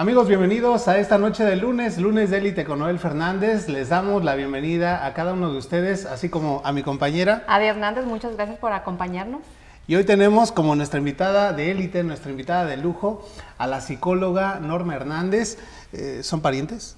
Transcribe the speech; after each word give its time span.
Amigos, 0.00 0.28
bienvenidos 0.28 0.86
a 0.86 0.98
esta 0.98 1.18
noche 1.18 1.42
de 1.44 1.56
lunes, 1.56 1.98
lunes 1.98 2.30
de 2.30 2.38
élite 2.38 2.64
con 2.64 2.78
Noel 2.78 3.00
Fernández. 3.00 3.68
Les 3.68 3.88
damos 3.88 4.22
la 4.24 4.36
bienvenida 4.36 5.04
a 5.04 5.12
cada 5.12 5.32
uno 5.32 5.50
de 5.52 5.58
ustedes, 5.58 6.06
así 6.06 6.28
como 6.28 6.62
a 6.64 6.70
mi 6.70 6.84
compañera. 6.84 7.42
Adi 7.48 7.66
Hernández, 7.66 8.04
muchas 8.04 8.36
gracias 8.36 8.58
por 8.60 8.72
acompañarnos. 8.72 9.40
Y 9.88 9.96
hoy 9.96 10.04
tenemos 10.04 10.52
como 10.52 10.76
nuestra 10.76 11.00
invitada 11.00 11.52
de 11.52 11.72
élite, 11.72 12.04
nuestra 12.04 12.30
invitada 12.30 12.64
de 12.66 12.76
lujo, 12.76 13.26
a 13.56 13.66
la 13.66 13.80
psicóloga 13.80 14.60
Norma 14.60 14.94
Hernández. 14.94 15.58
Eh, 15.92 16.20
¿Son 16.22 16.42
parientes? 16.42 16.94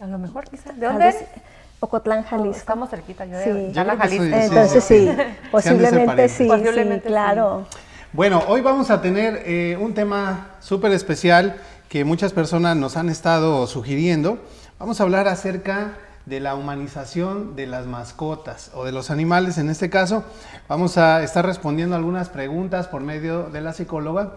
A 0.00 0.06
lo 0.06 0.18
mejor, 0.18 0.48
quizás. 0.50 0.80
¿De 0.80 0.86
dónde? 0.86 1.14
Ocotlán, 1.78 2.24
Jalisco. 2.24 2.58
Estamos 2.58 2.90
cerquita, 2.90 3.24
yo 3.24 3.38
Sí. 3.44 3.50
de 3.50 3.72
soy- 3.72 3.84
Jalisco. 3.98 4.24
sí, 4.24 4.30
Entonces 4.34 4.84
sí, 4.84 5.08
posiblemente 5.52 6.28
sí, 6.28 6.48
Posiblemente 6.48 6.94
sí, 6.96 7.00
sí. 7.02 7.08
claro. 7.08 7.66
Bueno, 8.12 8.42
hoy 8.48 8.62
vamos 8.62 8.90
a 8.90 9.00
tener 9.00 9.42
eh, 9.46 9.76
un 9.80 9.94
tema 9.94 10.48
súper 10.58 10.90
especial 10.90 11.54
que 11.90 12.04
muchas 12.04 12.32
personas 12.32 12.76
nos 12.76 12.96
han 12.96 13.08
estado 13.08 13.66
sugiriendo. 13.66 14.38
Vamos 14.78 15.00
a 15.00 15.02
hablar 15.02 15.26
acerca 15.26 15.98
de 16.24 16.38
la 16.38 16.54
humanización 16.54 17.56
de 17.56 17.66
las 17.66 17.86
mascotas 17.86 18.70
o 18.74 18.84
de 18.84 18.92
los 18.92 19.10
animales 19.10 19.58
en 19.58 19.68
este 19.68 19.90
caso. 19.90 20.22
Vamos 20.68 20.98
a 20.98 21.20
estar 21.24 21.44
respondiendo 21.44 21.96
algunas 21.96 22.28
preguntas 22.28 22.86
por 22.86 23.02
medio 23.02 23.50
de 23.50 23.60
la 23.60 23.72
psicóloga. 23.72 24.34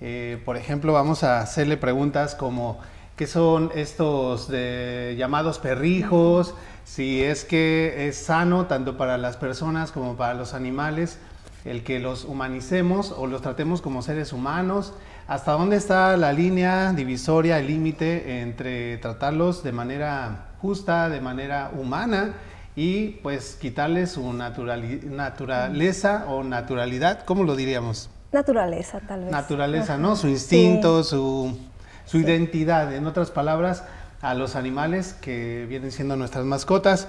Eh, 0.00 0.42
por 0.44 0.56
ejemplo, 0.56 0.92
vamos 0.92 1.22
a 1.22 1.38
hacerle 1.38 1.76
preguntas 1.76 2.34
como 2.34 2.80
qué 3.14 3.28
son 3.28 3.70
estos 3.76 4.48
de 4.48 5.14
llamados 5.16 5.60
perrijos, 5.60 6.54
si 6.84 7.22
es 7.22 7.44
que 7.44 8.08
es 8.08 8.16
sano 8.16 8.66
tanto 8.66 8.96
para 8.96 9.16
las 9.16 9.36
personas 9.36 9.92
como 9.92 10.16
para 10.16 10.34
los 10.34 10.54
animales 10.54 11.20
el 11.66 11.82
que 11.82 11.98
los 11.98 12.24
humanicemos 12.24 13.12
o 13.16 13.26
los 13.26 13.42
tratemos 13.42 13.82
como 13.82 14.00
seres 14.00 14.32
humanos, 14.32 14.94
hasta 15.28 15.52
dónde 15.52 15.76
está 15.76 16.16
la 16.16 16.32
línea 16.32 16.92
divisoria, 16.92 17.58
el 17.58 17.66
límite 17.66 18.40
entre 18.42 18.96
tratarlos 18.98 19.62
de 19.62 19.72
manera 19.72 20.48
justa, 20.60 21.08
de 21.08 21.20
manera 21.20 21.70
humana 21.76 22.34
y 22.76 23.08
pues 23.22 23.56
quitarles 23.60 24.12
su 24.12 24.22
naturali- 24.32 25.02
naturaleza 25.02 26.26
o 26.28 26.44
naturalidad, 26.44 27.24
¿cómo 27.24 27.42
lo 27.44 27.56
diríamos? 27.56 28.10
Naturaleza, 28.32 29.00
tal 29.00 29.22
vez. 29.22 29.32
Naturaleza, 29.32 29.96
¿no? 29.96 30.14
Su 30.14 30.28
instinto, 30.28 31.02
su, 31.02 31.58
su 32.04 32.18
identidad, 32.18 32.92
en 32.94 33.06
otras 33.06 33.30
palabras, 33.30 33.84
a 34.20 34.34
los 34.34 34.56
animales 34.56 35.14
que 35.14 35.66
vienen 35.68 35.90
siendo 35.92 36.16
nuestras 36.16 36.44
mascotas. 36.44 37.08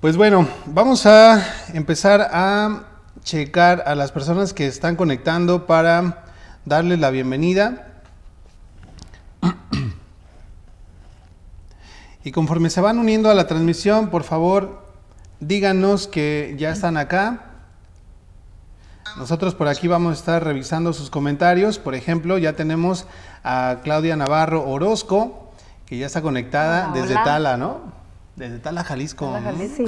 Pues 0.00 0.16
bueno, 0.16 0.46
vamos 0.66 1.06
a 1.06 1.42
empezar 1.72 2.28
a 2.32 2.84
checar 3.22 3.82
a 3.86 3.94
las 3.94 4.12
personas 4.12 4.52
que 4.52 4.66
están 4.66 4.94
conectando 4.94 5.66
para 5.66 6.22
darles 6.66 6.98
la 6.98 7.10
bienvenida. 7.10 7.86
Y 12.24 12.32
conforme 12.32 12.70
se 12.70 12.80
van 12.80 12.98
uniendo 12.98 13.30
a 13.30 13.34
la 13.34 13.46
transmisión, 13.46 14.10
por 14.10 14.24
favor, 14.24 14.82
díganos 15.38 16.08
que 16.08 16.56
ya 16.58 16.70
están 16.70 16.96
acá. 16.96 17.42
Nosotros 19.16 19.54
por 19.54 19.68
aquí 19.68 19.86
vamos 19.86 20.10
a 20.10 20.14
estar 20.18 20.44
revisando 20.44 20.92
sus 20.92 21.08
comentarios. 21.08 21.78
Por 21.78 21.94
ejemplo, 21.94 22.36
ya 22.36 22.54
tenemos 22.54 23.06
a 23.44 23.76
Claudia 23.84 24.16
Navarro 24.16 24.68
Orozco, 24.68 25.52
que 25.86 25.98
ya 25.98 26.06
está 26.06 26.20
conectada 26.20 26.90
Hola, 26.90 27.00
desde 27.00 27.14
hola. 27.14 27.24
Tala, 27.24 27.56
¿no? 27.56 27.80
Desde 28.34 28.58
Tala, 28.58 28.82
Jalisco. 28.82 29.32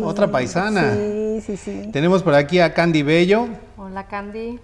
Otra 0.05 0.31
paisana. 0.31 0.95
Sí, 0.95 1.41
sí, 1.45 1.57
sí. 1.57 1.91
Tenemos 1.93 2.23
por 2.23 2.35
aquí 2.35 2.61
a 2.61 2.73
Candy 2.73 3.03
Bello, 3.03 3.49
Hola, 3.77 4.07
Candy. 4.07 4.61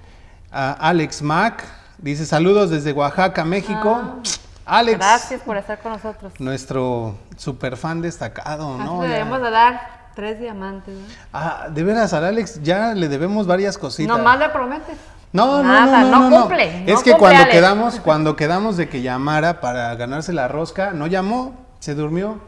a 0.53 0.73
Alex 0.75 1.21
Mac. 1.23 1.65
Dice 2.05 2.27
saludos 2.27 2.69
desde 2.69 2.93
Oaxaca, 2.93 3.47
México. 3.47 4.21
Alex, 4.67 4.99
Gracias 4.99 5.41
por 5.41 5.57
estar 5.57 5.79
con 5.81 5.93
nosotros. 5.93 6.35
nuestro 6.39 7.15
super 7.39 7.79
fan 7.79 8.03
destacado, 8.03 8.77
¿no? 8.77 9.01
le 9.03 9.09
debemos 9.09 9.41
de 9.41 9.51
dar 9.51 10.11
tres 10.15 10.39
diamantes. 10.39 10.95
¿no? 10.95 11.05
Ah, 11.33 11.69
de 11.71 11.83
veras, 11.83 12.13
al 12.13 12.27
Alex 12.27 12.63
ya 12.63 12.93
le 12.93 13.09
debemos 13.09 13.47
varias 13.47 13.79
cositas. 13.79 14.15
Nomás 14.19 14.39
le 14.39 14.51
prometes. 14.51 14.99
No, 15.33 15.63
no, 15.63 15.73
Nada, 15.73 16.03
no, 16.03 16.11
no, 16.11 16.31
no 16.31 16.41
cumple, 16.43 16.81
no 16.85 16.93
Es 16.95 17.03
que 17.03 17.13
cumple, 17.13 17.17
cuando 17.19 17.49
quedamos, 17.51 18.01
cuando 18.01 18.37
quedamos 18.37 18.77
de 18.77 18.87
que 18.91 19.01
llamara 19.01 19.63
para 19.63 19.95
ganarse 19.95 20.35
la 20.35 20.47
rosca, 20.47 20.91
no 20.93 21.07
llamó, 21.07 21.55
se 21.81 21.95
durmió. 21.95 22.39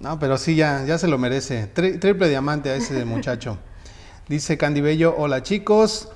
No, 0.00 0.20
pero 0.20 0.38
sí 0.38 0.54
ya, 0.54 0.84
ya 0.84 0.96
se 0.96 1.08
lo 1.08 1.18
merece. 1.18 1.72
Tri- 1.74 1.98
triple 1.98 2.28
diamante 2.28 2.70
a 2.70 2.76
ese 2.76 3.04
muchacho. 3.04 3.58
Dice 4.28 4.56
Candy 4.56 4.80
Bello, 4.80 5.12
hola 5.18 5.42
chicos. 5.42 6.08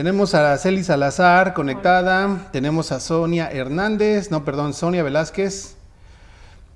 Tenemos 0.00 0.34
a 0.34 0.40
Araceli 0.40 0.82
Salazar 0.82 1.52
conectada. 1.52 2.48
Tenemos 2.52 2.90
a 2.90 3.00
Sonia 3.00 3.50
Hernández, 3.50 4.30
no, 4.30 4.46
perdón, 4.46 4.72
Sonia 4.72 5.02
Velázquez. 5.02 5.76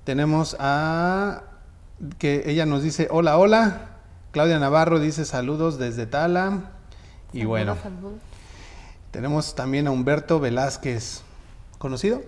Tenemos 0.05 0.55
a 0.61 1.45
que 2.19 2.43
ella 2.45 2.67
nos 2.67 2.83
dice 2.83 3.09
hola, 3.11 3.39
hola. 3.39 3.93
Claudia 4.31 4.59
Navarro 4.59 5.01
dice 5.01 5.25
saludos 5.25 5.79
desde 5.79 6.05
Tala. 6.05 6.65
Y 7.33 7.47
bueno, 7.47 7.79
saludos. 7.83 8.21
tenemos 9.11 9.55
también 9.55 9.87
a 9.87 9.91
Humberto 9.91 10.39
Velázquez. 10.39 11.23
¿Conocido? 11.79 12.21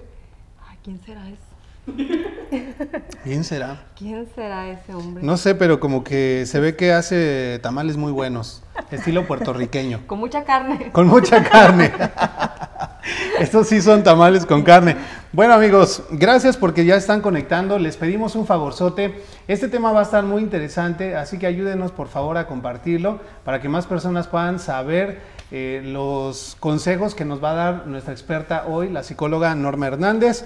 Ay, 0.66 0.78
¿quién 0.82 0.98
será 1.04 1.28
ese? 1.28 1.55
¿Quién 3.24 3.44
será? 3.44 3.84
¿Quién 3.96 4.26
será 4.34 4.68
ese 4.68 4.94
hombre? 4.94 5.22
No 5.24 5.36
sé, 5.36 5.54
pero 5.54 5.80
como 5.80 6.04
que 6.04 6.44
se 6.46 6.60
ve 6.60 6.76
que 6.76 6.92
hace 6.92 7.58
tamales 7.62 7.96
muy 7.96 8.12
buenos, 8.12 8.62
estilo 8.90 9.26
puertorriqueño, 9.26 10.06
Con 10.06 10.18
mucha 10.18 10.44
carne. 10.44 10.90
con 10.92 11.06
mucha 11.06 11.42
carne. 11.42 11.92
Estos 13.38 13.68
sí 13.68 13.80
son 13.80 14.02
tamales 14.02 14.46
con 14.46 14.62
carne. 14.62 14.96
Bueno 15.32 15.54
amigos, 15.54 16.02
gracias 16.10 16.56
porque 16.56 16.84
ya 16.84 16.96
están 16.96 17.20
conectando. 17.20 17.78
Les 17.78 17.96
pedimos 17.96 18.34
un 18.34 18.46
favorzote. 18.46 19.22
Este 19.46 19.68
tema 19.68 19.92
va 19.92 20.00
a 20.00 20.02
estar 20.04 20.24
muy 20.24 20.42
interesante, 20.42 21.14
así 21.14 21.38
que 21.38 21.46
ayúdenos 21.46 21.92
por 21.92 22.08
favor 22.08 22.36
a 22.36 22.46
compartirlo 22.46 23.20
para 23.44 23.60
que 23.60 23.68
más 23.68 23.86
personas 23.86 24.26
puedan 24.26 24.58
saber 24.58 25.20
eh, 25.52 25.82
los 25.84 26.56
consejos 26.58 27.14
que 27.14 27.24
nos 27.24 27.42
va 27.42 27.52
a 27.52 27.54
dar 27.54 27.86
nuestra 27.86 28.12
experta 28.12 28.64
hoy, 28.66 28.88
la 28.90 29.02
psicóloga 29.04 29.54
Norma 29.54 29.86
Hernández. 29.86 30.44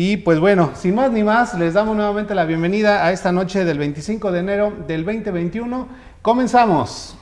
Y 0.00 0.18
pues 0.18 0.38
bueno, 0.38 0.70
sin 0.76 0.94
más 0.94 1.10
ni 1.10 1.24
más, 1.24 1.58
les 1.58 1.74
damos 1.74 1.96
nuevamente 1.96 2.32
la 2.32 2.44
bienvenida 2.44 3.04
a 3.04 3.10
esta 3.10 3.32
noche 3.32 3.64
del 3.64 3.78
25 3.78 4.30
de 4.30 4.38
enero 4.38 4.72
del 4.86 5.04
2021. 5.04 5.88
Comenzamos. 6.22 7.16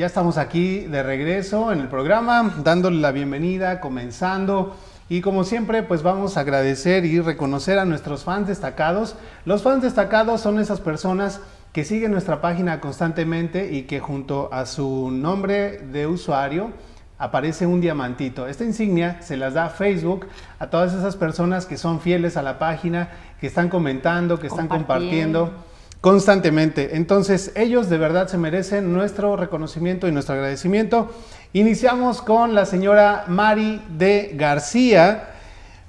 Ya 0.00 0.06
estamos 0.06 0.38
aquí 0.38 0.86
de 0.86 1.02
regreso 1.02 1.72
en 1.72 1.80
el 1.80 1.88
programa, 1.88 2.54
dándole 2.64 3.02
la 3.02 3.12
bienvenida, 3.12 3.80
comenzando. 3.80 4.74
Y 5.10 5.20
como 5.20 5.44
siempre, 5.44 5.82
pues 5.82 6.02
vamos 6.02 6.38
a 6.38 6.40
agradecer 6.40 7.04
y 7.04 7.20
reconocer 7.20 7.78
a 7.78 7.84
nuestros 7.84 8.24
fans 8.24 8.48
destacados. 8.48 9.16
Los 9.44 9.62
fans 9.62 9.82
destacados 9.82 10.40
son 10.40 10.58
esas 10.58 10.80
personas 10.80 11.42
que 11.74 11.84
siguen 11.84 12.12
nuestra 12.12 12.40
página 12.40 12.80
constantemente 12.80 13.74
y 13.74 13.82
que 13.82 14.00
junto 14.00 14.48
a 14.54 14.64
su 14.64 15.10
nombre 15.10 15.80
de 15.92 16.06
usuario 16.06 16.70
aparece 17.18 17.66
un 17.66 17.82
diamantito. 17.82 18.46
Esta 18.46 18.64
insignia 18.64 19.20
se 19.20 19.36
las 19.36 19.52
da 19.52 19.68
Facebook 19.68 20.28
a 20.58 20.68
todas 20.68 20.94
esas 20.94 21.16
personas 21.16 21.66
que 21.66 21.76
son 21.76 22.00
fieles 22.00 22.38
a 22.38 22.42
la 22.42 22.58
página, 22.58 23.10
que 23.38 23.48
están 23.48 23.68
comentando, 23.68 24.40
que 24.40 24.46
están 24.46 24.66
Compartiendo. 24.66 25.52
Constantemente. 26.00 26.96
Entonces, 26.96 27.52
ellos 27.54 27.88
de 27.88 27.98
verdad 27.98 28.28
se 28.28 28.38
merecen 28.38 28.92
nuestro 28.92 29.36
reconocimiento 29.36 30.08
y 30.08 30.12
nuestro 30.12 30.34
agradecimiento. 30.34 31.10
Iniciamos 31.52 32.22
con 32.22 32.54
la 32.54 32.66
señora 32.66 33.24
Mari 33.28 33.82
de 33.90 34.32
García. 34.34 35.34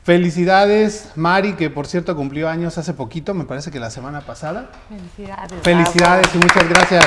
Felicidades, 0.03 1.11
Mari, 1.15 1.53
que 1.53 1.69
por 1.69 1.85
cierto 1.85 2.15
cumplió 2.15 2.49
años 2.49 2.77
hace 2.79 2.93
poquito, 2.93 3.35
me 3.35 3.45
parece 3.45 3.69
que 3.69 3.79
la 3.79 3.91
semana 3.91 4.21
pasada. 4.21 4.71
Felicidades. 4.89 5.61
Felicidades 5.61 6.31
bravo. 6.31 6.39
y 6.39 6.47
muchas 6.47 6.69
gracias. 6.69 7.05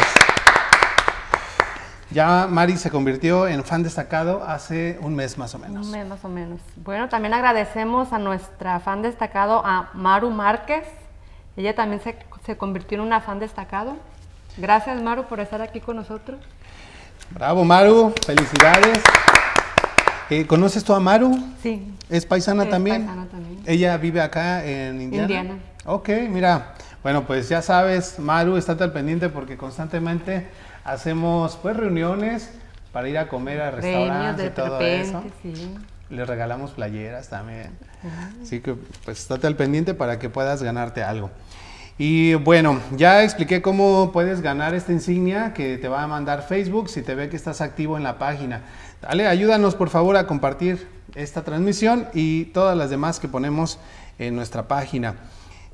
Ya 2.11 2.47
Mari 2.49 2.77
se 2.77 2.91
convirtió 2.91 3.49
en 3.49 3.65
fan 3.65 3.83
destacado 3.83 4.45
hace 4.45 5.01
un 5.03 5.17
mes 5.17 5.37
más 5.37 5.53
o 5.57 5.59
menos. 5.59 5.87
Un 5.87 5.93
mes 5.93 6.07
más 6.07 6.25
o 6.25 6.29
menos. 6.29 6.61
Bueno, 6.77 7.09
también 7.09 7.35
agradecemos 7.35 8.13
a 8.13 8.21
nuestra 8.21 8.79
fan 8.79 9.03
destacado, 9.03 9.61
a 9.67 9.91
Maru 9.95 10.31
Márquez. 10.31 10.85
Ella 11.57 11.75
también 11.75 12.01
se, 12.03 12.17
se 12.45 12.57
convirtió 12.57 12.97
en 12.99 13.03
una 13.05 13.21
fan 13.21 13.39
destacado. 13.39 13.97
Gracias, 14.57 15.01
Maru, 15.03 15.25
por 15.25 15.41
estar 15.41 15.61
aquí 15.63 15.81
con 15.81 15.97
nosotros. 15.97 16.39
Bravo, 17.31 17.65
Maru, 17.65 18.13
felicidades. 18.25 18.99
Eh, 20.31 20.47
¿Conoces 20.47 20.83
tú 20.85 20.95
a 20.95 21.01
Maru? 21.01 21.37
Sí. 21.63 21.93
¿Es 22.09 22.25
paisana 22.27 22.65
Es 22.65 22.71
también? 22.71 23.05
paisana 23.07 23.27
también. 23.27 23.61
Ella 23.67 23.97
vive 23.99 24.21
acá 24.21 24.65
en 24.65 25.01
Indiana. 25.03 25.25
Indiana. 25.25 25.59
Ok, 25.87 26.09
mira, 26.31 26.75
Bueno, 27.03 27.25
pues 27.27 27.51
ya 27.51 27.61
sabes, 27.61 28.19
Maru, 28.19 28.57
estate 28.57 28.83
al 28.85 28.93
pendiente 28.93 29.29
porque 29.29 29.59
constantemente 29.59 30.49
hacemos 30.85 31.57
pues 31.61 31.77
reuniones 31.77 32.51
para 32.93 33.09
ir 33.11 33.19
a 33.19 33.29
comer 33.29 33.61
a 33.61 33.71
restaurantes 33.71 34.47
y 34.47 34.51
todo 34.51 34.81
eso. 34.81 35.23
Sí. 35.43 35.75
Les 36.15 36.27
regalamos 36.27 36.71
playeras 36.71 37.29
también. 37.29 37.71
Así 38.43 38.61
que 38.61 38.75
pues 39.05 39.21
estate 39.21 39.47
al 39.47 39.57
pendiente 39.57 39.95
para 39.95 40.19
que 40.19 40.31
puedas 40.31 40.63
ganarte 40.63 41.03
algo. 41.03 41.31
Y 41.97 42.35
bueno, 42.35 42.81
ya 42.97 43.23
expliqué 43.23 43.63
cómo 43.63 44.11
puedes 44.13 44.41
ganar 44.41 44.75
esta 44.75 44.93
insignia 44.93 45.55
que 45.55 45.79
te 45.79 45.89
va 45.89 46.03
a 46.03 46.07
mandar 46.09 46.43
Facebook 46.43 46.89
si 46.89 47.03
te 47.03 47.15
ve 47.15 47.29
que 47.29 47.37
estás 47.37 47.61
activo 47.61 47.97
en 47.97 48.03
la 48.03 48.19
página. 48.19 48.63
Dale, 49.01 49.27
ayúdanos 49.29 49.75
por 49.77 49.91
favor 49.91 50.17
a 50.17 50.27
compartir 50.27 50.89
esta 51.15 51.43
transmisión 51.43 52.09
y 52.13 52.47
todas 52.47 52.77
las 52.77 52.91
demás 52.91 53.21
que 53.21 53.29
ponemos 53.29 53.79
en 54.19 54.35
nuestra 54.35 54.67
página. 54.67 55.15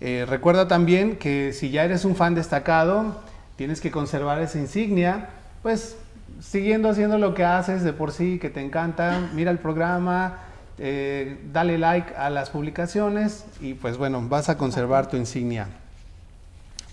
Eh, 0.00 0.26
recuerda 0.28 0.68
también 0.68 1.16
que 1.16 1.52
si 1.52 1.70
ya 1.70 1.84
eres 1.84 2.04
un 2.04 2.16
fan 2.16 2.34
destacado, 2.34 3.22
tienes 3.56 3.80
que 3.80 3.90
conservar 3.90 4.40
esa 4.40 4.58
insignia, 4.58 5.28
pues 5.62 5.96
siguiendo 6.40 6.88
haciendo 6.88 7.18
lo 7.18 7.34
que 7.34 7.44
haces 7.44 7.82
de 7.82 7.92
por 7.92 8.12
sí, 8.12 8.38
que 8.38 8.50
te 8.50 8.60
encanta, 8.60 9.30
mira 9.34 9.50
el 9.50 9.58
programa, 9.58 10.38
eh, 10.78 11.38
dale 11.52 11.76
like 11.78 12.14
a 12.14 12.30
las 12.30 12.50
publicaciones 12.50 13.44
y 13.60 13.74
pues 13.74 13.98
bueno, 13.98 14.22
vas 14.28 14.48
a 14.48 14.56
conservar 14.56 15.08
tu 15.08 15.16
insignia. 15.16 15.68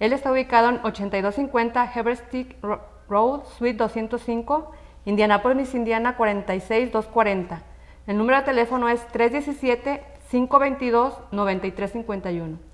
Él 0.00 0.14
está 0.14 0.32
ubicado 0.32 0.70
en 0.70 0.80
8250 0.82 1.92
Heberstick 1.94 2.56
Road, 3.10 3.42
Suite 3.58 3.76
205, 3.76 4.70
Indianapolis, 5.04 5.74
Indiana 5.74 6.16
46240. 6.16 7.62
El 8.06 8.16
número 8.16 8.38
de 8.38 8.44
teléfono 8.44 8.88
es 8.88 9.06
317 9.08 10.02
522 10.30 11.14
9351. 11.30 12.65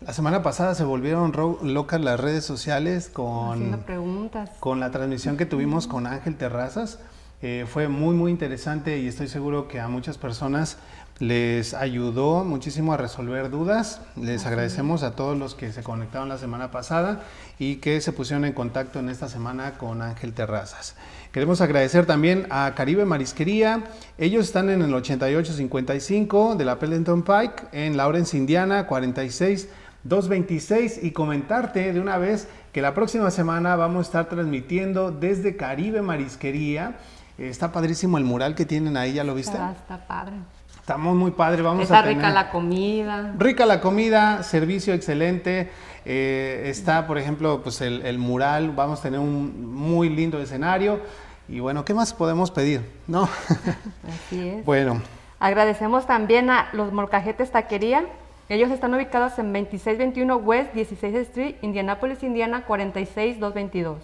La 0.00 0.12
semana 0.12 0.42
pasada 0.44 0.76
se 0.76 0.84
volvieron 0.84 1.32
locas 1.62 2.00
las 2.00 2.20
redes 2.20 2.44
sociales 2.44 3.10
con, 3.12 3.80
preguntas. 3.84 4.50
con 4.60 4.78
la 4.78 4.92
transmisión 4.92 5.36
que 5.36 5.44
tuvimos 5.44 5.88
con 5.88 6.06
Ángel 6.06 6.36
Terrazas. 6.36 7.00
Eh, 7.42 7.66
fue 7.68 7.88
muy, 7.88 8.14
muy 8.14 8.30
interesante 8.30 8.98
y 8.98 9.08
estoy 9.08 9.26
seguro 9.26 9.66
que 9.66 9.80
a 9.80 9.88
muchas 9.88 10.16
personas 10.16 10.78
les 11.18 11.74
ayudó 11.74 12.44
muchísimo 12.44 12.92
a 12.92 12.96
resolver 12.96 13.50
dudas. 13.50 14.00
Les 14.14 14.46
agradecemos 14.46 15.02
a 15.02 15.16
todos 15.16 15.36
los 15.36 15.56
que 15.56 15.72
se 15.72 15.82
conectaron 15.82 16.28
la 16.28 16.38
semana 16.38 16.70
pasada 16.70 17.22
y 17.58 17.76
que 17.76 18.00
se 18.00 18.12
pusieron 18.12 18.44
en 18.44 18.52
contacto 18.52 19.00
en 19.00 19.08
esta 19.08 19.28
semana 19.28 19.78
con 19.78 20.00
Ángel 20.00 20.32
Terrazas. 20.32 20.94
Queremos 21.32 21.60
agradecer 21.60 22.06
también 22.06 22.46
a 22.50 22.72
Caribe 22.76 23.04
Marisquería. 23.04 23.84
Ellos 24.16 24.46
están 24.46 24.70
en 24.70 24.82
el 24.82 24.94
8855 24.94 26.54
de 26.54 26.64
la 26.64 26.78
Pendleton 26.78 27.22
Pike 27.22 27.64
en 27.72 27.96
Lawrence, 27.96 28.36
Indiana, 28.36 28.86
46 28.86 29.68
226 30.04 31.00
y 31.02 31.10
comentarte 31.12 31.92
de 31.92 32.00
una 32.00 32.18
vez 32.18 32.48
que 32.72 32.80
la 32.82 32.94
próxima 32.94 33.30
semana 33.30 33.76
vamos 33.76 33.98
a 33.98 34.08
estar 34.08 34.28
transmitiendo 34.28 35.10
desde 35.10 35.56
Caribe 35.56 36.02
Marisquería. 36.02 36.96
Está 37.36 37.72
padrísimo 37.72 38.18
el 38.18 38.24
mural 38.24 38.54
que 38.54 38.64
tienen 38.64 38.96
ahí, 38.96 39.14
¿ya 39.14 39.24
lo 39.24 39.34
viste? 39.34 39.52
Está, 39.52 39.72
está 39.72 40.06
padre. 40.06 40.36
Estamos 40.80 41.14
muy 41.16 41.32
padre, 41.32 41.62
vamos 41.62 41.82
está 41.82 41.98
a 41.98 42.02
tener... 42.02 42.16
rica 42.16 42.30
la 42.30 42.50
comida. 42.50 43.34
Rica 43.36 43.66
la 43.66 43.80
comida, 43.80 44.42
servicio 44.42 44.94
excelente. 44.94 45.70
Eh, 46.06 46.62
está, 46.66 47.06
por 47.06 47.18
ejemplo, 47.18 47.62
pues 47.62 47.82
el, 47.82 48.06
el, 48.06 48.18
mural, 48.18 48.70
vamos 48.70 49.00
a 49.00 49.02
tener 49.02 49.20
un 49.20 49.74
muy 49.74 50.08
lindo 50.08 50.40
escenario. 50.40 51.00
Y 51.48 51.60
bueno, 51.60 51.84
¿qué 51.84 51.94
más 51.94 52.14
podemos 52.14 52.50
pedir? 52.50 52.82
¿No? 53.06 53.24
Así 54.08 54.48
es. 54.48 54.64
bueno. 54.64 55.02
Agradecemos 55.40 56.06
también 56.06 56.50
a 56.50 56.68
los 56.72 56.92
Molcajetes 56.92 57.52
Taquería, 57.52 58.06
ellos 58.48 58.70
están 58.70 58.94
ubicados 58.94 59.38
en 59.38 59.52
2621 59.52 60.36
West 60.36 60.72
16 60.72 61.14
Street, 61.16 61.56
Indianapolis, 61.60 62.22
Indiana 62.22 62.64
46222. 62.66 63.98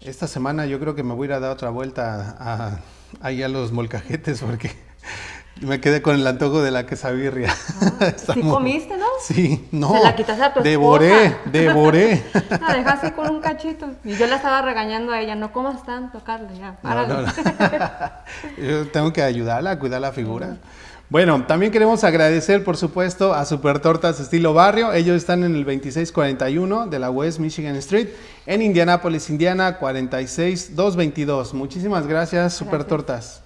Esta 0.00 0.28
semana 0.28 0.64
yo 0.66 0.78
creo 0.78 0.94
que 0.94 1.02
me 1.02 1.14
voy 1.14 1.26
a 1.26 1.30
ir 1.30 1.32
a 1.34 1.40
dar 1.40 1.50
otra 1.50 1.70
vuelta 1.70 2.36
a, 2.38 2.78
ahí 3.20 3.42
a 3.42 3.48
los 3.48 3.72
molcajetes 3.72 4.40
porque 4.40 4.70
me 5.60 5.80
quedé 5.80 6.02
con 6.02 6.14
el 6.14 6.26
antojo 6.26 6.62
de 6.62 6.70
la 6.70 6.86
quesabirria. 6.86 7.52
Ah, 8.00 8.12
¿Sí 8.32 8.40
comiste, 8.42 8.96
no? 8.96 9.06
Sí, 9.20 9.68
no. 9.72 9.92
Se 9.92 10.04
la 10.04 10.14
quitaste 10.14 10.44
a 10.44 10.54
tu 10.54 10.62
Devoré, 10.62 11.36
devoré. 11.46 12.22
La 12.60 12.74
dejaste 12.74 13.12
con 13.12 13.28
un 13.28 13.40
cachito. 13.40 13.90
Y 14.04 14.14
yo 14.14 14.28
la 14.28 14.36
estaba 14.36 14.62
regañando 14.62 15.12
a 15.12 15.20
ella, 15.20 15.34
no 15.34 15.52
comas 15.52 15.84
tanto, 15.84 16.22
Carla, 16.22 16.52
ya, 16.52 16.78
no, 16.84 17.06
no, 17.08 17.22
no. 17.22 17.32
Yo 18.56 18.88
tengo 18.92 19.12
que 19.12 19.22
ayudarla 19.22 19.72
a 19.72 19.78
cuidar 19.80 20.00
la 20.00 20.12
figura. 20.12 20.58
Bueno, 21.10 21.44
también 21.44 21.72
queremos 21.72 22.04
agradecer, 22.04 22.62
por 22.62 22.76
supuesto, 22.76 23.34
a 23.34 23.44
Super 23.44 23.80
Tortas 23.80 24.20
Estilo 24.20 24.54
Barrio. 24.54 24.92
Ellos 24.92 25.16
están 25.16 25.42
en 25.42 25.56
el 25.56 25.64
2641 25.64 26.86
de 26.86 26.98
la 27.00 27.10
West 27.10 27.40
Michigan 27.40 27.74
Street, 27.74 28.10
en 28.46 28.62
Indianapolis, 28.62 29.28
Indiana, 29.28 29.78
46222. 29.78 31.52
Muchísimas 31.52 32.06
gracias, 32.06 32.54
Super 32.54 32.84
Tortas. 32.84 33.42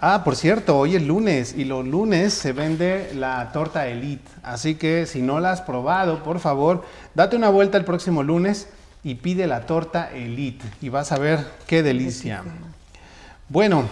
Ah, 0.00 0.24
por 0.24 0.36
cierto, 0.36 0.78
hoy 0.78 0.96
es 0.96 1.02
lunes 1.02 1.54
y 1.54 1.66
los 1.66 1.86
lunes 1.86 2.32
se 2.32 2.54
vende 2.54 3.10
la 3.14 3.52
torta 3.52 3.86
Elite. 3.86 4.30
Así 4.42 4.76
que 4.76 5.04
si 5.04 5.20
no 5.20 5.40
la 5.40 5.52
has 5.52 5.60
probado, 5.60 6.22
por 6.22 6.38
favor, 6.40 6.82
date 7.14 7.36
una 7.36 7.50
vuelta 7.50 7.76
el 7.76 7.84
próximo 7.84 8.22
lunes 8.22 8.70
y 9.04 9.16
pide 9.16 9.46
la 9.46 9.66
torta 9.66 10.10
Elite 10.14 10.64
y 10.80 10.88
vas 10.88 11.12
a 11.12 11.18
ver 11.18 11.40
qué 11.66 11.82
delicia. 11.82 12.42
Bueno, 13.50 13.84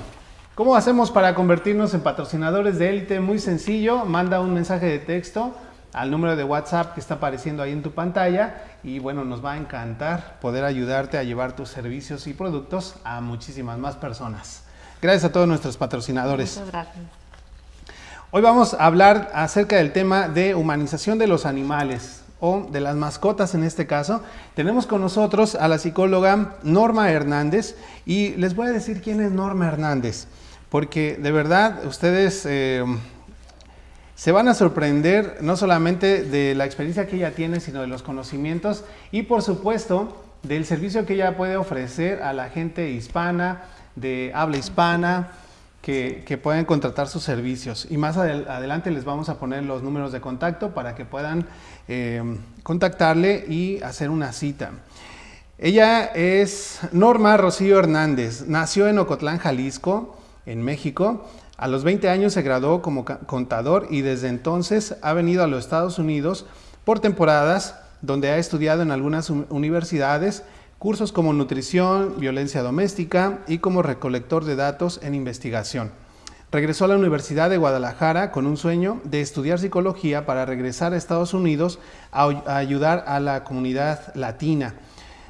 ¿Cómo 0.57 0.75
hacemos 0.75 1.11
para 1.11 1.35
convertirnos 1.35 1.93
en 1.93 2.01
patrocinadores 2.01 2.79
de 2.79 2.89
élite? 2.89 3.21
Muy 3.21 3.39
sencillo, 3.39 4.07
manda 4.07 4.41
un 4.41 4.55
mensaje 4.55 4.87
de 4.87 4.99
texto 4.99 5.55
al 5.93 6.11
número 6.11 6.35
de 6.35 6.45
WhatsApp 6.45 6.95
que 6.95 7.01
está 7.01 7.17
apareciendo 7.17 7.63
ahí 7.63 7.73
en 7.73 7.83
tu 7.83 7.91
pantalla 7.91 8.63
y 8.83 8.99
bueno, 8.99 9.23
nos 9.27 9.45
va 9.45 9.53
a 9.53 9.57
encantar 9.59 10.41
poder 10.41 10.65
ayudarte 10.65 11.19
a 11.19 11.25
llevar 11.25 11.55
tus 11.55 11.69
servicios 11.69 12.27
y 12.27 12.33
productos 12.33 12.95
a 13.05 13.21
muchísimas 13.21 13.79
más 13.79 13.97
personas. 13.97 14.63
Gracias 15.03 15.25
a 15.25 15.33
todos 15.33 15.47
nuestros 15.47 15.77
patrocinadores. 15.77 16.57
Muchas 16.57 16.73
gracias. 16.73 17.05
Hoy 18.31 18.41
vamos 18.41 18.73
a 18.73 18.87
hablar 18.87 19.31
acerca 19.35 19.77
del 19.77 19.93
tema 19.93 20.27
de 20.27 20.55
humanización 20.55 21.19
de 21.19 21.27
los 21.27 21.45
animales 21.45 22.23
o 22.41 22.67
de 22.73 22.81
las 22.81 22.97
mascotas 22.97 23.55
en 23.55 23.63
este 23.63 23.87
caso. 23.87 24.23
Tenemos 24.55 24.87
con 24.87 25.03
nosotros 25.03 25.55
a 25.55 25.69
la 25.69 25.77
psicóloga 25.77 26.57
Norma 26.63 27.11
Hernández 27.11 27.77
y 28.07 28.31
les 28.37 28.55
voy 28.55 28.69
a 28.69 28.73
decir 28.73 29.03
quién 29.03 29.21
es 29.21 29.33
Norma 29.33 29.69
Hernández, 29.69 30.29
porque 30.71 31.17
de 31.21 31.33
verdad 31.33 31.85
ustedes 31.87 32.45
eh, 32.47 32.85
se 34.15 34.33
van 34.33 34.49
a 34.49 34.55
sorprender 34.55 35.39
no 35.43 35.57
solamente 35.57 36.25
de 36.25 36.55
la 36.55 36.65
experiencia 36.65 37.07
que 37.07 37.17
ella 37.17 37.33
tiene, 37.33 37.61
sino 37.61 37.81
de 37.81 37.87
los 37.87 38.03
conocimientos 38.03 38.85
y 39.13 39.23
por 39.23 39.43
supuesto 39.43 40.25
del 40.43 40.65
servicio 40.65 41.07
que 41.07 41.15
ella 41.15 41.37
puede 41.37 41.57
ofrecer 41.57 42.23
a 42.23 42.33
la 42.33 42.49
gente 42.49 42.91
hispana, 42.91 43.63
de 43.95 44.33
habla 44.35 44.59
hispana, 44.59 45.29
que, 45.83 46.41
pueden 46.43 46.65
contratar 46.65 47.07
sus 47.07 47.23
servicios. 47.23 47.87
Y 47.91 47.97
más 47.97 48.17
adelante 48.17 48.91
les 48.91 49.05
vamos 49.05 49.29
a 49.29 49.39
poner 49.39 49.63
los 49.63 49.85
números 49.85 50.11
de 50.11 50.21
contacto 50.21 50.75
para 50.75 50.97
que 50.97 51.05
puedan 51.05 51.47
eh, 51.87 52.23
contactarle 52.65 53.45
y 53.49 53.81
hacer 53.83 54.11
una 54.11 54.33
cita. 54.33 54.73
Ella 55.59 56.07
es 56.07 56.81
Norma 56.91 57.37
Rocío 57.37 57.79
Hernández, 57.79 58.47
nació 58.49 58.89
en 58.89 58.99
Ocotlán, 58.99 59.39
Jalisco, 59.39 60.19
en 60.47 60.63
México. 60.63 61.27
A 61.59 61.69
los 61.69 61.85
20 61.85 62.09
años 62.09 62.33
se 62.33 62.43
graduó 62.43 62.81
como 62.83 63.05
contador 63.05 63.89
y 63.91 64.01
desde 64.01 64.29
entonces 64.29 64.97
ha 65.03 65.13
venido 65.13 65.43
a 65.43 65.47
los 65.47 65.65
Estados 65.65 65.99
Unidos 65.99 66.47
por 66.85 67.01
temporadas 67.01 67.75
donde 68.03 68.31
ha 68.31 68.39
estudiado 68.39 68.83
en 68.83 68.91
algunas 68.91 69.31
universidades 69.31 70.45
cursos 70.79 71.13
como 71.13 71.33
nutrición, 71.33 72.15
violencia 72.19 72.63
doméstica 72.63 73.41
y 73.49 73.59
como 73.59 73.83
recolector 73.83 74.45
de 74.45 74.57
datos 74.57 75.01
en 75.03 75.15
investigación. 75.15 75.91
Regresó 76.53 76.85
a 76.85 76.89
la 76.89 76.97
Universidad 76.97 77.51
de 77.51 77.57
Guadalajara 77.57 78.31
con 78.31 78.47
un 78.47 78.57
sueño 78.57 79.01
de 79.05 79.21
estudiar 79.21 79.59
psicología 79.59 80.27
para 80.27 80.47
regresar 80.47 80.93
a 80.93 80.97
Estados 80.97 81.35
Unidos 81.35 81.81
a, 82.13 82.29
ayudar 82.57 83.05
a 83.09 83.19
la 83.19 83.43
comunidad 83.43 84.15
latina. 84.15 84.75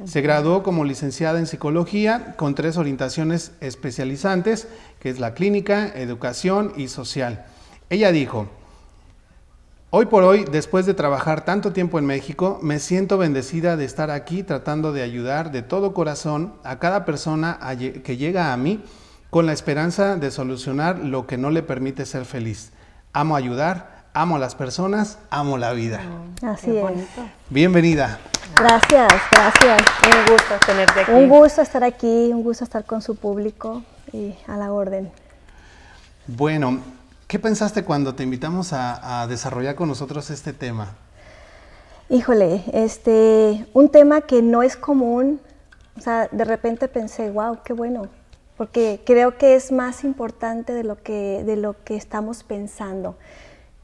Se 0.04 0.20
graduó 0.20 0.62
como 0.62 0.84
licenciada 0.84 1.38
en 1.38 1.46
psicología 1.46 2.34
con 2.36 2.54
tres 2.54 2.76
orientaciones 2.76 3.52
especializantes, 3.60 4.68
que 5.00 5.08
es 5.08 5.18
la 5.18 5.34
clínica, 5.34 5.88
educación 5.94 6.72
y 6.76 6.88
social. 6.88 7.46
Ella 7.88 8.12
dijo, 8.12 8.48
Hoy 9.90 10.06
por 10.06 10.24
hoy, 10.24 10.44
después 10.44 10.84
de 10.84 10.94
trabajar 10.94 11.44
tanto 11.44 11.72
tiempo 11.72 11.98
en 11.98 12.04
México, 12.04 12.58
me 12.60 12.80
siento 12.80 13.16
bendecida 13.16 13.76
de 13.76 13.84
estar 13.84 14.10
aquí 14.10 14.42
tratando 14.42 14.92
de 14.92 15.02
ayudar 15.02 15.52
de 15.52 15.62
todo 15.62 15.94
corazón 15.94 16.52
a 16.64 16.78
cada 16.78 17.04
persona 17.04 17.58
que 18.04 18.16
llega 18.16 18.52
a 18.52 18.56
mí 18.56 18.82
con 19.30 19.46
la 19.46 19.52
esperanza 19.52 20.16
de 20.16 20.30
solucionar 20.30 20.98
lo 20.98 21.26
que 21.26 21.38
no 21.38 21.50
le 21.50 21.62
permite 21.62 22.04
ser 22.04 22.24
feliz. 22.24 22.72
Amo 23.12 23.36
ayudar, 23.36 23.95
amo 24.16 24.36
a 24.36 24.38
las 24.38 24.54
personas, 24.54 25.18
amo 25.30 25.58
la 25.58 25.72
vida. 25.72 26.00
Así 26.42 26.76
es. 26.76 26.84
Bienvenida. 27.50 28.18
Gracias, 28.58 29.12
gracias. 29.30 29.82
Un 30.04 30.32
gusto 30.32 30.54
tenerte 30.66 31.00
aquí. 31.00 31.12
Un 31.12 31.28
gusto 31.28 31.62
estar 31.62 31.84
aquí, 31.84 32.30
un 32.32 32.42
gusto 32.42 32.64
estar 32.64 32.84
con 32.84 33.02
su 33.02 33.16
público 33.16 33.82
y 34.12 34.34
a 34.46 34.56
la 34.56 34.72
orden. 34.72 35.12
Bueno, 36.26 36.80
¿Qué 37.26 37.40
pensaste 37.40 37.82
cuando 37.82 38.14
te 38.14 38.22
invitamos 38.22 38.72
a, 38.72 39.26
desarrollar 39.28 39.74
con 39.74 39.88
nosotros 39.88 40.30
este 40.30 40.52
tema? 40.52 40.94
Híjole, 42.08 42.62
este, 42.72 43.66
un 43.72 43.88
tema 43.88 44.20
que 44.20 44.42
no 44.42 44.62
es 44.62 44.76
común, 44.76 45.40
o 45.98 46.00
sea, 46.00 46.28
de 46.30 46.44
repente 46.44 46.86
pensé, 46.86 47.32
wow, 47.32 47.58
qué 47.64 47.72
bueno, 47.72 48.06
porque 48.56 49.00
creo 49.04 49.38
que 49.38 49.56
es 49.56 49.72
más 49.72 50.04
importante 50.04 50.72
de 50.72 50.84
lo 50.84 51.02
que, 51.02 51.42
de 51.44 51.56
lo 51.56 51.74
que 51.82 51.96
estamos 51.96 52.44
pensando. 52.44 53.16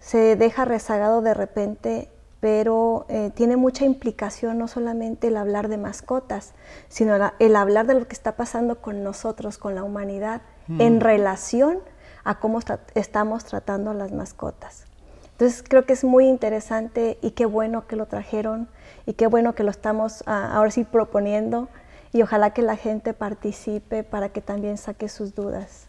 Se 0.02 0.34
deja 0.34 0.64
rezagado 0.64 1.22
de 1.22 1.32
repente, 1.32 2.08
pero 2.40 3.06
eh, 3.08 3.30
tiene 3.34 3.56
mucha 3.56 3.84
implicación 3.84 4.58
no 4.58 4.66
solamente 4.66 5.28
el 5.28 5.36
hablar 5.36 5.68
de 5.68 5.78
mascotas, 5.78 6.54
sino 6.88 7.14
el 7.38 7.56
hablar 7.56 7.86
de 7.86 7.94
lo 7.94 8.08
que 8.08 8.12
está 8.12 8.34
pasando 8.34 8.80
con 8.80 9.04
nosotros, 9.04 9.58
con 9.58 9.76
la 9.76 9.84
humanidad, 9.84 10.42
en 10.80 10.96
mm. 10.96 11.00
relación 11.00 11.78
a 12.24 12.40
cómo 12.40 12.58
estamos 12.94 13.44
tratando 13.44 13.92
a 13.92 13.94
las 13.94 14.10
mascotas. 14.10 14.86
Entonces 15.30 15.64
creo 15.66 15.86
que 15.86 15.92
es 15.92 16.02
muy 16.02 16.26
interesante 16.26 17.16
y 17.22 17.30
qué 17.30 17.46
bueno 17.46 17.86
que 17.86 17.94
lo 17.94 18.06
trajeron 18.06 18.68
y 19.06 19.14
qué 19.14 19.28
bueno 19.28 19.54
que 19.54 19.62
lo 19.62 19.70
estamos 19.70 20.24
ah, 20.26 20.50
ahora 20.52 20.72
sí 20.72 20.82
proponiendo 20.82 21.68
y 22.12 22.22
ojalá 22.22 22.50
que 22.50 22.62
la 22.62 22.76
gente 22.76 23.14
participe 23.14 24.02
para 24.02 24.30
que 24.30 24.40
también 24.40 24.78
saque 24.78 25.08
sus 25.08 25.34
dudas. 25.34 25.86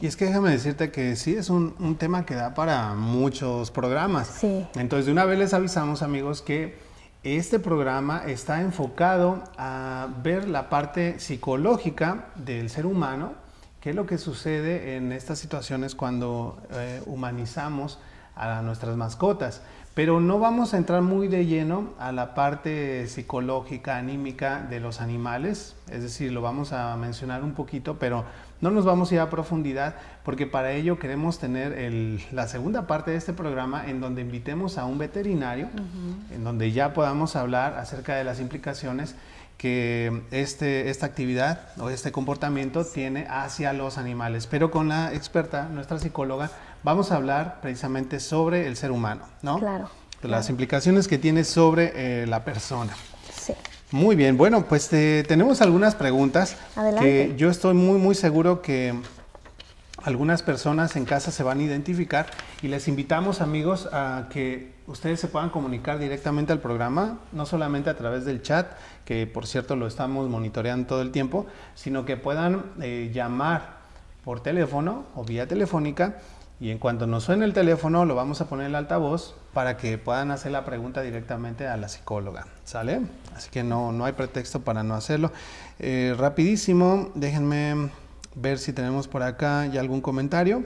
Y 0.00 0.06
es 0.06 0.16
que 0.16 0.24
déjame 0.26 0.50
decirte 0.50 0.90
que 0.90 1.16
sí, 1.16 1.34
es 1.34 1.50
un, 1.50 1.74
un 1.78 1.96
tema 1.96 2.26
que 2.26 2.34
da 2.34 2.54
para 2.54 2.94
muchos 2.94 3.70
programas. 3.70 4.28
Sí. 4.28 4.66
Entonces 4.74 5.06
de 5.06 5.12
una 5.12 5.24
vez 5.24 5.38
les 5.38 5.54
avisamos 5.54 6.02
amigos 6.02 6.42
que 6.42 6.78
este 7.22 7.58
programa 7.58 8.22
está 8.26 8.60
enfocado 8.60 9.44
a 9.56 10.08
ver 10.22 10.48
la 10.48 10.68
parte 10.68 11.18
psicológica 11.20 12.26
del 12.36 12.68
ser 12.68 12.86
humano 12.86 13.44
¿Qué 13.84 13.90
es 13.90 13.96
lo 13.96 14.06
que 14.06 14.16
sucede 14.16 14.96
en 14.96 15.12
estas 15.12 15.38
situaciones 15.38 15.94
cuando 15.94 16.56
eh, 16.70 17.02
humanizamos 17.04 17.98
a 18.34 18.62
nuestras 18.62 18.96
mascotas? 18.96 19.60
Pero 19.92 20.20
no 20.20 20.38
vamos 20.38 20.72
a 20.72 20.78
entrar 20.78 21.02
muy 21.02 21.28
de 21.28 21.44
lleno 21.44 21.92
a 21.98 22.10
la 22.10 22.32
parte 22.32 23.06
psicológica, 23.08 23.98
anímica 23.98 24.62
de 24.62 24.80
los 24.80 25.02
animales, 25.02 25.76
es 25.90 26.02
decir, 26.02 26.32
lo 26.32 26.40
vamos 26.40 26.72
a 26.72 26.96
mencionar 26.96 27.44
un 27.44 27.52
poquito, 27.52 27.98
pero 27.98 28.24
no 28.60 28.70
nos 28.70 28.84
vamos 28.84 29.10
a 29.10 29.14
ir 29.14 29.20
a 29.20 29.30
profundidad 29.30 29.94
porque 30.24 30.46
para 30.46 30.72
ello 30.72 30.98
queremos 30.98 31.38
tener 31.38 31.76
la 32.32 32.48
segunda 32.48 32.86
parte 32.86 33.10
de 33.10 33.16
este 33.16 33.32
programa 33.32 33.88
en 33.88 34.00
donde 34.00 34.22
invitemos 34.22 34.78
a 34.78 34.84
un 34.84 34.98
veterinario, 34.98 35.68
en 36.30 36.44
donde 36.44 36.72
ya 36.72 36.94
podamos 36.94 37.36
hablar 37.36 37.76
acerca 37.76 38.16
de 38.16 38.24
las 38.24 38.40
implicaciones 38.40 39.14
que 39.58 40.22
este, 40.30 40.90
esta 40.90 41.06
actividad 41.06 41.60
o 41.78 41.90
este 41.90 42.12
comportamiento 42.12 42.84
tiene 42.84 43.26
hacia 43.28 43.72
los 43.72 43.98
animales. 43.98 44.46
Pero 44.46 44.70
con 44.70 44.88
la 44.88 45.12
experta, 45.14 45.68
nuestra 45.68 45.98
psicóloga, 45.98 46.50
vamos 46.82 47.12
a 47.12 47.16
hablar 47.16 47.60
precisamente 47.60 48.20
sobre 48.20 48.66
el 48.66 48.76
ser 48.76 48.90
humano, 48.90 49.24
¿no? 49.42 49.58
Claro. 49.58 49.88
Las 50.22 50.48
implicaciones 50.48 51.06
que 51.06 51.18
tiene 51.18 51.44
sobre 51.44 51.92
eh, 51.94 52.26
la 52.26 52.44
persona. 52.44 52.94
Sí. 53.30 53.52
Muy 53.94 54.16
bien, 54.16 54.36
bueno, 54.36 54.64
pues 54.66 54.88
tenemos 54.88 55.60
algunas 55.60 55.94
preguntas 55.94 56.56
Adelante. 56.74 57.28
que 57.28 57.36
yo 57.36 57.48
estoy 57.48 57.74
muy, 57.74 57.96
muy 57.96 58.16
seguro 58.16 58.60
que 58.60 58.92
algunas 60.02 60.42
personas 60.42 60.96
en 60.96 61.04
casa 61.04 61.30
se 61.30 61.44
van 61.44 61.60
a 61.60 61.62
identificar 61.62 62.26
y 62.60 62.66
les 62.66 62.88
invitamos 62.88 63.40
amigos 63.40 63.88
a 63.92 64.26
que 64.30 64.72
ustedes 64.88 65.20
se 65.20 65.28
puedan 65.28 65.50
comunicar 65.50 66.00
directamente 66.00 66.52
al 66.52 66.58
programa, 66.58 67.20
no 67.30 67.46
solamente 67.46 67.88
a 67.88 67.96
través 67.96 68.24
del 68.24 68.42
chat, 68.42 68.66
que 69.04 69.28
por 69.28 69.46
cierto 69.46 69.76
lo 69.76 69.86
estamos 69.86 70.28
monitoreando 70.28 70.88
todo 70.88 71.00
el 71.00 71.12
tiempo, 71.12 71.46
sino 71.76 72.04
que 72.04 72.16
puedan 72.16 72.64
eh, 72.80 73.12
llamar 73.14 73.76
por 74.24 74.40
teléfono 74.40 75.04
o 75.14 75.22
vía 75.22 75.46
telefónica 75.46 76.16
y 76.60 76.70
en 76.70 76.78
cuanto 76.78 77.06
nos 77.06 77.24
suene 77.24 77.44
el 77.44 77.52
teléfono 77.52 78.04
lo 78.04 78.14
vamos 78.14 78.40
a 78.40 78.48
poner 78.48 78.66
en 78.66 78.70
el 78.70 78.76
altavoz 78.76 79.34
para 79.52 79.76
que 79.76 79.98
puedan 79.98 80.30
hacer 80.30 80.52
la 80.52 80.64
pregunta 80.64 81.02
directamente 81.02 81.66
a 81.66 81.76
la 81.76 81.88
psicóloga, 81.88 82.46
¿sale? 82.64 83.00
Así 83.36 83.50
que 83.50 83.62
no, 83.62 83.92
no 83.92 84.04
hay 84.04 84.12
pretexto 84.12 84.60
para 84.60 84.82
no 84.82 84.94
hacerlo. 84.94 85.32
Eh, 85.78 86.14
rapidísimo, 86.16 87.10
déjenme 87.14 87.90
ver 88.34 88.58
si 88.58 88.72
tenemos 88.72 89.08
por 89.08 89.22
acá 89.22 89.66
ya 89.66 89.80
algún 89.80 90.00
comentario. 90.00 90.64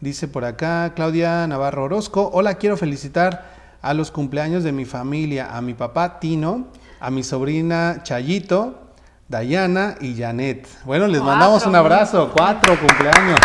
Dice 0.00 0.28
por 0.28 0.44
acá 0.44 0.92
Claudia 0.94 1.46
Navarro 1.46 1.84
Orozco, 1.84 2.30
hola, 2.32 2.54
quiero 2.54 2.76
felicitar 2.76 3.52
a 3.82 3.94
los 3.94 4.10
cumpleaños 4.10 4.64
de 4.64 4.72
mi 4.72 4.84
familia, 4.84 5.56
a 5.56 5.60
mi 5.60 5.74
papá 5.74 6.20
Tino, 6.20 6.68
a 7.00 7.10
mi 7.10 7.22
sobrina 7.22 8.00
Chayito, 8.02 8.92
Dayana 9.28 9.96
y 10.00 10.14
Janet. 10.16 10.68
Bueno, 10.84 11.06
les 11.06 11.22
mandamos 11.22 11.66
un 11.66 11.74
abrazo, 11.74 12.30
cuatro 12.34 12.78
cumpleaños. 12.78 13.38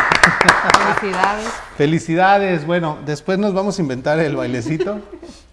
Felicidades. 0.99 1.66
Felicidades. 1.77 2.65
Bueno, 2.65 2.97
después 3.05 3.37
nos 3.37 3.53
vamos 3.53 3.77
a 3.77 3.83
inventar 3.83 4.19
el 4.19 4.35
bailecito, 4.35 4.99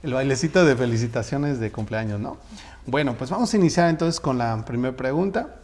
el 0.02 0.14
bailecito 0.14 0.64
de 0.64 0.75
felicitaciones 0.75 1.61
de 1.61 1.71
cumpleaños, 1.71 2.19
¿no? 2.19 2.38
Bueno, 2.87 3.12
pues 3.12 3.28
vamos 3.28 3.52
a 3.52 3.57
iniciar 3.59 3.90
entonces 3.90 4.21
con 4.21 4.38
la 4.38 4.64
primera 4.64 4.97
pregunta. 4.97 5.57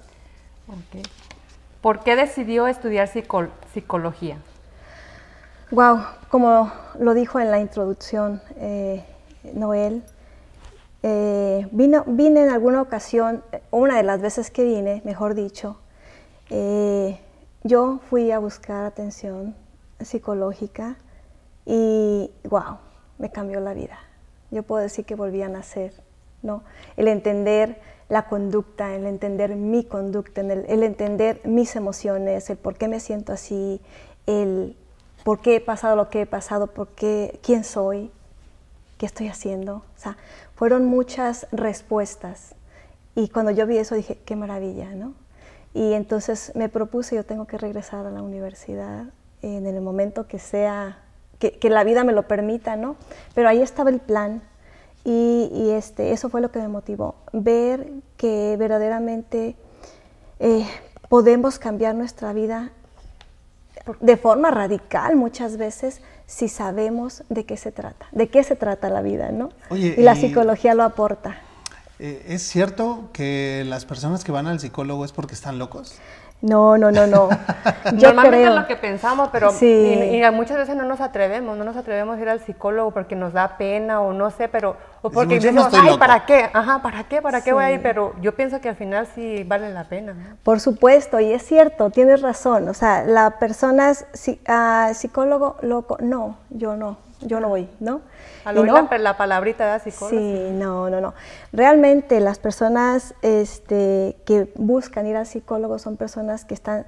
¿Por 1.80 2.00
qué 2.00 2.14
decidió 2.14 2.66
estudiar 2.66 3.08
psicología? 3.72 4.36
Wow, 5.70 6.00
como 6.28 6.70
lo 6.98 7.14
dijo 7.14 7.40
en 7.40 7.50
la 7.50 7.58
introducción 7.58 8.42
eh, 8.58 9.02
Noel, 9.54 10.02
eh, 11.02 11.68
vino, 11.70 12.04
vine 12.06 12.42
en 12.42 12.50
alguna 12.50 12.82
ocasión, 12.82 13.42
una 13.70 13.96
de 13.96 14.02
las 14.02 14.20
veces 14.20 14.50
que 14.50 14.64
vine, 14.64 15.00
mejor 15.06 15.34
dicho, 15.34 15.80
eh, 16.50 17.18
yo 17.64 18.00
fui 18.10 18.30
a 18.30 18.38
buscar 18.38 18.84
atención 18.84 19.54
psicológica 20.02 20.96
y 21.66 22.30
wow, 22.48 22.78
me 23.18 23.30
cambió 23.30 23.60
la 23.60 23.74
vida. 23.74 23.98
yo 24.50 24.62
puedo 24.62 24.82
decir 24.82 25.04
que 25.04 25.14
volví 25.14 25.42
a 25.42 25.48
nacer, 25.48 25.92
¿no? 26.42 26.62
El 26.96 27.06
entender 27.08 27.80
la 28.08 28.26
conducta, 28.26 28.94
el 28.94 29.06
entender 29.06 29.54
mi 29.54 29.84
conducta, 29.84 30.40
el, 30.40 30.64
el 30.68 30.82
entender 30.82 31.40
mis 31.44 31.76
emociones, 31.76 32.50
el 32.50 32.56
por 32.56 32.76
qué 32.76 32.88
me 32.88 32.98
siento 32.98 33.32
así, 33.32 33.80
el 34.26 34.76
por 35.22 35.40
qué 35.40 35.56
he 35.56 35.60
pasado 35.60 35.96
lo 35.96 36.08
que 36.08 36.22
he 36.22 36.26
pasado, 36.26 36.68
por 36.68 36.88
qué, 36.88 37.38
quién 37.42 37.62
soy, 37.62 38.10
qué 38.98 39.06
estoy 39.06 39.28
haciendo. 39.28 39.76
O 39.76 39.98
sea, 39.98 40.16
fueron 40.56 40.86
muchas 40.86 41.46
respuestas. 41.52 42.54
Y 43.14 43.28
cuando 43.28 43.50
yo 43.52 43.66
vi 43.66 43.78
eso 43.78 43.94
dije, 43.94 44.18
qué 44.24 44.36
maravilla, 44.36 44.90
¿no? 44.90 45.14
Y 45.72 45.92
entonces 45.92 46.52
me 46.54 46.68
propuse, 46.68 47.14
yo 47.14 47.24
tengo 47.24 47.46
que 47.46 47.58
regresar 47.58 48.06
a 48.06 48.10
la 48.10 48.22
universidad 48.22 49.06
en 49.42 49.66
el 49.66 49.80
momento 49.80 50.26
que 50.26 50.38
sea, 50.38 50.98
que, 51.38 51.52
que 51.52 51.70
la 51.70 51.84
vida 51.84 52.04
me 52.04 52.12
lo 52.12 52.22
permita, 52.28 52.76
¿no? 52.76 52.96
Pero 53.34 53.48
ahí 53.48 53.62
estaba 53.62 53.90
el 53.90 54.00
plan. 54.00 54.42
Y, 55.04 55.50
y 55.54 55.70
este, 55.70 56.12
eso 56.12 56.28
fue 56.28 56.42
lo 56.42 56.50
que 56.50 56.58
me 56.58 56.68
motivó, 56.68 57.14
ver 57.32 57.90
que 58.18 58.56
verdaderamente 58.58 59.56
eh, 60.40 60.66
podemos 61.08 61.58
cambiar 61.58 61.94
nuestra 61.94 62.34
vida 62.34 62.70
de 64.00 64.16
forma 64.18 64.50
radical 64.50 65.16
muchas 65.16 65.56
veces 65.56 66.02
si 66.26 66.48
sabemos 66.48 67.24
de 67.30 67.46
qué 67.46 67.56
se 67.56 67.72
trata, 67.72 68.06
de 68.12 68.28
qué 68.28 68.44
se 68.44 68.56
trata 68.56 68.90
la 68.90 69.00
vida, 69.00 69.32
¿no? 69.32 69.48
Oye, 69.70 69.94
y 69.96 70.02
la 70.02 70.14
y- 70.14 70.20
psicología 70.20 70.74
lo 70.74 70.82
aporta. 70.82 71.38
Eh, 71.98 72.26
¿Es 72.28 72.42
cierto 72.42 73.08
que 73.12 73.64
las 73.66 73.84
personas 73.86 74.22
que 74.22 74.32
van 74.32 74.46
al 74.46 74.60
psicólogo 74.60 75.04
es 75.04 75.12
porque 75.12 75.34
están 75.34 75.58
locos? 75.58 75.94
No, 76.42 76.78
no, 76.78 76.90
no, 76.90 77.06
no. 77.06 77.28
Yo 77.92 78.08
Normalmente 78.08 78.28
creo. 78.38 78.48
es 78.50 78.60
lo 78.60 78.66
que 78.66 78.76
pensamos, 78.76 79.28
pero 79.30 79.50
Sí. 79.52 79.66
y- 79.66 80.24
y 80.24 80.30
muchas 80.30 80.56
veces 80.56 80.74
no 80.74 80.84
nos 80.84 81.00
atrevemos, 81.00 81.58
no 81.58 81.64
nos 81.64 81.76
atrevemos 81.76 82.16
a 82.18 82.20
ir 82.22 82.28
al 82.30 82.40
psicólogo 82.40 82.92
porque 82.92 83.14
nos 83.14 83.32
da 83.34 83.58
pena 83.58 84.00
o 84.00 84.12
no 84.14 84.30
sé, 84.30 84.48
pero 84.48 84.76
o 85.02 85.10
porque 85.10 85.34
Decimos, 85.34 85.44
"Yo 85.44 85.52
no 85.52 85.64
decimos, 85.64 85.66
estoy 85.66 85.80
ay, 85.80 85.86
loco". 85.86 85.98
¿para 85.98 86.24
qué? 86.26 86.50
Ajá, 86.52 86.82
¿para 86.82 87.04
qué? 87.04 87.20
¿Para 87.22 87.40
qué 87.42 87.52
voy 87.52 87.64
a 87.64 87.72
ir? 87.72 87.82
Pero 87.82 88.14
yo 88.22 88.34
pienso 88.34 88.60
que 88.60 88.68
al 88.70 88.76
final 88.76 89.06
sí 89.14 89.44
vale 89.44 89.70
la 89.72 89.84
pena. 89.84 90.14
¿no? 90.14 90.36
Por 90.42 90.60
supuesto, 90.60 91.20
y 91.20 91.32
es 91.32 91.42
cierto, 91.44 91.90
tienes 91.90 92.22
razón. 92.22 92.68
O 92.68 92.74
sea, 92.74 93.04
la 93.04 93.32
persona 93.38 93.90
es 93.90 94.06
psi- 94.12 94.40
ah, 94.48 94.92
psicólogo 94.94 95.56
loco, 95.62 95.98
no, 96.00 96.38
yo 96.50 96.74
no, 96.76 96.96
yo 97.20 97.40
no 97.40 97.48
voy, 97.48 97.68
¿no? 97.80 98.02
Al 98.44 98.58
oír 98.58 98.72
no, 98.72 98.88
la, 98.90 98.98
la 98.98 99.16
palabrita 99.16 99.72
de 99.72 99.90
psicólogo. 99.90 100.18
Sí, 100.18 100.50
no, 100.52 100.90
no, 100.90 101.00
no. 101.00 101.14
Realmente 101.52 102.20
las 102.20 102.38
personas 102.38 103.14
este, 103.22 104.16
que 104.24 104.52
buscan 104.56 105.06
ir 105.06 105.16
al 105.16 105.26
psicólogo 105.26 105.78
son 105.78 105.96
personas 105.96 106.44
que 106.44 106.54
están 106.54 106.86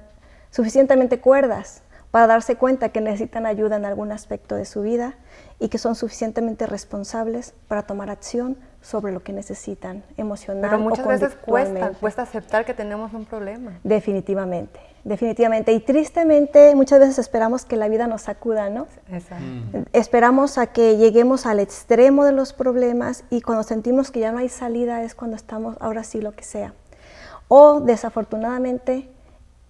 suficientemente 0.49 1.19
cuerdas 1.19 1.83
para 2.11 2.27
darse 2.27 2.55
cuenta 2.55 2.89
que 2.89 3.01
necesitan 3.01 3.45
ayuda 3.45 3.75
en 3.75 3.85
algún 3.85 4.11
aspecto 4.11 4.55
de 4.55 4.65
su 4.65 4.81
vida 4.81 5.15
y 5.59 5.69
que 5.69 5.79
son 5.79 5.95
suficientemente 5.95 6.67
responsables 6.67 7.55
para 7.67 7.83
tomar 7.83 8.09
acción 8.09 8.57
sobre 8.83 9.13
lo 9.13 9.23
que 9.23 9.31
necesitan 9.31 10.03
emocional 10.17 10.69
Pero 10.69 10.77
muchas 10.77 11.05
o 11.05 11.09
veces 11.09 11.35
cuesta, 11.35 11.91
cuesta 11.99 12.21
aceptar 12.21 12.65
que 12.65 12.73
tenemos 12.73 13.13
un 13.13 13.25
problema. 13.25 13.79
Definitivamente, 13.83 14.79
definitivamente. 15.05 15.71
Y 15.71 15.79
tristemente 15.79 16.75
muchas 16.75 16.99
veces 16.99 17.17
esperamos 17.17 17.63
que 17.63 17.77
la 17.77 17.87
vida 17.87 18.07
nos 18.07 18.23
sacuda, 18.23 18.69
¿no? 18.69 18.87
Exacto. 19.09 19.45
Esperamos 19.93 20.57
a 20.57 20.67
que 20.67 20.97
lleguemos 20.97 21.45
al 21.45 21.61
extremo 21.61 22.25
de 22.25 22.33
los 22.33 22.51
problemas 22.51 23.23
y 23.29 23.41
cuando 23.41 23.63
sentimos 23.63 24.11
que 24.11 24.19
ya 24.19 24.33
no 24.33 24.39
hay 24.39 24.49
salida 24.49 25.01
es 25.03 25.15
cuando 25.15 25.37
estamos, 25.37 25.77
ahora 25.79 26.03
sí, 26.03 26.19
lo 26.19 26.33
que 26.33 26.43
sea. 26.43 26.73
O 27.47 27.79
desafortunadamente, 27.79 29.09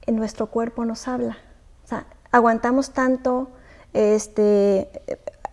en 0.08 0.16
nuestro 0.16 0.48
cuerpo 0.48 0.86
nos 0.86 1.08
habla. 1.08 1.38
O 1.86 1.88
sea, 1.88 2.08
aguantamos 2.32 2.92
tanto, 2.92 3.50
este, 3.94 4.90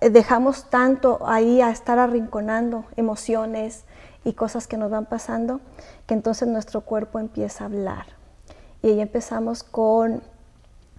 dejamos 0.08 0.70
tanto 0.70 1.18
ahí 1.26 1.60
a 1.60 1.70
estar 1.70 1.98
arrinconando 1.98 2.84
emociones 2.96 3.84
y 4.24 4.32
cosas 4.32 4.66
que 4.66 4.76
nos 4.76 4.90
van 4.90 5.06
pasando, 5.06 5.60
que 6.06 6.14
entonces 6.14 6.48
nuestro 6.48 6.80
cuerpo 6.82 7.18
empieza 7.18 7.64
a 7.64 7.66
hablar. 7.66 8.06
Y 8.82 8.88
ahí 8.88 9.00
empezamos 9.00 9.62
con 9.62 10.22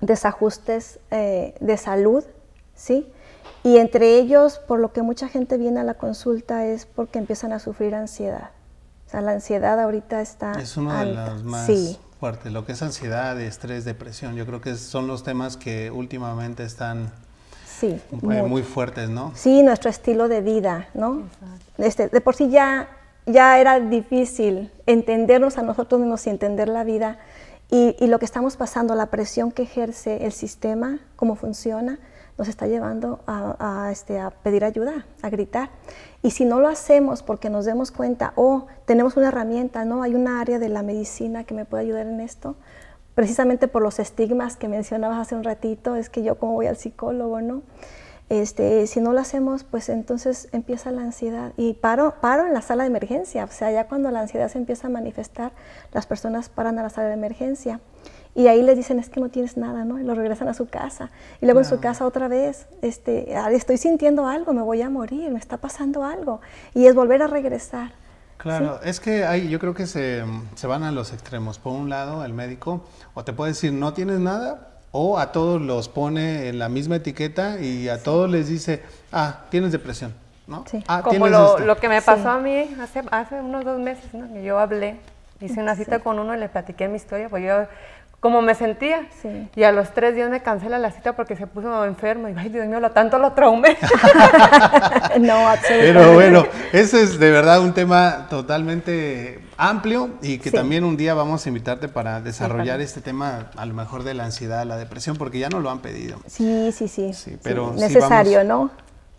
desajustes 0.01 0.99
eh, 1.11 1.55
de 1.59 1.77
salud, 1.77 2.23
¿sí? 2.75 3.11
Y 3.63 3.77
entre 3.77 4.17
ellos, 4.17 4.57
por 4.59 4.79
lo 4.79 4.91
que 4.91 5.01
mucha 5.03 5.27
gente 5.27 5.57
viene 5.57 5.79
a 5.79 5.83
la 5.83 5.93
consulta 5.95 6.65
es 6.65 6.85
porque 6.85 7.19
empiezan 7.19 7.53
a 7.53 7.59
sufrir 7.59 7.93
ansiedad. 7.95 8.51
O 9.07 9.09
sea, 9.11 9.21
la 9.21 9.31
ansiedad 9.33 9.79
ahorita 9.79 10.21
está 10.21 10.53
Es 10.53 10.77
uno 10.77 10.91
de 10.93 10.99
alta. 10.99 11.33
los 11.33 11.43
más 11.43 11.65
Sí, 11.65 11.99
fuertes, 12.19 12.51
lo 12.51 12.65
que 12.65 12.71
es 12.71 12.81
ansiedad, 12.81 13.39
estrés, 13.39 13.85
depresión. 13.85 14.35
Yo 14.35 14.45
creo 14.45 14.61
que 14.61 14.75
son 14.75 15.05
los 15.07 15.23
temas 15.23 15.57
que 15.57 15.91
últimamente 15.91 16.63
están 16.63 17.11
sí, 17.81 18.01
muy 18.21 18.63
fuertes, 18.63 19.09
¿no? 19.09 19.31
Sí, 19.35 19.63
nuestro 19.63 19.89
estilo 19.89 20.27
de 20.27 20.41
vida, 20.41 20.87
¿no? 20.93 21.23
Este, 21.77 22.07
de 22.07 22.21
por 22.21 22.35
sí 22.35 22.49
ya, 22.49 22.87
ya 23.25 23.59
era 23.59 23.79
difícil 23.79 24.71
entendernos 24.85 25.57
a 25.57 25.63
nosotros 25.63 25.99
mismos 25.99 26.25
y 26.27 26.29
entender 26.29 26.69
la 26.69 26.83
vida 26.83 27.17
y, 27.69 27.95
y 27.99 28.07
lo 28.07 28.19
que 28.19 28.25
estamos 28.25 28.55
pasando, 28.55 28.95
la 28.95 29.07
presión 29.07 29.51
que 29.51 29.63
ejerce 29.63 30.25
el 30.25 30.31
sistema, 30.31 30.99
cómo 31.15 31.35
funciona, 31.35 31.99
nos 32.37 32.47
está 32.47 32.67
llevando 32.67 33.19
a, 33.27 33.85
a, 33.85 33.91
este, 33.91 34.19
a 34.19 34.31
pedir 34.31 34.63
ayuda, 34.63 35.05
a 35.21 35.29
gritar. 35.29 35.69
Y 36.21 36.31
si 36.31 36.45
no 36.45 36.59
lo 36.59 36.67
hacemos 36.67 37.23
porque 37.23 37.49
nos 37.49 37.65
demos 37.65 37.91
cuenta, 37.91 38.33
oh, 38.35 38.67
tenemos 38.85 39.17
una 39.17 39.29
herramienta, 39.29 39.85
¿no? 39.85 40.03
Hay 40.03 40.15
una 40.15 40.41
área 40.41 40.59
de 40.59 40.69
la 40.69 40.83
medicina 40.83 41.43
que 41.43 41.53
me 41.53 41.65
puede 41.65 41.83
ayudar 41.83 42.07
en 42.07 42.19
esto, 42.19 42.55
precisamente 43.15 43.67
por 43.67 43.81
los 43.81 43.99
estigmas 43.99 44.55
que 44.57 44.67
mencionabas 44.67 45.19
hace 45.19 45.35
un 45.35 45.43
ratito, 45.43 45.95
es 45.95 46.09
que 46.09 46.23
yo 46.23 46.37
como 46.37 46.53
voy 46.53 46.67
al 46.67 46.77
psicólogo, 46.77 47.41
¿no? 47.41 47.61
Este, 48.29 48.87
si 48.87 49.01
no 49.01 49.11
lo 49.11 49.19
hacemos, 49.19 49.65
pues 49.65 49.89
entonces 49.89 50.47
empieza 50.53 50.89
la 50.91 51.01
ansiedad 51.01 51.51
y 51.57 51.73
paro, 51.73 52.15
paro 52.21 52.45
en 52.47 52.53
la 52.53 52.61
sala 52.61 52.83
de 52.83 52.87
emergencia, 52.89 53.43
o 53.43 53.49
sea, 53.49 53.71
ya 53.71 53.87
cuando 53.87 54.09
la 54.09 54.21
ansiedad 54.21 54.47
se 54.49 54.57
empieza 54.57 54.87
a 54.87 54.89
manifestar, 54.89 55.51
las 55.91 56.05
personas 56.07 56.47
paran 56.47 56.79
a 56.79 56.83
la 56.83 56.89
sala 56.89 57.09
de 57.09 57.15
emergencia 57.15 57.81
y 58.33 58.47
ahí 58.47 58.61
les 58.61 58.77
dicen 58.77 58.99
es 58.99 59.09
que 59.09 59.19
no 59.19 59.27
tienes 59.27 59.57
nada, 59.57 59.83
¿no? 59.83 59.99
Y 59.99 60.03
lo 60.03 60.15
regresan 60.15 60.47
a 60.47 60.53
su 60.53 60.69
casa 60.69 61.11
y 61.41 61.45
luego 61.45 61.59
en 61.59 61.65
su 61.65 61.81
casa 61.81 62.05
otra 62.05 62.29
vez, 62.29 62.67
este, 62.81 63.35
"Ah, 63.35 63.51
estoy 63.51 63.75
sintiendo 63.75 64.25
algo, 64.25 64.53
me 64.53 64.61
voy 64.61 64.81
a 64.81 64.89
morir, 64.89 65.29
me 65.31 65.39
está 65.39 65.57
pasando 65.57 66.05
algo 66.05 66.39
y 66.73 66.85
es 66.85 66.95
volver 66.95 67.21
a 67.23 67.27
regresar. 67.27 67.91
Claro, 68.41 68.79
es 68.83 68.99
que 68.99 69.23
hay, 69.25 69.49
yo 69.49 69.59
creo 69.59 69.73
que 69.73 69.85
se, 69.87 70.23
se 70.55 70.67
van 70.67 70.83
a 70.83 70.91
los 70.91 71.13
extremos. 71.13 71.59
Por 71.59 71.73
un 71.73 71.89
lado, 71.89 72.25
el 72.25 72.33
médico 72.33 72.85
o 73.13 73.23
te 73.23 73.33
puede 73.33 73.51
decir 73.51 73.71
no 73.73 73.93
tienes 73.93 74.19
nada, 74.19 74.67
o 74.91 75.19
a 75.19 75.31
todos 75.31 75.61
los 75.61 75.87
pone 75.89 76.49
en 76.49 76.59
la 76.59 76.67
misma 76.67 76.97
etiqueta 76.97 77.59
y 77.61 77.87
a 77.87 78.01
todos 78.03 78.29
les 78.29 78.47
dice, 78.49 78.83
ah, 79.11 79.41
tienes 79.49 79.71
depresión, 79.71 80.13
¿no? 80.47 80.65
Sí. 80.69 80.83
Ah, 80.87 81.01
Como 81.01 81.11
tienes 81.11 81.31
lo, 81.31 81.45
esto". 81.55 81.65
lo 81.65 81.77
que 81.77 81.87
me 81.87 81.99
Sí. 82.01 82.05
pasó 82.07 82.29
a 82.31 82.39
mí 82.39 82.75
hace, 82.81 83.01
hace 83.11 83.35
unos 83.35 83.63
dos 83.63 83.79
meses, 83.79 84.13
¿no? 84.13 84.31
que 84.33 84.43
yo 84.43 84.59
hablé, 84.59 84.97
hice 85.39 85.61
una 85.61 85.75
cita 85.75 85.99
con 85.99 86.19
uno 86.19 86.35
y 86.35 86.37
le 86.39 86.49
platiqué 86.49 86.87
mi 86.87 86.97
historia, 86.97 87.29
pues 87.29 87.43
yo, 87.43 87.67
como 88.21 88.41
me 88.43 88.55
sentía, 88.55 89.07
Sí. 89.21 89.49
y 89.55 89.63
a 89.63 89.71
los 89.73 89.93
tres 89.93 90.15
días 90.15 90.29
me 90.29 90.41
cancela 90.41 90.77
la 90.79 90.91
cita 90.91 91.13
porque 91.15 91.35
se 91.35 91.47
puso 91.47 91.83
enfermo, 91.85 92.29
y 92.29 92.33
ay 92.37 92.49
Dios 92.49 92.67
mío, 92.67 92.79
lo 92.79 92.91
tanto 92.91 93.17
lo 93.17 93.33
traumé. 93.33 93.75
no, 95.19 95.47
absolutamente. 95.49 95.93
Pero 95.93 96.13
bueno, 96.13 96.45
ese 96.71 97.01
es 97.01 97.19
de 97.19 97.31
verdad 97.31 97.59
un 97.61 97.73
tema 97.73 98.27
totalmente 98.29 99.43
amplio 99.57 100.11
y 100.21 100.37
que 100.37 100.49
Sí. 100.51 100.55
también 100.55 100.83
un 100.83 100.97
día 100.97 101.13
vamos 101.15 101.45
a 101.45 101.49
invitarte 101.49 101.87
para 101.89 102.21
desarrollar 102.21 102.79
este 102.79 103.01
tema, 103.01 103.49
a 103.57 103.65
lo 103.65 103.73
mejor 103.73 104.03
de 104.03 104.13
la 104.13 104.25
ansiedad, 104.25 104.65
la 104.65 104.77
depresión, 104.77 105.17
porque 105.17 105.39
ya 105.39 105.49
nos 105.49 105.61
lo 105.63 105.69
han 105.71 105.79
pedido. 105.79 106.19
Sí, 106.27 106.71
sí, 106.71 106.87
sí. 106.87 107.13
Sí, 107.13 107.31
sí, 107.31 107.37
pero 107.43 107.73
sí 107.75 107.81
necesario, 107.81 108.43
¿no? 108.43 108.69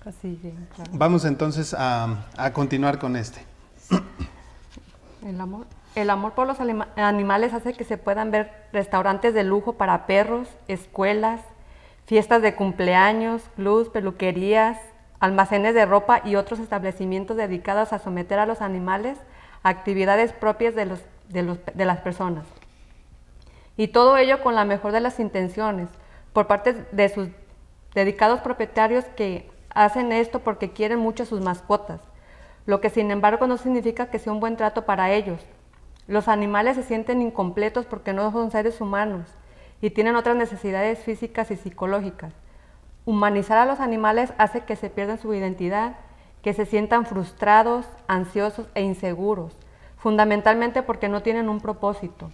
Así, 0.07 0.39
sí, 0.43 0.55
claro. 0.75 0.91
Vamos 0.95 1.25
entonces 1.25 1.75
a, 1.79 2.25
a 2.37 2.53
continuar 2.53 2.99
con 2.99 3.17
este. 3.17 3.45
El 5.27 5.41
amor. 5.41 5.67
El 5.95 6.09
amor 6.09 6.33
por 6.33 6.47
los 6.47 6.59
animales 6.97 7.53
hace 7.53 7.75
que 7.75 7.85
se 7.85 7.99
puedan 7.99 8.31
ver 8.31 8.51
restaurantes 8.73 9.35
de 9.35 9.45
lujo 9.45 9.75
para 9.75 10.07
perros, 10.07 10.49
escuelas, 10.67 11.43
fiestas 12.07 12.41
de 12.41 12.55
cumpleaños, 12.55 13.43
clubs, 13.57 13.91
peluquerías, 13.91 14.79
almacenes 15.21 15.75
de 15.75 15.85
ropa 15.85 16.23
y 16.25 16.37
otros 16.37 16.61
establecimientos 16.61 17.37
dedicados 17.37 17.93
a 17.93 17.99
someter 17.99 18.39
a 18.39 18.47
los 18.47 18.63
animales 18.63 19.19
a 19.63 19.69
actividades 19.69 20.33
propias 20.33 20.75
de, 20.75 20.99
de 21.29 21.85
las 21.85 21.99
personas. 22.01 22.45
Y 23.77 23.89
todo 23.89 24.17
ello 24.17 24.43
con 24.43 24.55
la 24.55 24.65
mejor 24.65 24.93
de 24.93 25.01
las 25.01 25.21
intenciones, 25.21 25.89
por 26.33 26.47
parte 26.47 26.87
de 26.91 27.09
sus 27.11 27.29
dedicados 27.95 28.41
propietarios 28.41 29.05
que 29.17 29.51
hacen 29.75 30.11
esto 30.13 30.41
porque 30.41 30.73
quieren 30.73 30.99
mucho 30.99 31.23
a 31.23 31.27
sus 31.27 31.43
mascotas, 31.43 32.01
lo 32.65 32.81
que 32.81 32.91
sin 32.91 33.11
embargo 33.11 33.47
no 33.47 33.59
significa 33.59 34.07
que 34.07 34.19
sea 34.19 34.33
un 34.33 34.41
buen 34.41 34.57
trato 34.57 34.87
para 34.87 35.13
ellos. 35.13 35.41
Los 36.07 36.29
animales 36.29 36.77
se 36.77 36.83
sienten 36.83 37.23
incompletos 37.23 37.87
porque 37.87 38.13
no 38.13 38.31
son 38.33 38.51
seres 38.51 38.81
humanos 38.81 39.29
y 39.81 39.91
tienen 39.91 40.17
otras 40.17 40.37
necesidades 40.37 40.99
físicas 41.01 41.51
y 41.51 41.57
psicológicas. 41.57 42.33
Humanizar 43.05 43.59
a 43.59 43.67
los 43.67 43.81
animales 43.81 44.33
hace 44.39 44.61
que 44.61 44.77
se 44.77 44.91
pierdan 44.91 45.21
su 45.21 45.35
identidad, 45.35 45.97
que 46.43 46.55
se 46.55 46.67
sientan 46.67 47.07
frustrados, 47.07 47.87
ansiosos 48.07 48.67
e 48.75 48.83
inseguros, 48.83 49.53
fundamentalmente 49.97 50.83
porque 50.83 51.09
no 51.09 51.23
tienen 51.23 51.49
un 51.49 51.61
propósito. 51.61 52.31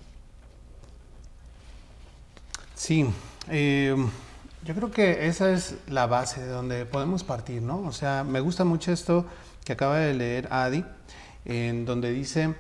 Sí, 2.75 3.09
eh, 3.49 3.97
Yo 4.65 4.75
creo 4.75 4.91
que 4.91 5.27
esa 5.27 5.51
es 5.51 5.77
la 5.89 6.07
base 6.07 6.41
de 6.41 6.49
donde 6.49 6.85
podemos 6.85 7.25
partir, 7.25 7.63
¿no? 7.63 7.81
O 7.81 7.93
sea, 7.93 8.25
me 8.25 8.41
gusta 8.41 8.65
mucho 8.65 8.93
esto 8.93 9.25
que 9.65 9.73
acaba 9.73 9.99
de 9.99 10.15
leer 10.15 10.49
Adi, 10.51 10.85
en 11.45 11.87
donde 11.87 12.13
dice 12.13 12.55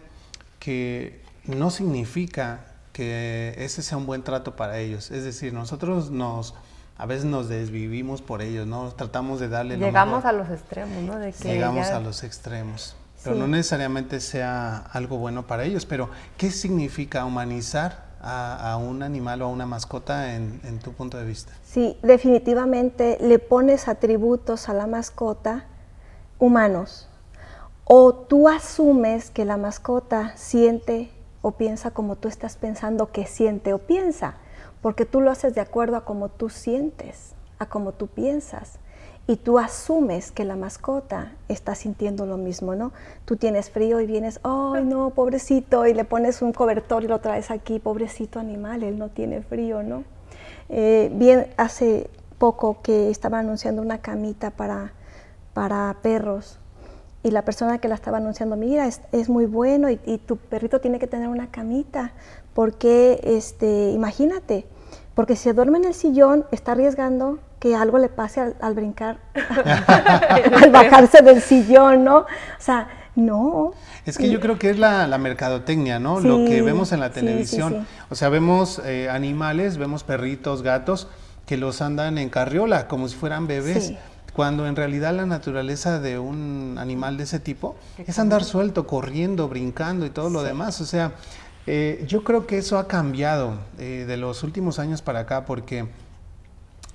que 0.58 1.22
no 1.44 1.70
significa 1.70 2.64
que 2.92 3.54
ese 3.58 3.82
sea 3.82 3.96
un 3.96 4.06
buen 4.06 4.22
trato 4.22 4.56
para 4.56 4.78
ellos. 4.78 5.10
Es 5.10 5.24
decir, 5.24 5.52
nosotros 5.52 6.10
nos 6.10 6.54
a 6.98 7.06
veces 7.06 7.26
nos 7.26 7.48
desvivimos 7.48 8.22
por 8.22 8.42
ellos, 8.42 8.66
¿no? 8.66 8.90
Tratamos 8.90 9.38
de 9.38 9.48
darle 9.48 9.76
Llegamos 9.76 10.24
a 10.24 10.32
los 10.32 10.50
extremos, 10.50 11.00
¿no? 11.04 11.16
De 11.16 11.32
que 11.32 11.48
Llegamos 11.48 11.86
a 11.86 12.00
los 12.00 12.24
extremos. 12.24 12.96
Pero 13.22 13.36
no 13.36 13.46
necesariamente 13.46 14.20
sea 14.20 14.78
algo 14.78 15.16
bueno 15.16 15.46
para 15.46 15.64
ellos. 15.64 15.86
Pero, 15.86 16.10
¿qué 16.36 16.50
significa 16.50 17.24
humanizar 17.24 18.08
a, 18.20 18.76
un 18.76 19.02
animal 19.04 19.42
o 19.42 19.46
a 19.46 19.48
una 19.48 19.66
mascota 19.66 20.34
en, 20.34 20.60
en, 20.64 20.80
tu 20.80 20.92
punto 20.92 21.18
de 21.18 21.24
vista? 21.24 21.52
Sí, 21.64 21.96
definitivamente 22.02 23.16
le 23.20 23.38
pones 23.38 23.86
atributos 23.86 24.68
a 24.68 24.74
la 24.74 24.88
mascota 24.88 25.66
humanos. 26.38 27.07
O 27.90 28.12
tú 28.12 28.48
asumes 28.48 29.30
que 29.30 29.46
la 29.46 29.56
mascota 29.56 30.36
siente 30.36 31.10
o 31.40 31.52
piensa 31.52 31.90
como 31.90 32.16
tú 32.16 32.28
estás 32.28 32.58
pensando 32.58 33.12
que 33.12 33.24
siente 33.24 33.72
o 33.72 33.78
piensa 33.78 34.34
porque 34.82 35.06
tú 35.06 35.22
lo 35.22 35.30
haces 35.30 35.54
de 35.54 35.62
acuerdo 35.62 35.96
a 35.96 36.04
cómo 36.04 36.28
tú 36.28 36.50
sientes, 36.50 37.32
a 37.58 37.66
cómo 37.66 37.92
tú 37.92 38.06
piensas. 38.06 38.78
Y 39.26 39.36
tú 39.36 39.58
asumes 39.58 40.32
que 40.32 40.44
la 40.44 40.56
mascota 40.56 41.32
está 41.48 41.74
sintiendo 41.74 42.26
lo 42.26 42.36
mismo, 42.36 42.74
¿no? 42.74 42.92
Tú 43.24 43.36
tienes 43.36 43.70
frío 43.70 44.00
y 44.00 44.06
vienes, 44.06 44.38
¡ay 44.42 44.84
no, 44.84 45.08
pobrecito! 45.10 45.86
Y 45.86 45.94
le 45.94 46.04
pones 46.04 46.42
un 46.42 46.52
cobertor 46.52 47.04
y 47.04 47.08
lo 47.08 47.20
traes 47.20 47.50
aquí, 47.50 47.78
pobrecito 47.78 48.38
animal, 48.38 48.82
él 48.82 48.98
no 48.98 49.08
tiene 49.08 49.40
frío, 49.40 49.82
¿no? 49.82 50.04
Eh, 50.68 51.10
bien, 51.14 51.46
hace 51.56 52.10
poco 52.36 52.82
que 52.82 53.10
estaba 53.10 53.38
anunciando 53.38 53.80
una 53.80 54.02
camita 54.02 54.50
para, 54.50 54.92
para 55.54 55.96
perros 56.02 56.57
y 57.28 57.30
la 57.30 57.42
persona 57.42 57.78
que 57.78 57.88
la 57.88 57.94
estaba 57.94 58.16
anunciando, 58.16 58.56
mira, 58.56 58.86
es, 58.86 59.28
muy 59.28 59.44
bueno 59.44 59.90
y, 59.90 60.00
y, 60.06 60.16
tu 60.16 60.38
perrito 60.38 60.80
tiene 60.80 60.98
que 60.98 61.06
tener 61.06 61.28
una 61.28 61.50
camita 61.50 62.12
porque, 62.54 63.20
este, 63.22 63.90
imagínate, 63.90 64.66
porque 65.14 65.36
si 65.36 65.44
se 65.44 65.52
duerme 65.52 65.78
en 65.78 65.84
el 65.84 65.94
sillón, 65.94 66.46
está 66.52 66.72
arriesgando 66.72 67.38
que 67.60 67.74
algo 67.74 67.98
le 67.98 68.08
pase 68.08 68.40
al, 68.40 68.74
brincar, 68.74 69.18
al 70.62 70.70
bajarse 70.70 71.22
del 71.22 71.42
sillón, 71.42 72.04
¿no? 72.04 72.18
O 72.20 72.26
sea, 72.58 72.88
no. 73.14 73.72
Es 74.06 74.16
que 74.16 74.30
yo 74.30 74.40
creo 74.40 74.58
que 74.58 74.70
es 74.70 74.78
la, 74.78 75.06
mercadotecnia, 75.18 75.98
¿no? 75.98 76.20
Lo 76.20 76.44
que 76.46 76.62
vemos 76.62 76.92
en 76.92 77.00
la 77.00 77.10
televisión. 77.10 77.86
o 78.08 78.14
sea, 78.14 78.28
vemos 78.28 78.80
eh, 78.84 79.10
animales, 79.10 79.76
vemos 79.76 80.02
perritos, 80.02 80.62
gatos, 80.62 81.08
que 81.46 81.56
los 81.56 81.82
andan 81.82 82.16
en 82.16 82.30
carriola, 82.30 82.88
como 82.88 83.08
si 83.08 83.16
fueran 83.16 83.46
bebés. 83.46 83.92
Cuando 84.38 84.68
en 84.68 84.76
realidad 84.76 85.16
la 85.16 85.26
naturaleza 85.26 85.98
de 85.98 86.20
un 86.20 86.76
animal 86.78 87.16
de 87.16 87.24
ese 87.24 87.40
tipo 87.40 87.74
es 87.98 88.20
andar 88.20 88.44
suelto, 88.44 88.86
corriendo, 88.86 89.48
brincando 89.48 90.06
y 90.06 90.10
todo 90.10 90.30
lo 90.30 90.44
demás. 90.44 90.80
O 90.80 90.86
sea, 90.86 91.14
eh, 91.66 92.04
yo 92.06 92.22
creo 92.22 92.46
que 92.46 92.56
eso 92.56 92.78
ha 92.78 92.86
cambiado 92.86 93.54
eh, 93.80 94.04
de 94.06 94.16
los 94.16 94.44
últimos 94.44 94.78
años 94.78 95.02
para 95.02 95.18
acá 95.18 95.44
porque 95.44 95.88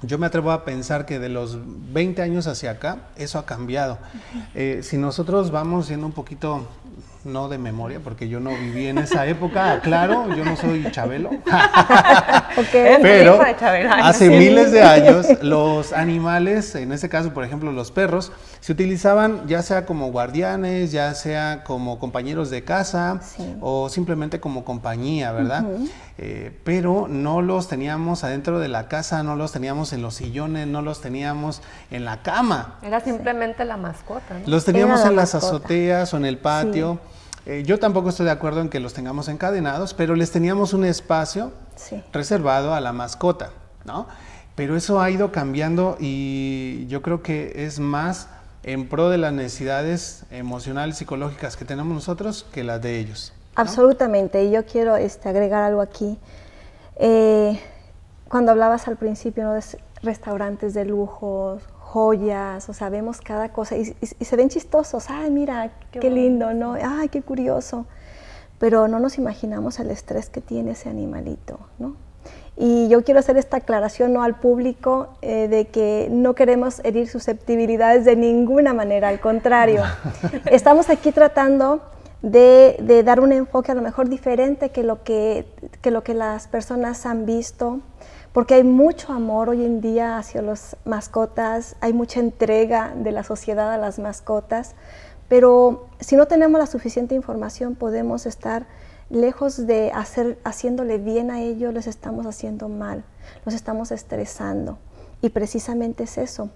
yo 0.03 0.17
me 0.17 0.25
atrevo 0.25 0.53
a 0.53 0.63
pensar 0.63 1.05
que 1.05 1.19
de 1.19 1.27
los 1.27 1.57
20 1.91 2.21
años 2.21 2.47
hacia 2.47 2.71
acá 2.71 3.09
eso 3.17 3.39
ha 3.39 3.45
cambiado. 3.45 3.97
Eh, 4.55 4.79
si 4.81 4.95
nosotros 4.95 5.51
vamos 5.51 5.87
siendo 5.87 6.05
un 6.05 6.13
poquito 6.13 6.65
no 7.23 7.47
de 7.47 7.57
memoria, 7.57 7.99
porque 8.03 8.27
yo 8.27 8.39
no 8.39 8.51
viví 8.51 8.87
en 8.87 8.97
esa 8.97 9.25
época, 9.25 9.79
claro, 9.81 10.33
yo 10.35 10.43
no 10.43 10.55
soy 10.57 10.89
Chabelo. 10.91 11.29
Pero 12.71 13.39
hace 14.01 14.29
miles 14.29 14.71
de 14.71 14.81
años 14.81 15.27
los 15.41 15.93
animales, 15.93 16.75
en 16.75 16.91
este 16.91 17.09
caso, 17.09 17.33
por 17.33 17.43
ejemplo, 17.43 17.71
los 17.71 17.91
perros, 17.91 18.31
se 18.59 18.71
utilizaban 18.71 19.47
ya 19.47 19.61
sea 19.61 19.85
como 19.85 20.11
guardianes, 20.11 20.91
ya 20.91 21.13
sea 21.13 21.63
como 21.63 21.99
compañeros 21.99 22.49
de 22.49 22.63
casa 22.63 23.21
o 23.61 23.89
simplemente 23.89 24.39
como 24.39 24.65
compañía, 24.65 25.31
¿verdad? 25.31 25.65
Eh, 26.19 26.55
pero 26.63 27.07
no 27.09 27.41
los 27.41 27.67
teníamos 27.67 28.23
adentro 28.23 28.59
de 28.59 28.67
la 28.67 28.87
casa, 28.87 29.23
no 29.23 29.35
los 29.35 29.51
teníamos 29.51 29.93
en 29.93 30.03
los 30.03 30.13
sillones, 30.13 30.67
no 30.67 30.83
los 30.83 31.01
teníamos 31.01 31.63
en 31.89 32.05
la 32.05 32.21
cama. 32.21 32.77
Era 32.83 32.99
simplemente 32.99 33.65
la 33.65 33.77
mascota. 33.77 34.39
¿no? 34.39 34.47
Los 34.47 34.63
teníamos 34.63 35.03
en 35.05 35.15
las 35.15 35.33
azoteas 35.33 36.13
o 36.13 36.17
en 36.17 36.25
el 36.25 36.37
patio. 36.37 36.82
Eh, 37.45 37.63
yo 37.65 37.77
tampoco 37.77 38.09
estoy 38.09 38.25
de 38.25 38.31
acuerdo 38.31 38.61
en 38.61 38.69
que 38.69 38.79
los 38.79 38.93
tengamos 38.93 39.27
encadenados, 39.27 39.93
pero 39.93 40.15
les 40.15 40.31
teníamos 40.31 40.73
un 40.73 40.85
espacio 40.85 41.51
reservado 42.13 42.73
a 42.73 42.79
la 42.79 42.93
mascota, 42.93 43.51
¿no? 43.85 44.07
Pero 44.55 44.77
eso 44.77 45.01
ha 45.01 45.09
ido 45.09 45.31
cambiando 45.31 45.97
y 45.99 46.85
yo 46.87 47.01
creo 47.01 47.21
que 47.21 47.65
es 47.65 47.79
más 47.79 48.27
en 48.63 48.87
pro 48.87 49.09
de 49.09 49.17
las 49.17 49.33
necesidades 49.33 50.23
emocionales, 50.31 50.97
psicológicas 50.97 51.57
que 51.57 51.65
tenemos 51.65 51.93
nosotros 51.93 52.45
que 52.51 52.63
las 52.63 52.81
de 52.81 52.99
ellos. 52.99 53.33
Absolutamente, 53.55 54.43
y 54.45 54.51
yo 54.51 54.65
quiero 54.65 54.95
este, 54.95 55.29
agregar 55.29 55.63
algo 55.63 55.81
aquí. 55.81 56.17
Eh, 56.95 57.59
cuando 58.29 58.51
hablabas 58.51 58.87
al 58.87 58.97
principio 58.97 59.51
de 59.51 59.61
restaurantes 60.01 60.73
de 60.73 60.85
lujo, 60.85 61.59
joyas, 61.93 62.69
o 62.69 62.73
sea, 62.73 62.89
vemos 62.89 63.21
cada 63.21 63.49
cosa 63.49 63.77
y, 63.77 63.85
se 63.85 64.35
ven 64.35 64.49
chistosos, 64.49 65.05
ay, 65.09 65.29
mira, 65.29 65.71
qué, 65.91 66.09
lindo, 66.09 66.51
¿no? 66.51 66.73
Ay, 66.73 67.07
qué 67.09 67.21
curioso. 67.21 67.85
Pero 68.57 68.87
no 68.87 68.99
nos 68.99 69.19
imaginamos 69.19 69.79
el 69.79 69.91
estrés 69.91 70.29
que 70.29 70.41
tiene 70.41 70.71
ese 70.71 70.89
animalito, 70.89 71.59
¿no? 71.77 71.95
Y 72.57 72.87
yo 72.87 73.03
quiero 73.03 73.19
hacer 73.19 73.37
esta 73.37 73.57
aclaración 73.57 74.13
¿no? 74.13 74.23
al 74.23 74.35
público 74.35 75.09
eh, 75.21 75.47
de 75.47 75.65
que 75.65 76.07
no 76.11 76.33
queremos 76.33 76.81
herir 76.83 77.07
susceptibilidades 77.07 78.05
de 78.05 78.15
ninguna 78.15 78.73
manera, 78.73 79.09
al 79.09 79.19
contrario. 79.19 79.83
Estamos 80.51 80.89
aquí 80.89 81.11
tratando 81.11 81.81
de, 82.21 82.77
de, 82.79 83.03
dar 83.03 83.19
un 83.19 83.33
enfoque 83.33 83.71
a 83.71 83.75
lo 83.75 83.81
mejor 83.81 84.07
diferente 84.07 84.69
que 84.69 84.83
lo 84.83 85.03
que, 85.03 85.45
que 85.81 85.91
lo 85.91 86.03
que 86.03 86.13
las 86.13 86.47
personas 86.47 87.05
han 87.05 87.25
visto 87.25 87.81
porque 88.33 88.55
hay 88.55 88.63
mucho 88.63 89.13
amor 89.13 89.49
hoy 89.49 89.63
en 89.63 89.79
día 89.79 90.17
hacia 90.17 90.41
las 90.41 90.75
mascotas, 90.85 91.75
hay 91.79 91.93
mucha 91.93 92.19
entrega 92.19 92.93
de 92.95 93.11
la 93.11 93.23
sociedad 93.23 93.71
a 93.71 93.77
las 93.77 93.99
mascotas, 93.99 94.73
pero 95.29 95.87
si 95.99 96.15
no 96.15 96.27
tenemos 96.27 96.59
la 96.59 96.65
suficiente 96.65 97.15
información 97.15 97.75
podemos 97.75 98.25
estar 98.25 98.65
lejos 99.09 99.67
de 99.67 99.91
hacer, 99.93 100.39
haciéndole 100.43 100.97
bien 100.97 101.29
a 101.29 101.41
ellos, 101.41 101.73
les 101.73 101.85
estamos 101.85 102.25
haciendo 102.25 102.69
mal, 102.69 103.03
los 103.45 103.53
estamos 103.53 103.91
estresando. 103.91 104.79
Y 105.21 105.29
precisamente 105.29 106.03
es 106.03 106.17
eso, 106.17 106.49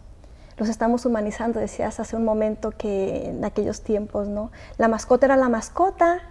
los 0.57 0.67
estamos 0.67 1.05
humanizando. 1.05 1.59
Decías 1.59 1.99
hace 1.99 2.15
un 2.15 2.25
momento 2.25 2.71
que 2.71 3.29
en 3.29 3.45
aquellos 3.45 3.81
tiempos, 3.81 4.27
¿no? 4.27 4.51
La 4.77 4.87
mascota 4.87 5.27
era 5.27 5.37
la 5.37 5.49
mascota 5.49 6.21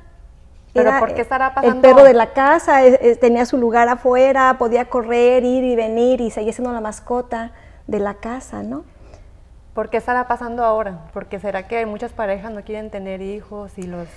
¿Pero 0.77 0.99
por 0.99 1.15
qué 1.15 1.23
estará 1.23 1.55
pasando? 1.55 1.75
El 1.75 1.81
perro 1.81 2.05
de 2.05 2.15
la 2.15 2.33
casa 2.33 2.81
tenía 3.21 3.47
su 3.47 3.57
lugar 3.57 3.89
afuera, 3.89 4.57
podía 4.59 4.87
correr, 4.87 5.45
ir 5.45 5.65
y 5.65 5.77
venir 5.77 6.21
y 6.21 6.31
seguía 6.31 6.53
siendo 6.53 6.73
la 6.73 6.81
mascota 6.81 7.53
de 7.87 8.01
la 8.01 8.15
casa, 8.15 8.63
¿no? 8.63 8.85
¿Por 9.75 9.91
qué 9.91 9.99
estará 9.99 10.27
pasando 10.27 10.65
ahora? 10.65 11.11
Porque 11.13 11.39
será 11.39 11.69
que 11.69 11.85
muchas 11.85 12.11
parejas 12.13 12.51
no 12.51 12.63
quieren 12.63 12.91
tener 12.91 13.21
hijos 13.21 13.77
y 13.77 13.83
los... 13.83 14.09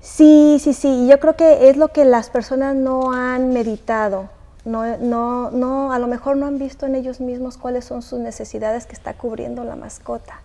Sí, 0.00 0.58
sí, 0.60 0.74
sí. 0.74 1.08
Yo 1.08 1.18
creo 1.18 1.34
que 1.34 1.70
es 1.70 1.78
lo 1.78 1.88
que 1.88 2.04
las 2.04 2.28
personas 2.28 2.74
no 2.74 3.12
han 3.12 3.54
meditado. 3.54 4.28
No, 4.64 4.98
no, 4.98 5.50
no, 5.50 5.92
a 5.92 5.98
lo 5.98 6.06
mejor 6.08 6.36
no 6.36 6.46
han 6.46 6.58
visto 6.58 6.86
en 6.86 6.94
ellos 6.94 7.20
mismos 7.20 7.56
cuáles 7.56 7.86
son 7.86 8.02
sus 8.02 8.20
necesidades 8.20 8.86
que 8.86 8.92
está 8.92 9.14
cubriendo 9.14 9.64
la 9.64 9.76
mascota. 9.76 10.42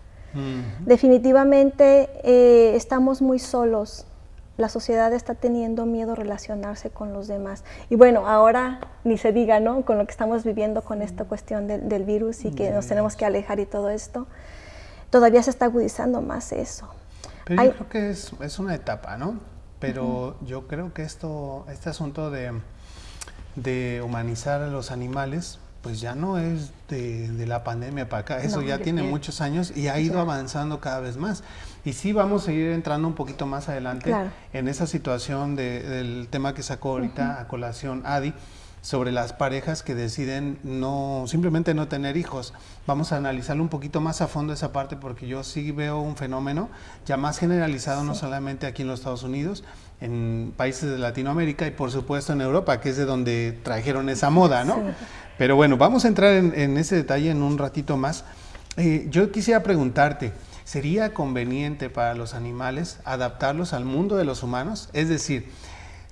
Definitivamente 0.79 2.09
eh, 2.23 2.73
estamos 2.75 3.21
muy 3.21 3.39
solos 3.39 4.05
la 4.57 4.69
sociedad 4.69 5.13
está 5.13 5.35
teniendo 5.35 5.85
miedo 5.85 6.13
a 6.13 6.15
relacionarse 6.15 6.89
con 6.89 7.13
los 7.13 7.27
demás. 7.27 7.63
Y 7.89 7.95
bueno, 7.95 8.27
ahora 8.27 8.79
ni 9.03 9.17
se 9.17 9.31
diga, 9.31 9.59
¿no? 9.59 9.83
Con 9.83 9.97
lo 9.97 10.05
que 10.05 10.11
estamos 10.11 10.43
viviendo 10.43 10.81
con 10.81 11.01
esta 11.01 11.25
cuestión 11.25 11.67
del 11.67 12.03
virus 12.03 12.43
y 12.43 12.51
que 12.51 12.71
nos 12.71 12.87
tenemos 12.87 13.15
que 13.15 13.25
alejar 13.25 13.59
y 13.59 13.65
todo 13.65 13.89
esto, 13.89 14.27
todavía 15.09 15.43
se 15.43 15.51
está 15.51 15.65
agudizando 15.65 16.21
más 16.21 16.51
eso. 16.51 16.89
Pero 17.45 17.63
yo 17.63 17.71
creo 17.73 17.89
que 17.89 18.09
es, 18.09 18.33
es, 18.41 18.59
una 18.59 18.75
etapa, 18.75 19.17
¿no? 19.17 19.39
Pero 19.79 20.35
yo 20.43 20.67
creo 20.67 20.93
que 20.93 21.03
esto, 21.03 21.65
este 21.71 21.89
asunto 21.89 22.31
de, 22.31 22.51
de 23.55 24.01
humanizar 24.03 24.61
a 24.61 24.67
los 24.67 24.91
animales, 24.91 25.59
pues 25.87 26.01
ya 26.01 26.15
no 26.15 26.37
es 26.37 26.71
de, 26.89 27.29
de 27.29 27.47
la 27.47 27.63
pandemia 27.63 28.09
para 28.09 28.19
acá, 28.19 28.43
eso 28.43 28.61
ya 28.61 28.77
tiene 28.79 29.03
muchos 29.03 29.39
años 29.39 29.71
y 29.73 29.87
ha 29.87 29.97
ido 30.01 30.19
avanzando 30.19 30.81
cada 30.81 30.99
vez 30.99 31.15
más. 31.15 31.45
Y 31.85 31.93
sí 31.93 32.11
vamos 32.11 32.45
a 32.49 32.51
ir 32.51 32.71
entrando 32.71 33.07
un 33.07 33.13
poquito 33.13 33.45
más 33.45 33.69
adelante 33.69 34.13
en 34.51 34.67
esa 34.67 34.85
situación 34.85 35.55
del 35.55 36.27
tema 36.29 36.53
que 36.53 36.61
sacó 36.61 36.89
ahorita 36.89 37.39
a 37.39 37.47
colación 37.47 38.01
Adi 38.05 38.33
sobre 38.87 39.11
las 39.11 39.33
parejas 39.33 39.83
que 39.83 39.95
deciden 39.95 40.59
no 40.63 41.25
simplemente 41.27 41.73
no 41.73 41.89
tener 41.89 42.15
hijos. 42.15 42.53
Vamos 42.85 43.11
a 43.11 43.17
analizarlo 43.17 43.61
un 43.61 43.67
poquito 43.67 43.99
más 43.99 44.21
a 44.21 44.29
fondo 44.29 44.53
esa 44.53 44.71
parte 44.71 44.95
porque 44.95 45.27
yo 45.27 45.43
sí 45.43 45.73
veo 45.73 45.99
un 45.99 46.15
fenómeno 46.15 46.69
ya 47.05 47.17
más 47.17 47.37
generalizado 47.37 48.05
no 48.05 48.15
solamente 48.15 48.65
aquí 48.65 48.83
en 48.83 48.87
los 48.87 49.01
Estados 49.01 49.23
Unidos, 49.23 49.65
en 49.99 50.53
países 50.55 50.89
de 50.89 50.99
Latinoamérica 50.99 51.67
y 51.67 51.71
por 51.71 51.91
supuesto 51.91 52.31
en 52.31 52.39
Europa, 52.39 52.79
que 52.79 52.87
es 52.87 52.95
de 52.95 53.03
donde 53.03 53.59
trajeron 53.61 54.07
esa 54.07 54.29
moda, 54.29 54.63
¿no? 54.63 54.77
Pero 55.37 55.57
bueno, 55.57 55.75
vamos 55.75 56.05
a 56.05 56.07
entrar 56.07 56.31
en, 56.31 56.77
ese 56.77 56.95
detalle 56.95 57.29
en 57.29 57.41
un 57.41 57.57
ratito 57.57 57.97
más. 57.97 58.23
Eh, 58.77 59.07
yo 59.09 59.33
quisiera 59.33 59.63
preguntarte, 59.63 60.31
¿sería 60.63 61.13
conveniente 61.13 61.89
para 61.89 62.13
los 62.13 62.33
animales 62.33 63.01
adaptarlos 63.03 63.73
al 63.73 63.83
mundo 63.83 64.15
de 64.15 64.23
los 64.23 64.43
humanos? 64.43 64.87
Es 64.93 65.09
decir, 65.09 65.51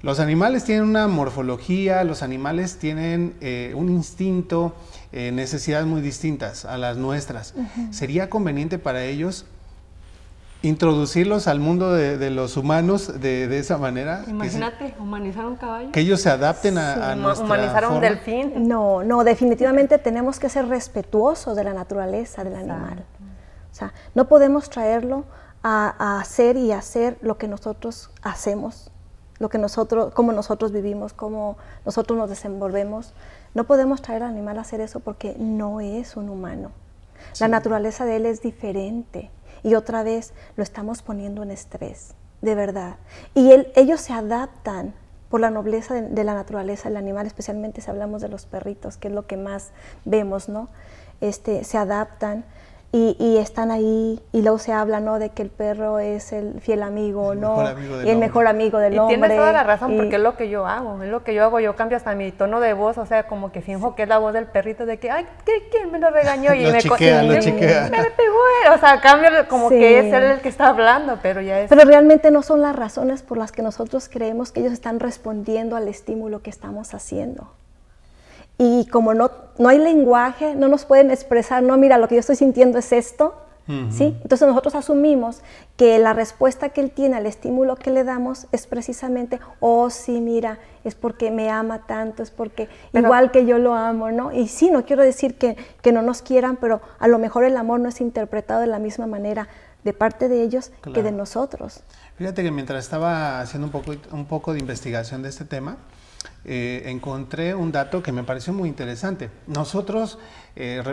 los 0.05 0.19
animales 0.19 0.63
tienen 0.63 0.83
una 0.83 1.07
morfología, 1.07 2.03
los 2.03 2.21
animales 2.21 2.77
tienen 2.77 3.35
eh, 3.41 3.73
un 3.75 3.89
instinto, 3.89 4.75
eh, 5.11 5.31
necesidades 5.31 5.87
muy 5.87 6.01
distintas 6.01 6.63
a 6.63 6.77
las 6.77 6.97
nuestras. 6.97 7.55
¿Sería 7.89 8.29
conveniente 8.29 8.77
para 8.77 9.03
ellos 9.03 9.47
introducirlos 10.61 11.47
al 11.47 11.59
mundo 11.59 11.91
de, 11.91 12.29
los 12.29 12.55
humanos 12.55 13.19
de, 13.19 13.59
esa 13.59 13.77
manera. 13.77 14.23
Imagínate, 14.27 14.95
humanizar 14.99 15.45
un 15.45 15.55
caballo. 15.55 15.91
Que 15.91 16.01
ellos 16.01 16.21
se 16.21 16.29
adapten 16.29 16.77
a, 16.77 17.11
a 17.11 17.15
nuestra 17.15 17.45
Humanizar 17.45 17.91
un 17.91 18.01
delfín. 18.01 18.67
No, 18.67 19.03
no, 19.03 19.23
definitivamente 19.23 19.97
tenemos 19.97 20.39
que 20.39 20.49
ser 20.49 20.67
respetuosos 20.67 21.55
de 21.55 21.63
la 21.63 21.73
naturaleza 21.73 22.43
del 22.43 22.55
animal. 22.55 23.03
O 23.71 23.75
sea, 23.75 23.93
no 24.13 24.27
podemos 24.27 24.69
traerlo 24.69 25.25
a, 25.61 26.19
hacer 26.19 26.57
y 26.57 26.71
hacer 26.71 27.17
lo 27.21 27.37
que 27.37 27.47
nosotros 27.47 28.11
hacemos, 28.21 28.91
lo 29.39 29.49
que 29.49 29.57
nosotros, 29.57 30.13
como 30.13 30.31
nosotros 30.31 30.71
vivimos, 30.71 31.13
cómo 31.13 31.57
nosotros 31.85 32.17
nos 32.17 32.29
desenvolvemos. 32.29 33.13
No 33.53 33.65
podemos 33.65 34.01
traer 34.01 34.23
al 34.23 34.29
animal 34.29 34.57
a 34.57 34.61
hacer 34.61 34.81
eso 34.81 34.99
porque 34.99 35.35
no 35.37 35.81
es 35.81 36.15
un 36.15 36.29
humano. 36.29 36.71
La 37.39 37.47
naturaleza 37.47 38.05
de 38.05 38.17
él 38.17 38.25
es 38.25 38.41
diferente 38.41 39.31
y 39.63 39.75
otra 39.75 40.03
vez 40.03 40.33
lo 40.55 40.63
estamos 40.63 41.01
poniendo 41.01 41.43
en 41.43 41.51
estrés, 41.51 42.13
de 42.41 42.55
verdad. 42.55 42.97
Y 43.33 43.51
ellos 43.75 44.01
se 44.01 44.13
adaptan 44.13 44.93
por 45.29 45.41
la 45.41 45.49
nobleza 45.49 45.95
de, 45.95 46.23
la 46.23 46.33
naturaleza 46.33 46.87
del 46.87 46.97
animal, 46.97 47.25
especialmente 47.25 47.81
si 47.81 47.89
hablamos 47.89 48.21
de 48.21 48.29
los 48.29 48.45
perritos, 48.45 48.97
que 48.97 49.07
es 49.07 49.13
lo 49.13 49.25
que 49.27 49.37
más 49.37 49.71
vemos, 50.05 50.49
¿no? 50.49 50.69
Este, 51.19 51.63
se 51.63 51.77
adaptan 51.77 52.45
y, 52.97 53.37
están 53.37 53.71
ahí 53.71 54.21
y 54.31 54.41
luego 54.41 54.57
se 54.57 54.71
habla 54.71 55.01
no 55.01 55.19
de 55.19 55.29
que 55.29 55.41
el 55.41 55.49
perro 55.49 55.99
es 55.99 56.31
el 56.31 56.61
fiel 56.61 56.81
amigo 56.81 57.33
el 57.33 57.41
no 57.41 57.57
mejor 57.57 58.05
y 58.05 58.09
el 58.09 58.17
mejor 58.17 58.47
amigo 58.47 58.79
del 58.79 58.93
y 58.93 58.99
hombre 58.99 59.17
tienes 59.17 59.37
toda 59.37 59.51
la 59.51 59.63
razón 59.63 59.97
porque 59.97 60.15
es 60.15 60.21
lo 60.21 60.37
que 60.37 60.49
yo 60.49 60.65
hago 60.65 61.03
es 61.03 61.09
lo 61.09 61.21
que 61.21 61.33
yo 61.33 61.43
hago 61.43 61.59
yo 61.59 61.75
cambio 61.75 61.97
hasta 61.97 62.15
mi 62.15 62.31
tono 62.31 62.61
de 62.61 62.73
voz 62.73 62.97
o 62.97 63.05
sea 63.05 63.27
como 63.27 63.51
que 63.51 63.61
finjo 63.61 63.95
que 63.95 64.03
es 64.03 64.09
la 64.09 64.17
voz 64.17 64.33
del 64.33 64.45
perrito 64.45 64.85
de 64.85 64.97
que 64.97 65.11
ay 65.11 65.27
quién 65.71 65.91
me 65.91 65.99
lo 65.99 66.09
regañó 66.09 66.53
y 66.53 66.65
me 66.71 66.77
chiquea, 66.77 67.23
lo 67.23 67.37
chiquea. 67.41 67.89
me 67.91 68.11
pegó 68.11 68.73
o 68.73 68.77
sea 68.77 69.01
cambio 69.01 69.29
como 69.49 69.67
que 69.67 69.99
es 69.99 70.13
él 70.13 70.23
el 70.23 70.39
que 70.39 70.49
está 70.49 70.69
hablando 70.69 71.19
pero 71.21 71.41
ya 71.41 71.59
es 71.59 71.69
pero 71.69 71.83
realmente 71.83 72.31
no 72.31 72.43
son 72.43 72.61
las 72.61 72.75
razones 72.75 73.23
por 73.23 73.37
las 73.37 73.51
que 73.51 73.61
nosotros 73.61 74.07
creemos 74.07 74.53
que 74.53 74.61
ellos 74.61 74.71
están 74.71 75.01
respondiendo 75.01 75.75
al 75.75 75.89
estímulo 75.89 76.41
que 76.41 76.49
estamos 76.49 76.93
haciendo 76.93 77.49
y 78.57 78.85
como 78.87 79.13
no, 79.13 79.31
no 79.57 79.69
hay 79.69 79.79
lenguaje, 79.79 80.55
no 80.55 80.67
nos 80.67 80.85
pueden 80.85 81.11
expresar, 81.11 81.63
no, 81.63 81.77
mira, 81.77 81.97
lo 81.97 82.07
que 82.07 82.15
yo 82.15 82.19
estoy 82.19 82.35
sintiendo 82.35 82.77
es 82.79 82.91
esto, 82.91 83.35
¿sí? 83.89 84.15
Entonces 84.21 84.47
nosotros 84.47 84.75
asumimos 84.75 85.41
que 85.75 85.97
la 85.97 86.13
respuesta 86.13 86.69
que 86.69 86.81
él 86.81 86.91
tiene 86.91 87.15
al 87.15 87.25
estímulo 87.25 87.75
que 87.75 87.89
le 87.89 88.03
damos 88.03 88.45
es 88.51 88.67
precisamente, 88.67 89.39
oh, 89.59 89.89
sí, 89.89 90.21
mira, 90.21 90.59
es 90.83 90.93
porque 90.93 91.31
me 91.31 91.49
ama 91.49 91.87
tanto, 91.87 92.21
es 92.21 92.29
porque 92.29 92.69
igual 92.93 93.31
que 93.31 93.47
yo 93.47 93.57
lo 93.57 93.73
amo, 93.73 94.11
¿no? 94.11 94.31
Y 94.31 94.49
sí, 94.49 94.69
no 94.69 94.85
quiero 94.85 95.01
decir 95.01 95.35
que, 95.35 95.57
que, 95.81 95.91
no 95.91 96.03
nos 96.03 96.21
quieran, 96.21 96.57
pero 96.57 96.79
a 96.99 97.07
lo 97.07 97.17
mejor 97.17 97.43
el 97.43 97.57
amor 97.57 97.79
no 97.79 97.89
es 97.89 98.01
interpretado 98.01 98.61
de 98.61 98.67
la 98.67 98.77
misma 98.77 99.07
manera 99.07 99.47
de 99.83 99.93
parte 99.93 100.29
de 100.29 100.43
ellos 100.43 100.71
que 100.93 101.01
de 101.01 101.11
nosotros. 101.11 101.81
Fíjate 102.17 102.43
que 102.43 102.51
mientras 102.51 102.83
estaba 102.83 103.39
haciendo 103.39 103.67
un 103.67 103.71
poco, 103.71 103.93
un 104.11 104.25
poco 104.25 104.53
de 104.53 104.59
investigación 104.59 105.23
de 105.23 105.29
este 105.29 105.45
tema, 105.45 105.77
eh, 106.43 106.83
encontré 106.85 107.55
un 107.55 107.71
dato 107.71 108.03
que 108.03 108.11
me 108.11 108.23
pareció 108.23 108.53
muy 108.53 108.69
interesante. 108.69 109.29
Nosotros, 109.47 110.17
eh, 110.55 110.83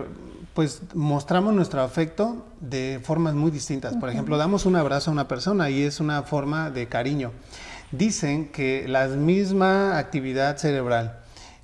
pues, 0.55 0.83
mostramos 0.95 1.55
nuestro 1.55 1.83
afecto 1.83 2.47
de 2.61 3.01
formas 3.03 3.35
muy 3.35 3.51
distintas. 3.51 3.97
Por 3.97 4.09
ejemplo, 4.09 4.37
damos 4.37 4.67
un 4.67 4.77
abrazo 4.77 5.11
a 5.11 5.13
una 5.13 5.29
persona 5.29 5.71
y 5.71 5.83
es 5.83 6.01
una 6.01 6.23
forma 6.23 6.71
de 6.71 6.89
cariño. 6.89 7.33
Dicen 7.91 8.49
que 8.49 8.87
la 8.89 9.07
misma 9.09 9.99
actividad 9.99 10.57
cerebral, 10.57 11.21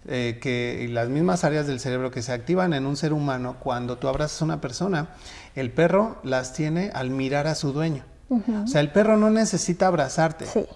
eh, 0.06 0.38
que 0.40 0.86
las 0.90 1.08
mismas 1.08 1.44
áreas 1.44 1.66
del 1.66 1.80
cerebro 1.80 2.10
que 2.10 2.22
se 2.22 2.32
activan 2.32 2.74
en 2.74 2.86
un 2.86 2.96
ser 2.96 3.12
humano 3.12 3.56
cuando 3.58 3.96
tú 3.96 4.08
abrazas 4.08 4.42
a 4.42 4.44
una 4.44 4.60
persona, 4.60 5.08
el 5.54 5.70
perro 5.70 6.18
las 6.22 6.52
tiene 6.52 6.90
al 6.94 7.10
mirar 7.10 7.46
a 7.46 7.54
su 7.54 7.72
dueño. 7.72 8.04
O 8.30 8.66
sea, 8.66 8.82
el 8.82 8.90
perro 8.90 9.16
no 9.16 9.30
necesita 9.30 9.86
abrazarte. 9.86 10.44
Sí. 10.44 10.66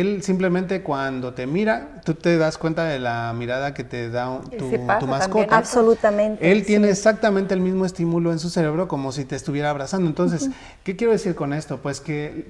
Él 0.00 0.22
simplemente 0.22 0.82
cuando 0.82 1.34
te 1.34 1.46
mira, 1.46 2.00
tú 2.04 2.14
te 2.14 2.38
das 2.38 2.58
cuenta 2.58 2.84
de 2.84 2.98
la 2.98 3.32
mirada 3.36 3.74
que 3.74 3.84
te 3.84 4.10
da 4.10 4.40
tu, 4.58 5.06
mascota. 5.06 5.56
Absolutamente. 5.56 6.50
Él 6.50 6.64
tiene 6.64 6.90
exactamente 6.90 7.54
el 7.54 7.60
mismo 7.60 7.84
estímulo 7.84 8.32
en 8.32 8.38
su 8.38 8.50
cerebro 8.50 8.88
como 8.88 9.12
si 9.12 9.24
te 9.24 9.36
estuviera 9.36 9.70
abrazando. 9.70 10.08
Entonces, 10.08 10.50
¿qué 10.84 10.96
quiero 10.96 11.12
decir 11.12 11.34
con 11.34 11.52
esto? 11.52 11.78
Pues 11.78 12.00
que 12.00 12.46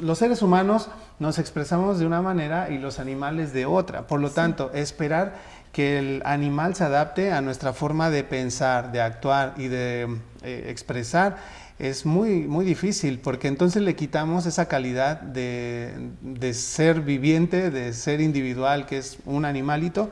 los 0.00 0.18
seres 0.18 0.42
humanos 0.42 0.88
nos 1.18 1.38
expresamos 1.38 1.98
de 1.98 2.06
una 2.06 2.22
manera 2.22 2.70
y 2.70 2.78
los 2.78 2.98
animales 2.98 3.52
de 3.52 3.66
otra. 3.66 4.06
Por 4.06 4.20
lo 4.20 4.30
tanto, 4.30 4.70
esperar 4.74 5.34
que 5.72 5.98
el 5.98 6.22
animal 6.24 6.76
se 6.76 6.84
adapte 6.84 7.32
a 7.32 7.40
nuestra 7.40 7.72
forma 7.72 8.08
de 8.08 8.22
pensar, 8.22 8.92
de 8.92 9.00
actuar 9.00 9.54
y 9.56 9.66
de 9.66 10.18
eh, 10.42 10.66
expresar 10.68 11.36
es 11.78 12.06
muy, 12.06 12.46
muy 12.46 12.64
difícil 12.64 13.18
porque 13.18 13.48
entonces 13.48 13.82
le 13.82 13.96
quitamos 13.96 14.46
esa 14.46 14.66
calidad 14.66 15.20
de, 15.20 16.54
ser 16.54 17.00
viviente, 17.00 17.70
de 17.70 17.92
ser 17.92 18.20
individual, 18.20 18.86
que 18.86 18.98
es 18.98 19.18
un 19.26 19.44
animalito, 19.44 20.10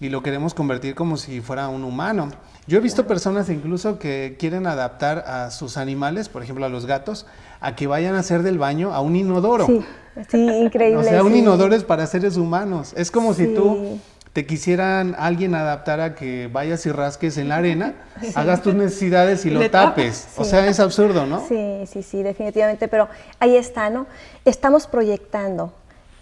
y 0.00 0.08
lo 0.08 0.22
queremos 0.22 0.52
convertir 0.52 0.94
como 0.94 1.16
si 1.16 1.40
fuera 1.40 1.68
un 1.68 1.84
humano. 1.84 2.28
Yo 2.66 2.78
he 2.78 2.80
visto 2.80 3.06
personas 3.06 3.48
incluso 3.48 3.98
que 3.98 4.36
quieren 4.38 4.66
adaptar 4.66 5.18
a 5.26 5.50
sus 5.50 5.76
animales, 5.76 6.28
por 6.28 6.42
ejemplo 6.42 6.66
a 6.66 6.68
los 6.68 6.86
gatos, 6.86 7.26
a 7.60 7.76
que 7.76 7.86
vayan 7.86 8.14
a 8.16 8.18
hacer 8.18 8.42
del 8.42 8.58
baño 8.58 8.92
a 8.92 9.00
un 9.00 9.14
inodoro. 9.14 9.66
Sí, 9.66 9.84
sí 10.28 10.38
increíble. 10.38 10.98
o 11.00 11.04
sea, 11.04 11.22
un 11.22 11.34
inodoro 11.34 11.74
es 11.74 11.84
para 11.84 12.06
seres 12.06 12.36
humanos. 12.36 12.92
Es 12.96 13.10
como 13.10 13.32
si 13.32 13.54
tú 13.54 14.00
te 14.36 14.44
quisieran 14.44 15.16
alguien 15.18 15.54
adaptar 15.54 15.98
a 16.02 16.14
que 16.14 16.50
vayas 16.52 16.84
y 16.84 16.92
rasques 16.92 17.38
en 17.38 17.48
la 17.48 17.56
arena, 17.56 17.94
hagas 18.34 18.60
tus 18.60 18.74
necesidades 18.74 19.46
y 19.46 19.50
lo 19.50 19.70
tapes. 19.70 20.28
O 20.36 20.44
sea, 20.44 20.66
es 20.66 20.78
absurdo, 20.78 21.24
¿no? 21.24 21.42
Sí, 21.48 21.84
sí, 21.86 22.02
sí, 22.02 22.22
definitivamente, 22.22 22.86
pero 22.86 23.08
ahí 23.40 23.56
está, 23.56 23.88
¿no? 23.88 24.06
Estamos 24.44 24.88
proyectando. 24.88 25.72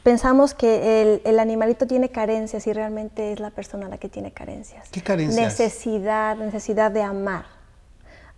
Pensamos 0.04 0.54
que 0.54 1.20
el, 1.24 1.38
animalito 1.40 1.88
tiene 1.88 2.10
carencias 2.10 2.64
y 2.68 2.72
realmente 2.72 3.32
es 3.32 3.40
la 3.40 3.50
persona 3.50 3.88
la 3.88 3.98
que 3.98 4.08
tiene 4.08 4.30
carencias. 4.30 4.88
¿Qué 4.90 5.02
carencias? 5.02 5.44
Necesidad, 5.44 6.36
necesidad 6.36 6.92
de 6.92 7.02
amar. 7.02 7.46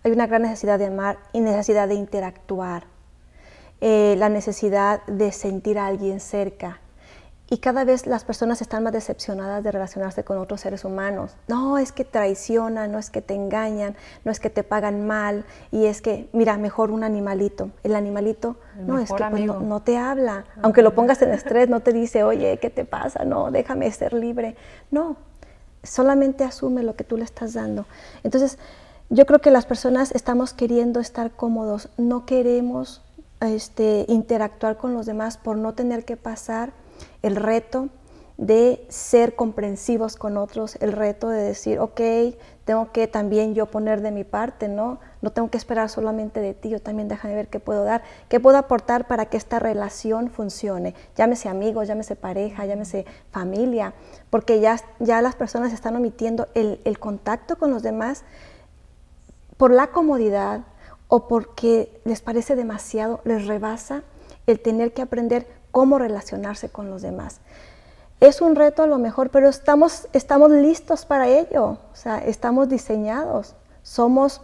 Hay 0.03 0.11
una 0.11 0.25
gran 0.25 0.41
necesidad 0.41 0.79
de 0.79 0.87
amar 0.87 1.19
y 1.33 1.39
necesidad 1.41 1.87
de 1.87 1.93
interactuar. 1.93 2.85
Eh, 3.81 4.15
la 4.17 4.29
necesidad 4.29 5.05
de 5.05 5.31
sentir 5.31 5.77
a 5.77 5.85
alguien 5.85 6.19
cerca, 6.19 6.79
y 7.49 7.59
cada 7.59 7.85
vez 7.85 8.05
las 8.07 8.25
personas 8.25 8.61
están 8.61 8.83
más 8.83 8.91
decepcionadas 8.91 9.63
de 9.63 9.71
relacionarse 9.71 10.23
con 10.23 10.37
otros 10.37 10.61
seres 10.61 10.83
humanos. 10.83 11.35
No, 11.47 11.77
es 11.77 11.91
que 11.91 12.03
traicionan, 12.03 12.91
no 12.91 12.99
es 12.99 13.09
que 13.09 13.21
te 13.21 13.35
engañan, 13.35 13.95
no 14.25 14.31
es 14.31 14.39
que 14.39 14.49
te 14.49 14.63
pagan 14.63 15.07
mal, 15.07 15.45
y 15.71 15.85
es 15.85 16.01
que, 16.01 16.29
mira, 16.33 16.57
mejor 16.57 16.91
un 16.91 17.03
animalito. 17.03 17.71
El 17.83 17.95
animalito, 17.95 18.57
no, 18.85 18.99
es 18.99 19.11
que 19.11 19.23
pues, 19.29 19.45
no, 19.45 19.81
te 19.81 19.97
habla. 19.97 20.43
Aunque 20.61 20.81
lo 20.81 20.93
pongas 20.93 21.21
en 21.21 21.31
estrés, 21.31 21.69
no 21.69 21.79
te 21.79 21.93
dice, 21.93 22.23
oye, 22.23 22.57
¿qué 22.57 22.69
te 22.69 22.83
pasa? 22.83 23.23
No, 23.23 23.49
déjame 23.49 23.89
ser 23.91 24.13
libre. 24.13 24.57
No, 24.91 25.15
solamente 25.83 26.43
asume 26.43 26.83
lo 26.83 26.95
que 26.95 27.05
tú 27.05 27.15
le 27.15 27.23
estás 27.23 27.53
dando. 27.53 27.85
Entonces, 28.23 28.57
yo 29.09 29.25
creo 29.25 29.39
que 29.39 29.51
las 29.51 29.65
personas 29.65 30.11
estamos 30.11 30.53
queriendo 30.53 30.99
estar 30.99 31.31
cómodos, 31.31 31.87
no 31.95 32.25
queremos 32.25 33.01
este, 33.39 34.05
interactuar 34.09 34.75
con 34.75 34.93
los 34.93 35.05
demás 35.05 35.37
por 35.37 35.57
no 35.57 35.73
tener 35.73 36.03
que 36.03 36.17
pasar 36.17 36.73
el 37.21 37.35
reto 37.35 37.89
de 38.37 38.85
ser 38.89 39.35
comprensivos 39.35 40.15
con 40.15 40.37
otros, 40.37 40.77
el 40.79 40.91
reto 40.91 41.29
de 41.29 41.41
decir, 41.41 41.79
ok, 41.79 41.99
tengo 42.65 42.91
que 42.91 43.07
también 43.07 43.55
yo 43.55 43.65
poner 43.65 44.01
de 44.01 44.11
mi 44.11 44.23
parte, 44.23 44.67
¿no? 44.67 44.99
No 45.21 45.31
tengo 45.31 45.49
que 45.49 45.57
esperar 45.57 45.89
solamente 45.89 46.39
de 46.39 46.53
ti, 46.53 46.69
yo 46.69 46.79
también 46.79 47.07
déjame 47.07 47.33
ver 47.33 47.47
qué 47.47 47.59
puedo 47.59 47.83
dar, 47.83 48.03
qué 48.29 48.39
puedo 48.39 48.57
aportar 48.57 49.07
para 49.07 49.25
que 49.25 49.37
esta 49.37 49.57
relación 49.57 50.29
funcione, 50.29 50.93
llámese 51.15 51.49
amigos, 51.49 51.87
llámese 51.87 52.15
pareja, 52.15 52.65
llámese 52.65 53.05
familia, 53.31 53.93
porque 54.29 54.59
ya, 54.59 54.79
ya 54.99 55.21
las 55.23 55.35
personas 55.35 55.73
están 55.73 55.95
omitiendo 55.95 56.47
el, 56.53 56.79
el 56.83 56.99
contacto 56.99 57.57
con 57.57 57.71
los 57.71 57.81
demás 57.81 58.23
por 59.57 59.71
la 59.71 59.87
comodidad 59.87 60.61
o 61.07 61.27
porque 61.27 62.01
les 62.05 62.21
parece 62.21 62.55
demasiado, 62.55 63.21
les 63.23 63.47
rebasa 63.47 64.03
el 64.45 64.59
tener 64.59 64.93
que 64.93 65.01
aprender 65.01 65.47
cómo 65.77 65.99
relacionarse 65.99 66.69
con 66.69 66.89
los 66.89 67.03
demás. 67.03 67.39
Es 68.19 68.41
un 68.41 68.55
reto 68.55 68.81
a 68.81 68.87
lo 68.87 68.97
mejor, 68.97 69.29
pero 69.29 69.47
estamos, 69.47 70.07
estamos 70.11 70.49
listos 70.49 71.05
para 71.05 71.27
ello, 71.27 71.77
o 71.93 71.95
sea, 71.95 72.17
estamos 72.17 72.67
diseñados, 72.67 73.53
somos, 73.83 74.41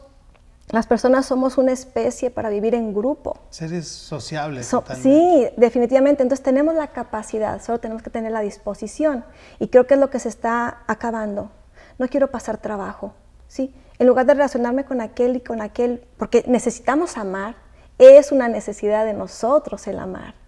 las 0.70 0.86
personas 0.86 1.26
somos 1.26 1.58
una 1.58 1.72
especie 1.72 2.30
para 2.30 2.50
vivir 2.50 2.76
en 2.76 2.94
grupo. 2.94 3.36
Seres 3.50 3.88
sociables. 3.88 4.72
sí, 5.02 5.48
definitivamente, 5.58 6.22
entonces 6.22 6.44
tenemos 6.44 6.76
la 6.76 6.90
capacidad, 6.90 7.60
solo 7.64 7.80
tenemos 7.80 8.04
que 8.04 8.12
tener 8.12 8.32
la 8.32 8.42
disposición 8.42 9.26
y 9.58 9.70
creo 9.70 9.88
que 9.88 9.96
es 9.96 10.00
lo 10.00 10.12
que 10.12 10.20
se 10.20 10.30
está 10.30 10.84
acabando. 10.86 11.50
no 11.98 12.08
quiero 12.10 12.30
pasar 12.30 12.60
trabajo, 12.60 13.16
¿sí? 13.48 13.74
En 13.98 14.06
lugar 14.06 14.28
de 14.28 14.36
relacionarme 14.36 14.86
con 14.86 15.02
aquel 15.02 15.38
y 15.38 15.42
con 15.42 15.62
aquel, 15.62 16.06
porque 16.18 16.44
necesitamos 16.46 17.18
amar, 17.18 17.56
es 17.98 18.32
una 18.32 18.50
necesidad 18.50 19.04
de 19.04 19.16
nosotros 19.16 19.88
el 19.88 19.98
amar. 19.98 20.43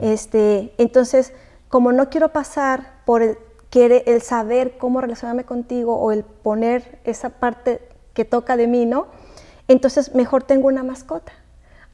Este, 0.00 0.72
entonces, 0.78 1.32
como 1.68 1.92
no 1.92 2.10
quiero 2.10 2.30
pasar 2.30 3.00
por 3.04 3.22
el, 3.22 3.38
el 3.72 4.22
saber 4.22 4.78
cómo 4.78 5.00
relacionarme 5.00 5.44
contigo 5.44 5.96
o 5.96 6.12
el 6.12 6.24
poner 6.24 7.00
esa 7.04 7.30
parte 7.30 7.80
que 8.12 8.24
toca 8.24 8.56
de 8.56 8.66
mí, 8.66 8.86
¿no? 8.86 9.06
Entonces, 9.68 10.14
mejor 10.14 10.42
tengo 10.42 10.68
una 10.68 10.82
mascota. 10.82 11.32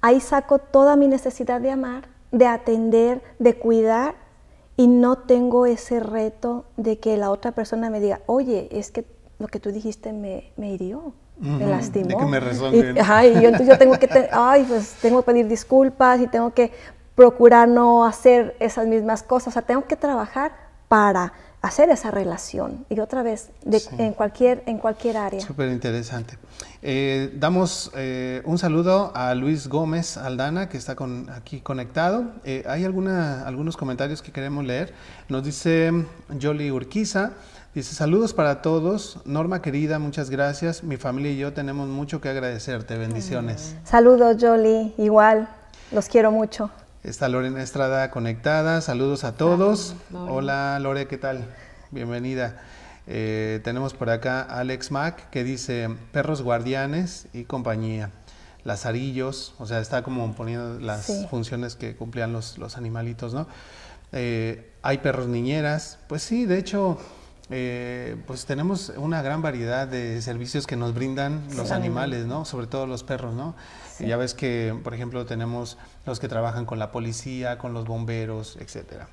Ahí 0.01 0.21
saco 0.21 0.59
toda 0.59 0.97
mi 0.97 1.09
necesidad 1.09 1.61
de 1.61 1.71
amar, 1.71 2.09
de 2.33 2.47
atender, 2.47 3.23
de 3.39 3.55
cuidar 3.55 4.15
y 4.77 4.87
no 4.87 5.19
tengo 5.19 5.67
ese 5.67 6.01
reto 6.01 6.65
de 6.77 6.99
que 6.99 7.17
la 7.17 7.31
otra 7.31 7.53
persona 7.53 7.91
me 7.91 8.01
diga, 8.01 8.21
oye, 8.27 8.69
es 8.71 8.91
que 8.91 9.05
lo 9.39 9.47
que 9.49 9.61
tú 9.61 9.73
dijiste 9.73 10.13
me, 10.13 10.53
me 10.57 10.73
hirió, 10.73 11.13
me 11.39 11.67
lastimó. 11.67 12.09
De 12.09 12.17
que 12.17 12.25
me 12.25 12.95
y, 12.95 12.99
ajá, 12.99 13.27
y 13.27 13.35
yo, 13.35 13.49
entonces 13.49 13.69
yo 13.69 13.79
tengo 13.79 13.99
que, 13.99 14.09
ay, 14.33 14.65
pues 14.69 14.97
tengo 15.03 15.23
que 15.23 15.33
pedir 15.33 15.49
disculpas 15.49 16.21
y 16.21 16.27
tengo 16.27 16.53
que 16.53 16.73
procurar 17.21 17.69
no 17.69 18.07
hacer 18.07 18.57
esas 18.61 18.87
mismas 18.87 19.23
cosas, 19.23 19.49
o 19.49 19.51
sea, 19.51 19.61
tengo 19.61 19.87
que 19.87 19.95
trabajar 19.95 20.53
para 20.89 21.35
hacer 21.61 21.91
esa 21.91 22.11
relación 22.11 22.87
y 22.89 22.99
otra 22.99 23.23
vez 23.23 23.51
en, 23.99 24.15
cualquier, 24.15 24.63
en 24.65 24.79
cualquier 24.79 25.19
área. 25.19 25.39
Súper 25.39 25.69
interesante. 25.69 26.39
Eh, 26.81 27.31
damos 27.35 27.91
eh, 27.95 28.41
un 28.47 28.57
saludo 28.57 29.13
a 29.15 29.35
Luis 29.35 29.69
Gómez 29.69 30.17
Aldana 30.17 30.71
que 30.71 30.79
está 30.79 30.97
con, 30.97 31.29
aquí 31.29 31.61
conectado. 31.61 32.25
Eh, 32.47 32.65
hay 32.67 32.87
alguna, 32.87 33.47
algunos 33.47 33.77
comentarios 33.77 34.23
que 34.23 34.33
queremos 34.33 34.65
leer. 34.65 34.95
Nos 35.29 35.45
dice 35.45 35.93
Jolly 36.41 36.71
Urquiza. 36.71 37.33
Dice, 37.75 37.95
saludos 37.95 38.33
para 38.33 38.63
todos. 38.63 39.19
Norma 39.27 39.61
querida, 39.61 39.99
muchas 39.99 40.31
gracias. 40.31 40.83
Mi 40.83 40.97
familia 40.97 41.33
y 41.33 41.37
yo 41.37 41.53
tenemos 41.53 41.87
mucho 41.87 42.23
que 42.23 42.31
agradecerte. 42.31 42.97
Bendiciones. 42.97 43.77
Saludos, 43.85 44.39
Jolly. 44.41 44.95
Igual, 44.97 45.51
los 45.93 46.09
quiero 46.09 46.33
mucho. 46.33 46.71
Está 47.03 47.31
Lorena 47.31 47.63
Estrada 47.63 48.11
conectada. 48.11 48.83
Saludos 48.83 49.25
a 49.25 49.33
todos. 49.33 49.95
Hola 50.13 50.79
Lore, 50.81 51.07
¿qué 51.07 51.17
tal? 51.17 51.47
Bienvenida. 51.91 52.61
Eh, 53.07 53.61
tenemos 53.65 53.95
por 53.95 54.11
acá 54.11 54.43
Alex 54.43 54.91
Mac 54.91 55.31
que 55.31 55.43
dice 55.43 55.89
perros 56.13 56.43
guardianes 56.43 57.27
y 57.33 57.45
compañía. 57.45 58.11
Lazarillos, 58.65 59.55
o 59.59 59.65
sea, 59.65 59.81
está 59.81 60.03
como 60.03 60.35
poniendo 60.35 60.79
las 60.79 61.27
funciones 61.31 61.75
que 61.75 61.97
cumplían 61.97 62.35
los, 62.35 62.59
los 62.59 62.77
animalitos, 62.77 63.33
¿no? 63.33 63.47
Eh, 64.13 64.71
hay 64.83 64.99
perros 64.99 65.27
niñeras, 65.27 65.99
pues 66.07 66.23
sí, 66.23 66.45
de 66.45 66.59
hecho, 66.59 66.99
eh, 67.49 68.17
pues 68.27 68.45
tenemos 68.45 68.93
una 68.97 69.23
gran 69.23 69.41
variedad 69.41 69.89
de 69.89 70.21
servicios 70.21 70.67
que 70.67 70.77
nos 70.77 70.93
brindan 70.93 71.47
los 71.57 71.71
animales, 71.71 72.27
¿no? 72.27 72.45
Sobre 72.45 72.67
todo 72.67 72.87
los 72.87 73.05
perros, 73.05 73.35
¿no? 73.35 73.57
Ya 74.07 74.17
ves 74.17 74.35
que, 74.35 74.75
por 74.83 74.95
ejemplo, 74.95 75.27
tenemos 75.27 75.79
los 76.07 76.21
que 76.21 76.29
trabajan 76.29 76.67
con 76.67 76.79
la 76.79 76.91
policía, 76.91 77.59
con 77.59 77.75
los 77.75 77.87
bomberos, 77.87 78.57
etcétera. 78.61 79.09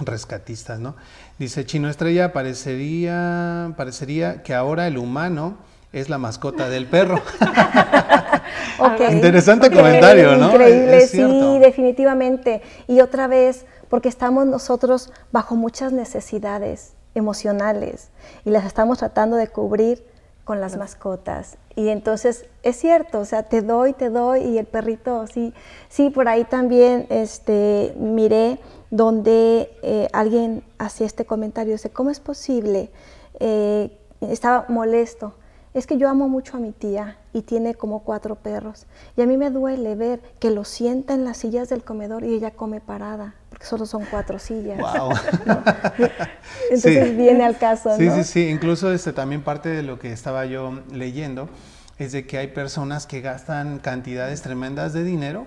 Rescatistas, 0.00 0.78
¿no? 0.78 0.94
Dice 1.38 1.66
Chino 1.66 1.88
Estrella, 1.88 2.32
parecería, 2.32 3.74
parecería 3.76 4.42
que 4.42 4.54
ahora 4.54 4.86
el 4.86 4.98
humano 4.98 5.58
es 5.92 6.08
la 6.08 6.18
mascota 6.18 6.68
del 6.68 6.86
perro. 6.86 7.20
Interesante 9.10 9.70
comentario, 9.70 10.36
¿no? 10.36 10.50
Increíble, 10.50 11.00
sí, 11.06 11.58
definitivamente. 11.58 12.62
Y 12.86 13.00
otra 13.00 13.26
vez, 13.26 13.66
porque 13.88 14.08
estamos 14.08 14.46
nosotros 14.46 15.12
bajo 15.32 15.56
muchas 15.56 15.92
necesidades 15.92 16.92
emocionales 17.14 18.10
y 18.44 18.50
las 18.50 18.64
estamos 18.64 18.98
tratando 18.98 19.36
de 19.36 19.48
cubrir 19.48 20.04
con 20.48 20.62
las 20.62 20.78
mascotas. 20.78 21.58
Y 21.76 21.90
entonces 21.90 22.46
es 22.62 22.76
cierto, 22.76 23.20
o 23.20 23.26
sea, 23.26 23.42
te 23.42 23.60
doy, 23.60 23.92
te 23.92 24.08
doy 24.08 24.40
y 24.40 24.56
el 24.56 24.64
perrito, 24.64 25.26
sí, 25.26 25.52
sí, 25.90 26.08
por 26.08 26.26
ahí 26.26 26.44
también 26.44 27.04
este, 27.10 27.92
miré 27.98 28.58
donde 28.90 29.70
eh, 29.82 30.08
alguien 30.10 30.64
hacía 30.78 31.06
este 31.06 31.26
comentario, 31.26 31.74
dice, 31.74 31.90
¿cómo 31.90 32.08
es 32.08 32.18
posible? 32.18 32.90
Eh, 33.40 33.90
estaba 34.22 34.64
molesto. 34.70 35.34
Es 35.74 35.86
que 35.86 35.98
yo 35.98 36.08
amo 36.08 36.30
mucho 36.30 36.56
a 36.56 36.60
mi 36.60 36.72
tía 36.72 37.18
y 37.38 37.42
tiene 37.42 37.74
como 37.74 38.00
cuatro 38.00 38.34
perros. 38.34 38.86
Y 39.16 39.22
a 39.22 39.26
mí 39.26 39.36
me 39.36 39.50
duele 39.50 39.94
ver 39.94 40.20
que 40.40 40.50
lo 40.50 40.64
sienta 40.64 41.14
en 41.14 41.24
las 41.24 41.36
sillas 41.36 41.68
del 41.68 41.84
comedor 41.84 42.24
y 42.24 42.34
ella 42.34 42.50
come 42.50 42.80
parada 42.80 43.34
solo 43.60 43.86
son 43.86 44.04
cuatro 44.08 44.38
sillas. 44.38 44.78
Entonces 46.70 47.16
viene 47.16 47.44
al 47.44 47.58
caso. 47.58 47.96
Sí, 47.96 48.08
sí, 48.10 48.24
sí. 48.24 48.48
Incluso 48.48 48.92
este, 48.92 49.12
también 49.12 49.42
parte 49.42 49.68
de 49.68 49.82
lo 49.82 49.98
que 49.98 50.12
estaba 50.12 50.46
yo 50.46 50.80
leyendo 50.92 51.48
es 51.98 52.12
de 52.12 52.24
que 52.24 52.38
hay 52.38 52.48
personas 52.48 53.06
que 53.06 53.20
gastan 53.20 53.80
cantidades 53.80 54.42
tremendas 54.42 54.92
de 54.92 55.02
dinero 55.02 55.46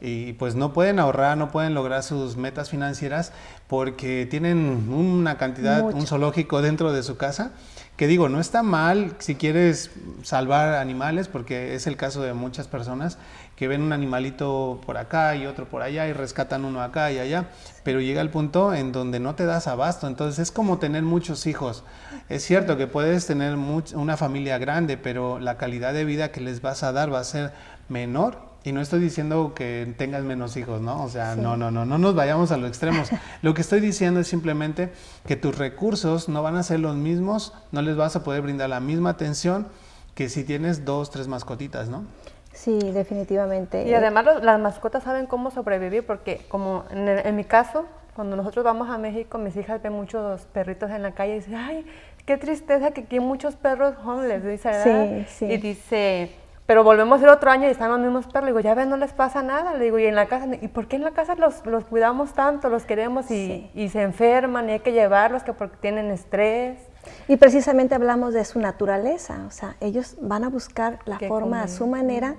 y 0.00 0.34
pues 0.34 0.54
no 0.54 0.72
pueden 0.72 0.98
ahorrar, 0.98 1.38
no 1.38 1.50
pueden 1.50 1.74
lograr 1.74 2.02
sus 2.02 2.36
metas 2.36 2.68
financieras 2.68 3.32
porque 3.66 4.26
tienen 4.30 4.92
una 4.92 5.38
cantidad, 5.38 5.82
un 5.82 6.06
zoológico 6.06 6.60
dentro 6.60 6.92
de 6.92 7.02
su 7.02 7.16
casa 7.16 7.52
que 7.98 8.06
digo, 8.06 8.28
no 8.28 8.38
está 8.38 8.62
mal 8.62 9.16
si 9.18 9.34
quieres 9.34 9.90
salvar 10.22 10.76
animales, 10.76 11.26
porque 11.26 11.74
es 11.74 11.88
el 11.88 11.96
caso 11.96 12.22
de 12.22 12.32
muchas 12.32 12.68
personas 12.68 13.18
que 13.56 13.66
ven 13.66 13.82
un 13.82 13.92
animalito 13.92 14.80
por 14.86 14.96
acá 14.96 15.34
y 15.34 15.46
otro 15.46 15.68
por 15.68 15.82
allá 15.82 16.06
y 16.06 16.12
rescatan 16.12 16.64
uno 16.64 16.80
acá 16.80 17.10
y 17.10 17.18
allá, 17.18 17.48
pero 17.82 18.00
llega 18.00 18.20
el 18.20 18.30
punto 18.30 18.72
en 18.72 18.92
donde 18.92 19.18
no 19.18 19.34
te 19.34 19.46
das 19.46 19.66
abasto, 19.66 20.06
entonces 20.06 20.38
es 20.38 20.52
como 20.52 20.78
tener 20.78 21.02
muchos 21.02 21.48
hijos. 21.48 21.82
Es 22.28 22.44
cierto 22.44 22.76
que 22.76 22.86
puedes 22.86 23.26
tener 23.26 23.56
una 23.56 24.16
familia 24.16 24.58
grande, 24.58 24.96
pero 24.96 25.40
la 25.40 25.56
calidad 25.56 25.92
de 25.92 26.04
vida 26.04 26.30
que 26.30 26.40
les 26.40 26.62
vas 26.62 26.84
a 26.84 26.92
dar 26.92 27.12
va 27.12 27.18
a 27.18 27.24
ser 27.24 27.52
menor 27.88 28.47
y 28.64 28.72
no 28.72 28.80
estoy 28.80 29.00
diciendo 29.00 29.52
que 29.54 29.94
tengas 29.96 30.24
menos 30.24 30.56
hijos, 30.56 30.80
¿no? 30.80 31.02
O 31.02 31.08
sea, 31.08 31.36
no, 31.36 31.56
no, 31.56 31.70
no, 31.70 31.84
no 31.84 31.98
nos 31.98 32.14
vayamos 32.14 32.50
a 32.52 32.56
los 32.56 32.68
extremos. 32.68 33.10
Lo 33.42 33.54
que 33.54 33.60
estoy 33.60 33.80
diciendo 33.80 34.20
es 34.20 34.26
simplemente 34.26 34.90
que 35.26 35.36
tus 35.36 35.56
recursos 35.56 36.28
no 36.28 36.42
van 36.42 36.56
a 36.56 36.62
ser 36.62 36.80
los 36.80 36.96
mismos, 36.96 37.54
no 37.72 37.82
les 37.82 37.96
vas 37.96 38.16
a 38.16 38.24
poder 38.24 38.42
brindar 38.42 38.68
la 38.68 38.80
misma 38.80 39.10
atención 39.10 39.66
que 40.14 40.28
si 40.28 40.42
tienes 40.42 40.84
dos, 40.84 41.10
tres 41.10 41.28
mascotitas, 41.28 41.88
¿no? 41.88 42.04
Sí, 42.52 42.76
definitivamente. 42.92 43.86
Y 43.86 43.94
además 43.94 44.26
las 44.42 44.58
mascotas 44.58 45.04
saben 45.04 45.26
cómo 45.26 45.52
sobrevivir 45.52 46.04
porque 46.04 46.44
como 46.48 46.84
en, 46.90 47.36
mi 47.36 47.44
caso, 47.44 47.84
cuando 48.16 48.34
nosotros 48.34 48.64
vamos 48.64 48.90
a 48.90 48.98
México, 48.98 49.38
mis 49.38 49.56
hijas 49.56 49.80
ven 49.80 49.92
muchos 49.92 50.40
perritos 50.46 50.90
en 50.90 51.02
la 51.02 51.12
calle 51.12 51.36
y 51.36 51.38
dicen, 51.38 51.54
ay, 51.54 51.86
qué 52.26 52.36
tristeza 52.36 52.90
que 52.90 53.02
aquí 53.02 53.16
hay 53.16 53.20
muchos 53.20 53.54
perros 53.54 53.94
homeless, 54.04 54.44
dice, 54.44 54.70
¿verdad? 54.70 55.08
Sí, 55.18 55.26
sí. 55.28 55.44
Y 55.44 55.56
dice, 55.58 56.32
pero 56.68 56.84
volvemos 56.84 57.22
el 57.22 57.30
otro 57.30 57.50
año 57.50 57.66
y 57.66 57.70
están 57.70 57.90
los 57.90 57.98
mismos 57.98 58.26
perros. 58.26 58.42
Le 58.42 58.50
digo, 58.50 58.60
ya 58.60 58.74
ven, 58.74 58.90
no 58.90 58.98
les 58.98 59.14
pasa 59.14 59.42
nada. 59.42 59.72
Le 59.72 59.84
digo, 59.84 59.98
y 59.98 60.04
en 60.04 60.14
la 60.14 60.26
casa, 60.26 60.46
¿y 60.60 60.68
por 60.68 60.86
qué 60.86 60.96
en 60.96 61.02
la 61.02 61.12
casa 61.12 61.34
los, 61.34 61.64
los 61.64 61.84
cuidamos 61.84 62.34
tanto, 62.34 62.68
los 62.68 62.84
queremos 62.84 63.30
y, 63.30 63.70
y, 63.74 63.88
se 63.88 64.02
enferman 64.02 64.68
y 64.68 64.72
hay 64.72 64.80
que 64.80 64.92
llevarlos 64.92 65.42
que 65.42 65.54
porque 65.54 65.78
tienen 65.78 66.10
estrés? 66.10 66.78
Y 67.26 67.38
precisamente 67.38 67.94
hablamos 67.94 68.34
de 68.34 68.44
su 68.44 68.60
naturaleza, 68.60 69.46
o 69.48 69.50
sea, 69.50 69.76
ellos 69.80 70.16
van 70.20 70.44
a 70.44 70.50
buscar 70.50 70.98
la 71.06 71.18
forma 71.18 71.62
a 71.62 71.68
su 71.68 71.86
manera, 71.86 72.36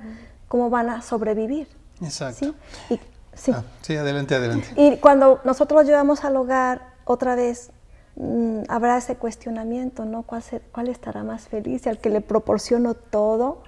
cómo 0.47 0.69
van 0.69 0.91
a 0.91 1.01
sobrevivir. 1.01 1.67
Exacto. 1.99 2.53
¿sí? 2.87 2.99
sí. 3.33 3.51
Ah, 3.51 3.63
sí, 3.81 3.95
adelante, 3.95 4.35
adelante. 4.35 4.67
Y 4.75 4.97
cuando 4.97 5.41
nosotros 5.43 5.87
llevamos 5.87 6.23
al 6.23 6.35
hogar, 6.35 6.83
otra 7.03 7.33
vez, 7.33 7.71
mm, 8.15 8.59
habrá 8.67 8.95
ese 8.95 9.15
cuestionamiento, 9.15 10.05
¿no? 10.05 10.21
¿Cuál, 10.21 10.43
¿Cuál 10.71 10.87
estará 10.89 11.23
más 11.23 11.47
feliz? 11.47 11.87
¿Al 11.87 11.97
que 11.97 12.11
le 12.11 12.21
proporciono 12.21 12.93
todo? 12.93 13.63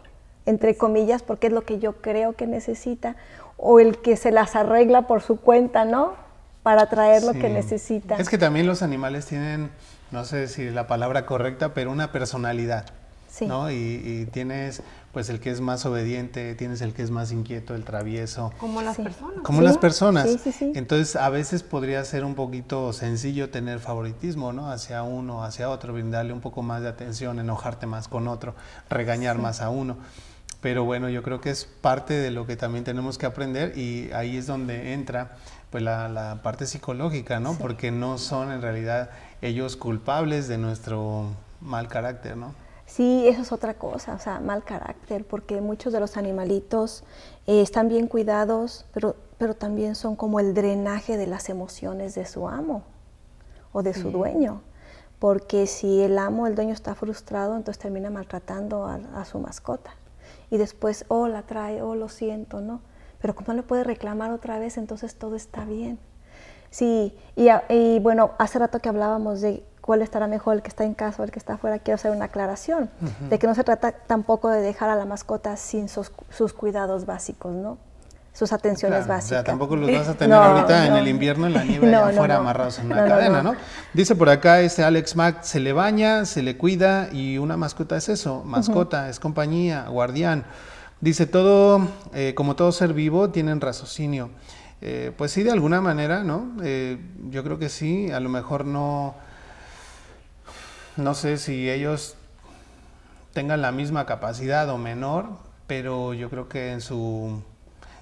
Entre 0.45 0.75
comillas, 0.75 1.23
porque 1.23 1.47
es 1.47 1.53
lo 1.53 1.61
que 1.63 1.79
yo 1.79 1.93
creo 2.01 2.33
que 2.33 2.47
necesita, 2.47 3.15
o 3.57 3.79
el 3.79 3.97
que 3.99 4.17
se 4.17 4.31
las 4.31 4.55
arregla 4.55 5.07
por 5.07 5.21
su 5.21 5.37
cuenta, 5.37 5.85
¿no? 5.85 6.13
Para 6.63 6.89
traer 6.89 7.23
lo 7.23 7.33
que 7.33 7.49
necesita. 7.49 8.17
Es 8.17 8.29
que 8.29 8.37
también 8.37 8.67
los 8.67 8.81
animales 8.81 9.25
tienen, 9.25 9.71
no 10.11 10.25
sé 10.25 10.47
si 10.47 10.69
la 10.69 10.87
palabra 10.87 11.25
correcta, 11.25 11.73
pero 11.73 11.91
una 11.91 12.11
personalidad. 12.11 12.85
Sí. 13.29 13.47
¿no? 13.47 13.71
Y, 13.71 14.27
tienes 14.33 14.83
pues 15.13 15.29
el 15.29 15.39
que 15.39 15.51
es 15.51 15.61
más 15.61 15.85
obediente, 15.85 16.53
tienes 16.55 16.81
el 16.81 16.93
que 16.93 17.01
es 17.01 17.11
más 17.11 17.31
inquieto, 17.31 17.75
el 17.75 17.83
travieso. 17.85 18.51
Como 18.57 18.81
las 18.81 18.97
personas. 18.97 19.43
Como 19.43 19.61
las 19.61 19.77
personas. 19.77 20.27
Entonces 20.61 21.15
a 21.15 21.29
veces 21.29 21.63
podría 21.63 22.03
ser 22.03 22.25
un 22.25 22.35
poquito 22.35 22.91
sencillo 22.93 23.49
tener 23.49 23.79
favoritismo, 23.79 24.53
¿no? 24.53 24.69
Hacia 24.69 25.03
uno, 25.03 25.43
hacia 25.43 25.69
otro, 25.69 25.93
brindarle 25.93 26.33
un 26.33 26.41
poco 26.41 26.61
más 26.61 26.81
de 26.81 26.89
atención, 26.89 27.39
enojarte 27.39 27.87
más 27.87 28.07
con 28.07 28.27
otro, 28.27 28.53
regañar 28.89 29.37
más 29.37 29.61
a 29.61 29.69
uno. 29.69 29.97
Pero 30.61 30.85
bueno, 30.85 31.09
yo 31.09 31.23
creo 31.23 31.41
que 31.41 31.49
es 31.49 31.65
parte 31.65 32.13
de 32.13 32.31
lo 32.31 32.45
que 32.45 32.55
también 32.55 32.83
tenemos 32.83 33.17
que 33.17 33.25
aprender 33.25 33.77
y 33.77 34.11
ahí 34.13 34.37
es 34.37 34.47
donde 34.47 34.93
entra 34.93 35.37
pues 35.71 35.83
la, 35.83 36.39
parte 36.43 36.65
psicológica, 36.65 37.39
¿no? 37.39 37.55
Porque 37.55 37.91
no 37.91 38.17
son 38.17 38.51
en 38.51 38.61
realidad 38.61 39.09
ellos 39.41 39.75
culpables 39.75 40.47
de 40.47 40.57
nuestro 40.57 41.27
mal 41.61 41.87
carácter, 41.87 42.37
¿no? 42.37 42.53
Sí, 42.85 43.25
eso 43.27 43.41
es 43.41 43.51
otra 43.53 43.75
cosa, 43.75 44.15
o 44.15 44.19
sea, 44.19 44.39
mal 44.41 44.63
carácter, 44.63 45.25
porque 45.25 45.61
muchos 45.61 45.93
de 45.93 46.01
los 46.01 46.17
animalitos 46.17 47.05
eh, 47.47 47.61
están 47.61 47.87
bien 47.87 48.07
cuidados, 48.07 48.85
pero, 48.93 49.15
pero 49.37 49.55
también 49.55 49.95
son 49.95 50.17
como 50.17 50.41
el 50.41 50.53
drenaje 50.53 51.15
de 51.15 51.25
las 51.25 51.47
emociones 51.47 52.15
de 52.15 52.25
su 52.25 52.49
amo 52.49 52.83
o 53.71 53.81
de 53.81 53.93
su 53.93 54.11
dueño 54.11 54.61
porque 55.21 55.67
si 55.67 56.01
el 56.01 56.17
amo, 56.17 56.47
el 56.47 56.55
dueño 56.55 56.73
está 56.73 56.95
frustrado, 56.95 57.55
entonces 57.55 57.79
termina 57.79 58.09
maltratando 58.09 58.87
a, 58.87 59.23
su 59.23 59.37
mascota. 59.37 59.91
Y 60.51 60.57
después, 60.57 61.05
oh, 61.07 61.27
la 61.27 61.41
trae, 61.41 61.81
oh, 61.81 61.95
lo 61.95 62.09
siento, 62.09 62.61
¿no? 62.61 62.81
Pero 63.19 63.33
como 63.33 63.47
no 63.47 63.53
le 63.55 63.63
puede 63.63 63.83
reclamar 63.83 64.31
otra 64.31 64.59
vez, 64.59 64.77
entonces 64.77 65.15
todo 65.15 65.35
está 65.35 65.65
bien. 65.65 65.97
Sí, 66.69 67.17
y, 67.35 67.99
bueno, 67.99 68.31
hace 68.37 68.59
rato 68.59 68.79
que 68.79 68.89
hablábamos 68.89 69.41
de 69.41 69.63
cuál 69.81 70.01
estará 70.01 70.27
mejor, 70.27 70.55
el 70.55 70.61
que 70.61 70.69
está 70.69 70.83
en 70.83 70.93
casa 70.93 71.21
o 71.21 71.25
el 71.25 71.31
que 71.31 71.39
está 71.39 71.53
afuera, 71.53 71.79
quiero 71.79 71.95
hacer 71.95 72.11
una 72.11 72.25
aclaración, 72.25 72.89
de 73.29 73.39
que 73.39 73.47
no 73.47 73.55
se 73.55 73.63
trata 73.63 73.91
tampoco 73.91 74.49
de 74.49 74.61
dejar 74.61 74.89
a 74.89 74.95
la 74.95 75.05
mascota 75.05 75.57
sin 75.57 75.89
sus, 75.89 76.11
sus 76.29 76.53
cuidados 76.53 77.05
básicos, 77.05 77.53
¿no? 77.53 77.77
Sus 78.33 78.53
atenciones 78.53 79.07
básicas. 79.07 79.25
O 79.25 79.29
sea, 79.29 79.43
tampoco 79.43 79.75
los 79.75 79.91
vas 79.91 80.07
a 80.07 80.13
tener 80.15 80.35
ahorita 80.35 80.87
en 80.87 80.95
el 80.95 81.07
invierno 81.07 81.47
en 81.47 81.53
la 81.53 81.63
nieve 81.63 81.87
allá 81.87 82.07
afuera 82.07 82.37
amarrados 82.37 82.79
en 82.79 82.87
una 82.87 83.05
cadena, 83.05 83.43
¿no? 83.43 83.55
Dice 83.93 84.15
por 84.15 84.29
acá 84.29 84.61
este 84.61 84.83
Alex 84.83 85.15
Mac, 85.15 85.43
se 85.43 85.59
le 85.59 85.73
baña, 85.73 86.25
se 86.25 86.41
le 86.41 86.57
cuida 86.57 87.09
y 87.11 87.37
una 87.37 87.57
mascota 87.57 87.97
es 87.97 88.09
eso, 88.09 88.43
mascota, 88.43 89.09
es 89.09 89.19
compañía, 89.19 89.85
guardián. 89.89 90.45
Dice 91.01 91.25
todo, 91.25 91.87
eh, 92.13 92.33
como 92.35 92.55
todo 92.55 92.71
ser 92.71 92.93
vivo, 92.93 93.31
tienen 93.31 93.59
raciocinio. 93.59 94.29
Eh, 94.81 95.11
pues 95.17 95.31
sí, 95.31 95.43
de 95.43 95.51
alguna 95.51 95.81
manera, 95.81 96.23
¿no? 96.23 96.51
Eh, 96.63 96.99
yo 97.29 97.43
creo 97.43 97.59
que 97.59 97.69
sí, 97.69 98.11
a 98.11 98.19
lo 98.19 98.29
mejor 98.29 98.65
no, 98.65 99.15
no 100.97 101.13
sé 101.13 101.37
si 101.37 101.69
ellos 101.69 102.15
tengan 103.33 103.61
la 103.61 103.71
misma 103.71 104.05
capacidad 104.05 104.69
o 104.69 104.77
menor, 104.77 105.29
pero 105.67 106.13
yo 106.13 106.29
creo 106.29 106.49
que 106.49 106.71
en 106.71 106.81
su 106.81 107.43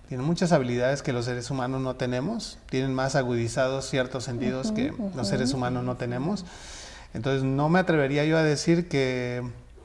tienen 0.09 0.25
muchas 0.25 0.51
habilidades 0.51 1.03
que 1.03 1.13
los 1.13 1.25
seres 1.25 1.51
humanos 1.51 1.81
no 1.81 1.95
tenemos, 1.95 2.57
tienen 2.67 2.95
más 2.95 3.15
agudizados 3.15 3.87
ciertos 3.87 4.23
sentidos 4.23 4.71
que 4.71 4.91
los 5.15 5.27
seres 5.27 5.53
humanos 5.53 5.83
no 5.83 5.97
tenemos. 5.97 6.45
Entonces 7.13 7.43
no 7.43 7.69
me 7.69 7.77
atrevería 7.77 8.25
yo 8.25 8.35
a 8.35 8.41
decir 8.41 8.89
que 8.89 9.43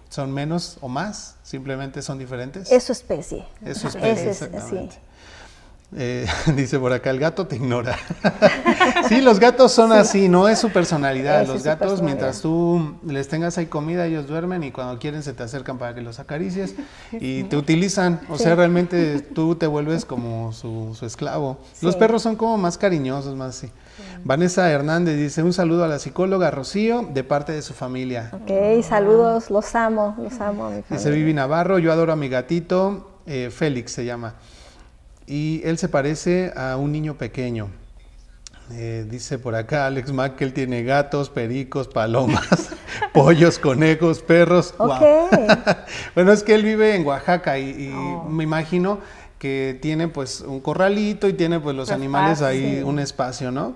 son 0.09 0.33
menos 0.33 0.79
o 0.81 0.89
más, 0.89 1.37
simplemente 1.43 2.01
son 2.01 2.19
diferentes. 2.19 2.73
Es 2.73 2.85
su 2.85 2.93
especie. 2.93 3.45
Es 3.67 3.77
su 3.77 3.89
especie, 3.89 4.31
exactamente. 4.31 4.97
Eh, 5.97 6.27
dice 6.57 6.79
por 6.79 6.93
acá, 6.93 7.11
el 7.11 7.21
gato 7.21 7.47
te 7.47 7.57
ignora. 7.57 7.97
sí, 9.09 9.21
los 9.21 9.39
gatos 9.39 9.73
son 9.73 9.93
así, 9.93 10.29
no 10.29 10.49
es 10.49 10.59
su 10.59 10.71
personalidad. 10.71 11.47
los 11.47 11.63
gatos, 11.63 12.03
mientras 12.03 12.41
tú 12.41 12.97
les 13.07 13.29
tengas 13.29 13.59
ahí 13.59 13.67
comida, 13.67 14.07
ellos 14.07 14.27
duermen 14.27 14.65
y 14.65 14.73
cuando 14.73 14.99
quieren 14.99 15.23
se 15.23 15.33
te 15.35 15.45
acercan 15.45 15.79
para 15.79 15.95
que 15.95 16.01
los 16.01 16.19
acaricies 16.19 16.75
y 17.13 17.45
te 17.45 17.57
utilizan. 17.57 18.21
O 18.29 18.39
sea, 18.39 18.57
realmente 18.57 19.21
tú 19.21 19.55
te 19.55 19.67
vuelves 19.67 20.05
como 20.05 20.53
su, 20.53 20.97
esclavo. 21.03 21.59
Los 21.81 21.97
perros 21.97 22.23
son 22.23 22.35
como 22.37 22.59
más 22.59 22.77
cariñosos, 22.77 23.37
más 23.37 23.57
así. 23.57 23.71
Vanessa 24.25 24.69
Hernández 24.69 25.17
dice, 25.17 25.43
un 25.45 25.53
saludo 25.53 25.85
a 25.85 25.89
la 25.89 26.01
psicóloga 26.01 26.51
Rocío 26.51 27.09
de 27.13 27.23
parte 27.23 27.53
de 27.53 27.63
su 27.63 27.75
familia. 27.75 28.31
Ok, 28.33 28.83
saludos, 28.83 29.51
los 29.51 29.73
amo, 29.77 30.17
los 30.19 30.41
amo. 30.41 30.71
Mi 30.71 30.83
dice 30.91 31.11
Vivi 31.11 31.33
Navarro, 31.33 31.79
yo 31.79 31.93
adoro 31.93 32.13
a 32.13 32.17
mi 32.17 32.29
gatito, 32.29 33.19
eh, 33.27 33.51
Félix 33.53 33.93
se 33.93 34.05
llama 34.05 34.35
y 35.27 35.63
él 35.65 35.79
se 35.79 35.89
parece 35.89 36.53
a 36.57 36.77
un 36.77 36.93
niño 36.93 37.17
pequeño. 37.17 37.69
Eh, 38.73 39.05
dice 39.11 39.39
por 39.39 39.55
acá 39.55 39.87
Alex 39.87 40.11
Mack 40.11 40.37
que 40.37 40.45
él 40.45 40.55
tiene 40.55 40.83
gatos, 40.85 41.29
pericos, 41.29 41.87
palomas, 41.87 42.71
pollos, 43.13 43.59
conejos, 43.59 44.23
perros. 44.23 44.75
bueno, 46.15 46.33
es 46.33 46.43
que 46.43 46.55
él 46.55 46.63
vive 46.63 46.95
en 46.95 47.07
Oaxaca 47.07 47.59
y, 47.59 47.93
oh. 47.95 48.25
me 48.25 48.43
imagino 48.43 49.01
que 49.39 49.79
tiene 49.83 50.09
pues 50.09 50.41
un 50.41 50.61
corralito 50.61 51.29
y 51.29 51.35
tiene 51.35 51.61
pues 51.61 51.77
los 51.77 51.91
animales 51.91 52.41
ahí, 52.41 52.83
un 52.83 52.99
espacio, 52.99 53.51
¿no? 53.51 53.75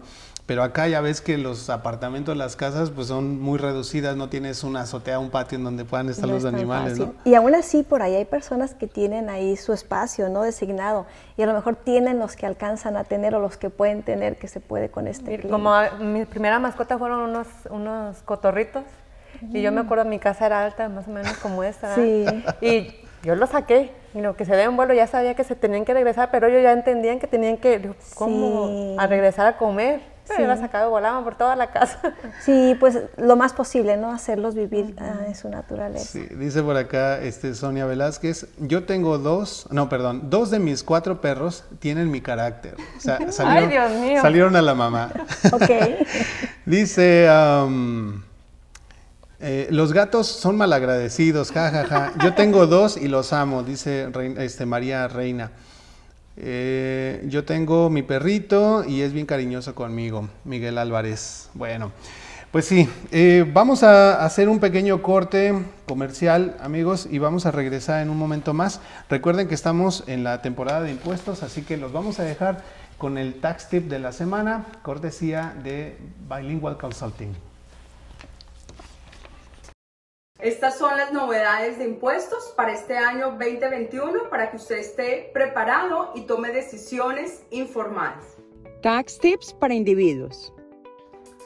Pero 0.48 0.62
acá 0.62 0.88
ya 0.88 1.02
ves 1.02 1.20
que 1.20 1.36
los 1.36 1.68
apartamentos, 1.68 2.34
las 2.34 2.56
casas, 2.56 2.88
pues 2.90 3.08
son 3.08 3.38
muy 3.38 3.58
reducidas, 3.58 4.16
no 4.16 4.30
tienes 4.30 4.64
una 4.64 4.80
azotea, 4.80 5.18
un 5.18 5.28
patio 5.28 5.58
en 5.58 5.64
donde 5.64 5.84
puedan 5.84 6.08
estar 6.08 6.26
los 6.26 6.46
animales, 6.46 6.98
¿no? 6.98 7.12
Y 7.26 7.34
aún 7.34 7.54
así, 7.54 7.82
por 7.82 8.00
ahí 8.00 8.14
hay 8.14 8.24
personas 8.24 8.74
que 8.74 8.86
tienen 8.86 9.28
ahí 9.28 9.58
su 9.58 9.74
espacio, 9.74 10.30
¿no? 10.30 10.40
Designado. 10.40 11.04
Y 11.36 11.42
a 11.42 11.46
lo 11.46 11.52
mejor 11.52 11.76
tienen 11.76 12.18
los 12.18 12.34
que 12.34 12.46
alcanzan 12.46 12.96
a 12.96 13.04
tener 13.04 13.34
o 13.34 13.40
los 13.40 13.58
que 13.58 13.68
pueden 13.68 14.02
tener 14.02 14.38
que 14.38 14.48
se 14.48 14.60
puede 14.60 14.88
con 14.88 15.06
este 15.06 15.38
Como 15.50 15.70
mi 16.00 16.24
primera 16.24 16.58
mascota 16.58 16.96
fueron 16.96 17.28
unos, 17.28 17.46
unos 17.68 18.22
cotorritos. 18.22 18.84
Y 19.52 19.60
yo 19.60 19.70
me 19.70 19.82
acuerdo, 19.82 20.06
mi 20.06 20.18
casa 20.18 20.46
era 20.46 20.64
alta, 20.64 20.88
más 20.88 21.06
o 21.08 21.10
menos 21.10 21.36
como 21.42 21.62
esta. 21.62 21.94
Sí. 21.94 22.24
Y 22.62 22.94
yo 23.22 23.34
lo 23.34 23.46
saqué. 23.46 23.92
Y 24.14 24.22
lo 24.22 24.34
que 24.34 24.46
se 24.46 24.52
ve 24.52 24.62
en 24.62 24.74
vuelo 24.76 24.94
ya 24.94 25.06
sabía 25.06 25.34
que 25.34 25.44
se 25.44 25.56
tenían 25.56 25.84
que 25.84 25.92
regresar, 25.92 26.30
pero 26.30 26.46
ellos 26.46 26.62
ya 26.62 26.72
entendían 26.72 27.18
que 27.18 27.26
tenían 27.26 27.58
que, 27.58 27.92
¿cómo? 28.14 28.96
A 28.98 29.06
regresar 29.06 29.46
a 29.46 29.58
comer. 29.58 30.00
Sí. 30.36 30.42
la 30.42 30.56
sacado 30.56 30.90
volaban 30.90 31.24
por 31.24 31.36
toda 31.36 31.56
la 31.56 31.70
casa. 31.70 32.00
Sí, 32.44 32.76
pues 32.78 32.98
lo 33.16 33.36
más 33.36 33.52
posible, 33.52 33.96
¿no? 33.96 34.10
Hacerlos 34.12 34.54
vivir 34.54 34.94
en 35.26 35.34
su 35.34 35.48
naturaleza. 35.48 36.04
Sí, 36.04 36.26
dice 36.36 36.62
por 36.62 36.76
acá 36.76 37.20
este, 37.20 37.54
Sonia 37.54 37.84
Velázquez, 37.84 38.46
yo 38.58 38.84
tengo 38.84 39.18
dos, 39.18 39.66
no, 39.70 39.88
perdón, 39.88 40.30
dos 40.30 40.50
de 40.50 40.58
mis 40.58 40.82
cuatro 40.82 41.20
perros 41.20 41.64
tienen 41.78 42.10
mi 42.10 42.20
carácter. 42.20 42.76
O 42.96 43.00
sea, 43.00 43.18
salieron, 43.32 43.64
Ay, 43.64 43.68
Dios 43.68 43.90
mío. 44.00 44.22
salieron 44.22 44.56
a 44.56 44.62
la 44.62 44.74
mamá. 44.74 45.10
ok. 45.52 45.70
dice... 46.64 47.28
Eh, 49.40 49.68
los 49.70 49.92
gatos 49.92 50.26
son 50.26 50.56
malagradecidos, 50.56 51.52
jajaja. 51.52 52.12
Yo 52.24 52.34
tengo 52.34 52.66
dos 52.66 52.96
y 52.96 53.06
los 53.06 53.32
amo, 53.32 53.62
dice 53.62 54.10
este, 54.38 54.66
María 54.66 55.06
Reina. 55.06 55.52
Eh, 56.40 57.24
yo 57.26 57.44
tengo 57.44 57.90
mi 57.90 58.02
perrito 58.02 58.84
y 58.84 59.00
es 59.00 59.12
bien 59.12 59.26
cariñoso 59.26 59.74
conmigo, 59.74 60.28
Miguel 60.44 60.78
Álvarez. 60.78 61.50
Bueno, 61.54 61.90
pues 62.52 62.64
sí, 62.64 62.88
eh, 63.10 63.44
vamos 63.52 63.82
a 63.82 64.24
hacer 64.24 64.48
un 64.48 64.60
pequeño 64.60 65.02
corte 65.02 65.52
comercial, 65.86 66.56
amigos, 66.60 67.08
y 67.10 67.18
vamos 67.18 67.44
a 67.44 67.50
regresar 67.50 68.02
en 68.02 68.08
un 68.08 68.16
momento 68.16 68.54
más. 68.54 68.80
Recuerden 69.10 69.48
que 69.48 69.54
estamos 69.56 70.04
en 70.06 70.22
la 70.22 70.40
temporada 70.40 70.82
de 70.82 70.92
impuestos, 70.92 71.42
así 71.42 71.62
que 71.62 71.76
los 71.76 71.92
vamos 71.92 72.20
a 72.20 72.22
dejar 72.22 72.62
con 72.98 73.18
el 73.18 73.40
tax 73.40 73.68
tip 73.68 73.88
de 73.88 73.98
la 73.98 74.12
semana, 74.12 74.66
cortesía 74.82 75.54
de 75.64 75.98
Bilingual 76.28 76.78
Consulting. 76.78 77.47
Estas 80.40 80.78
son 80.78 80.96
las 80.96 81.12
novedades 81.12 81.78
de 81.78 81.84
impuestos 81.84 82.52
para 82.56 82.72
este 82.72 82.96
año 82.96 83.30
2021 83.32 84.30
para 84.30 84.52
que 84.52 84.56
usted 84.56 84.76
esté 84.76 85.30
preparado 85.34 86.12
y 86.14 86.26
tome 86.26 86.52
decisiones 86.52 87.42
informadas. 87.50 88.36
Tax 88.80 89.18
tips 89.18 89.52
para 89.54 89.74
individuos. 89.74 90.54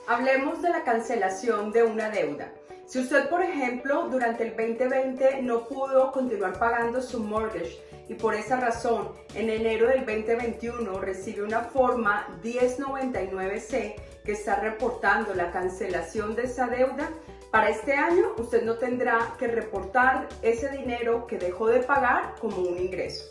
Hablemos 0.06 0.60
de 0.60 0.68
la 0.68 0.84
cancelación 0.84 1.72
de 1.72 1.84
una 1.84 2.10
deuda. 2.10 2.52
Si 2.84 2.98
usted, 2.98 3.30
por 3.30 3.42
ejemplo, 3.42 4.08
durante 4.10 4.44
el 4.44 4.50
2020 4.50 5.40
no 5.40 5.66
pudo 5.66 6.12
continuar 6.12 6.58
pagando 6.58 7.00
su 7.00 7.18
mortgage 7.18 7.80
y 8.10 8.14
por 8.14 8.34
esa 8.34 8.60
razón 8.60 9.12
en 9.34 9.48
enero 9.48 9.88
del 9.88 10.04
2021 10.04 11.00
recibe 11.00 11.42
una 11.44 11.60
forma 11.60 12.28
1099C 12.42 13.94
que 14.22 14.32
está 14.32 14.56
reportando 14.56 15.32
la 15.34 15.50
cancelación 15.50 16.34
de 16.34 16.42
esa 16.42 16.66
deuda, 16.66 17.08
para 17.52 17.68
este 17.68 17.92
año 17.92 18.32
usted 18.38 18.64
no 18.64 18.76
tendrá 18.76 19.34
que 19.38 19.46
reportar 19.46 20.26
ese 20.40 20.70
dinero 20.70 21.26
que 21.26 21.36
dejó 21.36 21.68
de 21.68 21.80
pagar 21.80 22.34
como 22.40 22.56
un 22.56 22.78
ingreso. 22.78 23.26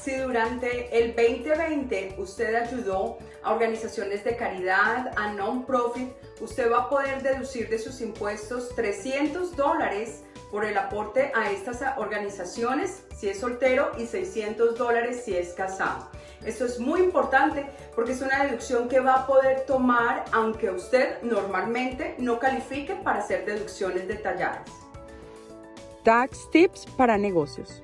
Si 0.00 0.14
durante 0.14 0.96
el 0.96 1.16
2020 1.16 2.14
usted 2.18 2.54
ayudó 2.54 3.18
a 3.42 3.52
organizaciones 3.52 4.22
de 4.22 4.36
caridad, 4.36 5.10
a 5.16 5.32
non-profit, 5.32 6.12
usted 6.40 6.70
va 6.70 6.82
a 6.82 6.88
poder 6.88 7.20
deducir 7.24 7.68
de 7.68 7.80
sus 7.80 8.00
impuestos 8.00 8.68
300 8.76 9.56
dólares 9.56 10.22
por 10.52 10.64
el 10.64 10.78
aporte 10.78 11.32
a 11.34 11.50
estas 11.50 11.82
organizaciones 11.96 13.02
si 13.16 13.28
es 13.28 13.40
soltero 13.40 13.90
y 13.98 14.06
600 14.06 14.78
dólares 14.78 15.22
si 15.24 15.36
es 15.36 15.52
casado. 15.52 16.08
Esto 16.46 16.64
es 16.64 16.78
muy 16.78 17.00
importante 17.00 17.66
porque 17.96 18.12
es 18.12 18.22
una 18.22 18.44
deducción 18.44 18.88
que 18.88 19.00
va 19.00 19.14
a 19.14 19.26
poder 19.26 19.66
tomar 19.66 20.24
aunque 20.30 20.70
usted 20.70 21.20
normalmente 21.22 22.14
no 22.18 22.38
califique 22.38 22.94
para 22.94 23.18
hacer 23.18 23.44
deducciones 23.44 24.06
detalladas. 24.06 24.70
Tax 26.04 26.48
tips 26.52 26.86
para 26.96 27.18
negocios. 27.18 27.82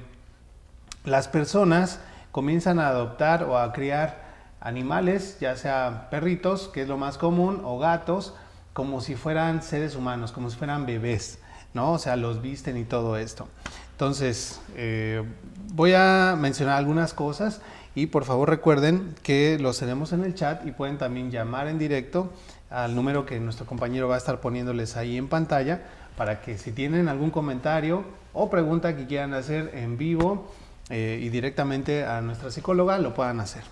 las 1.04 1.28
personas 1.28 2.00
comienzan 2.32 2.80
a 2.80 2.88
adoptar 2.88 3.44
o 3.44 3.58
a 3.58 3.74
criar 3.74 4.22
animales, 4.62 5.38
ya 5.42 5.58
sea 5.58 6.08
perritos, 6.10 6.70
que 6.70 6.84
es 6.84 6.88
lo 6.88 6.98
más 6.98 7.18
común, 7.18 7.62
o 7.66 7.78
gatos, 7.78 8.36
como 8.74 9.02
si 9.02 9.16
fueran 9.16 9.64
seres 9.64 9.96
humanos, 9.96 10.32
como 10.32 10.50
si 10.50 10.58
fueran 10.58 10.86
bebés, 10.86 11.40
¿no? 11.74 11.92
O 11.94 12.00
sea, 12.00 12.16
los 12.16 12.42
visten 12.42 12.78
y 12.78 12.86
todo 12.86 13.18
esto. 13.18 13.48
Entonces, 13.92 14.62
eh, 14.76 15.24
voy 15.74 15.94
a 15.94 16.38
mencionar 16.40 16.78
algunas 16.78 17.14
cosas 17.14 17.62
y 17.96 18.08
por 18.08 18.24
favor 18.24 18.50
recuerden 18.50 19.14
que 19.24 19.58
los 19.60 19.80
tenemos 19.80 20.14
en 20.14 20.24
el 20.24 20.36
chat 20.36 20.66
y 20.66 20.72
pueden 20.72 20.98
también 20.98 21.32
llamar 21.32 21.68
en 21.68 21.78
directo 21.78 22.32
al 22.72 22.96
número 22.96 23.26
que 23.26 23.40
nuestro 23.40 23.66
compañero 23.66 24.08
va 24.08 24.16
a 24.16 24.18
estar 24.18 24.40
poniéndoles 24.40 24.98
ahí 24.98 25.18
en 25.18 25.28
pantalla 25.28 25.82
para 26.18 26.42
que 26.42 26.58
si 26.58 26.72
tienen 26.72 27.10
algún 27.10 27.30
comentario 27.30 28.04
o 28.34 28.50
pregunta 28.50 28.96
que 28.96 29.06
quieran 29.06 29.34
hacer 29.34 29.72
en 29.74 29.98
vivo 29.98 30.52
eh, 30.90 31.20
y 31.22 31.30
directamente 31.30 32.06
a 32.06 32.22
nuestra 32.22 32.52
psicóloga 32.52 32.98
lo 32.98 33.14
puedan 33.14 33.40
hacer. 33.40 33.64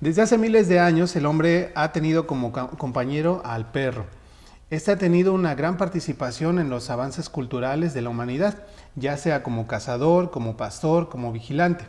Desde 0.00 0.22
hace 0.22 0.36
miles 0.36 0.68
de 0.68 0.80
años 0.80 1.14
el 1.14 1.26
hombre 1.26 1.70
ha 1.74 1.92
tenido 1.92 2.26
como 2.26 2.52
compañero 2.52 3.40
al 3.44 3.70
perro. 3.70 4.06
Este 4.70 4.90
ha 4.90 4.96
tenido 4.96 5.32
una 5.32 5.54
gran 5.54 5.76
participación 5.76 6.58
en 6.58 6.70
los 6.70 6.90
avances 6.90 7.28
culturales 7.28 7.94
de 7.94 8.02
la 8.02 8.08
humanidad, 8.08 8.64
ya 8.96 9.16
sea 9.16 9.42
como 9.42 9.66
cazador, 9.66 10.30
como 10.30 10.56
pastor, 10.56 11.08
como 11.08 11.30
vigilante. 11.30 11.84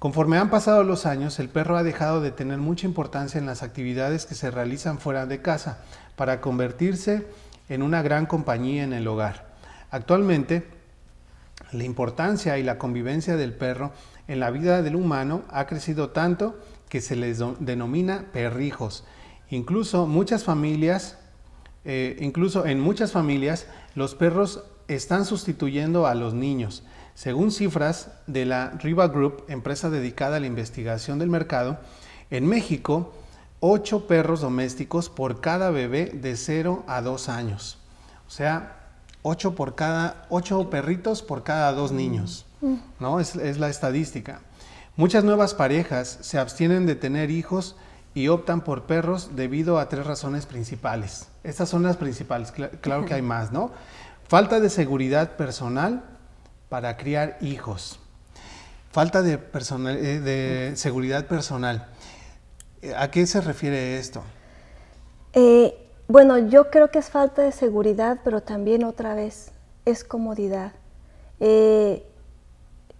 Conforme 0.00 0.38
han 0.38 0.48
pasado 0.48 0.82
los 0.82 1.04
años, 1.04 1.38
el 1.40 1.50
perro 1.50 1.76
ha 1.76 1.82
dejado 1.82 2.22
de 2.22 2.30
tener 2.30 2.56
mucha 2.56 2.86
importancia 2.86 3.38
en 3.38 3.44
las 3.44 3.62
actividades 3.62 4.24
que 4.24 4.34
se 4.34 4.50
realizan 4.50 4.98
fuera 4.98 5.26
de 5.26 5.42
casa 5.42 5.84
para 6.16 6.40
convertirse 6.40 7.26
en 7.68 7.82
una 7.82 8.00
gran 8.00 8.24
compañía 8.24 8.82
en 8.82 8.94
el 8.94 9.06
hogar. 9.06 9.52
Actualmente, 9.90 10.66
la 11.72 11.84
importancia 11.84 12.56
y 12.56 12.62
la 12.62 12.78
convivencia 12.78 13.36
del 13.36 13.52
perro 13.52 13.92
en 14.26 14.40
la 14.40 14.50
vida 14.50 14.80
del 14.80 14.96
humano 14.96 15.42
ha 15.50 15.66
crecido 15.66 16.08
tanto 16.08 16.58
que 16.88 17.02
se 17.02 17.14
les 17.14 17.38
denomina 17.58 18.24
perrijos. 18.32 19.04
Incluso 19.50 20.06
muchas 20.06 20.44
familias, 20.44 21.18
eh, 21.84 22.16
incluso 22.20 22.64
en 22.64 22.80
muchas 22.80 23.12
familias, 23.12 23.66
los 23.94 24.14
perros 24.14 24.64
están 24.88 25.26
sustituyendo 25.26 26.06
a 26.06 26.14
los 26.14 26.32
niños. 26.32 26.84
Según 27.20 27.50
cifras 27.50 28.08
de 28.26 28.46
la 28.46 28.70
Riva 28.78 29.06
Group, 29.08 29.44
empresa 29.48 29.90
dedicada 29.90 30.38
a 30.38 30.40
la 30.40 30.46
investigación 30.46 31.18
del 31.18 31.28
mercado, 31.28 31.78
en 32.30 32.46
México, 32.46 33.12
8 33.60 34.06
perros 34.06 34.40
domésticos 34.40 35.10
por 35.10 35.42
cada 35.42 35.68
bebé 35.68 36.06
de 36.14 36.34
0 36.34 36.82
a 36.86 37.02
2 37.02 37.28
años. 37.28 37.76
O 38.26 38.30
sea, 38.30 38.94
8 39.20 39.54
por 39.54 39.74
cada, 39.74 40.24
ocho 40.30 40.70
perritos 40.70 41.20
por 41.20 41.42
cada 41.42 41.70
dos 41.74 41.92
niños. 41.92 42.46
¿no? 42.98 43.20
Es, 43.20 43.36
es 43.36 43.58
la 43.58 43.68
estadística. 43.68 44.40
Muchas 44.96 45.22
nuevas 45.22 45.52
parejas 45.52 46.20
se 46.22 46.38
abstienen 46.38 46.86
de 46.86 46.94
tener 46.94 47.30
hijos 47.30 47.76
y 48.14 48.28
optan 48.28 48.62
por 48.62 48.84
perros 48.84 49.36
debido 49.36 49.78
a 49.78 49.90
tres 49.90 50.06
razones 50.06 50.46
principales. 50.46 51.28
Estas 51.44 51.68
son 51.68 51.82
las 51.82 51.98
principales, 51.98 52.50
claro 52.80 53.04
que 53.04 53.12
hay 53.12 53.22
más, 53.36 53.52
¿no? 53.52 53.72
Falta 54.26 54.58
de 54.58 54.70
seguridad 54.70 55.36
personal, 55.36 56.09
para 56.70 56.96
criar 56.96 57.36
hijos. 57.42 58.00
Falta 58.92 59.20
de, 59.20 59.34
eh, 59.34 60.20
de 60.20 60.72
seguridad 60.76 61.26
personal. 61.26 61.88
¿A 62.96 63.10
qué 63.10 63.26
se 63.26 63.42
refiere 63.42 63.98
esto? 63.98 64.22
Eh, 65.34 65.76
bueno, 66.08 66.38
yo 66.38 66.70
creo 66.70 66.90
que 66.90 66.98
es 66.98 67.10
falta 67.10 67.42
de 67.42 67.52
seguridad, 67.52 68.20
pero 68.24 68.42
también 68.42 68.84
otra 68.84 69.14
vez 69.14 69.52
es 69.84 70.02
comodidad. 70.04 70.72
Eh, 71.40 72.06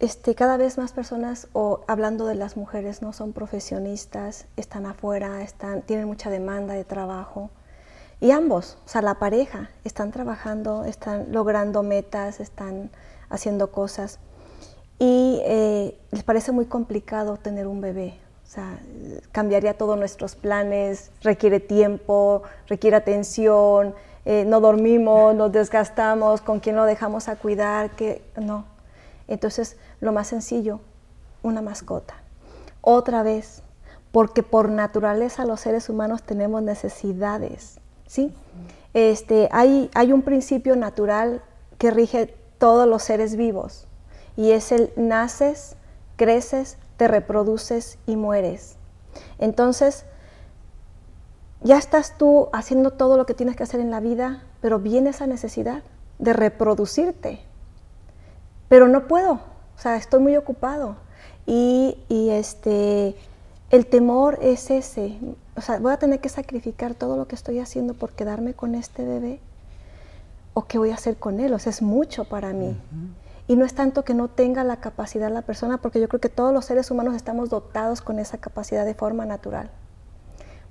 este, 0.01 0.35
cada 0.35 0.57
vez 0.57 0.77
más 0.77 0.93
personas, 0.93 1.49
o 1.53 1.85
hablando 1.87 2.27
de 2.27 2.35
las 2.35 2.57
mujeres, 2.57 3.03
no 3.03 3.13
son 3.13 3.33
profesionistas, 3.33 4.47
están 4.57 4.87
afuera, 4.87 5.43
están, 5.43 5.83
tienen 5.83 6.07
mucha 6.07 6.31
demanda 6.31 6.75
de 6.75 6.85
trabajo. 6.85 7.51
Y 8.21 8.33
ambos, 8.33 8.79
o 8.85 8.89
sea, 8.89 9.03
la 9.03 9.19
pareja, 9.19 9.71
están 9.85 10.11
trabajando, 10.11 10.85
están 10.85 11.33
logrando 11.33 11.83
metas, 11.83 12.41
están 12.41 12.91
haciendo 13.31 13.71
cosas. 13.71 14.19
Y 14.99 15.41
eh, 15.45 15.99
les 16.11 16.23
parece 16.23 16.53
muy 16.53 16.67
complicado 16.67 17.39
tener 17.39 17.67
un 17.67 17.81
bebé. 17.81 18.19
O 18.45 18.53
sea, 18.53 18.79
cambiaría 19.33 19.79
todos 19.79 19.97
nuestros 19.97 20.35
planes, 20.35 21.13
requiere 21.23 21.61
tiempo, 21.61 22.43
requiere 22.67 22.97
atención, 22.97 23.95
eh, 24.25 24.45
no 24.45 24.61
dormimos, 24.61 25.35
nos 25.35 25.53
desgastamos, 25.53 26.41
con 26.41 26.61
quién 26.61 26.77
lo 26.77 26.85
dejamos 26.85 27.29
a 27.29 27.37
cuidar, 27.37 27.91
que 27.91 28.23
no. 28.37 28.67
Entonces, 29.29 29.77
lo 30.01 30.13
más 30.13 30.27
sencillo, 30.27 30.81
una 31.43 31.63
mascota. 31.63 32.15
Otra 32.81 33.23
vez, 33.23 33.63
porque 34.13 34.43
por 34.43 34.69
naturaleza 34.69 35.45
los 35.45 35.61
seres 35.61 35.89
humanos 35.89 36.23
tenemos 36.23 36.63
necesidades, 36.63 37.79
¿sí? 38.07 38.35
Este, 38.93 39.49
hay, 39.53 39.91
hay 39.95 40.13
un 40.13 40.23
principio 40.23 40.75
natural 40.75 41.43
que 41.79 41.91
rige 41.91 42.35
todos 42.61 42.87
los 42.87 43.03
seres 43.03 43.35
vivos. 43.35 43.89
Y 44.37 44.53
es 44.53 44.71
el 44.71 44.93
naces, 44.95 45.75
creces, 46.17 46.77
te 46.97 47.09
reproduces 47.09 47.99
y 48.07 48.15
mueres. 48.15 48.77
Entonces, 49.39 50.05
ya 51.63 51.79
estás 51.79 52.17
tú 52.17 52.49
haciendo 52.53 52.93
todo 52.93 53.17
lo 53.17 53.27
que 53.27 53.35
tienes 53.35 53.57
que 53.57 53.65
hacer 53.65 53.81
en 53.81 53.91
la 53.91 53.99
vida, 53.99 54.45
pero 54.61 54.79
viene 54.79 55.11
esa 55.11 55.27
necesidad 55.27 55.83
de 56.19 56.33
reproducirte. 56.33 57.41
Pero 58.69 58.87
no 58.87 59.09
puedo, 59.09 59.33
o 59.33 59.79
sea, 59.79 59.97
estoy 59.97 60.21
muy 60.21 60.37
ocupado. 60.37 60.97
Y, 61.47 61.99
y 62.09 62.29
este, 62.31 63.17
el 63.71 63.87
temor 63.87 64.39
es 64.43 64.71
ese, 64.71 65.19
o 65.57 65.63
sea, 65.63 65.79
voy 65.79 65.93
a 65.93 65.97
tener 65.97 66.21
que 66.21 66.29
sacrificar 66.29 66.95
todo 66.95 67.17
lo 67.17 67.27
que 67.27 67.35
estoy 67.35 67.59
haciendo 67.59 67.95
por 67.95 68.13
quedarme 68.13 68.53
con 68.53 68.75
este 68.75 69.05
bebé 69.05 69.41
o 70.55 70.67
qué 70.67 70.79
voy 70.79 70.91
a 70.91 70.95
hacer 70.95 71.17
con 71.17 71.41
él, 71.41 71.53
o 71.55 71.59
sea, 71.59 71.71
es 71.71 71.83
mucho 71.83 72.25
para 72.25 72.53
mí. 72.53 72.77
Y 73.47 73.57
no 73.57 73.65
es 73.65 73.75
tanto 73.75 74.05
que 74.05 74.15
no 74.15 74.29
tenga 74.29 74.65
la 74.65 74.77
capacidad 74.77 75.31
la 75.31 75.43
persona, 75.43 75.79
porque 75.79 76.01
yo 76.01 76.09
creo 76.09 76.21
que 76.21 76.29
todos 76.29 76.53
los 76.53 76.65
seres 76.65 76.91
humanos 76.91 77.15
estamos 77.15 77.51
dotados 77.51 78.01
con 78.01 78.19
esa 78.19 78.39
capacidad 78.39 78.85
de 78.85 78.95
forma 78.95 79.27
natural 79.27 79.71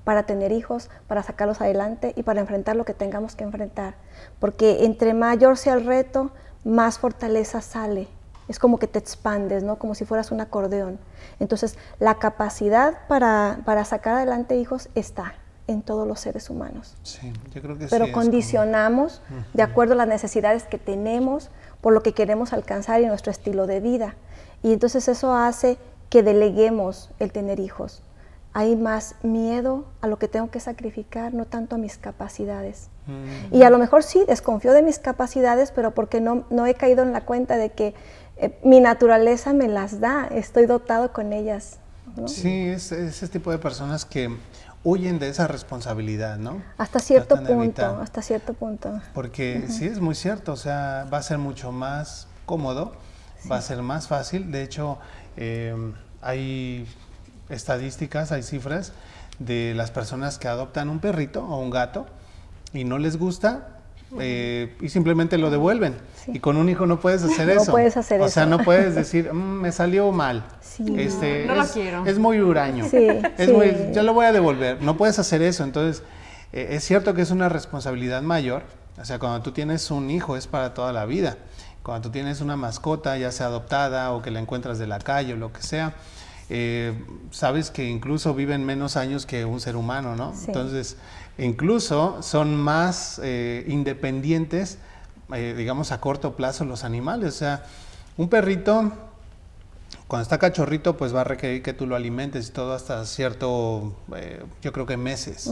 para 0.04 0.24
tener 0.24 0.52
hijos, 0.52 0.90
para 1.08 1.22
sacarlos 1.22 1.62
adelante 1.62 2.14
y 2.16 2.24
para 2.24 2.40
enfrentar 2.40 2.76
lo 2.76 2.86
que 2.86 2.94
tengamos 2.94 3.36
que 3.36 3.44
enfrentar. 3.44 3.96
Porque 4.40 4.86
entre 4.86 5.14
mayor 5.14 5.58
sea 5.58 5.74
el 5.74 5.86
reto, 5.86 6.32
más 6.64 6.98
fortaleza 7.00 7.62
sale 7.62 8.08
es 8.50 8.58
como 8.58 8.80
que 8.80 8.88
te 8.88 9.00
expandes, 9.00 9.64
¿no? 9.64 9.78
Como 9.78 9.96
si 9.96 10.06
fueras 10.06 10.32
un 10.32 10.42
acordeón. 10.42 11.00
Entonces, 11.40 11.78
la 12.00 12.16
capacidad 12.16 13.08
para, 13.08 13.60
para 13.64 13.86
sacar 13.86 14.16
adelante 14.16 14.58
hijos 14.58 14.90
está 14.96 15.36
en 15.70 15.82
todos 15.82 16.08
los 16.08 16.20
seres 16.20 16.50
humanos. 16.50 16.96
Sí, 17.04 17.32
yo 17.54 17.62
creo 17.62 17.78
que 17.78 17.88
Pero 17.88 18.06
sí, 18.06 18.12
es 18.12 18.16
condicionamos 18.16 19.22
de 19.54 19.64
acuerdo 19.64 19.94
a 19.94 19.98
las 19.98 20.08
necesidades 20.08 20.64
que 20.64 20.78
tenemos, 20.78 21.50
por 21.82 21.94
lo 21.94 22.02
que 22.04 22.14
queremos 22.14 22.54
alcanzar 22.54 23.02
y 23.02 23.06
nuestro 23.06 23.32
estilo 23.32 23.68
de 23.68 23.80
vida. 23.80 24.16
Y 24.64 24.74
entonces 24.74 25.08
eso 25.08 25.34
hace 25.34 25.78
que 26.10 26.24
deleguemos 26.24 27.12
el 27.20 27.32
tener 27.32 27.60
hijos. 27.60 28.02
Hay 28.54 28.76
más 28.76 29.14
miedo 29.22 29.86
a 30.02 30.08
lo 30.08 30.18
que 30.18 30.28
tengo 30.28 30.50
que 30.50 30.60
sacrificar, 30.60 31.34
no 31.34 31.46
tanto 31.46 31.76
a 31.76 31.78
mis 31.78 31.98
capacidades. 31.98 32.90
como- 33.06 33.18
Mm, 33.20 33.56
Y 33.56 33.64
a 33.64 33.70
lo 33.70 33.78
mejor 33.80 34.04
sí, 34.04 34.24
desconfío 34.28 34.72
de 34.74 34.82
mis 34.84 35.00
capacidades, 35.00 35.72
pero 35.72 35.92
porque 35.96 36.20
no, 36.22 36.44
no 36.50 36.66
he 36.68 36.74
caído 36.76 37.02
en 37.04 37.12
la 37.14 37.22
cuenta 37.26 37.58
de 37.58 37.70
que 37.72 37.94
eh, 38.38 38.58
mi 38.64 38.80
naturaleza 38.80 39.52
me 39.54 39.68
las 39.68 40.00
da, 40.00 40.28
estoy 40.32 40.66
dotado 40.66 41.12
con 41.12 41.34
ellas. 41.34 41.78
¿no? 42.16 42.28
Sí, 42.28 42.68
es 42.70 42.92
ese 42.92 43.28
tipo 43.28 43.52
de 43.52 43.58
personas 43.60 44.04
que 44.06 44.30
huyen 44.84 45.20
de 45.20 45.30
esa 45.30 45.48
responsabilidad, 45.48 46.38
¿no? 46.38 46.62
Hasta 46.78 47.00
cierto 47.00 47.36
Tratan 47.36 47.58
punto, 47.58 47.86
hasta 48.02 48.22
cierto 48.22 48.54
punto. 48.54 49.02
Porque 49.14 49.66
sí 49.70 49.86
es 49.86 50.00
muy 50.00 50.16
cierto, 50.16 50.54
o 50.54 50.58
sea, 50.58 51.08
va 51.12 51.18
a 51.18 51.24
ser 51.24 51.38
mucho 51.38 51.72
más 51.72 52.28
cómodo, 52.46 52.94
va 53.52 53.58
a 53.58 53.62
ser 53.62 53.82
más 53.82 54.08
fácil. 54.08 54.52
De 54.52 54.64
hecho, 54.64 54.98
eh, 55.38 55.76
hay 56.22 56.88
estadísticas, 57.50 58.32
hay 58.32 58.44
cifras 58.44 58.94
de 59.40 59.74
las 59.76 59.92
personas 59.92 60.38
que 60.38 60.48
adoptan 60.48 60.90
un 60.90 61.00
perrito 61.00 61.46
o 61.46 61.60
un 61.60 61.70
gato 61.70 62.06
y 62.74 62.84
no 62.84 62.98
les 62.98 63.18
gusta 63.18 63.80
eh, 64.20 64.76
y 64.82 64.90
simplemente 64.90 65.38
lo 65.38 65.50
devuelven. 65.50 65.96
Sí. 66.32 66.38
Y 66.38 66.40
con 66.40 66.58
un 66.58 66.70
hijo 66.70 66.86
no 66.86 67.00
puedes 67.00 67.24
hacer 67.24 67.48
No 67.48 67.62
eso. 67.62 67.72
puedes 67.72 67.98
hacer 67.98 68.22
o 68.22 68.30
sea, 68.30 68.44
eso. 68.44 68.50
no 68.58 68.64
puedes 68.64 68.96
decir, 68.96 69.34
"Mm, 69.34 69.62
me 69.62 69.72
salió 69.72 70.12
mal. 70.12 70.46
Sí. 70.62 70.84
Este, 70.98 71.46
No 71.46 71.56
lo 71.56 71.64
es, 71.64 71.72
quiero. 71.72 72.06
es 72.06 72.18
muy 72.20 72.40
huraño. 72.40 72.86
Sí, 72.90 73.08
es 73.38 73.48
sí. 73.48 73.52
muy, 73.54 73.74
yo 73.94 74.04
lo 74.04 74.14
voy 74.14 74.26
a 74.26 74.32
devolver. 74.32 74.82
No 74.82 74.98
puedes 74.98 75.20
hacer 75.20 75.42
eso. 75.42 75.64
Entonces, 75.64 76.04
eh, 76.54 76.70
es 76.72 76.84
cierto 76.84 77.14
que 77.14 77.22
es 77.22 77.32
una 77.32 77.50
responsabilidad 77.50 78.22
mayor. 78.22 78.64
O 79.02 79.06
sea, 79.06 79.20
cuando 79.20 79.42
tú 79.42 79.52
tienes 79.52 79.92
un 79.92 80.10
hijo 80.10 80.36
es 80.38 80.48
para 80.48 80.74
toda 80.74 80.92
la 80.94 81.06
vida. 81.06 81.38
Cuando 81.84 82.10
tú 82.10 82.12
tienes 82.12 82.42
una 82.42 82.56
mascota, 82.58 83.18
ya 83.18 83.32
sea 83.32 83.48
adoptada 83.48 84.12
o 84.12 84.22
que 84.22 84.32
la 84.32 84.40
encuentras 84.40 84.78
de 84.80 84.88
la 84.88 85.00
calle 85.00 85.34
o 85.34 85.38
lo 85.38 85.54
que 85.54 85.62
sea, 85.62 85.94
eh, 86.50 86.94
sabes 87.32 87.72
que 87.72 87.86
incluso 87.88 88.34
viven 88.34 88.66
menos 88.66 88.98
años 88.98 89.26
que 89.26 89.46
un 89.46 89.60
ser 89.60 89.76
humano, 89.76 90.16
¿no? 90.16 90.34
Sí. 90.36 90.46
Entonces, 90.48 90.98
incluso 91.38 92.22
son 92.22 92.56
más 92.56 93.20
eh, 93.24 93.64
independientes, 93.68 94.80
eh, 95.34 95.54
digamos, 95.56 95.92
a 95.92 96.00
corto 96.00 96.36
plazo 96.36 96.66
los 96.66 96.84
animales. 96.84 97.36
O 97.36 97.38
sea, 97.38 97.64
un 98.18 98.30
perrito 98.30 98.92
cuando 100.08 100.24
está 100.24 100.40
cachorrito, 100.40 100.98
pues 100.98 101.14
va 101.16 101.22
a 101.22 101.24
requerir 101.24 101.62
que 101.62 101.74
tú 101.74 101.86
lo 101.86 101.96
alimentes 101.96 102.50
y 102.50 102.52
todo 102.52 102.74
hasta 102.74 103.06
cierto, 103.06 103.94
eh, 104.16 104.44
yo 104.62 104.74
creo 104.74 104.88
que 104.88 104.98
meses. 104.98 105.52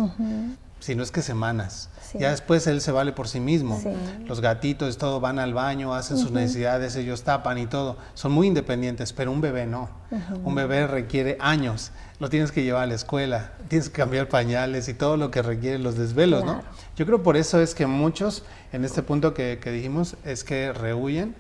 Si 0.80 0.96
no 0.96 1.04
es 1.04 1.12
que 1.12 1.22
semanas. 1.22 1.90
Sí. 2.02 2.20
Ya 2.20 2.32
después 2.32 2.66
él 2.68 2.82
se 2.82 2.92
vale 2.92 3.12
por 3.12 3.28
sí 3.28 3.40
mismo. 3.40 3.80
Sí. 3.82 3.90
Los 4.26 4.42
gatitos, 4.42 4.98
todo, 4.98 5.20
van 5.20 5.40
al 5.40 5.54
baño, 5.54 5.94
hacen 5.94 6.18
sus 6.18 6.32
necesidades, 6.32 6.96
ellos 6.96 7.24
tapan 7.24 7.58
y 7.58 7.68
todo. 7.68 7.98
Son 8.14 8.32
muy 8.32 8.48
independientes, 8.48 9.14
pero 9.14 9.32
un 9.32 9.42
bebé 9.42 9.66
no. 9.66 9.90
Un 10.44 10.56
bebé 10.56 10.88
requiere 10.88 11.38
años. 11.40 11.92
Lo 12.20 12.30
tienes 12.30 12.52
que 12.52 12.64
llevar 12.64 12.84
a 12.84 12.86
la 12.88 12.96
escuela, 12.96 13.52
tienes 13.68 13.90
que 13.90 13.98
cambiar 13.98 14.28
pañales 14.28 14.88
y 14.88 14.94
todo 14.94 15.18
lo 15.18 15.30
que 15.30 15.42
requiere 15.42 15.78
los 15.78 15.98
desvelos, 15.98 16.44
¿no? 16.44 16.64
Yo 16.96 17.06
creo 17.06 17.22
por 17.22 17.38
eso 17.38 17.62
es 17.62 17.76
que 17.76 17.86
muchos, 17.86 18.44
en 18.72 18.86
este 18.86 19.04
punto 19.04 19.34
que, 19.34 19.60
que 19.62 19.72
dijimos, 19.72 20.16
es 20.24 20.44
que 20.44 20.74
rehuyen 20.74 21.36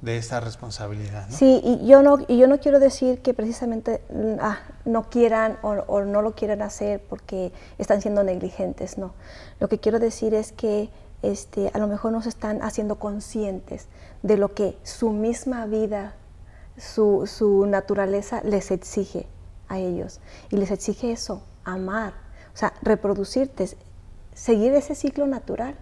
de 0.00 0.16
esta 0.16 0.38
responsabilidad, 0.40 1.28
¿no? 1.28 1.36
Sí, 1.36 1.60
y 1.64 1.86
yo 1.86 2.02
no, 2.02 2.18
y 2.28 2.38
yo 2.38 2.46
no 2.46 2.60
quiero 2.60 2.78
decir 2.78 3.20
que 3.20 3.34
precisamente 3.34 4.00
mm, 4.10 4.40
ah, 4.40 4.58
no 4.84 5.10
quieran 5.10 5.58
o, 5.62 5.70
o 5.70 6.02
no 6.02 6.22
lo 6.22 6.34
quieran 6.34 6.62
hacer 6.62 7.02
porque 7.08 7.52
están 7.78 8.00
siendo 8.00 8.22
negligentes, 8.22 8.96
no. 8.96 9.14
Lo 9.58 9.68
que 9.68 9.78
quiero 9.78 9.98
decir 9.98 10.34
es 10.34 10.52
que 10.52 10.90
este, 11.22 11.70
a 11.74 11.78
lo 11.78 11.88
mejor 11.88 12.12
no 12.12 12.22
se 12.22 12.28
están 12.28 12.62
haciendo 12.62 12.98
conscientes 12.98 13.88
de 14.22 14.36
lo 14.36 14.54
que 14.54 14.78
su 14.84 15.10
misma 15.10 15.66
vida, 15.66 16.14
su, 16.76 17.26
su 17.26 17.66
naturaleza 17.66 18.40
les 18.44 18.70
exige 18.70 19.26
a 19.68 19.78
ellos. 19.78 20.20
Y 20.50 20.56
les 20.56 20.70
exige 20.70 21.12
eso, 21.12 21.42
amar, 21.64 22.14
o 22.54 22.56
sea, 22.56 22.72
reproducirte, 22.82 23.68
seguir 24.34 24.72
ese 24.74 24.94
ciclo 24.94 25.26
natural 25.26 25.74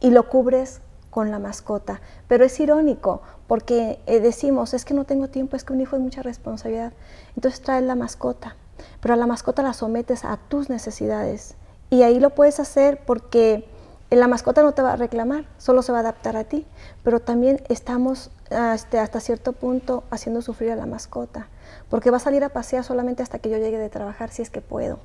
y 0.00 0.10
lo 0.10 0.28
cubres 0.28 0.80
con 1.12 1.30
la 1.30 1.38
mascota. 1.38 2.00
Pero 2.26 2.44
es 2.44 2.58
irónico 2.58 3.20
porque 3.46 4.00
eh, 4.06 4.18
decimos, 4.18 4.72
es 4.72 4.86
que 4.86 4.94
no 4.94 5.04
tengo 5.04 5.28
tiempo, 5.28 5.56
es 5.56 5.62
que 5.62 5.74
un 5.74 5.80
hijo 5.82 5.94
es 5.94 6.02
mucha 6.02 6.22
responsabilidad. 6.22 6.94
Entonces 7.36 7.60
traes 7.60 7.84
la 7.84 7.94
mascota, 7.94 8.56
pero 9.00 9.12
a 9.12 9.16
la 9.18 9.26
mascota 9.26 9.62
la 9.62 9.74
sometes 9.74 10.24
a 10.24 10.38
tus 10.48 10.70
necesidades. 10.70 11.54
Y 11.90 12.02
ahí 12.02 12.18
lo 12.18 12.30
puedes 12.30 12.58
hacer 12.58 13.04
porque 13.04 13.68
la 14.10 14.26
mascota 14.26 14.62
no 14.62 14.72
te 14.72 14.80
va 14.80 14.94
a 14.94 14.96
reclamar, 14.96 15.44
solo 15.58 15.82
se 15.82 15.92
va 15.92 15.98
a 15.98 16.00
adaptar 16.00 16.38
a 16.38 16.44
ti. 16.44 16.66
Pero 17.04 17.20
también 17.20 17.62
estamos 17.68 18.30
ah, 18.50 18.72
este, 18.74 18.98
hasta 18.98 19.20
cierto 19.20 19.52
punto 19.52 20.04
haciendo 20.10 20.40
sufrir 20.40 20.70
a 20.70 20.76
la 20.76 20.86
mascota, 20.86 21.48
porque 21.90 22.10
va 22.10 22.16
a 22.16 22.20
salir 22.20 22.42
a 22.42 22.48
pasear 22.48 22.84
solamente 22.84 23.22
hasta 23.22 23.38
que 23.38 23.50
yo 23.50 23.58
llegue 23.58 23.78
de 23.78 23.90
trabajar, 23.90 24.30
si 24.30 24.40
es 24.40 24.48
que 24.48 24.62
puedo. 24.62 24.98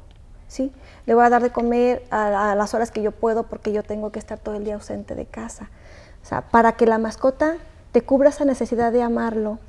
¿Sí? 0.47 0.71
Le 1.05 1.13
voy 1.15 1.25
a 1.25 1.29
dar 1.29 1.41
de 1.43 1.49
comer 1.51 2.03
a, 2.11 2.51
a 2.51 2.55
las 2.55 2.73
horas 2.73 2.91
que 2.91 3.01
yo 3.01 3.11
puedo 3.11 3.43
porque 3.43 3.71
yo 3.71 3.83
tengo 3.83 4.11
que 4.11 4.19
estar 4.19 4.39
todo 4.39 4.55
el 4.55 4.63
día 4.63 4.75
ausente 4.75 5.15
de 5.15 5.25
casa. 5.25 5.69
O 6.23 6.25
sea, 6.25 6.41
para 6.41 6.73
que 6.73 6.85
la 6.85 6.97
mascota 6.97 7.55
te 7.91 8.01
cubra 8.01 8.29
esa 8.29 8.45
necesidad 8.45 8.91
de 8.91 9.01
amarlo 9.01 9.59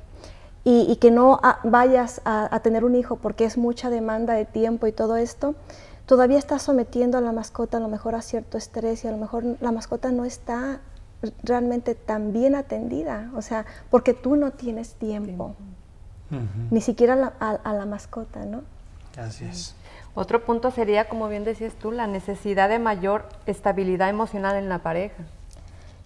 y, 0.63 0.85
y 0.89 0.97
que 0.97 1.09
no 1.11 1.39
a- 1.41 1.59
vayas 1.63 2.21
a, 2.25 2.53
a 2.53 2.59
tener 2.59 2.83
un 2.83 2.95
hijo 2.95 3.15
porque 3.15 3.45
es 3.45 3.57
mucha 3.57 3.89
demanda 3.89 4.33
de 4.33 4.45
tiempo 4.45 4.85
y 4.87 4.91
todo 4.91 5.15
esto, 5.15 5.55
todavía 6.05 6.37
estás 6.37 6.61
sometiendo 6.63 7.17
a 7.17 7.21
la 7.21 7.31
mascota 7.31 7.77
a 7.77 7.79
lo 7.79 7.87
mejor 7.87 8.15
a 8.15 8.21
cierto 8.21 8.57
estrés 8.57 9.05
y 9.05 9.07
a 9.07 9.11
lo 9.11 9.17
mejor 9.17 9.43
la 9.61 9.71
mascota 9.71 10.11
no 10.11 10.25
está 10.25 10.79
realmente 11.43 11.95
tan 11.95 12.33
bien 12.33 12.55
atendida, 12.55 13.29
o 13.35 13.41
sea, 13.41 13.65
porque 13.89 14.13
tú 14.13 14.35
no 14.35 14.51
tienes 14.51 14.93
tiempo, 14.95 15.55
ni 16.71 16.81
siquiera 16.81 17.13
a 17.13 17.15
la, 17.17 17.33
a- 17.39 17.59
a 17.63 17.73
la 17.73 17.85
mascota, 17.85 18.45
¿no? 18.45 18.61
Así 19.17 19.45
es. 19.45 19.75
Otro 20.15 20.43
punto 20.43 20.71
sería, 20.71 21.07
como 21.07 21.27
bien 21.29 21.43
decías 21.43 21.73
tú, 21.73 21.91
la 21.91 22.07
necesidad 22.07 22.69
de 22.69 22.79
mayor 22.79 23.25
estabilidad 23.45 24.09
emocional 24.09 24.55
en 24.55 24.69
la 24.69 24.79
pareja. 24.79 25.23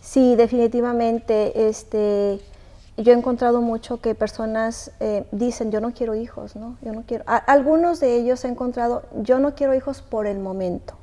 Sí, 0.01 0.35
definitivamente. 0.35 1.67
Este, 1.67 2.39
yo 2.97 3.13
he 3.13 3.15
encontrado 3.15 3.61
mucho 3.61 4.01
que 4.01 4.13
personas 4.13 4.91
eh, 4.99 5.25
dicen, 5.31 5.71
yo 5.71 5.81
no 5.81 5.93
quiero 5.93 6.13
hijos, 6.13 6.55
¿no? 6.55 6.77
Yo 6.81 6.91
no 6.91 7.03
quiero. 7.07 7.23
Algunos 7.27 7.99
de 7.99 8.15
ellos 8.15 8.43
he 8.45 8.49
encontrado, 8.49 9.03
yo 9.21 9.39
no 9.39 9.55
quiero 9.55 9.73
hijos 9.73 10.01
por 10.01 10.27
el 10.27 10.39
momento. 10.39 10.93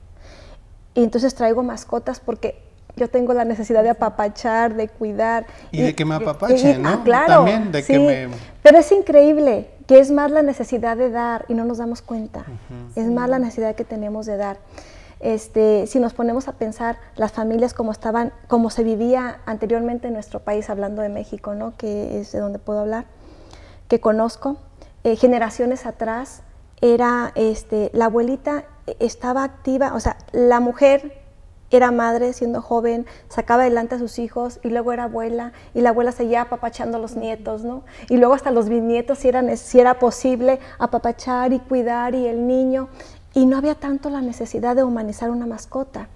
Y 0.94 1.02
entonces 1.02 1.34
traigo 1.34 1.62
mascotas 1.62 2.20
porque 2.20 2.69
yo 2.96 3.08
tengo 3.08 3.32
la 3.34 3.44
necesidad 3.44 3.82
de 3.82 3.90
apapachar, 3.90 4.74
de 4.74 4.88
cuidar. 4.88 5.46
Y 5.70 5.82
de 5.82 5.94
que 5.94 6.04
me 6.04 6.14
apapachen, 6.16 6.80
y- 6.80 6.82
¿no? 6.82 6.88
ah, 6.88 7.00
claro. 7.04 7.34
También 7.34 7.72
de 7.72 7.82
que 7.84 7.94
sí. 7.94 7.98
me- 7.98 8.28
Pero 8.62 8.78
es 8.78 8.90
increíble 8.92 9.70
que 9.86 9.98
es 9.98 10.10
más 10.10 10.30
la 10.30 10.42
necesidad 10.42 10.96
de 10.96 11.10
dar 11.10 11.44
y 11.48 11.54
no 11.54 11.64
nos 11.64 11.78
damos 11.78 12.02
cuenta. 12.02 12.44
Es 12.94 13.06
más 13.10 13.28
la 13.28 13.38
necesidad 13.38 13.74
que 13.74 13.84
tenemos 13.84 14.26
de 14.26 14.36
dar. 14.36 14.58
Este, 15.20 15.86
si 15.86 15.98
nos 16.00 16.14
ponemos 16.14 16.48
a 16.48 16.52
pensar 16.52 16.96
las 17.16 17.32
familias 17.32 17.74
como 17.74 17.92
estaban, 17.92 18.32
como 18.48 18.70
se 18.70 18.82
vivía 18.84 19.40
anteriormente 19.44 20.08
en 20.08 20.14
nuestro 20.14 20.40
país, 20.40 20.70
hablando 20.70 21.02
de 21.02 21.10
México, 21.10 21.54
¿no? 21.54 21.76
que 21.76 22.20
es 22.20 22.32
de 22.32 22.38
donde 22.38 22.58
puedo 22.58 22.80
hablar, 22.80 23.04
que 23.88 24.00
conozco, 24.00 24.56
eh, 25.04 25.16
generaciones 25.16 25.84
atrás, 25.84 26.42
era 26.80 27.32
este, 27.34 27.90
la 27.92 28.06
abuelita 28.06 28.64
estaba 28.98 29.44
activa, 29.44 29.92
o 29.94 30.00
sea, 30.00 30.16
la 30.32 30.60
mujer 30.60 31.19
era 31.76 31.90
madre 31.92 32.32
siendo 32.32 32.60
joven, 32.62 33.06
sacaba 33.28 33.62
adelante 33.62 33.94
a 33.94 33.98
sus 33.98 34.18
hijos 34.18 34.58
y 34.62 34.68
luego 34.70 34.92
era 34.92 35.04
abuela 35.04 35.52
y 35.74 35.80
la 35.80 35.90
abuela 35.90 36.12
seguía 36.12 36.42
apapachando 36.42 36.96
a 36.96 37.00
los 37.00 37.16
nietos, 37.16 37.62
¿no? 37.64 37.84
Y 38.08 38.16
luego 38.16 38.34
hasta 38.34 38.50
los 38.50 38.68
bisnietos 38.68 39.18
si 39.18 39.28
era, 39.28 39.42
ne- 39.42 39.56
si 39.56 39.78
era 39.80 39.98
posible 39.98 40.58
apapachar 40.78 41.52
y 41.52 41.58
cuidar 41.60 42.14
y 42.14 42.26
el 42.26 42.46
niño. 42.46 42.88
Y 43.32 43.46
no 43.46 43.56
había 43.56 43.76
tanto 43.76 44.10
la 44.10 44.20
necesidad 44.22 44.74
de 44.74 44.82
humanizar 44.82 45.30
una 45.30 45.46
mascota. 45.46 46.08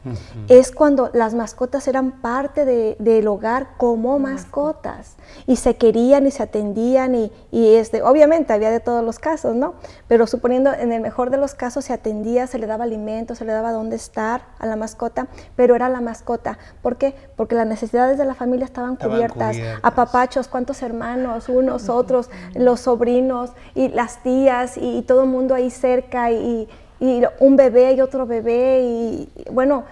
Es 0.49 0.73
cuando 0.73 1.11
las 1.15 1.33
mascotas 1.35 1.87
eran 1.87 2.11
parte 2.21 2.65
de- 2.65 2.97
del 2.99 3.29
hogar 3.29 3.69
como 3.77 4.19
mascotas 4.19 5.15
y 5.47 5.57
se 5.57 5.77
querían 5.77 6.27
y 6.27 6.33
se 6.33 6.43
atendían 6.43 7.15
y, 7.15 7.31
y, 7.53 7.75
este, 7.77 8.03
obviamente 8.03 8.53
había 8.53 8.71
de 8.71 8.81
todos 8.81 9.05
los 9.05 9.19
casos, 9.21 9.55
¿no? 9.55 9.75
Pero 10.09 10.27
suponiendo 10.27 10.73
en 10.73 10.93
el 10.93 11.01
mejor 11.01 11.31
de 11.31 11.37
los 11.37 11.55
casos 11.55 11.85
se 11.85 11.93
atendía, 11.93 12.47
se 12.49 12.59
le 12.59 12.67
daba 12.67 12.83
alimento, 12.85 13.35
se 13.37 13.45
le 13.45 13.53
daba 13.53 13.71
dónde 13.71 13.95
estar 13.97 14.47
a 14.59 14.67
la 14.67 14.75
mascota, 14.77 15.29
pero 15.55 15.77
era 15.77 15.89
la 15.89 16.01
mascota. 16.01 16.59
¿Por 16.83 16.97
qué? 16.97 17.15
Porque 17.37 17.55
las 17.55 17.67
necesidades 17.67 18.19
de 18.19 18.25
la 18.25 18.35
familia 18.35 18.65
estaban, 18.65 18.95
Estaban 18.95 19.17
cubiertas. 19.17 19.57
cubiertas. 19.57 19.81
Apapachos, 19.85 20.49
cuántos 20.49 20.83
hermanos, 20.83 21.49
unos, 21.49 21.89
otros, 21.89 22.29
los 22.55 22.81
sobrinos 22.81 23.53
y 23.77 23.89
las 23.89 24.23
tías 24.23 24.77
y, 24.77 25.03
todo 25.03 25.23
el 25.23 25.29
mundo 25.29 25.55
ahí 25.55 25.71
cerca 25.71 26.31
y, 26.33 26.69
y 27.05 27.23
un 27.41 27.57
bebé 27.57 27.93
y 27.93 28.01
otro 28.01 28.27
bebé 28.27 28.81
y 28.83 29.29
bueno, 29.51 29.85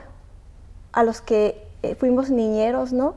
a 0.93 1.05
los 1.05 1.21
que 1.21 1.63
eh, 1.83 1.95
fuimos 1.95 2.31
niñeros, 2.31 2.93
¿no? 2.93 3.15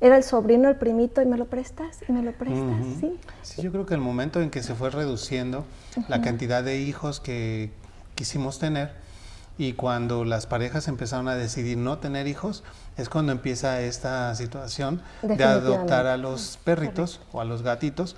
era 0.00 0.16
el 0.16 0.24
sobrino, 0.24 0.68
el 0.68 0.76
primito, 0.76 1.22
y 1.22 1.26
me 1.26 1.38
lo 1.38 1.46
prestas, 1.46 2.00
y 2.06 2.12
me 2.12 2.22
lo 2.22 2.32
prestas, 2.32 2.76
¿sí? 3.00 3.18
Sí, 3.42 3.62
yo 3.62 3.72
creo 3.72 3.86
que 3.86 3.94
el 3.94 4.00
momento 4.00 4.42
en 4.42 4.50
que 4.50 4.62
se 4.62 4.74
fue 4.74 4.90
reduciendo 4.90 5.64
la 6.08 6.20
cantidad 6.20 6.62
de 6.62 6.78
hijos 6.78 7.18
que 7.18 7.70
quisimos 8.14 8.58
tener 8.58 8.92
y 9.56 9.72
cuando 9.72 10.26
las 10.26 10.46
parejas 10.46 10.86
empezaron 10.86 11.28
a 11.28 11.34
decidir 11.34 11.78
no 11.78 11.98
tener 11.98 12.26
hijos, 12.26 12.62
es 12.98 13.08
cuando 13.08 13.32
empieza 13.32 13.80
esta 13.80 14.34
situación 14.34 15.00
de 15.22 15.42
adoptar 15.42 16.06
a 16.06 16.18
los 16.18 16.58
perritos 16.62 17.20
o 17.32 17.40
a 17.40 17.46
los 17.46 17.62
gatitos 17.62 18.16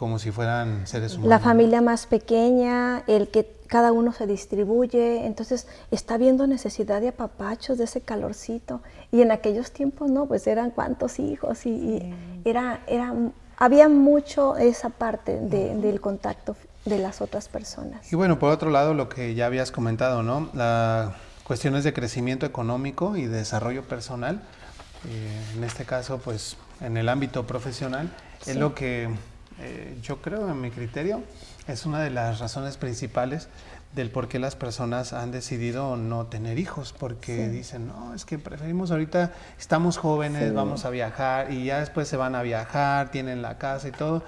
como 0.00 0.18
si 0.18 0.30
fueran 0.30 0.86
seres 0.86 1.12
humanos. 1.12 1.28
La 1.28 1.38
familia 1.40 1.82
más 1.82 2.06
pequeña, 2.06 3.02
el 3.06 3.28
que 3.28 3.46
cada 3.66 3.92
uno 3.92 4.14
se 4.14 4.26
distribuye, 4.26 5.26
entonces 5.26 5.66
está 5.90 6.16
viendo 6.16 6.46
necesidad 6.46 7.02
de 7.02 7.08
apapachos, 7.08 7.76
de 7.76 7.84
ese 7.84 8.00
calorcito. 8.00 8.80
Y 9.12 9.20
en 9.20 9.30
aquellos 9.30 9.72
tiempos, 9.72 10.08
no, 10.08 10.24
pues 10.24 10.46
eran 10.46 10.70
cuántos 10.70 11.18
hijos 11.18 11.66
y, 11.66 12.14
era, 12.46 12.80
era, 12.86 13.12
había 13.58 13.90
mucho 13.90 14.56
esa 14.56 14.88
parte 14.88 15.38
del 15.38 16.00
contacto 16.00 16.56
de 16.86 16.96
las 16.96 17.20
otras 17.20 17.50
personas. 17.50 18.10
Y 18.10 18.16
bueno, 18.16 18.38
por 18.38 18.52
otro 18.52 18.70
lado, 18.70 18.94
lo 18.94 19.10
que 19.10 19.34
ya 19.34 19.44
habías 19.44 19.70
comentado, 19.70 20.22
¿no? 20.22 20.48
La 20.54 21.14
cuestiones 21.44 21.84
de 21.84 21.92
crecimiento 21.92 22.46
económico 22.46 23.18
y 23.18 23.26
desarrollo 23.26 23.82
personal, 23.82 24.40
eh, 25.10 25.42
en 25.54 25.62
este 25.62 25.84
caso, 25.84 26.20
pues 26.24 26.56
en 26.80 26.96
el 26.96 27.10
ámbito 27.10 27.46
profesional, 27.46 28.08
es 28.46 28.56
lo 28.56 28.74
que 28.74 29.10
eh, 29.60 29.96
yo 30.02 30.20
creo, 30.22 30.48
en 30.50 30.60
mi 30.60 30.70
criterio, 30.70 31.22
es 31.68 31.86
una 31.86 32.00
de 32.00 32.10
las 32.10 32.38
razones 32.38 32.76
principales 32.76 33.48
del 33.94 34.10
por 34.10 34.28
qué 34.28 34.38
las 34.38 34.54
personas 34.54 35.12
han 35.12 35.32
decidido 35.32 35.96
no 35.96 36.26
tener 36.26 36.58
hijos, 36.58 36.94
porque 36.96 37.48
dicen, 37.48 37.88
no, 37.88 38.14
es 38.14 38.24
que 38.24 38.38
preferimos 38.38 38.90
ahorita, 38.90 39.32
estamos 39.58 39.96
jóvenes, 39.98 40.54
vamos 40.54 40.84
a 40.84 40.90
viajar 40.90 41.52
y 41.52 41.64
ya 41.64 41.80
después 41.80 42.06
se 42.06 42.16
van 42.16 42.34
a 42.34 42.42
viajar, 42.42 43.10
tienen 43.10 43.42
la 43.42 43.58
casa 43.58 43.88
y 43.88 43.92
todo. 43.92 44.22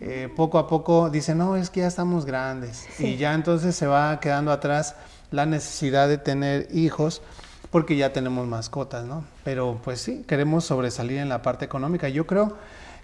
Eh, 0.00 0.28
poco 0.36 0.58
a 0.58 0.68
poco 0.68 1.08
dicen, 1.08 1.38
no, 1.38 1.56
es 1.56 1.70
que 1.70 1.80
ya 1.80 1.86
estamos 1.86 2.26
grandes 2.26 2.86
y 3.00 3.16
ya 3.16 3.32
entonces 3.32 3.74
se 3.74 3.86
va 3.86 4.20
quedando 4.20 4.52
atrás 4.52 4.94
la 5.30 5.46
necesidad 5.46 6.06
de 6.06 6.18
tener 6.18 6.68
hijos 6.70 7.22
porque 7.70 7.96
ya 7.96 8.12
tenemos 8.12 8.46
mascotas, 8.46 9.06
¿no? 9.06 9.24
Pero 9.42 9.80
pues 9.82 10.02
sí, 10.02 10.24
queremos 10.28 10.64
sobresalir 10.64 11.18
en 11.18 11.30
la 11.30 11.40
parte 11.40 11.64
económica. 11.64 12.10
Yo 12.10 12.26
creo 12.26 12.56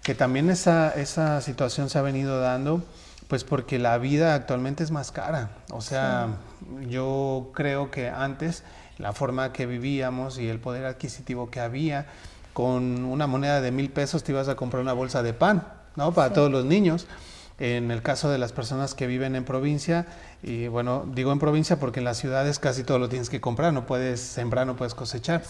que 0.02 0.14
también 0.14 0.50
esa, 0.50 0.90
esa 0.90 1.40
situación 1.40 1.88
se 1.88 1.98
ha 1.98 2.02
venido 2.02 2.40
dando, 2.40 2.82
pues 3.28 3.44
porque 3.44 3.78
la 3.78 3.96
vida 3.98 4.34
actualmente 4.34 4.82
es 4.82 4.90
más 4.90 5.12
cara. 5.12 5.50
O 5.70 5.80
sea, 5.80 6.28
yo 6.88 7.50
creo 7.54 7.90
que 7.90 8.08
antes 8.08 8.64
la 8.98 9.12
forma 9.12 9.52
que 9.52 9.66
vivíamos 9.66 10.38
y 10.38 10.48
el 10.48 10.58
poder 10.58 10.84
adquisitivo 10.84 11.50
que 11.50 11.60
había, 11.60 12.06
con 12.52 13.04
una 13.04 13.26
moneda 13.26 13.60
de 13.60 13.70
mil 13.70 13.90
pesos 13.90 14.22
te 14.24 14.32
ibas 14.32 14.48
a 14.48 14.56
comprar 14.56 14.82
una 14.82 14.92
bolsa 14.92 15.22
de 15.22 15.32
pan, 15.32 15.66
¿no? 15.96 16.12
Para 16.12 16.32
todos 16.32 16.50
los 16.50 16.64
niños. 16.64 17.06
En 17.58 17.90
el 17.90 18.02
caso 18.02 18.28
de 18.28 18.38
las 18.38 18.52
personas 18.52 18.94
que 18.94 19.06
viven 19.06 19.36
en 19.36 19.44
provincia, 19.44 20.06
y 20.42 20.66
bueno, 20.66 21.04
digo 21.14 21.32
en 21.32 21.38
provincia 21.38 21.78
porque 21.78 22.00
en 22.00 22.04
las 22.04 22.18
ciudades 22.18 22.58
casi 22.58 22.82
todo 22.82 22.98
lo 22.98 23.08
tienes 23.08 23.30
que 23.30 23.40
comprar, 23.40 23.72
no 23.72 23.86
puedes 23.86 24.20
sembrar, 24.20 24.66
no 24.66 24.74
puedes 24.74 24.94
cosechar. 24.94 25.42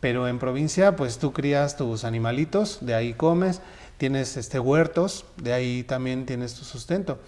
Pero 0.00 0.26
en 0.26 0.38
provincia, 0.38 0.96
pues 0.96 1.18
tú 1.18 1.32
crías 1.32 1.76
tus 1.76 2.04
animalitos, 2.04 2.78
de 2.80 2.94
ahí 2.94 3.12
comes, 3.12 3.60
tienes 4.00 4.38
este, 4.38 4.58
huertos, 4.58 5.26
de 5.36 5.52
ahí 5.52 5.82
también 5.82 6.24
tienes 6.24 6.54
tu 6.54 6.64
sustento. 6.64 7.18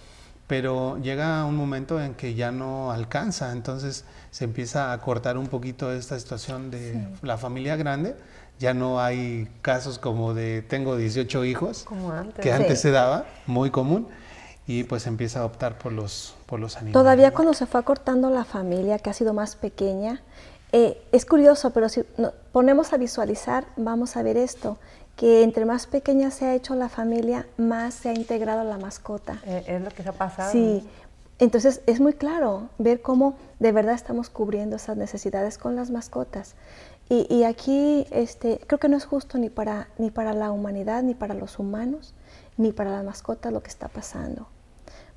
Pero 0.46 0.96
llega 1.02 1.44
un 1.44 1.54
momento 1.54 2.00
en 2.00 2.14
que 2.14 2.34
ya 2.34 2.50
no 2.50 2.90
alcanza, 2.90 3.52
entonces 3.52 4.06
se 4.30 4.44
empieza 4.44 4.94
a 4.94 4.98
cortar 4.98 5.36
un 5.36 5.48
poquito 5.48 5.92
esta 5.92 6.18
situación 6.18 6.70
de 6.70 7.06
la 7.20 7.36
familia 7.36 7.76
grande. 7.76 8.16
Ya 8.58 8.72
no 8.72 9.00
hay 9.00 9.50
casos 9.60 9.98
como 9.98 10.32
de 10.32 10.62
tengo 10.62 10.96
18 10.96 11.44
hijos, 11.44 11.84
que 12.40 12.52
antes 12.52 12.80
se 12.80 12.90
daba, 12.90 13.26
muy 13.46 13.70
común, 13.70 14.08
y 14.66 14.84
pues 14.84 15.06
empieza 15.06 15.40
a 15.40 15.44
optar 15.44 15.76
por 15.76 15.92
los, 15.92 16.34
por 16.46 16.58
los 16.58 16.76
animales. 16.76 16.94
Todavía 16.94 17.32
cuando 17.32 17.52
se 17.52 17.66
fue 17.66 17.80
acortando 17.80 18.30
la 18.30 18.46
familia, 18.46 18.98
que 18.98 19.10
ha 19.10 19.14
sido 19.14 19.34
más 19.34 19.56
pequeña, 19.56 20.22
eh, 20.72 21.02
es 21.12 21.26
curioso, 21.26 21.70
pero 21.70 21.90
si 21.90 22.02
ponemos 22.50 22.94
a 22.94 22.96
visualizar, 22.96 23.66
vamos 23.76 24.16
a 24.16 24.22
ver 24.22 24.38
esto 24.38 24.78
que 25.16 25.42
entre 25.42 25.64
más 25.64 25.86
pequeña 25.86 26.30
se 26.30 26.46
ha 26.46 26.54
hecho 26.54 26.74
la 26.74 26.88
familia, 26.88 27.46
más 27.56 27.94
se 27.94 28.08
ha 28.08 28.14
integrado 28.14 28.64
la 28.64 28.78
mascota. 28.78 29.40
Eh, 29.46 29.64
es 29.66 29.80
lo 29.80 29.90
que 29.90 30.02
se 30.02 30.08
ha 30.08 30.12
pasado. 30.12 30.50
Sí, 30.52 30.86
entonces 31.38 31.82
es 31.86 32.00
muy 32.00 32.12
claro 32.14 32.68
ver 32.78 33.02
cómo 33.02 33.36
de 33.58 33.72
verdad 33.72 33.94
estamos 33.94 34.30
cubriendo 34.30 34.76
esas 34.76 34.96
necesidades 34.96 35.58
con 35.58 35.76
las 35.76 35.90
mascotas. 35.90 36.54
Y, 37.08 37.42
aquí 37.42 38.06
este, 38.10 38.58
creo 38.66 38.78
que 38.78 38.88
no 38.88 38.96
es 38.96 39.04
justo 39.04 39.36
ni 39.36 39.50
para, 39.50 39.88
ni 39.98 40.10
para 40.10 40.32
la 40.32 40.50
humanidad, 40.50 41.02
ni 41.02 41.12
para 41.12 41.34
los 41.34 41.58
humanos, 41.58 42.14
ni 42.56 42.72
para 42.72 42.90
las 42.90 43.04
mascotas 43.04 43.52
lo 43.52 43.62
que 43.62 43.68
está 43.68 43.88
pasando 43.88 44.46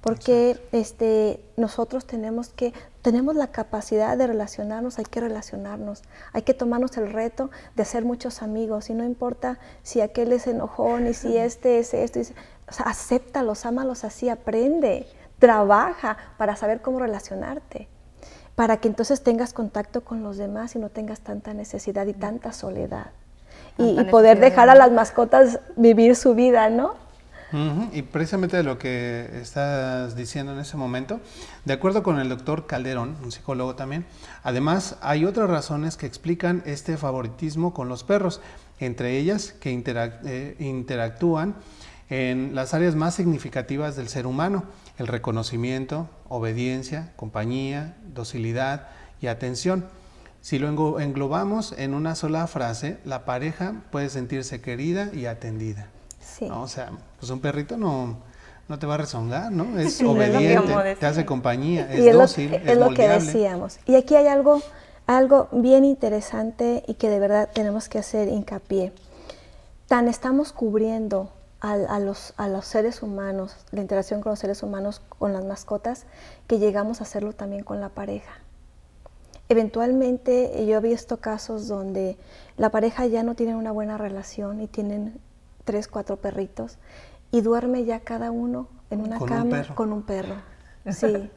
porque 0.06 0.60
este, 0.72 1.40
nosotros 1.58 2.06
tenemos 2.06 2.50
que, 2.50 2.76
tenemos 3.02 3.36
la 3.36 3.48
capacidad 3.48 4.16
de 4.16 4.28
relacionarnos, 4.28 5.00
hay 5.00 5.06
que 5.06 5.20
relacionarnos, 5.20 6.04
hay 6.32 6.44
que 6.44 6.54
tomarnos 6.54 6.96
el 6.98 7.12
reto 7.12 7.50
de 7.76 7.82
hacer 7.82 8.06
muchos 8.06 8.44
amigos, 8.44 8.92
y 8.92 8.94
no 8.94 9.04
importa 9.04 9.58
si 9.82 10.02
aquel 10.02 10.32
es 10.32 10.46
enojón 10.46 11.08
y 11.08 11.16
si 11.16 11.36
este 11.36 11.80
es 11.80 11.96
esto, 11.96 12.20
o 12.20 12.72
sea, 12.72 12.86
acéptalos, 12.86 13.66
ámalos 13.66 14.04
así, 14.04 14.30
aprende, 14.30 15.08
trabaja 15.40 16.18
para 16.38 16.56
saber 16.56 16.84
cómo 16.84 17.00
relacionarte, 17.00 17.88
para 18.54 18.78
que 18.78 18.88
entonces 18.88 19.24
tengas 19.24 19.54
contacto 19.54 20.06
con 20.06 20.22
los 20.22 20.38
demás 20.38 20.76
y 20.76 20.78
no 20.78 20.90
tengas 20.90 21.22
tanta 21.22 21.56
necesidad 21.56 22.06
y 22.06 22.14
tanta 22.14 22.54
soledad. 22.54 23.08
y, 23.80 24.04
poder 24.04 24.40
dejar 24.40 24.70
a 24.70 24.76
las 24.76 24.92
mascotas 24.92 25.62
vivir 25.76 26.16
su 26.16 26.36
vida, 26.36 26.70
¿no? 26.70 27.05
Y 27.94 28.02
precisamente 28.02 28.58
de 28.58 28.64
lo 28.64 28.78
que 28.78 29.30
estás 29.42 30.16
diciendo 30.16 30.52
en 30.52 30.60
ese 30.60 30.76
momento, 30.76 31.22
de 31.64 31.74
acuerdo 31.74 32.04
con 32.04 32.20
el 32.20 32.28
doctor 32.28 32.68
Calderón, 32.68 33.16
un 33.24 33.32
psicólogo 33.32 33.76
también, 33.76 34.06
además 34.44 34.98
hay 35.02 35.24
otras 35.26 35.50
razones 35.50 35.96
que 35.96 36.06
explican 36.06 36.64
este 36.66 36.98
favoritismo 36.98 37.74
con 37.74 37.88
los 37.88 38.04
perros, 38.04 38.42
entre 38.80 39.18
ellas 39.18 39.54
que 39.54 39.72
eh, 39.72 40.56
interactúan 40.60 41.56
en 42.10 42.56
las 42.56 42.74
áreas 42.74 42.96
más 42.96 43.16
significativas 43.16 43.96
del 43.96 44.10
ser 44.10 44.28
humano, 44.28 44.66
el 44.98 45.08
reconocimiento, 45.08 46.10
obediencia, 46.28 47.14
compañía, 47.16 47.96
docilidad 48.14 48.88
y 49.22 49.28
atención. 49.28 49.86
Si 50.42 50.60
lo 50.60 51.00
englobamos 51.00 51.74
en 51.78 51.94
una 51.94 52.16
sola 52.16 52.46
frase, 52.48 53.00
la 53.06 53.26
pareja 53.26 53.82
puede 53.92 54.10
sentirse 54.10 54.62
querida 54.62 55.10
y 55.14 55.26
atendida. 55.26 55.90
O 56.52 56.68
sea, 56.68 56.92
pues 57.20 57.30
un 57.32 57.40
perrito 57.40 57.78
no, 57.78 58.18
no 58.68 58.80
te 58.80 58.86
va 58.86 58.96
a 58.96 58.98
rezongar, 58.98 59.52
¿no? 59.52 59.80
Es 59.80 60.02
obediente, 60.04 60.96
te 60.96 61.06
hace 61.06 61.26
compañía, 61.26 61.92
es, 61.92 62.14
dócil, 62.14 62.54
es, 62.54 62.68
es 62.68 62.78
lo 62.78 62.94
que 62.94 63.08
decíamos. 63.08 63.80
Y 63.86 63.96
aquí 63.96 64.16
hay 64.16 64.28
algo, 64.28 64.62
algo 65.08 65.48
bien 65.52 65.86
interesante 65.86 66.84
y 66.88 66.96
que 66.96 67.10
de 67.10 67.20
verdad 67.20 67.50
tenemos 67.54 67.90
que 67.90 68.00
hacer 68.00 68.28
hincapié. 68.28 68.92
Tan 69.88 70.08
estamos 70.08 70.52
cubriendo 70.52 71.30
a, 71.60 72.00
los, 72.00 72.34
a 72.38 72.48
los 72.48 72.66
seres 72.66 73.02
humanos, 73.02 73.56
la 73.72 73.82
interacción 73.82 74.22
con 74.22 74.32
los 74.32 74.40
seres 74.40 74.62
humanos, 74.62 75.02
con 75.18 75.34
las 75.34 75.44
mascotas, 75.46 76.06
que 76.48 76.60
llegamos 76.60 77.02
a 77.02 77.06
hacerlo 77.06 77.34
también 77.34 77.64
con 77.64 77.82
la 77.82 77.90
pareja. 77.90 78.40
Eventualmente 79.50 80.66
yo 80.66 80.78
he 80.78 80.82
visto 80.82 81.18
casos 81.18 81.68
donde 81.68 82.18
la 82.58 82.70
pareja 82.70 83.06
ya 83.08 83.24
no 83.24 83.36
tiene 83.36 83.56
una 83.56 83.72
buena 83.72 83.98
relación 83.98 84.62
y 84.62 84.68
tienen 84.68 85.20
tres, 85.66 85.88
cuatro 85.88 86.18
perritos 86.18 86.78
y 87.32 87.42
duerme 87.42 87.84
ya 87.84 88.00
cada 88.00 88.32
uno 88.32 88.70
en 88.90 89.02
una 89.02 89.20
cama 89.20 89.66
con 89.76 89.92
un 89.92 90.04
perro. 90.04 90.36
Sí. 90.92 91.32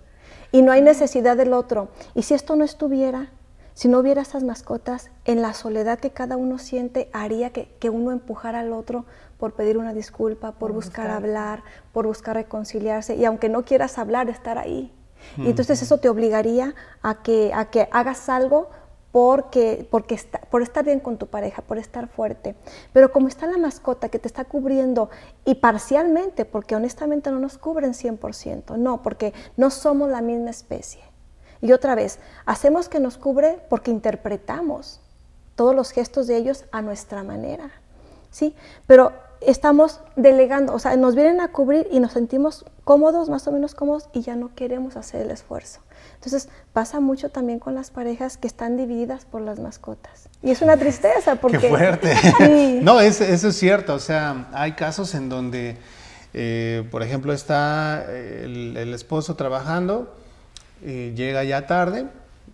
y 0.53 0.61
no 0.61 0.72
hay 0.72 0.83
necesidad 0.83 1.35
del 1.35 1.55
otro. 1.55 1.89
Y 2.14 2.24
si 2.24 2.35
esto 2.35 2.55
no 2.55 2.64
estuviera, 2.64 3.31
si 3.72 3.89
no 3.89 3.99
hubiera 3.99 4.20
estas 4.20 4.45
mascotas, 4.45 5.11
en 5.24 5.41
la 5.41 5.55
soledad 5.55 5.99
que 6.01 6.11
cada 6.11 6.37
uno 6.37 6.59
siente, 6.59 7.09
haría 7.14 7.49
que, 7.51 7.89
uno 7.89 8.12
empujara 8.12 8.61
al 8.61 8.74
otro 8.74 9.07
por 9.39 9.55
pedir 9.55 9.79
una 9.79 9.95
disculpa, 9.95 10.53
por, 10.53 10.72
buscar, 10.72 11.09
hablar, 11.09 11.62
por 11.95 12.07
buscar 12.07 12.37
reconciliarse. 12.37 13.16
Y 13.16 13.24
aunque 13.24 13.49
no 13.49 13.64
quieras 13.64 13.97
hablar, 13.97 14.29
estar 14.29 14.59
ahí. 14.59 14.93
Y 15.39 15.49
entonces 15.49 15.81
eso 15.81 15.97
te 15.97 16.11
obligaría 16.11 16.74
a 17.01 17.22
que, 17.22 17.53
a 17.55 17.70
que 17.70 17.89
hagas 17.91 18.29
algo 18.29 18.68
porque, 19.13 19.89
porque 19.91 20.15
está, 20.15 20.41
por 20.41 20.63
estar 20.63 20.85
bien 20.85 21.01
con 21.01 21.17
tu 21.17 21.27
pareja, 21.27 21.63
por 21.63 21.79
estar 21.79 22.09
fuerte. 22.09 22.55
Pero 22.93 23.11
como 23.13 23.29
está 23.29 23.47
la 23.47 23.59
mascota 23.59 24.09
que 24.09 24.19
te 24.19 24.29
está 24.29 24.45
cubriendo 24.45 25.11
y 25.45 25.57
parcialmente, 25.57 26.45
porque 26.45 26.77
honestamente 26.77 27.31
no 27.31 27.39
nos 27.39 27.59
cubren 27.59 27.93
100%, 27.93 28.77
no, 28.77 29.03
porque 29.03 29.33
no 29.57 29.71
somos 29.71 30.11
la 30.11 30.21
misma 30.21 30.51
especie. 30.51 31.03
Y 31.61 31.73
otra 31.73 31.95
vez, 31.95 32.19
hacemos 32.47 32.89
que 32.89 33.01
nos 33.01 33.19
cubre 33.19 33.61
porque 33.69 33.91
interpretamos 33.91 35.01
todos 35.57 35.75
los 35.75 35.91
gestos 35.91 36.27
de 36.27 36.37
ellos 36.37 36.67
a 36.71 36.83
nuestra 36.83 37.25
manera. 37.25 37.73
¿sí? 38.31 38.55
Pero 38.87 39.13
estamos 39.41 40.01
delegando, 40.16 40.74
o 40.74 40.78
sea, 40.78 40.97
nos 40.97 41.14
vienen 41.14 41.41
a 41.41 41.49
cubrir 41.49 41.86
y 41.91 42.01
nos 42.01 42.12
sentimos 42.12 42.64
cómodos, 42.84 43.28
más 43.28 43.47
o 43.47 43.53
menos 43.53 43.74
cómodos, 43.74 44.09
y 44.12 44.22
ya 44.22 44.36
no 44.36 44.55
queremos 44.55 44.97
hacer 44.97 45.22
el 45.22 45.30
esfuerzo. 45.30 45.80
Entonces 46.14 46.49
pasa 46.72 47.01
mucho 47.01 47.28
también 47.28 47.59
con 47.59 47.74
las 47.74 47.91
parejas 47.91 48.36
que 48.36 48.49
están 48.49 48.76
divididas 48.76 49.24
por 49.24 49.41
las 49.41 49.61
mascotas. 49.61 50.28
Y 50.43 50.51
es 50.51 50.62
una 50.62 50.76
tristeza 50.76 51.36
porque... 51.41 51.59
¡Qué 51.59 51.68
fuerte! 51.68 52.14
No, 52.82 53.01
eso 53.01 53.24
es 53.24 53.57
cierto. 53.57 53.95
O 53.95 53.99
sea, 54.01 54.49
hay 54.53 54.72
casos 54.72 55.14
en 55.14 55.28
donde, 55.28 55.76
eh, 56.34 56.86
por 56.91 57.03
ejemplo, 57.03 57.32
está 57.32 58.05
el, 58.12 58.93
esposo 58.95 59.36
trabajando, 59.36 60.14
y 60.82 61.12
llega 61.12 61.45
ya 61.45 61.66
tarde, 61.66 62.07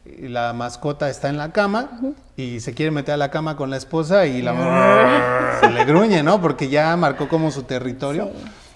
la 0.04 0.52
mascota 0.52 1.08
está 1.08 1.28
en 1.28 1.38
la 1.38 1.52
cama 1.52 2.00
y 2.36 2.60
se 2.60 2.74
quiere 2.74 2.90
meter 2.90 3.14
a 3.14 3.16
la 3.16 3.30
cama 3.30 3.56
con 3.56 3.70
la 3.70 3.76
esposa 3.76 4.26
y 4.26 4.42
la 4.42 5.56
se 5.60 5.70
le 5.70 5.84
gruñe, 5.84 6.22
¿no? 6.22 6.40
Porque 6.40 6.68
ya 6.68 6.94
marcó 6.96 7.28
como 7.28 7.50
su 7.50 7.62
territorio 7.62 8.30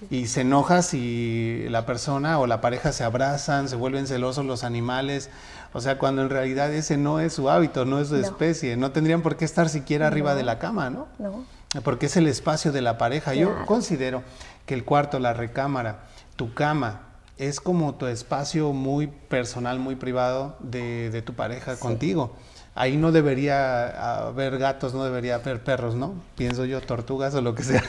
y 0.09 0.27
se 0.27 0.41
enoja 0.41 0.81
si 0.81 1.65
la 1.69 1.85
persona 1.85 2.39
o 2.39 2.47
la 2.47 2.61
pareja 2.61 2.91
se 2.91 3.03
abrazan, 3.03 3.69
se 3.69 3.75
vuelven 3.75 4.07
celosos 4.07 4.45
los 4.45 4.63
animales, 4.63 5.29
o 5.73 5.81
sea, 5.81 5.99
cuando 5.99 6.23
en 6.23 6.29
realidad 6.29 6.73
ese 6.73 6.97
no 6.97 7.19
es 7.19 7.33
su 7.33 7.49
hábito, 7.49 7.85
no 7.85 7.99
es 7.99 8.07
su 8.07 8.15
especie, 8.15 8.75
no 8.75 8.91
tendrían 8.91 9.21
por 9.21 9.35
qué 9.37 9.45
estar 9.45 9.69
siquiera 9.69 10.07
arriba 10.07 10.33
de 10.33 10.43
la 10.43 10.57
cama, 10.57 10.89
¿no? 10.89 11.07
No. 11.19 11.45
Porque 11.83 12.07
es 12.07 12.17
el 12.17 12.27
espacio 12.27 12.71
de 12.71 12.81
la 12.81 12.97
pareja. 12.97 13.35
Yo 13.35 13.65
considero 13.67 14.23
que 14.65 14.73
el 14.73 14.83
cuarto, 14.83 15.19
la 15.19 15.33
recámara, 15.33 15.99
tu 16.35 16.55
cama, 16.55 17.01
es 17.39 17.59
como 17.59 17.95
tu 17.95 18.05
espacio 18.05 18.73
muy 18.73 19.07
personal, 19.07 19.79
muy 19.79 19.95
privado 19.95 20.57
de, 20.59 21.23
tu 21.25 21.33
pareja 21.33 21.77
contigo 21.77 22.35
ahí 22.79 22.95
no 22.95 23.11
debería 23.11 24.27
haber 24.27 24.57
gatos, 24.57 24.93
no 24.93 25.03
debería 25.03 25.35
haber 25.35 25.61
perros, 25.61 25.95
¿no? 25.95 26.13
Pienso 26.35 26.63
yo, 26.63 26.79
tortugas 26.79 27.35
o 27.35 27.41
lo 27.41 27.53
que 27.53 27.63
sea. 27.63 27.81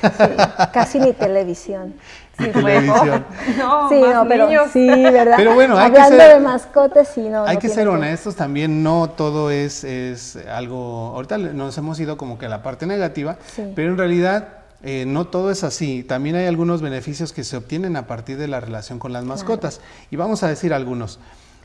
casi 0.72 0.98
ni 0.98 1.12
televisión. 1.12 1.94
Ni 2.40 2.48
televisión. 2.48 3.24
No, 3.58 3.88
sí, 3.90 4.00
no, 4.00 4.26
pero 4.26 4.48
sí, 4.72 4.88
¿verdad? 4.88 5.34
Pero 5.36 5.54
bueno, 5.54 5.76
hay 5.76 5.86
Hablando 5.86 6.16
que 6.16 6.22
ser, 6.22 6.34
de 6.34 6.40
mascotas, 6.40 7.08
sí, 7.08 7.28
no. 7.28 7.44
Hay 7.44 7.58
que 7.58 7.68
ser 7.68 7.86
honestos 7.86 8.34
también, 8.34 8.82
no 8.82 9.10
todo 9.10 9.50
es, 9.50 9.84
es 9.84 10.36
algo, 10.50 11.12
ahorita 11.14 11.36
nos 11.38 11.76
hemos 11.76 12.00
ido 12.00 12.16
como 12.16 12.38
que 12.38 12.46
a 12.46 12.48
la 12.48 12.62
parte 12.62 12.86
negativa, 12.86 13.36
pero 13.76 13.90
en 13.90 13.98
realidad 13.98 14.59
eh, 14.82 15.04
no 15.06 15.26
todo 15.26 15.50
es 15.50 15.64
así. 15.64 16.02
También 16.02 16.36
hay 16.36 16.46
algunos 16.46 16.82
beneficios 16.82 17.32
que 17.32 17.44
se 17.44 17.56
obtienen 17.56 17.96
a 17.96 18.06
partir 18.06 18.38
de 18.38 18.48
la 18.48 18.60
relación 18.60 18.98
con 18.98 19.12
las 19.12 19.24
mascotas. 19.24 19.80
Y 20.10 20.16
vamos 20.16 20.42
a 20.42 20.48
decir 20.48 20.72
algunos 20.72 21.18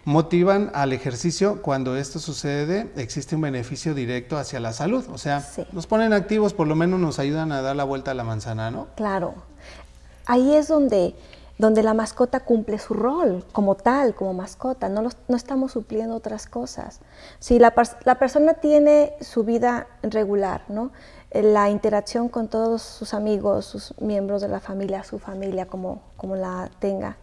motivan 0.05 0.72
al 0.76 0.93
ejercicio 0.93 1.61
cuando 1.63 1.97
esto 1.97 2.20
sucede, 2.20 2.91
existe 2.95 3.36
un 3.36 3.41
beneficio 3.41 3.93
directo 3.93 4.38
hacia 4.38 4.59
la 4.59 4.72
salud. 4.72 5.03
O 5.11 5.18
sea, 5.18 5.43
nos 5.72 5.88
ponen 5.88 6.13
activos, 6.13 6.53
por 6.53 6.68
lo 6.68 6.76
menos 6.76 6.99
nos 6.99 7.20
ayudan 7.20 7.51
a 7.51 7.61
dar 7.61 7.76
la 7.76 7.84
vuelta 7.84 8.11
a 8.11 8.13
la 8.13 8.24
manzana, 8.24 8.72
¿no? 8.72 8.88
Claro. 8.95 9.34
Ahí 10.28 10.55
es 10.55 10.68
donde, 10.68 11.16
donde 11.57 11.82
la 11.82 11.95
mascota 11.95 12.39
cumple 12.41 12.78
su 12.78 12.93
rol 12.93 13.43
como 13.51 13.76
tal, 13.76 14.13
como 14.13 14.34
mascota. 14.34 14.89
No, 14.89 15.09
no 15.28 15.36
estamos 15.36 15.72
supliendo 15.72 16.16
otras 16.16 16.45
cosas. 16.45 16.99
Si 17.39 17.57
la, 17.57 17.74
la 18.05 18.16
persona 18.20 18.53
tiene 18.53 19.13
su 19.22 19.43
vida 19.43 19.88
regular, 20.03 20.66
¿no? 20.70 20.91
La 21.44 21.70
interacción 21.70 22.30
con 22.30 22.48
todos 22.48 22.82
sus 22.82 23.14
amigos, 23.14 23.66
sus 23.66 24.00
miembros 24.00 24.42
de 24.42 24.48
la 24.48 24.60
familia, 24.60 25.04
su 25.04 25.20
familia, 25.20 25.66
como, 25.66 26.02
como 26.18 26.36
la 26.36 26.70
tenga, 26.80 27.18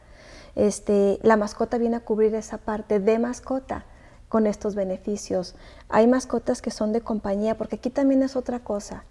este, 0.55 1.19
la 1.23 1.37
mascota 1.37 1.79
viene 1.79 1.97
a 1.97 2.01
cubrir 2.01 2.35
esa 2.35 2.59
parte 2.59 3.01
de 3.01 3.19
mascota 3.19 3.87
con 4.29 4.47
estos 4.47 4.75
beneficios. 4.75 5.55
Hay 5.89 6.07
mascotas 6.07 6.63
que 6.63 6.71
son 6.71 6.93
de 6.93 7.01
compañía, 7.01 7.57
porque 7.57 7.77
aquí 7.77 7.91
también 7.91 8.23
es 8.23 8.37
otra 8.37 8.61
cosa. 8.61 9.05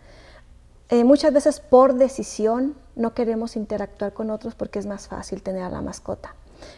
Eh, 0.89 1.03
muchas 1.03 1.31
veces 1.31 1.59
por 1.59 1.93
decisión 1.95 2.75
no 2.95 3.13
queremos 3.13 3.55
interactuar 3.55 4.13
con 4.13 4.29
otros 4.29 4.55
porque 4.55 4.77
es 4.77 4.85
más 4.85 5.07
fácil 5.07 5.41
tener 5.41 5.63
a 5.63 5.69
la 5.69 5.81
mascota. 5.81 6.35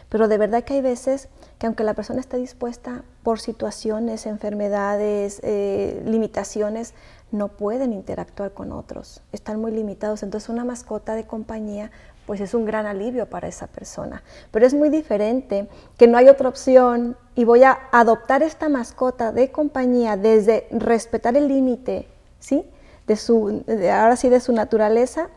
Pero 0.08 0.28
de 0.28 0.38
verdad 0.38 0.62
que 0.62 0.74
hay 0.74 0.82
veces 0.82 1.28
que 1.58 1.66
aunque 1.66 1.84
la 1.84 1.94
persona 1.94 2.20
está 2.20 2.36
dispuesta 2.36 3.02
por 3.22 3.40
situaciones, 3.40 4.26
enfermedades, 4.26 5.40
eh, 5.42 6.02
limitaciones, 6.06 6.94
no 7.34 7.48
pueden 7.48 7.92
interactuar 7.92 8.52
con 8.52 8.72
otros, 8.72 9.22
están 9.32 9.60
muy 9.60 9.72
limitados. 9.72 10.22
Entonces 10.22 10.48
una 10.48 10.64
mascota 10.64 11.14
de 11.14 11.26
compañía 11.26 11.90
pues 12.26 12.40
es 12.40 12.54
un 12.54 12.64
gran 12.64 12.86
alivio 12.86 13.26
para 13.26 13.48
esa 13.48 13.66
persona. 13.66 14.22
Pero 14.50 14.66
es 14.66 14.72
muy 14.72 14.88
diferente 14.88 15.68
que 15.98 16.06
no 16.06 16.16
hay 16.16 16.28
otra 16.28 16.48
opción 16.48 17.16
y 17.34 17.44
voy 17.44 17.64
a 17.64 17.78
adoptar 17.92 18.42
esta 18.42 18.68
mascota 18.68 19.32
de 19.32 19.50
compañía 19.50 20.16
desde 20.16 20.66
respetar 20.70 21.36
el 21.36 21.48
límite, 21.48 22.08
¿sí? 22.38 22.64
De 23.06 23.16
su, 23.16 23.62
ahora 23.92 24.16
sí, 24.16 24.28
de 24.30 24.40
su 24.40 24.52
naturaleza 24.52 25.28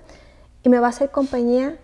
y 0.64 0.70
me 0.70 0.80
va 0.80 0.88
a 0.88 0.89
hacer 0.91 1.10
compañía 1.10 1.78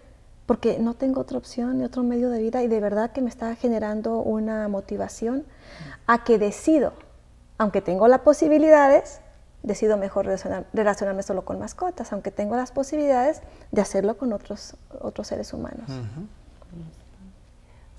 porque 0.46 0.78
no 0.80 0.94
tengo 0.94 1.22
otra 1.22 1.38
opción 1.38 1.78
ni 1.78 1.86
otro 1.86 2.04
medio 2.04 2.30
de 2.30 2.40
vida 2.40 2.64
y 2.64 2.68
de 2.68 2.80
verdad 2.80 3.12
que 3.12 3.22
me 3.22 3.30
está 3.30 3.56
generando 3.56 4.20
una 4.20 4.68
motivación 4.68 5.46
a 6.06 6.24
que 6.24 6.38
decido, 6.38 6.94
aunque 7.58 7.82
tengo 7.82 8.08
las 8.08 8.22
posibilidades, 8.22 9.20
decido 9.64 9.98
mejor 9.98 10.26
relacionarme 10.26 11.24
solo 11.24 11.46
con 11.46 11.58
mascotas, 11.58 12.12
aunque 12.14 12.32
tengo 12.32 12.56
las 12.56 12.72
posibilidades 12.72 13.42
de 13.72 13.82
hacerlo 13.82 14.18
con 14.18 14.34
otros, 14.34 14.76
otros 15.02 15.28
seres 15.28 15.54
humanos. 15.54 15.90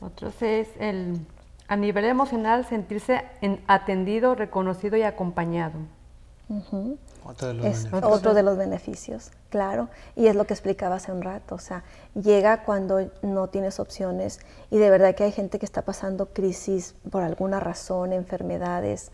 Otros 0.01 0.41
es 0.43 0.69
el, 0.79 1.27
a 1.67 1.77
nivel 1.77 2.05
emocional, 2.05 2.67
sentirse 2.67 3.25
atendido, 3.67 4.35
reconocido 4.35 4.97
y 4.97 5.03
acompañado. 5.03 5.79
Otro, 7.25 7.49
de 7.49 7.55
los 7.55 7.65
es 7.65 7.89
otro 7.91 8.35
de 8.35 8.43
los 8.43 8.59
beneficios, 8.59 9.31
claro. 9.49 9.89
Y 10.15 10.27
es 10.27 10.37
lo 10.37 10.47
que 10.47 10.53
explicaba 10.53 10.97
hace 10.97 11.11
un 11.11 11.23
rato. 11.23 11.55
O 11.55 11.59
sea, 11.59 11.83
llega 12.15 12.65
cuando 12.65 13.11
no 13.23 13.49
tienes 13.49 13.81
opciones 13.81 14.41
y 14.71 14.77
de 14.77 14.91
verdad 14.91 15.15
que 15.15 15.25
hay 15.25 15.33
gente 15.33 15.59
que 15.59 15.65
está 15.65 15.81
pasando 15.81 16.27
crisis 16.27 16.95
por 17.11 17.23
alguna 17.23 17.61
razón, 17.61 18.13
enfermedades, 18.13 19.11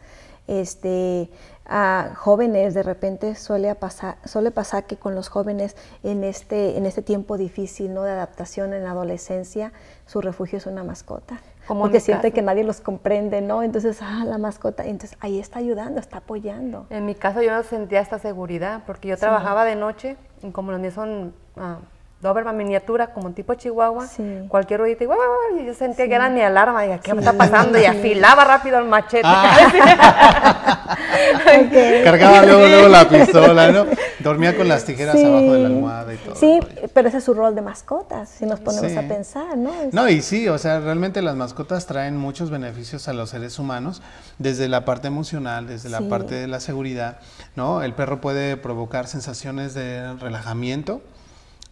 este, 0.48 1.30
a 1.70 2.14
jóvenes, 2.16 2.74
de 2.74 2.82
repente 2.82 3.36
suele 3.36 3.72
pasar, 3.76 4.16
suele 4.24 4.50
pasar 4.50 4.84
que 4.84 4.96
con 4.96 5.14
los 5.14 5.28
jóvenes 5.28 5.76
en 6.02 6.24
este, 6.24 6.76
en 6.76 6.84
este 6.84 7.00
tiempo 7.00 7.38
difícil 7.38 7.94
¿no? 7.94 8.02
de 8.02 8.10
adaptación 8.10 8.74
en 8.74 8.82
la 8.82 8.90
adolescencia, 8.90 9.72
su 10.04 10.20
refugio 10.20 10.58
es 10.58 10.66
una 10.66 10.82
mascota. 10.82 11.40
Como 11.68 11.82
porque 11.82 12.00
siente 12.00 12.32
que 12.32 12.42
nadie 12.42 12.64
los 12.64 12.80
comprende, 12.80 13.40
¿no? 13.40 13.62
Entonces, 13.62 14.00
ah, 14.02 14.24
la 14.26 14.38
mascota, 14.38 14.84
entonces 14.84 15.16
ahí 15.20 15.38
está 15.38 15.60
ayudando, 15.60 16.00
está 16.00 16.18
apoyando. 16.18 16.86
En 16.90 17.06
mi 17.06 17.14
caso 17.14 17.40
yo 17.42 17.62
sentía 17.62 18.00
esta 18.00 18.18
seguridad, 18.18 18.82
porque 18.86 19.06
yo 19.06 19.16
trabajaba 19.16 19.64
de 19.64 19.76
noche, 19.76 20.16
y 20.42 20.50
como 20.50 20.72
los 20.72 20.80
míos 20.80 20.94
son 20.94 21.32
ah, 21.56 21.78
Doberman 22.20 22.54
miniatura, 22.54 23.14
como 23.14 23.30
tipo 23.30 23.54
Chihuahua, 23.54 24.06
cualquier 24.48 24.80
ruidito, 24.80 25.04
y, 25.04 25.64
yo 25.64 25.72
sentía 25.72 26.06
que 26.06 26.14
era 26.14 26.28
mi 26.28 26.42
alarma, 26.42 26.84
y 26.84 26.98
¿qué 26.98 27.14
me 27.14 27.20
está 27.20 27.32
pasando? 27.32 27.78
Y 27.78 27.86
afilaba 27.86 28.44
rápido 28.44 28.78
el 28.78 28.84
machete. 28.84 29.22
Ah. 29.24 30.98
Cargaba 32.04 32.42
luego, 32.42 32.66
luego 32.66 32.88
la 32.88 33.08
pistola, 33.08 33.72
¿no? 33.72 33.86
Dormía 34.18 34.54
con 34.54 34.68
las 34.68 34.84
tijeras 34.84 35.14
abajo 35.16 35.52
de 35.52 35.58
la 35.60 35.68
almohada 35.68 36.12
y 36.12 36.18
todo. 36.18 36.36
Sí, 36.36 36.60
pero 36.92 37.08
ese 37.08 37.18
es 37.18 37.24
su 37.24 37.32
rol 37.32 37.54
de 37.54 37.62
mascotas, 37.62 38.28
si 38.28 38.44
nos 38.44 38.60
ponemos 38.60 38.94
a 38.98 39.08
pensar, 39.08 39.56
¿no? 39.56 39.72
No, 39.90 40.06
y 40.10 40.20
sí, 40.20 40.46
o 40.46 40.58
sea, 40.58 40.80
realmente 40.80 41.22
las 41.22 41.36
mascotas 41.36 41.86
traen 41.86 42.18
muchos 42.18 42.50
beneficios 42.50 43.08
a 43.08 43.14
los 43.14 43.30
seres 43.30 43.58
humanos, 43.58 44.02
desde 44.38 44.68
la 44.68 44.84
parte 44.84 45.08
emocional, 45.08 45.66
desde 45.66 45.88
la 45.88 46.02
parte 46.02 46.34
de 46.34 46.48
la 46.48 46.60
seguridad, 46.60 47.16
¿no? 47.56 47.82
El 47.82 47.94
perro 47.94 48.20
puede 48.20 48.58
provocar 48.58 49.06
sensaciones 49.06 49.72
de 49.72 50.12
relajamiento, 50.14 51.00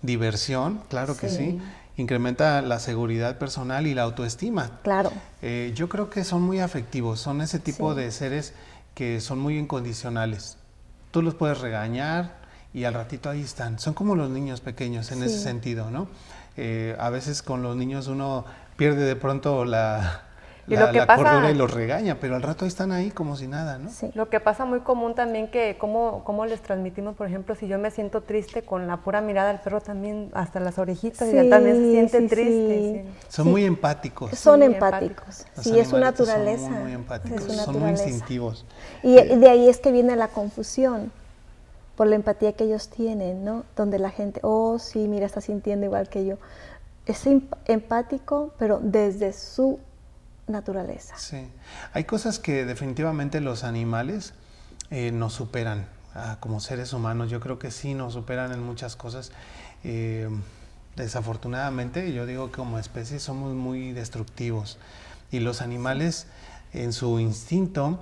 diversión, 0.03 0.81
claro 0.89 1.17
que 1.17 1.29
sí. 1.29 1.59
Incrementa 1.97 2.63
la 2.63 2.79
seguridad 2.79 3.39
personal 3.39 3.87
y 3.89 3.95
la 3.95 4.03
autoestima. 4.03 4.79
Claro. 4.83 5.11
Eh, 5.43 5.73
yo 5.75 5.89
creo 5.89 6.11
que 6.11 6.23
son 6.23 6.43
muy 6.43 6.61
afectivos, 6.61 7.21
son 7.21 7.41
ese 7.41 7.59
tipo 7.59 7.95
de 7.95 8.13
seres 8.13 8.53
que 8.95 9.21
son 9.21 9.41
muy 9.41 9.59
incondicionales. 9.59 10.59
Tú 11.11 11.23
los 11.23 11.35
puedes 11.35 11.61
regañar 11.61 12.37
y 12.73 12.85
al 12.85 12.95
ratito 12.95 13.31
ahí 13.31 13.41
están. 13.41 13.81
Son 13.81 13.95
como 13.95 14.15
los 14.15 14.31
niños 14.31 14.61
pequeños 14.61 15.11
en 15.11 15.25
ese 15.25 15.41
sentido, 15.41 15.91
¿no? 15.91 16.09
Eh, 16.57 16.97
a 17.01 17.11
veces 17.11 17.43
con 17.43 17.63
los 17.63 17.77
niños 17.77 18.07
uno 18.07 18.45
pierde 18.77 19.05
de 19.05 19.17
pronto 19.17 19.65
la, 19.65 20.28
y 20.69 20.77
la, 20.77 20.87
lo 20.87 20.93
que 20.93 21.07
pasa, 21.07 21.51
y 21.51 21.55
los 21.55 21.73
regaña, 21.73 22.19
pero 22.21 22.37
al 22.37 22.43
rato 22.43 22.67
están 22.67 22.93
ahí 22.93 23.11
como 23.11 23.37
si 23.37 23.49
nada, 23.49 23.79
¿no? 23.79 23.91
Sí. 23.91 24.11
Lo 24.15 24.29
que 24.29 24.41
pasa 24.41 24.65
muy 24.65 24.81
común 24.81 25.15
también 25.15 25.49
que 25.49 25.77
cómo, 25.79 26.23
cómo 26.25 26.47
les 26.47 26.61
transmitimos, 26.61 27.17
por 27.17 27.27
ejemplo, 27.27 27.55
si 27.55 27.69
yo 27.69 27.79
me 27.79 27.91
siento 27.91 28.23
triste 28.23 28.63
con 28.63 28.87
la 28.87 28.99
pura 28.99 29.21
mirada 29.21 29.49
del 29.49 29.61
perro 29.61 29.81
también, 29.81 30.31
hasta 30.35 30.61
las 30.61 30.79
orejitas, 30.79 31.29
y 31.29 31.51
también 31.51 31.77
se 31.77 31.91
siente 31.91 32.29
triste. 32.29 33.07
Son 33.29 33.49
muy 33.49 33.65
empáticos. 33.65 34.31
Son 34.39 34.63
empáticos, 34.63 35.47
sí, 35.61 35.79
es 35.79 35.89
su 35.89 35.99
naturaleza. 35.99 36.67
Son 36.67 36.83
muy, 36.83 36.93
empáticos, 36.93 37.45
son 37.45 37.81
muy 37.81 37.91
instintivos. 37.91 38.67
Y 39.03 39.15
de 39.15 39.49
ahí 39.49 39.69
es 39.69 39.79
que 39.79 39.91
viene 39.91 40.17
la 40.17 40.29
confusión 40.29 41.11
por 41.97 42.07
la 42.07 42.15
empatía 42.15 42.53
que 42.53 42.63
ellos 42.63 42.89
tienen, 42.89 43.45
¿no? 43.45 43.65
Donde 43.75 43.99
la 43.99 44.11
gente, 44.11 44.39
oh, 44.45 44.79
sí, 44.79 45.09
mira, 45.09 45.27
está 45.27 45.41
sintiendo 45.41 45.85
igual 45.85 46.09
que 46.09 46.25
yo. 46.25 46.37
Es 47.07 47.27
empático, 47.67 48.53
pero 48.57 48.79
desde 48.81 49.33
su 49.33 49.81
naturaleza. 50.49 51.17
Sí, 51.19 51.49
hay 51.93 52.05
cosas 52.05 52.39
que 52.39 52.65
definitivamente 52.65 53.41
los 53.41 53.65
animales 53.65 54.35
eh, 54.91 55.13
nos 55.13 55.35
superan. 55.35 55.87
ah, 56.15 56.39
como 56.41 56.61
seres 56.61 56.93
humanos. 56.93 57.31
Yo 57.31 57.41
creo 57.41 57.59
que 57.59 57.71
sí 57.71 57.95
nos 57.95 58.15
superan 58.15 58.53
en 58.53 58.63
muchas 58.63 58.97
cosas. 58.97 59.31
Eh, 59.85 60.29
desafortunadamente, 60.97 62.13
yo 62.13 62.27
digo 62.27 62.51
que 62.51 62.57
como 62.57 62.79
especie 62.79 63.21
somos 63.21 63.55
muy 63.55 63.93
destructivos 63.93 64.79
y 65.31 65.41
los 65.41 65.63
animales 65.63 66.27
en 66.73 66.93
su 66.93 67.21
instinto 67.21 68.01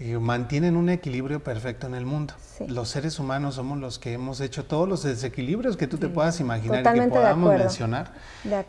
eh, 0.00 0.16
mantienen 0.18 0.76
un 0.76 0.90
equilibrio 0.90 1.42
perfecto 1.42 1.88
en 1.88 1.94
el 1.94 2.06
mundo. 2.06 2.34
Los 2.68 2.88
seres 2.88 3.18
humanos 3.18 3.56
somos 3.56 3.78
los 3.78 3.98
que 3.98 4.12
hemos 4.12 4.40
hecho 4.40 4.64
todos 4.64 4.88
los 4.88 5.02
desequilibrios 5.02 5.76
que 5.76 5.88
tú 5.88 5.98
te 5.98 6.08
puedas 6.08 6.38
imaginar 6.38 6.80
y 6.96 7.00
que 7.00 7.08
podamos 7.08 7.58
mencionar. 7.58 8.12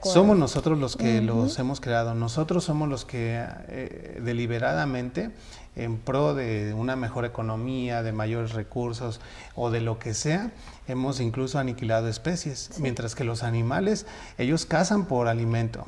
Somos 0.02 0.38
nosotros 0.38 0.80
los 0.80 0.98
que 0.98 1.22
los 1.22 1.60
hemos 1.60 1.82
creado. 1.82 2.16
Nosotros 2.16 2.64
somos 2.64 2.90
los 2.90 3.06
que 3.06 3.46
eh, 3.68 4.20
deliberadamente 4.24 5.30
en 5.76 5.98
pro 5.98 6.34
de 6.34 6.74
una 6.74 6.96
mejor 6.96 7.26
economía, 7.26 8.04
de 8.04 8.12
mayores 8.12 8.54
recursos 8.54 9.22
o 9.56 9.70
de 9.70 9.82
lo 9.82 10.00
que 10.00 10.14
sea, 10.14 10.52
hemos 10.90 11.20
incluso 11.20 11.60
aniquilado 11.60 12.08
especies, 12.08 12.72
mientras 12.80 13.16
que 13.16 13.24
los 13.24 13.44
animales, 13.44 14.06
ellos 14.38 14.66
cazan 14.66 15.06
por 15.06 15.28
alimento, 15.28 15.88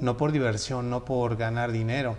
no 0.00 0.16
por 0.16 0.32
diversión, 0.32 0.90
no 0.90 1.04
por 1.04 1.36
ganar 1.36 1.72
dinero, 1.72 2.16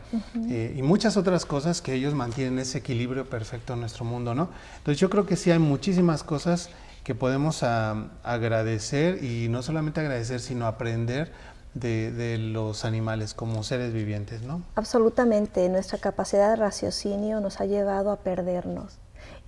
eh, 0.49 0.73
y 0.75 0.81
muchas 0.81 1.17
otras 1.17 1.45
cosas 1.45 1.81
que 1.81 1.93
ellos 1.93 2.13
mantienen 2.13 2.59
ese 2.59 2.79
equilibrio 2.79 3.25
perfecto 3.29 3.73
en 3.73 3.81
nuestro 3.81 4.05
mundo, 4.05 4.35
¿no? 4.35 4.49
Entonces 4.77 4.99
yo 4.99 5.09
creo 5.09 5.25
que 5.25 5.35
sí 5.35 5.51
hay 5.51 5.59
muchísimas 5.59 6.23
cosas 6.23 6.69
que 7.03 7.13
podemos 7.13 7.61
ah, 7.63 8.07
agradecer 8.23 9.23
y 9.23 9.47
no 9.47 9.61
solamente 9.61 10.01
agradecer, 10.01 10.39
sino 10.39 10.65
aprender 10.65 11.31
de, 11.75 12.37
los 12.39 12.85
animales 12.85 13.33
como 13.33 13.63
seres 13.63 13.93
vivientes, 13.93 14.41
¿no? 14.41 14.63
Absolutamente, 14.75 15.67
nuestra 15.69 15.97
capacidad 15.99 16.49
de 16.49 16.55
raciocinio 16.55 17.41
nos 17.41 17.59
ha 17.59 17.65
llevado 17.65 18.11
a 18.11 18.17
perdernos 18.17 18.97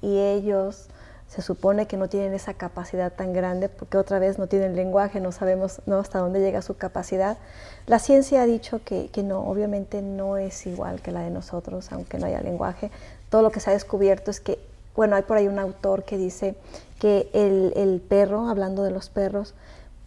y 0.02 0.18
ellos 0.20 0.90
se 1.28 1.42
supone 1.42 1.88
que 1.88 1.98
no 1.98 2.08
tienen 2.08 2.34
esa 2.34 2.54
capacidad 2.54 3.12
tan 3.12 3.34
grande 3.34 3.70
porque 3.70 3.98
otra 3.98 4.18
vez 4.20 4.40
no 4.40 4.48
tienen 4.48 4.76
lenguaje, 4.76 5.20
no 5.20 5.32
sabemos 5.32 5.82
¿no? 5.86 6.00
hasta 6.00 6.20
dónde 6.20 6.40
llega 6.40 6.62
su 6.62 6.78
capacidad. 6.78 7.38
La 7.86 8.00
ciencia 8.00 8.42
ha 8.42 8.46
dicho 8.46 8.82
que, 8.84 9.10
que, 9.10 9.24
no, 9.24 9.42
obviamente 9.42 10.02
no 10.02 10.38
es 10.38 10.66
igual 10.66 11.02
que 11.02 11.12
la 11.12 11.22
de 11.22 11.30
nosotros, 11.30 11.92
aunque 11.92 12.18
no 12.18 12.28
haya 12.28 12.42
lenguaje. 12.42 12.92
Todo 13.30 13.42
lo 13.42 13.52
que 13.52 13.60
se 13.60 13.70
ha 13.70 13.74
descubierto 13.74 14.32
es 14.32 14.40
que, 14.40 14.58
bueno, 14.96 15.16
hay 15.16 15.24
por 15.24 15.38
ahí 15.38 15.48
un 15.48 15.60
autor 15.60 16.04
que 16.04 16.18
dice 16.18 16.56
que 17.00 17.30
el, 17.34 17.74
el 17.76 18.02
perro, 18.02 18.48
hablando 18.48 18.84
de 18.84 18.92
los 18.92 19.10
perros, 19.10 19.54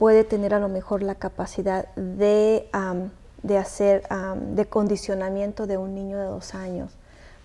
puede 0.01 0.25
tener 0.25 0.55
a 0.55 0.59
lo 0.59 0.71
mejor 0.71 1.03
la 1.03 1.15
capacidad 1.15 1.95
de, 1.95 2.67
de 3.43 3.59
hacer, 3.59 4.03
de 4.09 4.65
condicionamiento 4.65 5.67
de 5.67 5.77
un 5.77 5.95
niño 5.95 6.17
de 6.17 6.25
dos 6.25 6.55
años, 6.55 6.91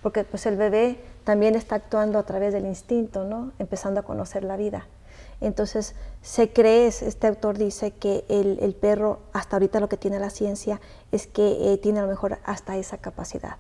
porque 0.02 0.24
pues 0.24 0.46
el 0.46 0.56
bebé 0.56 0.98
también 1.26 1.56
está 1.56 1.76
actuando 1.76 2.20
a 2.20 2.24
través 2.24 2.54
del 2.54 2.66
instinto, 2.66 3.26
¿no? 3.26 3.52
empezando 3.60 4.00
a 4.00 4.04
conocer 4.04 4.44
la 4.46 4.56
vida. 4.56 4.86
Entonces, 5.42 5.96
se 6.22 6.54
cree, 6.54 6.88
este 6.88 7.28
autor 7.28 7.58
dice 7.58 7.92
que 7.92 8.24
el, 8.30 8.74
perro, 8.76 9.20
hasta 9.34 9.58
ahorita 9.58 9.82
lo 9.82 9.90
que 9.90 9.98
tiene 9.98 10.20
la 10.20 10.30
ciencia, 10.30 10.80
es 11.12 11.28
que 11.28 11.74
eh, 11.74 11.78
tiene 11.78 12.00
a 12.00 12.04
lo 12.04 12.08
mejor 12.08 12.38
hasta 12.46 12.78
esa 12.78 13.00
capacidad, 13.00 13.58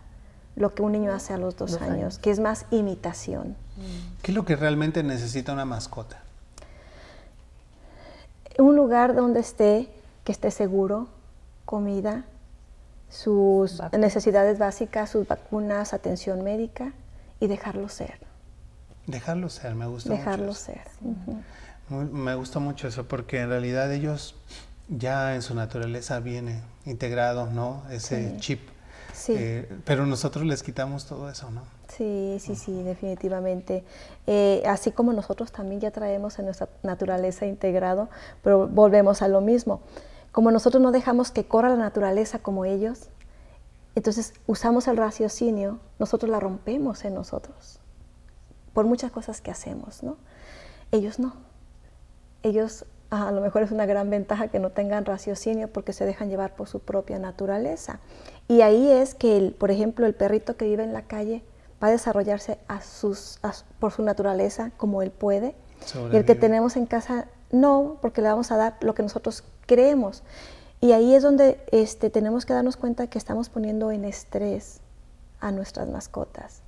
lo 0.55 0.73
que 0.73 0.83
un 0.83 0.93
niño 0.93 1.11
hace 1.11 1.33
a 1.33 1.37
los 1.37 1.57
dos, 1.57 1.81
años, 1.81 2.17
que 2.19 2.31
es 2.31 2.39
más 2.39 2.65
imitación. 2.71 3.57
¿Qué 4.21 4.31
es 4.31 4.35
lo 4.35 4.45
que 4.45 4.55
realmente 4.55 5.03
necesita 5.03 5.51
una 5.51 5.65
mascota? 5.65 6.21
un 8.57 8.77
lugar 8.77 9.15
donde 9.15 9.41
esté, 9.41 9.89
que 10.23 10.31
esté 10.31 10.49
seguro, 10.49 11.09
comida, 11.65 12.23
sus 13.09 13.81
necesidades 13.91 14.57
básicas, 14.59 15.09
sus 15.09 15.27
vacunas, 15.27 15.93
atención 15.93 16.41
médica 16.41 16.93
y 17.39 17.47
dejarlo 17.47 17.89
ser. 17.89 18.19
Dejarlo 19.07 19.49
ser, 19.49 19.75
me 19.75 19.85
gusta 19.85 20.13
dejarlo 20.13 20.47
mucho. 20.47 20.59
ser. 20.59 20.81
me 21.89 22.35
gusta 22.35 22.59
mucho 22.59 22.87
eso 22.87 23.07
porque 23.07 23.41
en 23.41 23.49
realidad 23.49 23.91
ellos 23.93 24.35
ya 24.89 25.35
en 25.35 25.41
su 25.41 25.55
naturaleza 25.55 26.19
viene 26.19 26.61
integrado, 26.85 27.47
¿no? 27.47 27.83
Ese 27.89 28.35
chip. 28.37 28.61
Sí. 29.13 29.33
Eh, 29.37 29.69
pero 29.85 30.05
nosotros 30.05 30.45
les 30.45 30.61
quitamos 30.61 31.05
todo 31.05 31.29
eso, 31.29 31.49
¿no? 31.49 31.61
Sí, 31.87 32.37
sí, 32.39 32.55
sí, 32.55 32.83
definitivamente. 32.83 33.83
Eh, 34.27 34.63
así 34.67 34.91
como 34.91 35.13
nosotros 35.13 35.51
también 35.51 35.79
ya 35.79 35.91
traemos 35.91 36.37
en 36.39 36.45
nuestra 36.45 36.67
naturaleza 36.83 37.45
integrado, 37.45 38.09
pero 38.43 38.67
volvemos 38.67 39.21
a 39.21 39.27
lo 39.27 39.39
mismo. 39.41 39.81
Como 40.31 40.51
nosotros 40.51 40.83
no 40.83 40.91
dejamos 40.91 41.31
que 41.31 41.45
corra 41.45 41.69
la 41.69 41.77
naturaleza 41.77 42.39
como 42.39 42.65
ellos, 42.65 43.09
entonces 43.95 44.33
usamos 44.47 44.87
el 44.87 44.97
raciocinio, 44.97 45.79
nosotros 45.99 46.29
la 46.29 46.39
rompemos 46.39 47.05
en 47.05 47.13
nosotros, 47.13 47.79
por 48.73 48.85
muchas 48.85 49.11
cosas 49.11 49.41
que 49.41 49.51
hacemos, 49.51 50.03
¿no? 50.03 50.17
Ellos 50.91 51.19
no. 51.19 51.33
Ellos 52.43 52.85
a 53.09 53.31
lo 53.31 53.41
mejor 53.41 53.63
es 53.63 53.71
una 53.71 53.85
gran 53.85 54.09
ventaja 54.09 54.47
que 54.49 54.59
no 54.59 54.71
tengan 54.71 55.05
raciocinio 55.05 55.67
porque 55.67 55.93
se 55.93 56.05
dejan 56.05 56.29
llevar 56.29 56.55
por 56.55 56.67
su 56.67 56.79
propia 56.79 57.19
naturaleza. 57.19 57.99
Y 58.47 58.61
ahí 58.61 58.91
es 58.91 59.15
que, 59.15 59.55
por 59.57 59.71
ejemplo, 59.71 60.05
el 60.05 60.13
perrito 60.13 60.57
que 60.57 60.65
vive 60.65 60.83
en 60.83 60.93
la 60.93 61.03
calle, 61.03 61.43
va 61.81 61.89
a 61.89 61.91
desarrollarse 61.91 62.57
a 62.67 62.81
sus, 62.81 63.39
por 63.79 63.91
su 63.91 64.01
naturaleza 64.01 64.71
como 64.77 65.01
él 65.01 65.11
puede. 65.11 65.55
Y 66.11 66.15
el 66.15 66.25
que 66.25 66.35
tenemos 66.35 66.77
en 66.77 66.85
casa 66.85 67.27
no, 67.51 67.97
porque 68.01 68.21
le 68.21 68.29
vamos 68.29 68.51
a 68.51 68.57
dar 68.57 68.77
lo 68.81 68.95
que 68.95 69.03
nosotros 69.03 69.43
creemos. 69.65 70.23
Y 70.85 70.91
ahí 70.91 71.15
es 71.15 71.23
donde 71.23 71.59
este, 71.71 72.11
tenemos 72.11 72.45
que 72.45 72.53
darnos 72.53 72.77
cuenta 72.77 73.07
que 73.07 73.17
estamos 73.17 73.49
poniendo 73.49 73.89
en 73.89 74.05
estrés 74.05 74.81
a 75.39 75.49
nuestras 75.51 75.89
mascotas. 75.89 76.61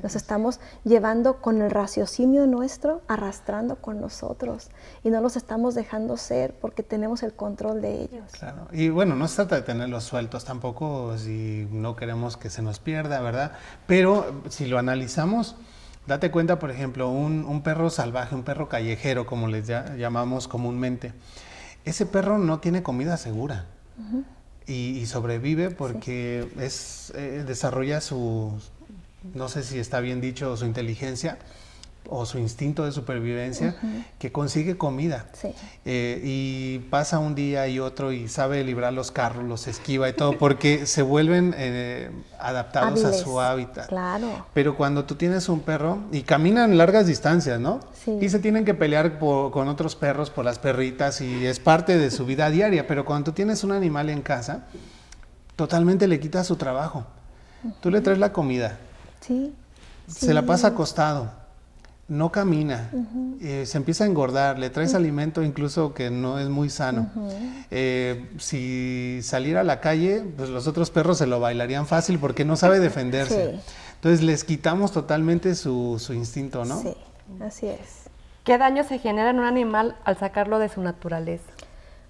Nos 0.00 0.14
estamos 0.14 0.60
llevando 0.84 1.40
con 1.40 1.60
el 1.60 1.72
raciocinio 1.72 2.46
nuestro, 2.46 3.02
arrastrando 3.08 3.74
con 3.74 4.00
nosotros 4.00 4.68
y 5.02 5.10
no 5.10 5.20
los 5.20 5.34
estamos 5.34 5.74
dejando 5.74 6.16
ser 6.16 6.54
porque 6.54 6.84
tenemos 6.84 7.24
el 7.24 7.32
control 7.32 7.82
de 7.82 8.02
ellos. 8.02 8.30
Claro, 8.30 8.68
y 8.70 8.90
bueno, 8.90 9.16
no 9.16 9.26
se 9.26 9.34
trata 9.34 9.56
de 9.56 9.62
tenerlos 9.62 10.04
sueltos 10.04 10.44
tampoco 10.44 11.18
si 11.18 11.66
no 11.72 11.96
queremos 11.96 12.36
que 12.36 12.50
se 12.50 12.62
nos 12.62 12.78
pierda, 12.78 13.20
¿verdad? 13.22 13.54
Pero 13.88 14.42
si 14.50 14.66
lo 14.66 14.78
analizamos, 14.78 15.56
date 16.06 16.30
cuenta, 16.30 16.60
por 16.60 16.70
ejemplo, 16.70 17.10
un, 17.10 17.62
perro 17.62 17.90
salvaje, 17.90 18.36
un 18.36 18.44
perro 18.44 18.68
callejero, 18.68 19.26
como 19.26 19.48
les 19.48 19.66
llamamos 19.66 20.46
comúnmente, 20.46 21.12
ese 21.84 22.06
perro 22.06 22.38
no 22.38 22.60
tiene 22.60 22.82
comida 22.82 23.16
segura. 23.16 23.66
Y, 24.66 25.04
sobrevive 25.06 25.70
porque 25.70 26.48
es, 26.58 27.12
eh, 27.14 27.44
desarrolla 27.46 28.00
su, 28.00 28.52
no 29.34 29.48
sé 29.48 29.62
si 29.62 29.78
está 29.78 30.00
bien 30.00 30.20
dicho, 30.20 30.56
su 30.56 30.64
inteligencia 30.64 31.38
o 32.08 32.26
su 32.26 32.38
instinto 32.38 32.84
de 32.84 32.92
supervivencia 32.92 33.76
que 34.18 34.30
consigue 34.30 34.76
comida 34.76 35.26
eh, 35.84 36.20
y 36.22 36.78
pasa 36.90 37.18
un 37.18 37.34
día 37.34 37.66
y 37.68 37.78
otro 37.78 38.12
y 38.12 38.28
sabe 38.28 38.62
librar 38.62 38.92
los 38.92 39.10
carros, 39.10 39.44
los 39.44 39.66
esquiva 39.66 40.08
y 40.08 40.12
todo 40.12 40.38
porque 40.38 40.86
se 40.86 41.02
vuelven 41.02 41.54
eh, 41.56 42.10
adaptados 42.38 43.04
a 43.04 43.12
su 43.12 43.40
hábitat. 43.40 43.88
Claro. 43.88 44.46
Pero 44.52 44.76
cuando 44.76 45.04
tú 45.04 45.14
tienes 45.14 45.48
un 45.48 45.60
perro 45.60 45.98
y 46.12 46.22
caminan 46.22 46.76
largas 46.76 47.06
distancias, 47.06 47.58
¿no? 47.58 47.80
Y 48.20 48.28
se 48.28 48.38
tienen 48.38 48.64
que 48.64 48.74
pelear 48.74 49.18
con 49.18 49.68
otros 49.68 49.96
perros 49.96 50.28
por 50.28 50.44
las 50.44 50.58
perritas 50.58 51.20
y 51.20 51.46
es 51.46 51.58
parte 51.58 51.96
de 51.96 52.10
su 52.10 52.26
vida 52.26 52.50
diaria, 52.50 52.86
pero 52.86 53.04
cuando 53.04 53.30
tú 53.30 53.32
tienes 53.32 53.64
un 53.64 53.72
animal 53.72 54.10
en 54.10 54.20
casa, 54.20 54.66
totalmente 55.56 56.06
le 56.06 56.20
quita 56.20 56.44
su 56.44 56.56
trabajo. 56.56 57.06
Tú 57.80 57.90
le 57.90 58.02
traes 58.02 58.18
la 58.18 58.32
comida. 58.32 58.78
Sí. 59.20 59.54
Se 60.06 60.34
la 60.34 60.42
pasa 60.42 60.68
acostado 60.68 61.43
no 62.06 62.30
camina, 62.30 62.90
eh, 63.40 63.64
se 63.66 63.78
empieza 63.78 64.04
a 64.04 64.06
engordar, 64.06 64.58
le 64.58 64.68
traes 64.68 64.94
alimento 64.94 65.42
incluso 65.42 65.94
que 65.94 66.10
no 66.10 66.38
es 66.38 66.48
muy 66.48 66.68
sano. 66.68 67.10
Eh, 67.70 68.28
si 68.38 69.20
saliera 69.22 69.60
a 69.60 69.64
la 69.64 69.80
calle, 69.80 70.22
pues 70.36 70.50
los 70.50 70.66
otros 70.66 70.90
perros 70.90 71.18
se 71.18 71.26
lo 71.26 71.40
bailarían 71.40 71.86
fácil 71.86 72.18
porque 72.18 72.44
no 72.44 72.56
sabe 72.56 72.78
defenderse. 72.78 73.58
Entonces 73.94 74.22
les 74.22 74.44
quitamos 74.44 74.92
totalmente 74.92 75.54
su, 75.54 75.98
instinto, 76.10 76.64
¿no? 76.66 76.80
Sí, 76.80 76.94
así 77.40 77.68
es. 77.68 78.04
¿Qué 78.44 78.58
daño 78.58 78.84
se 78.84 78.98
genera 78.98 79.30
en 79.30 79.38
un 79.38 79.46
animal 79.46 79.96
al 80.04 80.18
sacarlo 80.18 80.58
de 80.58 80.68
su 80.68 80.82
naturaleza? 80.82 81.50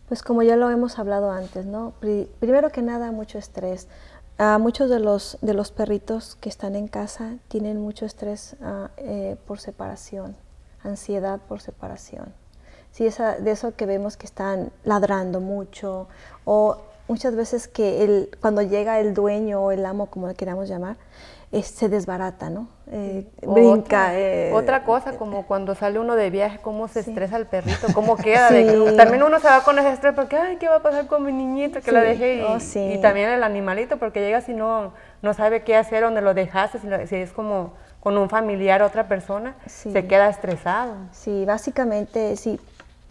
Pues 0.08 0.22
como 0.22 0.42
ya 0.42 0.56
lo 0.56 0.68
hemos 0.70 0.98
hablado 0.98 1.30
antes, 1.30 1.66
¿no? 1.66 1.94
Primero 2.40 2.70
que 2.70 2.82
nada, 2.82 3.12
mucho 3.12 3.38
estrés. 3.38 3.86
Uh, 4.36 4.58
muchos 4.58 4.90
de 4.90 4.98
los, 4.98 5.38
de 5.42 5.54
los 5.54 5.70
perritos 5.70 6.34
que 6.40 6.48
están 6.48 6.74
en 6.74 6.88
casa 6.88 7.36
tienen 7.46 7.80
mucho 7.80 8.04
estrés 8.04 8.56
ah, 8.60 8.90
eh, 8.96 9.36
por 9.46 9.60
separación, 9.60 10.34
ansiedad 10.82 11.38
por 11.48 11.60
separación. 11.60 12.34
Sí, 12.90 13.06
esa, 13.06 13.38
de 13.38 13.52
eso 13.52 13.76
que 13.76 13.86
vemos 13.86 14.16
que 14.16 14.26
están 14.26 14.72
ladrando 14.82 15.40
mucho 15.40 16.08
o 16.44 16.78
muchas 17.06 17.36
veces 17.36 17.68
que 17.68 18.02
el, 18.02 18.30
cuando 18.40 18.62
llega 18.62 18.98
el 18.98 19.14
dueño 19.14 19.60
o 19.60 19.70
el 19.70 19.86
amo, 19.86 20.06
como 20.06 20.26
le 20.26 20.34
queramos 20.34 20.68
llamar, 20.68 20.96
se 21.62 21.88
desbarata, 21.88 22.50
¿no? 22.50 22.68
Eh, 22.90 23.26
brinca. 23.42 24.06
Otra, 24.06 24.18
eh, 24.18 24.52
otra, 24.52 24.84
cosa, 24.84 25.16
como 25.16 25.46
cuando 25.46 25.74
sale 25.74 25.98
uno 25.98 26.16
de 26.16 26.30
viaje, 26.30 26.58
cómo 26.60 26.88
se 26.88 27.00
estresa 27.00 27.36
el 27.36 27.46
perrito, 27.46 27.86
cómo 27.94 28.16
queda. 28.16 28.48
también 28.96 29.22
uno 29.22 29.38
se 29.40 29.46
va 29.46 29.62
con 29.62 29.78
ese 29.78 29.92
estrés 29.92 30.14
porque, 30.14 30.36
ay, 30.36 30.56
¿qué 30.56 30.68
va 30.68 30.76
a 30.76 30.82
pasar 30.82 31.06
con 31.06 31.24
mi 31.24 31.32
niñito 31.32 31.80
que 31.80 31.92
la 31.92 32.00
dejé? 32.00 32.36
Y, 32.36 32.40
oh, 32.42 32.58
y, 32.92 32.98
también 32.98 33.30
el 33.30 33.42
animalito, 33.42 33.98
porque 33.98 34.20
llega 34.20 34.40
si 34.40 34.52
no, 34.52 34.92
no 35.22 35.34
sabe 35.34 35.62
qué 35.62 35.76
hacer, 35.76 36.02
dónde 36.02 36.20
lo 36.20 36.34
dejaste, 36.34 36.78
si, 37.06 37.16
es 37.16 37.32
como 37.32 37.72
con 38.00 38.18
un 38.18 38.28
familiar, 38.28 38.82
otra 38.82 39.08
persona, 39.08 39.54
Sí. 39.66 39.90
se 39.90 40.06
queda 40.06 40.28
estresado. 40.28 40.94
Sí, 41.12 41.44
básicamente 41.46 42.36
sí, 42.36 42.60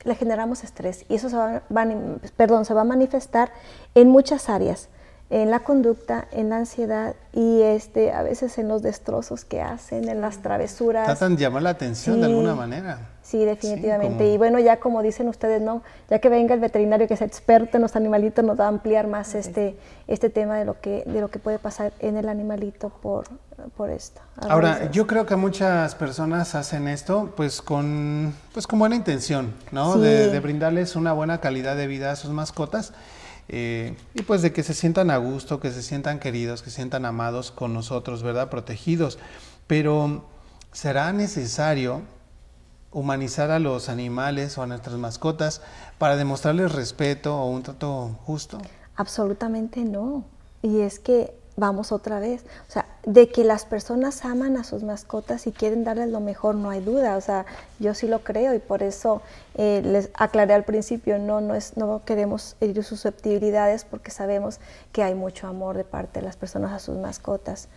le 0.03 0.15
generamos 0.15 0.63
estrés 0.63 1.05
y 1.09 1.15
eso 1.15 1.29
se 1.29 1.37
va, 1.37 1.61
va 1.75 1.87
perdón, 2.35 2.65
se 2.65 2.73
va 2.73 2.81
a 2.81 2.85
manifestar 2.85 3.51
en 3.95 4.09
muchas 4.09 4.49
áreas, 4.49 4.89
en 5.33 5.49
la 5.49 5.61
conducta, 5.61 6.27
en 6.31 6.49
la 6.49 6.57
ansiedad 6.57 7.15
y 7.33 7.63
este, 7.63 8.11
a 8.11 8.21
veces 8.21 8.59
en 8.59 8.67
los 8.67 8.83
destrozos 8.83 9.45
que 9.45 9.63
hacen, 9.63 10.07
en 10.07 10.21
las 10.21 10.43
travesuras. 10.43 11.05
Tratan 11.05 11.35
de 11.35 11.41
llamar 11.41 11.63
la 11.63 11.71
atención 11.71 12.21
de 12.21 12.27
alguna 12.27 12.53
manera. 12.53 12.99
Sí, 13.23 13.43
definitivamente. 13.43 14.27
Y 14.27 14.37
bueno, 14.37 14.59
ya 14.59 14.79
como 14.79 15.01
dicen 15.01 15.27
ustedes, 15.27 15.59
no, 15.59 15.81
ya 16.07 16.19
que 16.19 16.29
venga 16.29 16.53
el 16.53 16.59
veterinario 16.59 17.07
que 17.07 17.15
es 17.15 17.21
experto 17.23 17.77
en 17.77 17.81
los 17.81 17.95
animalitos, 17.95 18.45
nos 18.45 18.59
va 18.59 18.65
a 18.65 18.67
ampliar 18.67 19.07
más 19.07 19.33
este, 19.33 19.75
este 20.07 20.29
tema 20.29 20.55
de 20.55 20.65
lo 20.65 20.79
que, 20.79 21.03
de 21.07 21.19
lo 21.19 21.31
que 21.31 21.39
puede 21.39 21.57
pasar 21.57 21.93
en 21.97 22.15
el 22.15 22.29
animalito 22.29 22.89
por, 22.89 23.25
por 23.75 23.89
esto. 23.89 24.21
Ahora, 24.47 24.91
yo 24.91 25.07
creo 25.07 25.25
que 25.25 25.35
muchas 25.35 25.95
personas 25.95 26.53
hacen 26.53 26.87
esto 26.87 27.33
pues 27.35 27.63
con, 27.63 28.35
pues 28.53 28.67
con 28.67 28.77
buena 28.77 28.95
intención, 28.95 29.55
¿no? 29.71 29.95
Sí. 29.95 30.01
De, 30.01 30.29
de 30.29 30.39
brindarles 30.39 30.95
una 30.95 31.11
buena 31.11 31.39
calidad 31.39 31.75
de 31.75 31.87
vida 31.87 32.11
a 32.11 32.15
sus 32.15 32.29
mascotas 32.29 32.93
eh, 33.49 33.95
y 34.13 34.23
pues 34.23 34.41
de 34.41 34.53
que 34.53 34.63
se 34.63 34.73
sientan 34.73 35.11
a 35.11 35.17
gusto, 35.17 35.59
que 35.59 35.71
se 35.71 35.81
sientan 35.81 36.19
queridos, 36.19 36.61
que 36.61 36.69
se 36.69 36.77
sientan 36.77 37.05
amados 37.05 37.51
con 37.51 37.73
nosotros, 37.73 38.23
¿verdad? 38.23 38.49
Protegidos. 38.49 39.19
Pero, 39.67 40.25
¿será 40.71 41.11
necesario 41.13 42.01
humanizar 42.91 43.51
a 43.51 43.59
los 43.59 43.89
animales 43.89 44.57
o 44.57 44.63
a 44.63 44.67
nuestras 44.67 44.95
mascotas 44.97 45.61
para 45.97 46.15
demostrarles 46.15 46.71
respeto 46.71 47.35
o 47.35 47.49
un 47.49 47.63
trato 47.63 48.17
justo? 48.23 48.59
Absolutamente 48.95 49.83
no. 49.83 50.25
Y 50.61 50.81
es 50.81 50.99
que 50.99 51.35
vamos 51.55 51.91
otra 51.91 52.19
vez, 52.19 52.43
o 52.67 52.71
sea, 52.71 52.85
de 53.05 53.29
que 53.29 53.43
las 53.43 53.65
personas 53.65 54.25
aman 54.25 54.57
a 54.57 54.63
sus 54.63 54.83
mascotas 54.83 55.45
y 55.45 55.51
quieren 55.51 55.83
darles 55.83 56.09
lo 56.09 56.19
mejor, 56.19 56.55
no 56.55 56.69
hay 56.69 56.81
duda, 56.81 57.17
o 57.17 57.21
sea, 57.21 57.45
yo 57.79 57.93
sí 57.93 58.07
lo 58.07 58.23
creo 58.23 58.53
y 58.53 58.59
por 58.59 58.81
eso 58.81 59.21
eh, 59.55 59.81
les 59.83 60.09
aclaré 60.15 60.53
al 60.53 60.63
principio, 60.63 61.19
no, 61.19 61.41
no, 61.41 61.53
es, 61.53 61.77
no 61.77 62.03
queremos 62.05 62.55
herir 62.59 62.77
sus 62.77 62.87
susceptibilidades 62.87 63.85
porque 63.85 64.09
sabemos 64.09 64.59
que 64.91 65.03
hay 65.03 65.15
mucho 65.15 65.47
amor 65.47 65.77
de 65.77 65.83
parte 65.83 66.19
de 66.19 66.25
las 66.25 66.37
personas 66.37 66.71
a 66.71 66.79
sus 66.79 66.97
mascotas, 66.97 67.67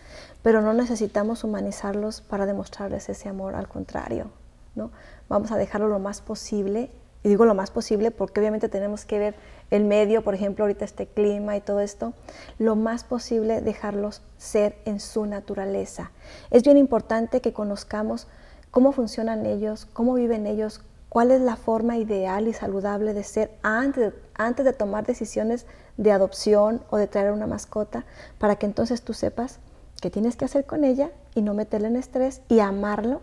pero 0.41 0.61
no 0.61 0.73
necesitamos 0.73 1.43
humanizarlos 1.43 2.21
para 2.21 2.45
demostrarles 2.45 3.09
ese 3.09 3.29
amor, 3.29 3.55
al 3.55 3.67
contrario, 3.67 4.31
¿no? 4.75 4.91
Vamos 5.29 5.51
a 5.51 5.57
dejarlo 5.57 5.87
lo 5.89 5.99
más 5.99 6.21
posible 6.21 6.89
y 7.27 7.29
digo 7.29 7.43
lo 7.43 7.55
más 7.55 7.71
posible 7.71 8.09
porque 8.09 8.39
obviamente 8.39 8.69
tenemos 8.69 9.03
que 9.03 9.19
ver 9.19 9.35
el 9.69 9.83
medio, 9.83 10.23
por 10.23 10.33
ejemplo, 10.33 10.63
ahorita 10.63 10.85
este 10.85 11.07
clima 11.07 11.57
y 11.57 11.61
todo 11.61 11.81
esto, 11.81 12.13
lo 12.57 12.77
más 12.77 13.03
posible 13.03 13.59
dejarlos 13.59 14.21
ser 14.37 14.77
en 14.85 15.01
su 15.01 15.25
naturaleza. 15.25 16.11
Es 16.51 16.63
bien 16.63 16.77
importante 16.77 17.41
que 17.41 17.51
conozcamos 17.51 18.29
cómo 18.71 18.93
funcionan 18.93 19.45
ellos, 19.45 19.87
cómo 19.91 20.13
viven 20.13 20.47
ellos, 20.47 20.79
cuál 21.09 21.31
es 21.31 21.41
la 21.41 21.57
forma 21.57 21.97
ideal 21.97 22.47
y 22.47 22.53
saludable 22.53 23.13
de 23.13 23.25
ser 23.25 23.51
antes, 23.61 24.13
antes 24.35 24.63
de 24.63 24.71
tomar 24.71 25.05
decisiones 25.05 25.65
de 25.97 26.13
adopción 26.13 26.81
o 26.91 26.95
de 26.95 27.07
traer 27.07 27.33
una 27.33 27.45
mascota, 27.45 28.05
para 28.37 28.55
que 28.55 28.67
entonces 28.67 29.01
tú 29.01 29.13
sepas 29.13 29.59
qué 30.01 30.09
tienes 30.09 30.37
que 30.37 30.45
hacer 30.45 30.63
con 30.63 30.85
ella 30.85 31.11
y 31.35 31.41
no 31.41 31.53
meterle 31.53 31.89
en 31.89 31.97
estrés 31.97 32.39
y 32.47 32.61
amarlo 32.61 33.19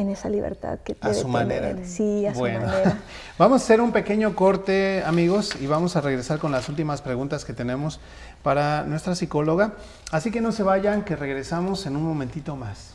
en 0.00 0.10
esa 0.10 0.28
libertad 0.28 0.78
que 0.84 0.96
A 1.00 1.08
debe 1.08 1.20
su 1.20 1.28
manera. 1.28 1.68
tener. 1.68 1.86
Sí, 1.86 2.26
a 2.26 2.32
Bueno, 2.32 2.60
su 2.60 2.66
manera. 2.66 2.98
vamos 3.38 3.60
a 3.62 3.64
hacer 3.64 3.80
un 3.80 3.92
pequeño 3.92 4.34
corte, 4.34 5.02
amigos, 5.04 5.56
y 5.60 5.66
vamos 5.66 5.96
a 5.96 6.00
regresar 6.00 6.38
con 6.38 6.52
las 6.52 6.68
últimas 6.68 7.02
preguntas 7.02 7.44
que 7.44 7.52
tenemos 7.52 8.00
para 8.42 8.84
nuestra 8.84 9.14
psicóloga. 9.14 9.72
Así 10.10 10.30
que 10.30 10.40
no 10.40 10.52
se 10.52 10.62
vayan, 10.62 11.04
que 11.04 11.16
regresamos 11.16 11.86
en 11.86 11.96
un 11.96 12.04
momentito 12.04 12.56
más. 12.56 12.94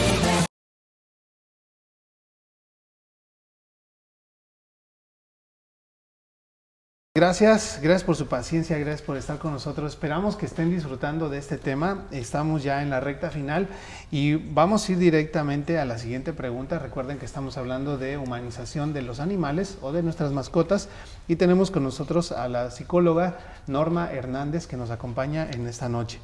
Gracias, 7.13 7.81
gracias 7.83 8.05
por 8.05 8.15
su 8.15 8.27
paciencia, 8.27 8.77
gracias 8.77 9.01
por 9.01 9.17
estar 9.17 9.37
con 9.37 9.51
nosotros. 9.51 9.91
Esperamos 9.91 10.37
que 10.37 10.45
estén 10.45 10.69
disfrutando 10.69 11.27
de 11.27 11.39
este 11.39 11.57
tema. 11.57 12.05
Estamos 12.09 12.63
ya 12.63 12.81
en 12.81 12.89
la 12.89 13.01
recta 13.01 13.29
final 13.29 13.67
y 14.11 14.35
vamos 14.35 14.87
a 14.87 14.93
ir 14.93 14.97
directamente 14.97 15.77
a 15.77 15.83
la 15.83 15.97
siguiente 15.97 16.31
pregunta. 16.31 16.79
Recuerden 16.79 17.17
que 17.17 17.25
estamos 17.25 17.57
hablando 17.57 17.97
de 17.97 18.17
humanización 18.17 18.93
de 18.93 19.01
los 19.01 19.19
animales 19.19 19.77
o 19.81 19.91
de 19.91 20.03
nuestras 20.03 20.31
mascotas 20.31 20.87
y 21.27 21.35
tenemos 21.35 21.69
con 21.69 21.83
nosotros 21.83 22.31
a 22.31 22.47
la 22.47 22.71
psicóloga 22.71 23.39
Norma 23.67 24.09
Hernández 24.09 24.65
que 24.65 24.77
nos 24.77 24.89
acompaña 24.89 25.49
en 25.51 25.67
esta 25.67 25.89
noche. 25.89 26.17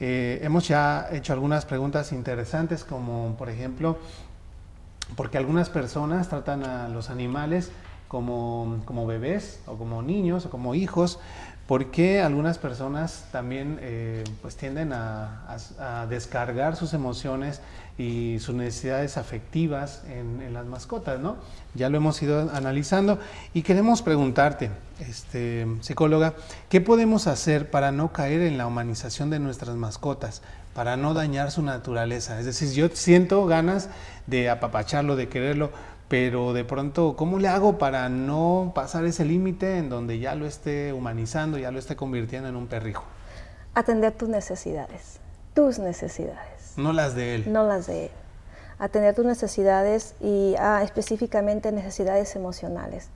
Eh, 0.00 0.40
hemos 0.42 0.66
ya 0.66 1.06
hecho 1.12 1.34
algunas 1.34 1.66
preguntas 1.66 2.12
interesantes 2.12 2.82
como 2.82 3.36
por 3.36 3.50
ejemplo, 3.50 3.98
porque 5.16 5.36
algunas 5.36 5.68
personas 5.68 6.30
tratan 6.30 6.64
a 6.64 6.88
los 6.88 7.10
animales 7.10 7.70
como, 8.08 8.80
como 8.84 9.06
bebés 9.06 9.60
o 9.66 9.76
como 9.76 10.02
niños 10.02 10.46
o 10.46 10.50
como 10.50 10.74
hijos, 10.74 11.18
porque 11.66 12.20
algunas 12.20 12.58
personas 12.58 13.24
también 13.32 13.78
eh, 13.80 14.22
pues 14.42 14.54
tienden 14.56 14.92
a, 14.92 15.44
a- 15.78 16.02
a 16.02 16.06
descargar 16.06 16.76
sus 16.76 16.92
emociones 16.92 17.60
y 17.96 18.38
sus 18.40 18.54
necesidades 18.56 19.16
afectivas 19.16 20.02
en, 20.08 20.42
en 20.42 20.52
las 20.52 20.66
mascotas, 20.66 21.20
¿no? 21.20 21.36
Ya 21.74 21.88
lo 21.88 21.96
hemos 21.96 22.20
ido 22.22 22.50
analizando 22.52 23.18
y 23.54 23.62
queremos 23.62 24.02
preguntarte, 24.02 24.70
este, 25.00 25.66
psicóloga, 25.80 26.34
¿qué 26.68 26.80
podemos 26.80 27.26
hacer 27.28 27.70
para 27.70 27.92
no 27.92 28.12
caer 28.12 28.42
en 28.42 28.58
la 28.58 28.66
humanización 28.66 29.30
de 29.30 29.38
nuestras 29.38 29.76
mascotas? 29.76 30.42
para 30.74 30.96
no 30.96 31.14
dañar 31.14 31.52
su 31.52 31.62
naturaleza. 31.62 32.40
Es 32.40 32.46
decir, 32.46 32.68
yo 32.72 32.88
siento 32.92 33.46
ganas 33.46 33.90
de 34.26 34.50
apapacharlo, 34.50 35.14
de 35.14 35.28
quererlo, 35.28 35.70
pero 36.08 36.52
de 36.52 36.64
pronto, 36.64 37.16
¿cómo 37.16 37.38
le 37.38 37.48
hago 37.48 37.78
para 37.78 38.08
no 38.08 38.72
pasar 38.74 39.04
ese 39.04 39.24
límite 39.24 39.78
en 39.78 39.88
donde 39.88 40.18
ya 40.18 40.34
lo 40.34 40.46
esté 40.46 40.92
humanizando, 40.92 41.58
ya 41.58 41.70
lo 41.70 41.78
esté 41.78 41.96
convirtiendo 41.96 42.48
en 42.48 42.56
un 42.56 42.66
perrijo? 42.66 43.04
Atender 43.74 44.12
tus 44.12 44.28
necesidades, 44.28 45.18
tus 45.54 45.78
necesidades, 45.78 46.74
No 46.76 46.92
las 46.92 47.14
de 47.14 47.36
él. 47.36 47.52
no 47.52 47.66
las 47.66 47.86
de 47.86 48.06
él. 48.06 48.10
Atender 48.78 49.14
tus 49.14 49.24
necesidades 49.24 50.14
y 50.20 50.54
ah, 50.58 50.82
específicamente 50.82 51.72
necesidades 51.72 52.36
emocionales. 52.36 53.08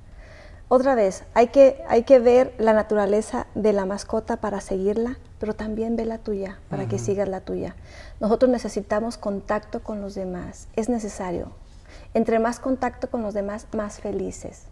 Otra 0.70 0.94
vez, 0.94 1.24
hay 1.34 1.48
que, 1.48 1.82
hay 1.88 2.02
que 2.02 2.18
ver 2.18 2.54
la 2.58 2.74
naturaleza 2.74 3.46
de 3.54 3.72
la 3.72 3.86
mascota 3.86 4.36
para 4.36 4.60
seguirla, 4.60 5.16
pero 5.40 5.54
también 5.54 5.96
ve 5.96 6.04
la 6.04 6.18
tuya 6.18 6.58
para 6.68 6.86
que 6.86 6.98
sigas 6.98 7.28
la 7.28 7.40
tuya. 7.40 7.74
Nosotros 8.20 8.50
necesitamos 8.50 9.16
contacto 9.16 9.82
con 9.82 10.00
los 10.02 10.14
demás, 10.14 10.68
es 10.76 10.88
necesario. 10.88 11.52
Entre 12.14 12.38
más 12.38 12.60
contacto 12.60 13.10
con 13.10 13.22
los 13.22 13.34
demás, 13.34 13.66
más 13.74 14.00
felices. 14.00 14.64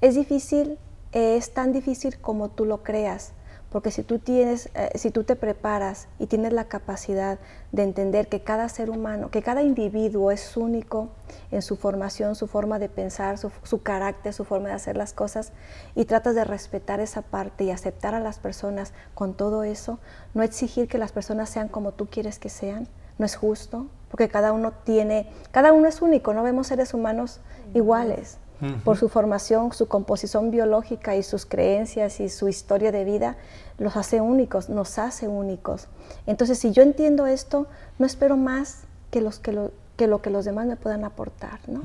Es 0.00 0.14
difícil, 0.14 0.78
eh, 1.12 1.36
es 1.36 1.52
tan 1.52 1.72
difícil 1.72 2.18
como 2.18 2.50
tú 2.50 2.64
lo 2.64 2.82
creas, 2.82 3.32
porque 3.72 3.90
si 3.90 4.02
tú 4.02 4.18
tienes, 4.18 4.68
eh, 4.74 4.90
si 4.96 5.10
tú 5.10 5.24
te 5.24 5.34
preparas 5.34 6.06
y 6.18 6.26
tienes 6.26 6.52
la 6.52 6.64
capacidad 6.64 7.38
de 7.72 7.82
entender 7.82 8.28
que 8.28 8.42
cada 8.42 8.68
ser 8.68 8.90
humano, 8.90 9.30
que 9.30 9.42
cada 9.42 9.62
individuo 9.62 10.30
es 10.30 10.58
único 10.58 11.08
en 11.50 11.62
su 11.62 11.76
formación, 11.76 12.34
su 12.34 12.46
forma 12.46 12.78
de 12.78 12.90
pensar, 12.90 13.38
su, 13.38 13.50
su 13.62 13.82
carácter, 13.82 14.34
su 14.34 14.44
forma 14.44 14.68
de 14.68 14.74
hacer 14.74 14.98
las 14.98 15.14
cosas, 15.14 15.52
y 15.94 16.04
tratas 16.04 16.34
de 16.34 16.44
respetar 16.44 17.00
esa 17.00 17.22
parte 17.22 17.64
y 17.64 17.70
aceptar 17.70 18.14
a 18.14 18.20
las 18.20 18.38
personas 18.38 18.92
con 19.14 19.32
todo 19.32 19.64
eso, 19.64 19.98
no 20.34 20.42
exigir 20.42 20.86
que 20.86 20.98
las 20.98 21.12
personas 21.12 21.48
sean 21.48 21.68
como 21.68 21.92
tú 21.92 22.08
quieres 22.10 22.38
que 22.38 22.50
sean, 22.50 22.88
no 23.18 23.24
es 23.24 23.36
justo, 23.36 23.86
porque 24.12 24.28
cada 24.28 24.52
uno 24.52 24.72
tiene, 24.84 25.26
cada 25.50 25.72
uno 25.72 25.88
es 25.88 26.02
único, 26.02 26.34
no 26.34 26.42
vemos 26.42 26.68
seres 26.68 26.94
humanos 26.94 27.40
iguales. 27.74 28.38
Por 28.84 28.96
su 28.96 29.08
formación, 29.08 29.72
su 29.72 29.88
composición 29.88 30.52
biológica 30.52 31.16
y 31.16 31.24
sus 31.24 31.46
creencias 31.46 32.20
y 32.20 32.28
su 32.28 32.46
historia 32.46 32.92
de 32.92 33.04
vida, 33.04 33.36
los 33.76 33.96
hace 33.96 34.20
únicos, 34.20 34.68
nos 34.68 35.00
hace 35.00 35.26
únicos. 35.26 35.88
Entonces, 36.28 36.60
si 36.60 36.70
yo 36.70 36.84
entiendo 36.84 37.26
esto, 37.26 37.66
no 37.98 38.06
espero 38.06 38.36
más 38.36 38.84
que, 39.10 39.20
los, 39.20 39.40
que, 39.40 39.50
lo, 39.50 39.72
que 39.96 40.06
lo 40.06 40.22
que 40.22 40.30
los 40.30 40.44
demás 40.44 40.68
me 40.68 40.76
puedan 40.76 41.04
aportar. 41.04 41.58
¿no? 41.66 41.82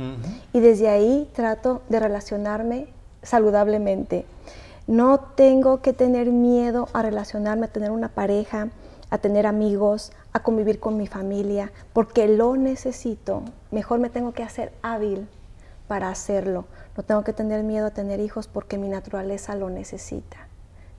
Y 0.54 0.60
desde 0.60 0.88
ahí 0.88 1.28
trato 1.34 1.82
de 1.90 2.00
relacionarme 2.00 2.90
saludablemente. 3.24 4.28
No 4.86 5.20
tengo 5.20 5.82
que 5.82 5.94
tener 5.94 6.30
miedo 6.30 6.90
a 6.94 7.02
relacionarme, 7.02 7.66
a 7.66 7.70
tener 7.70 7.90
una 7.90 8.10
pareja, 8.10 8.70
a 9.10 9.18
tener 9.18 9.48
amigos, 9.48 10.12
a 10.38 10.44
convivir 10.44 10.80
con 10.80 10.98
mi 10.98 11.08
familia, 11.08 11.72
porque 11.94 12.28
lo 12.28 12.56
necesito. 12.56 13.44
Mejor 13.72 14.00
me 14.00 14.10
tengo 14.10 14.34
que 14.34 14.44
hacer 14.44 14.74
hábil 14.82 15.28
para 15.88 16.10
hacerlo. 16.10 16.66
No 16.96 17.04
tengo 17.04 17.24
que 17.24 17.34
tener 17.34 17.64
miedo 17.64 17.88
a 17.88 17.92
tener 17.92 18.20
hijos 18.20 18.48
porque 18.48 18.78
mi 18.78 18.88
naturaleza 18.88 19.56
lo 19.56 19.70
necesita. 19.70 20.48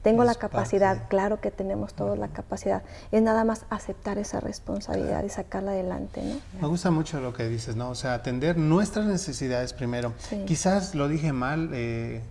Tengo 0.03 0.23
la 0.23 0.37
capacidad, 0.37 1.09
claro 1.09 1.41
que 1.41 1.51
tenemos 1.51 1.93
todos 1.93 2.17
la 2.19 2.29
capacidad. 2.29 2.83
Es 3.11 3.21
nada 3.21 3.45
más 3.45 3.67
aceptar 3.69 4.17
esa 4.17 4.41
responsabilidad 4.41 5.25
y 5.25 5.29
sacarla 5.29 5.73
adelante, 5.73 6.23
¿no? 6.23 6.61
Me 6.61 6.69
gusta 6.69 6.91
mucho 6.91 7.21
lo 7.21 7.35
que 7.35 7.49
dices, 7.49 7.75
¿no? 7.75 7.91
O 7.91 7.95
sea, 7.95 8.15
atender 8.15 8.57
nuestras 8.57 9.07
necesidades 9.07 9.73
primero. 9.73 10.13
Quizás 10.47 10.95
lo 10.95 11.09
dije 11.09 11.33
mal, 11.33 11.71
eh, 11.75 12.23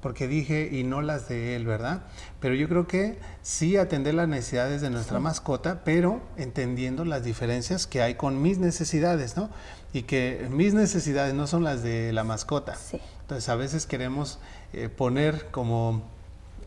porque 0.00 0.28
dije 0.28 0.68
y 0.70 0.84
no 0.84 1.02
las 1.02 1.28
de 1.28 1.56
él, 1.56 1.66
¿verdad? 1.66 2.02
Pero 2.40 2.54
yo 2.54 2.68
creo 2.68 2.86
que 2.86 3.18
sí 3.42 3.76
atender 3.76 4.14
las 4.14 4.28
necesidades 4.28 4.80
de 4.80 4.90
nuestra 4.90 5.18
mascota, 5.18 5.82
pero 5.84 6.20
entendiendo 6.36 7.04
las 7.04 7.24
diferencias 7.24 7.86
que 7.86 8.02
hay 8.02 8.14
con 8.14 8.40
mis 8.40 8.58
necesidades, 8.58 9.36
¿no? 9.36 9.50
Y 9.92 10.02
que 10.02 10.46
mis 10.50 10.74
necesidades 10.74 11.34
no 11.34 11.46
son 11.46 11.64
las 11.64 11.82
de 11.82 12.12
la 12.12 12.22
mascota. 12.22 12.76
Sí. 12.76 13.00
Entonces 13.22 13.48
a 13.48 13.56
veces 13.56 13.86
queremos 13.86 14.38
eh, 14.72 14.88
poner 14.88 15.46
como 15.50 16.02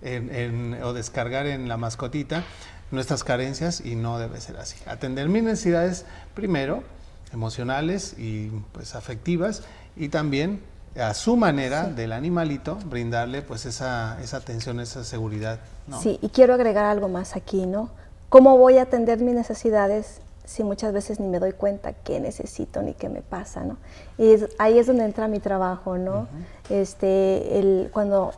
en, 0.01 0.77
o 0.83 0.93
descargar 0.93 1.47
en 1.47 1.67
la 1.67 1.77
mascotita 1.77 2.43
nuestras 2.91 3.23
carencias 3.23 3.81
y 3.85 3.95
no 3.95 4.19
debe 4.19 4.41
ser 4.41 4.57
así. 4.57 4.77
Atender 4.85 5.29
mis 5.29 5.43
necesidades 5.43 6.05
primero, 6.33 6.83
emocionales 7.31 8.15
y 8.17 8.49
pues 8.73 8.95
afectivas 8.95 9.63
y 9.95 10.09
también 10.09 10.61
a 10.99 11.13
su 11.13 11.37
manera 11.37 11.85
del 11.85 12.11
animalito 12.11 12.77
brindarle 12.85 13.41
pues 13.41 13.65
esa, 13.65 14.19
esa 14.21 14.37
atención, 14.37 14.79
esa 14.79 15.03
seguridad. 15.03 15.59
Sí, 16.01 16.19
y 16.21 16.29
quiero 16.29 16.53
agregar 16.53 16.85
algo 16.85 17.07
más 17.07 17.35
aquí, 17.35 17.65
¿no? 17.65 17.89
¿Cómo 18.29 18.57
voy 18.57 18.77
a 18.77 18.83
atender 18.83 19.19
mis 19.19 19.35
necesidades 19.35 20.21
si 20.45 20.63
muchas 20.63 20.91
veces 20.91 21.19
ni 21.19 21.27
me 21.27 21.39
doy 21.39 21.53
cuenta 21.53 21.93
qué 21.93 22.19
necesito 22.19 22.81
ni 22.81 22.93
qué 22.93 23.09
me 23.09 23.21
pasa, 23.21 23.63
¿no? 23.63 23.77
Y 24.17 24.35
ahí 24.57 24.79
es 24.79 24.87
donde 24.87 25.05
entra 25.05 25.27
mi 25.27 25.39
trabajo, 25.39 25.97
¿no? 25.97 26.27
este, 26.69 27.59
el, 27.59 27.89
cuando 27.93 28.33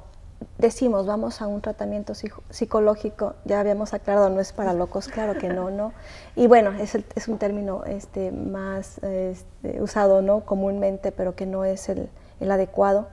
decimos 0.58 1.06
vamos 1.06 1.42
a 1.42 1.48
un 1.48 1.62
tratamiento 1.62 2.14
psicológico, 2.50 3.36
ya 3.46 3.60
habíamos 3.60 3.94
aclarado, 3.94 4.30
no 4.30 4.42
es 4.42 4.54
para 4.54 4.74
locos, 4.74 5.08
claro 5.08 5.40
que 5.40 5.50
no, 5.50 5.72
¿no? 5.72 5.94
Y 6.36 6.48
bueno, 6.48 6.72
es, 6.74 6.96
es 7.16 7.28
un 7.28 7.38
término 7.38 7.84
este, 7.86 8.32
más 8.32 8.98
este, 9.00 9.82
usado, 9.82 10.22
¿no? 10.22 10.42
Comúnmente, 10.42 11.12
pero 11.12 11.36
que 11.36 11.46
no 11.46 11.66
es 11.66 11.90
el, 11.90 12.10
el 12.44 12.52
adecuado, 12.52 13.08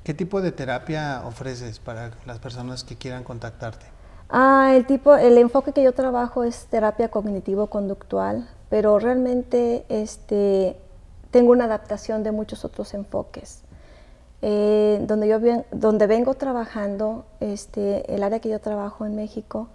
¿Qué 0.04 0.12
tipo 0.14 0.42
de 0.42 0.52
terapia 0.52 1.22
ofreces 1.24 1.78
para 1.78 2.10
las 2.26 2.38
personas 2.38 2.84
que 2.84 2.96
quieran 2.96 3.24
contactarte? 3.24 3.86
Ah, 4.28 4.72
el 4.74 4.84
tipo, 4.86 5.16
el 5.16 5.38
enfoque 5.38 5.72
que 5.72 5.82
yo 5.82 5.92
trabajo 5.92 6.44
es 6.44 6.66
terapia 6.66 7.10
cognitivo-conductual, 7.10 8.46
pero 8.68 8.98
realmente 8.98 9.86
este, 9.88 10.76
tengo 11.30 11.52
una 11.52 11.64
adaptación 11.64 12.22
de 12.22 12.32
muchos 12.32 12.64
otros 12.64 12.94
enfoques. 12.94 13.62
Eh, 14.42 14.98
donde 15.06 15.28
yo 15.28 15.38
donde 15.70 16.06
vengo 16.06 16.34
trabajando, 16.34 17.26
este, 17.40 18.14
el 18.14 18.22
área 18.22 18.40
que 18.40 18.48
yo 18.48 18.58
trabajo 18.58 19.04
en 19.04 19.14
México 19.14 19.68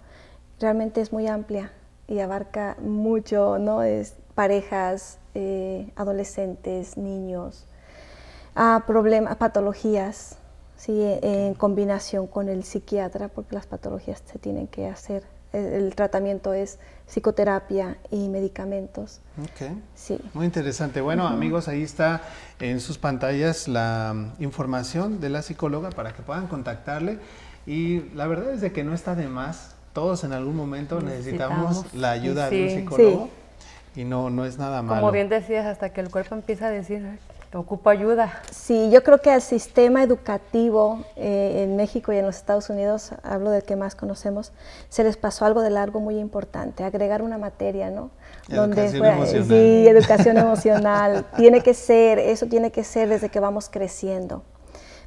realmente 0.58 1.00
es 1.00 1.12
muy 1.12 1.28
amplia 1.28 1.72
y 2.08 2.18
abarca 2.18 2.76
mucho, 2.80 3.58
¿no? 3.58 3.82
Es 3.82 4.16
parejas, 4.34 5.18
eh, 5.34 5.92
adolescentes, 5.96 6.96
niños, 6.96 7.66
a 8.54 8.84
problemas, 8.86 9.36
patologías, 9.36 10.38
¿sí? 10.76 11.00
en 11.22 11.54
combinación 11.54 12.26
con 12.26 12.48
el 12.48 12.64
psiquiatra, 12.64 13.28
porque 13.28 13.54
las 13.54 13.66
patologías 13.66 14.22
se 14.24 14.38
tienen 14.38 14.66
que 14.66 14.88
hacer 14.88 15.35
el 15.52 15.94
tratamiento 15.94 16.52
es 16.52 16.78
psicoterapia 17.06 17.96
y 18.10 18.28
medicamentos. 18.28 19.20
Ok. 19.42 19.70
Sí. 19.94 20.18
Muy 20.34 20.46
interesante. 20.46 21.00
Bueno, 21.00 21.26
amigos, 21.26 21.68
ahí 21.68 21.82
está 21.82 22.22
en 22.60 22.80
sus 22.80 22.98
pantallas 22.98 23.68
la 23.68 24.32
información 24.38 25.20
de 25.20 25.30
la 25.30 25.42
psicóloga 25.42 25.90
para 25.90 26.12
que 26.12 26.22
puedan 26.22 26.48
contactarle. 26.48 27.18
Y 27.66 28.00
la 28.14 28.26
verdad 28.26 28.52
es 28.54 28.60
de 28.60 28.72
que 28.72 28.84
no 28.84 28.94
está 28.94 29.14
de 29.14 29.28
más. 29.28 29.74
Todos 29.92 30.24
en 30.24 30.32
algún 30.32 30.56
momento 30.56 31.00
necesitamos, 31.00 31.94
la 31.94 32.10
ayuda 32.10 32.50
de 32.50 32.64
un 32.64 32.70
psicólogo. 32.70 33.30
Y 33.94 34.04
no, 34.04 34.28
no 34.28 34.44
es 34.44 34.58
nada 34.58 34.82
malo. 34.82 35.00
Como 35.00 35.12
bien 35.12 35.30
decías, 35.30 35.64
hasta 35.64 35.90
que 35.90 36.02
el 36.02 36.10
cuerpo 36.10 36.34
empieza 36.34 36.66
a 36.66 36.70
decir, 36.70 37.18
Ocupa 37.56 37.90
ayuda. 37.90 38.42
Sí, 38.50 38.90
yo 38.90 39.02
creo 39.02 39.22
que 39.22 39.30
al 39.30 39.40
sistema 39.40 40.02
educativo 40.02 41.04
eh, 41.16 41.62
en 41.62 41.76
México 41.76 42.12
y 42.12 42.18
en 42.18 42.26
los 42.26 42.36
Estados 42.36 42.68
Unidos, 42.68 43.12
hablo 43.22 43.50
del 43.50 43.62
que 43.62 43.76
más 43.76 43.94
conocemos, 43.94 44.52
se 44.90 45.04
les 45.04 45.16
pasó 45.16 45.46
algo 45.46 45.62
de 45.62 45.70
largo 45.70 45.98
muy 46.00 46.18
importante, 46.18 46.84
agregar 46.84 47.22
una 47.22 47.38
materia, 47.38 47.90
¿no? 47.90 48.10
Educación 48.50 49.06
emocional. 49.06 49.48
Sí, 49.48 49.88
educación 49.88 50.36
emocional. 50.36 51.24
tiene 51.36 51.62
que 51.62 51.72
ser, 51.72 52.18
eso 52.18 52.46
tiene 52.46 52.70
que 52.70 52.84
ser 52.84 53.08
desde 53.08 53.30
que 53.30 53.40
vamos 53.40 53.70
creciendo. 53.70 54.42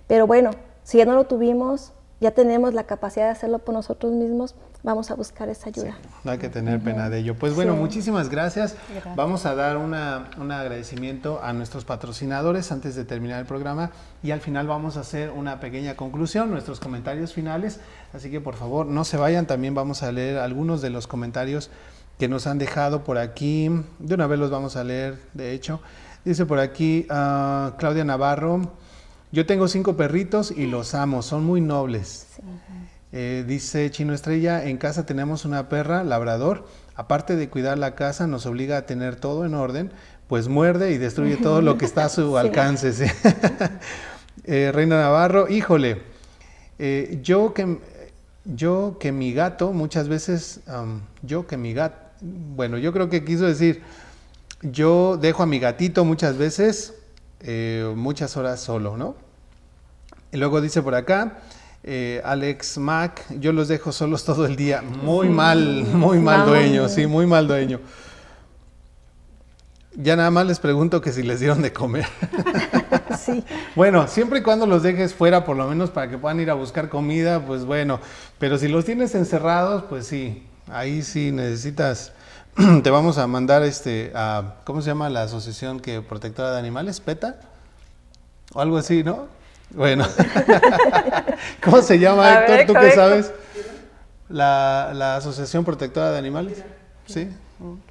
Pero 0.07 0.25
bueno, 0.25 0.49
si 0.81 0.97
ya 0.97 1.05
no 1.05 1.13
lo 1.13 1.25
tuvimos, 1.25 1.93
ya 2.19 2.31
tenemos 2.31 2.73
la 2.73 2.83
capacidad 2.83 3.25
de 3.25 3.31
hacerlo 3.31 3.59
por 3.59 3.73
nosotros 3.73 4.11
mismos, 4.11 4.55
vamos 4.83 5.11
a 5.11 5.15
buscar 5.15 5.49
esa 5.49 5.69
ayuda. 5.69 5.97
no 6.23 6.31
hay 6.31 6.37
que 6.37 6.49
tener 6.49 6.81
pena 6.81 7.09
de 7.09 7.19
ello. 7.19 7.35
Pues 7.35 7.55
bueno, 7.55 7.75
muchísimas 7.75 8.29
gracias. 8.29 8.75
Vamos 9.15 9.45
a 9.45 9.55
dar 9.55 9.77
una, 9.77 10.29
un 10.37 10.51
agradecimiento 10.51 11.39
a 11.41 11.53
nuestros 11.53 11.85
patrocinadores 11.85 12.71
antes 12.71 12.95
de 12.95 13.05
terminar 13.05 13.39
el 13.39 13.45
programa 13.45 13.91
y 14.21 14.31
al 14.31 14.41
final 14.41 14.67
vamos 14.67 14.97
a 14.97 15.01
hacer 15.01 15.29
una 15.31 15.59
pequeña 15.59 15.95
conclusión, 15.95 16.51
nuestros 16.51 16.79
comentarios 16.79 17.33
finales. 17.33 17.79
Así 18.13 18.29
que 18.29 18.41
por 18.41 18.55
favor 18.55 18.85
no 18.85 19.05
se 19.05 19.17
vayan, 19.17 19.47
también 19.47 19.73
vamos 19.73 20.03
a 20.03 20.11
leer 20.11 20.37
algunos 20.37 20.81
de 20.81 20.89
los 20.89 21.07
comentarios 21.07 21.69
que 22.17 22.27
nos 22.27 22.47
han 22.47 22.57
dejado 22.57 23.03
por 23.03 23.17
aquí. 23.17 23.69
De 23.99 24.15
una 24.15 24.27
vez 24.27 24.39
los 24.39 24.51
vamos 24.51 24.75
a 24.75 24.83
leer, 24.83 25.17
de 25.33 25.53
hecho. 25.53 25.79
Dice 26.25 26.45
por 26.45 26.59
aquí 26.59 27.07
uh, 27.09 27.71
Claudia 27.77 28.03
Navarro, 28.03 28.73
yo 29.31 29.45
tengo 29.45 29.67
cinco 29.67 29.95
perritos 29.95 30.51
y 30.51 30.65
los 30.65 30.95
amo, 30.95 31.21
son 31.21 31.43
muy 31.43 31.61
nobles. 31.61 32.27
Eh, 33.11 33.43
dice 33.47 33.89
Chino 33.91 34.13
Estrella, 34.13 34.65
en 34.65 34.77
casa 34.77 35.05
tenemos 35.05 35.45
una 35.45 35.69
perra, 35.69 36.03
labrador. 36.03 36.65
Aparte 36.95 37.35
de 37.35 37.49
cuidar 37.49 37.77
la 37.77 37.95
casa, 37.95 38.27
nos 38.27 38.45
obliga 38.45 38.77
a 38.77 38.85
tener 38.85 39.15
todo 39.15 39.45
en 39.45 39.53
orden, 39.53 39.91
pues 40.27 40.47
muerde 40.47 40.91
y 40.91 40.97
destruye 40.97 41.37
todo 41.37 41.61
lo 41.61 41.77
que 41.77 41.85
está 41.85 42.05
a 42.05 42.09
su 42.09 42.37
alcance. 42.37 43.11
Eh, 44.45 44.71
Reina 44.71 44.99
Navarro, 44.99 45.47
híjole, 45.47 46.01
eh, 46.79 47.19
yo, 47.21 47.53
que, 47.53 47.77
yo 48.45 48.97
que 48.99 49.11
mi 49.11 49.31
gato, 49.33 49.73
muchas 49.73 50.07
veces, 50.07 50.61
yo 51.21 51.45
que 51.45 51.57
mi 51.57 51.73
gato, 51.73 51.97
bueno, 52.21 52.77
yo 52.79 52.91
creo 52.91 53.09
que 53.09 53.23
quiso 53.23 53.45
decir, 53.45 53.83
yo 54.61 55.17
dejo 55.17 55.43
a 55.43 55.45
mi 55.45 55.59
gatito 55.59 56.03
muchas 56.03 56.37
veces, 56.37 56.95
muchas 57.95 58.37
horas 58.37 58.59
solo, 58.59 58.97
¿no? 58.97 59.15
Y 60.31 60.37
luego 60.37 60.61
dice 60.61 60.81
por 60.81 60.95
acá, 60.95 61.39
eh, 61.83 62.21
Alex 62.23 62.77
Mac, 62.77 63.25
yo 63.39 63.53
los 63.53 63.67
dejo 63.67 63.91
solos 63.91 64.25
todo 64.25 64.45
el 64.45 64.55
día. 64.55 64.81
Muy 64.81 65.29
mal, 65.29 65.85
muy 65.85 66.19
mal 66.19 66.45
dueño, 66.45 66.89
sí, 66.89 67.07
muy 67.07 67.25
mal 67.25 67.47
dueño. 67.47 67.79
Ya 69.95 70.15
nada 70.15 70.29
más 70.29 70.45
les 70.45 70.59
pregunto 70.59 71.01
que 71.01 71.11
si 71.11 71.23
les 71.23 71.39
dieron 71.39 71.61
de 71.61 71.73
comer. 71.73 72.05
sí. 73.19 73.43
Bueno, 73.75 74.07
siempre 74.07 74.39
y 74.39 74.41
cuando 74.43 74.65
los 74.65 74.83
dejes 74.83 75.13
fuera, 75.13 75.45
por 75.45 75.57
lo 75.57 75.67
menos 75.67 75.89
para 75.89 76.09
que 76.09 76.17
puedan 76.17 76.39
ir 76.39 76.51
a 76.51 76.53
buscar 76.53 76.89
comida, 76.89 77.45
pues 77.45 77.65
bueno. 77.65 77.99
Pero 78.37 78.57
si 78.57 78.67
los 78.67 78.85
tienes 78.85 79.15
encerrados, 79.15 79.83
pues 79.89 80.05
sí, 80.05 80.43
ahí 80.67 81.01
sí 81.01 81.31
necesitas 81.31 82.13
te 82.83 82.89
vamos 82.89 83.17
a 83.17 83.27
mandar 83.27 83.63
este 83.63 84.11
a 84.15 84.55
¿cómo 84.65 84.81
se 84.81 84.87
llama 84.87 85.09
la 85.09 85.23
asociación 85.23 85.79
que 85.79 86.01
protectora 86.01 86.51
de 86.51 86.59
animales? 86.59 86.99
¿PETA? 86.99 87.39
O 88.53 88.61
algo 88.61 88.77
así, 88.77 89.03
¿no? 89.03 89.27
Bueno. 89.71 90.05
¿Cómo 91.63 91.81
se 91.81 91.99
llama, 91.99 92.33
Héctor? 92.33 92.57
ver, 92.57 92.67
¿Tú 92.67 92.73
qué 92.73 92.91
sabes? 92.91 93.31
La, 94.27 94.91
la 94.93 95.15
Asociación 95.15 95.63
Protectora 95.63 96.11
de 96.11 96.17
Animales. 96.17 96.63
Sí. 97.05 97.29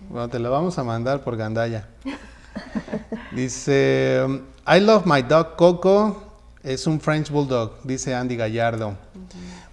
Bueno, 0.09 0.29
te 0.29 0.39
la 0.39 0.49
vamos 0.49 0.79
a 0.79 0.85
mandar 0.85 1.23
por 1.23 1.37
Gandaya. 1.37 1.87
Dice, 3.33 4.25
I 4.67 4.81
love 4.81 5.05
my 5.07 5.23
dog 5.23 5.57
Coco. 5.57 6.25
Es 6.63 6.87
un 6.87 7.01
French 7.01 7.31
Bulldog, 7.31 7.81
dice 7.85 8.15
Andy 8.15 8.37
Gallardo. 8.37 8.95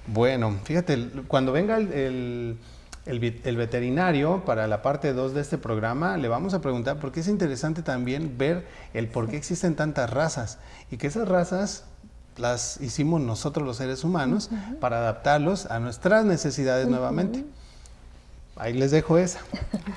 Bueno, 0.08 0.56
fíjate, 0.64 1.10
cuando 1.28 1.52
venga 1.52 1.78
el, 1.78 1.92
el- 1.92 2.58
el 3.06 3.58
veterinario 3.58 4.44
para 4.46 4.68
la 4.68 4.82
parte 4.82 5.14
2 5.14 5.34
de 5.34 5.42
este 5.42 5.58
programa, 5.58 6.18
le 6.18 6.28
vamos 6.28 6.54
a 6.54 6.62
preguntar 6.62 6.98
porque 6.98 7.20
es 7.20 7.28
interesante 7.28 7.84
también 7.84 8.38
ver 8.38 8.66
el 8.94 9.08
por 9.08 9.30
qué 9.30 9.38
existen 9.38 9.76
tantas 9.76 10.10
razas 10.10 10.58
y 10.90 10.98
que 10.98 11.08
esas 11.08 11.28
razas 11.28 11.84
las 12.38 12.82
hicimos 12.82 13.22
nosotros 13.22 13.66
los 13.66 13.78
seres 13.78 14.04
humanos 14.04 14.50
para 14.80 14.98
adaptarlos 14.98 15.68
a 15.68 15.80
nuestras 15.80 16.26
necesidades 16.26 16.88
nuevamente. 16.88 17.46
Ahí 18.58 18.74
les 18.74 18.92
dejo 18.92 19.18
esa. 19.18 19.40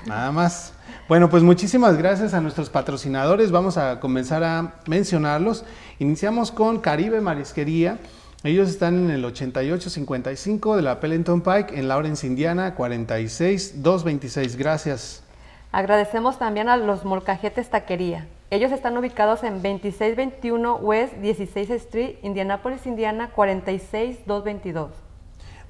Nada 0.06 0.32
más. 0.32 0.72
Bueno, 1.08 1.30
pues 1.30 1.42
muchísimas 1.42 1.96
gracias 1.96 2.34
a 2.34 2.40
nuestros 2.40 2.70
patrocinadores. 2.70 3.52
Vamos 3.52 3.76
a 3.76 4.00
comenzar 4.00 4.42
a 4.42 4.74
mencionarlos. 4.86 5.64
Iniciamos 6.00 6.50
con 6.50 6.80
Caribe 6.80 7.20
Marisquería. 7.20 7.98
Ellos 8.44 8.68
están 8.68 8.94
en 8.94 9.10
el 9.10 9.24
8855 9.24 10.76
de 10.76 10.82
la 10.82 11.00
Pellington 11.00 11.40
Pike 11.40 11.76
en 11.76 11.88
Lawrence, 11.88 12.24
Indiana, 12.24 12.76
46226. 12.76 14.56
Gracias. 14.56 15.24
Agradecemos 15.72 16.38
también 16.38 16.68
a 16.68 16.76
los 16.76 17.04
Molcajetes 17.04 17.68
Taquería. 17.68 18.28
Ellos 18.50 18.70
están 18.70 18.96
ubicados 18.96 19.42
en 19.42 19.54
2621 19.54 20.76
West 20.76 21.14
16 21.14 21.70
Street, 21.70 22.14
Indianapolis, 22.22 22.86
Indiana 22.86 23.30
46222. 23.34 24.90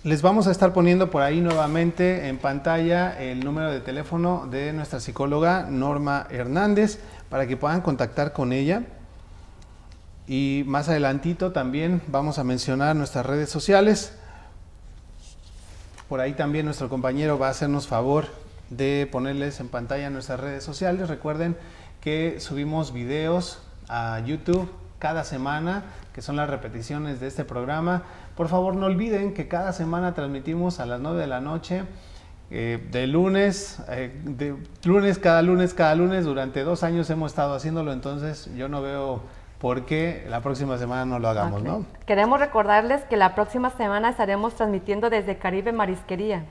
les 0.05 0.21
vamos 0.21 0.47
a 0.47 0.51
estar 0.51 0.75
poniendo 0.75 1.11
por 1.11 1.23
ahí 1.23 1.41
nuevamente 1.41 2.29
en 2.29 2.37
pantalla 2.37 3.19
el 3.19 3.43
número 3.43 3.71
de 3.71 3.81
teléfono 3.81 4.47
de 4.51 4.75
nuestra 4.75 5.01
psicóloga 5.01 5.67
Norma 5.71 6.27
Hernández 6.29 6.99
para 7.31 7.47
que 7.47 7.57
puedan 7.57 7.81
contactar 7.81 8.35
con 8.35 8.53
ella. 8.53 8.83
Y 10.29 10.63
más 10.67 10.91
adelantito 10.91 11.53
también 11.53 12.03
vamos 12.07 12.39
a 12.39 12.45
mencionar 12.45 12.95
nuestras 12.95 13.25
redes 13.25 13.49
sociales. 13.49 14.13
Por 16.07 16.21
ahí 16.21 16.35
también 16.35 16.67
nuestro 16.67 16.91
compañero 16.91 17.39
va 17.39 17.47
a 17.47 17.53
hacernos 17.53 17.87
favor 17.87 18.27
de 18.69 19.09
ponerles 19.11 19.59
en 19.61 19.69
pantalla 19.69 20.11
nuestras 20.11 20.39
redes 20.39 20.63
sociales. 20.65 21.09
Recuerden 21.09 21.57
que 22.03 22.41
subimos 22.41 22.93
videos 22.93 23.63
a 23.89 24.21
YouTube 24.21 24.71
cada 24.99 25.25
semana, 25.25 25.85
que 26.13 26.21
son 26.21 26.37
las 26.37 26.49
repeticiones 26.49 27.21
de 27.21 27.27
este 27.27 27.45
programa. 27.45 28.03
Por 28.37 28.49
favor, 28.49 28.75
no 28.75 28.87
olviden 28.87 29.33
que 29.33 29.47
cada 29.47 29.73
semana 29.73 30.15
transmitimos 30.15 30.81
a 30.81 30.87
las 30.87 31.01
9 31.01 31.21
de 31.21 31.27
la 31.27 31.41
noche, 31.41 31.85
eh, 32.51 32.85
de 32.91 33.07
lunes, 33.07 33.81
eh, 33.89 34.13
de 34.25 34.57
lunes, 34.85 35.19
cada 35.19 35.41
lunes, 35.43 35.73
cada 35.73 35.95
lunes. 35.95 36.25
Durante 36.25 36.63
dos 36.65 36.83
años 36.83 37.09
hemos 37.11 37.33
estado 37.33 37.55
haciéndolo, 37.55 37.93
entonces 37.93 38.51
yo 38.57 38.69
no 38.69 38.83
veo 38.83 39.23
por 39.61 39.87
qué 39.87 40.27
la 40.29 40.41
próxima 40.41 40.77
semana 40.79 41.05
no 41.05 41.19
lo 41.19 41.29
hagamos. 41.29 41.63
¿no? 41.63 41.87
Queremos 42.07 42.41
recordarles 42.41 43.03
que 43.05 43.17
la 43.17 43.35
próxima 43.35 43.71
semana 43.71 44.11
estaremos 44.11 44.55
transmitiendo 44.55 45.11
desde 45.11 45.39
Caribe 45.39 45.73
Marisquería. 45.73 46.45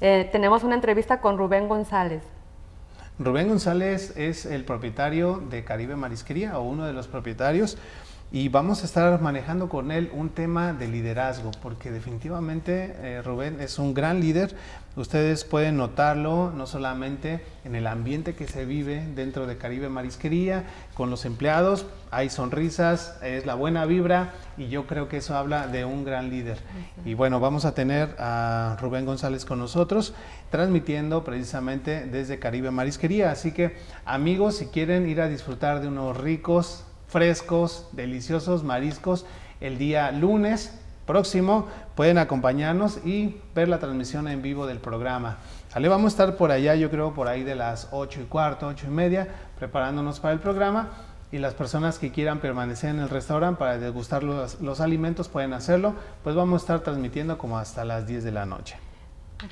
Eh, 0.00 0.28
tenemos 0.32 0.64
una 0.64 0.74
entrevista 0.74 1.20
con 1.20 1.38
Rubén 1.38 1.68
González. 1.68 2.22
Rubén 3.18 3.48
González 3.48 4.16
es 4.16 4.46
el 4.46 4.64
propietario 4.64 5.36
de 5.50 5.62
Caribe 5.62 5.94
Marisquería 5.94 6.58
o 6.58 6.62
uno 6.62 6.86
de 6.86 6.92
los 6.92 7.06
propietarios 7.06 7.78
y 8.34 8.48
vamos 8.48 8.80
a 8.80 8.86
estar 8.86 9.20
manejando 9.20 9.68
con 9.68 9.92
él 9.92 10.10
un 10.14 10.30
tema 10.30 10.72
de 10.72 10.88
liderazgo 10.88 11.50
porque 11.62 11.90
definitivamente 11.90 12.94
eh, 13.02 13.20
Rubén 13.22 13.60
es 13.60 13.78
un 13.78 13.92
gran 13.92 14.20
líder. 14.20 14.56
Ustedes 14.96 15.44
pueden 15.44 15.76
notarlo 15.76 16.50
no 16.50 16.66
solamente 16.66 17.44
en 17.64 17.74
el 17.74 17.86
ambiente 17.86 18.34
que 18.34 18.48
se 18.48 18.64
vive 18.64 19.06
dentro 19.14 19.46
de 19.46 19.58
Caribe 19.58 19.90
Marisquería, 19.90 20.64
con 20.94 21.10
los 21.10 21.26
empleados, 21.26 21.84
hay 22.10 22.30
sonrisas, 22.30 23.18
es 23.22 23.44
la 23.44 23.54
buena 23.54 23.84
vibra 23.84 24.32
y 24.56 24.68
yo 24.68 24.86
creo 24.86 25.08
que 25.08 25.18
eso 25.18 25.36
habla 25.36 25.66
de 25.66 25.84
un 25.84 26.02
gran 26.04 26.30
líder. 26.30 26.58
Y 27.04 27.12
bueno, 27.12 27.38
vamos 27.38 27.66
a 27.66 27.74
tener 27.74 28.16
a 28.18 28.78
Rubén 28.80 29.04
González 29.04 29.44
con 29.44 29.58
nosotros 29.58 30.14
transmitiendo 30.50 31.22
precisamente 31.22 32.06
desde 32.06 32.38
Caribe 32.38 32.70
Marisquería. 32.70 33.30
Así 33.30 33.52
que 33.52 33.76
amigos, 34.06 34.56
si 34.56 34.66
quieren 34.68 35.06
ir 35.06 35.20
a 35.20 35.28
disfrutar 35.28 35.82
de 35.82 35.88
unos 35.88 36.16
ricos, 36.16 36.86
frescos, 37.12 37.86
deliciosos 37.92 38.64
mariscos 38.64 39.26
el 39.60 39.78
día 39.78 40.10
lunes 40.10 40.78
próximo, 41.06 41.68
pueden 41.94 42.18
acompañarnos 42.18 43.04
y 43.04 43.40
ver 43.54 43.68
la 43.68 43.78
transmisión 43.78 44.26
en 44.28 44.40
vivo 44.40 44.66
del 44.66 44.78
programa. 44.78 45.36
Vamos 45.74 46.04
a 46.04 46.08
estar 46.08 46.36
por 46.36 46.50
allá, 46.50 46.74
yo 46.74 46.90
creo, 46.90 47.12
por 47.12 47.28
ahí 47.28 47.44
de 47.44 47.54
las 47.54 47.88
8 47.92 48.22
y 48.22 48.24
cuarto, 48.24 48.66
8 48.66 48.86
y 48.88 48.90
media, 48.90 49.28
preparándonos 49.58 50.20
para 50.20 50.34
el 50.34 50.40
programa. 50.40 50.90
Y 51.30 51.38
las 51.38 51.54
personas 51.54 51.98
que 51.98 52.12
quieran 52.12 52.40
permanecer 52.40 52.90
en 52.90 53.00
el 53.00 53.08
restaurante 53.08 53.58
para 53.58 53.78
degustar 53.78 54.22
los, 54.22 54.60
los 54.60 54.80
alimentos 54.80 55.28
pueden 55.28 55.54
hacerlo. 55.54 55.94
Pues 56.22 56.36
vamos 56.36 56.60
a 56.60 56.64
estar 56.64 56.80
transmitiendo 56.80 57.38
como 57.38 57.56
hasta 57.58 57.86
las 57.86 58.06
10 58.06 58.24
de 58.24 58.32
la 58.32 58.44
noche. 58.44 58.76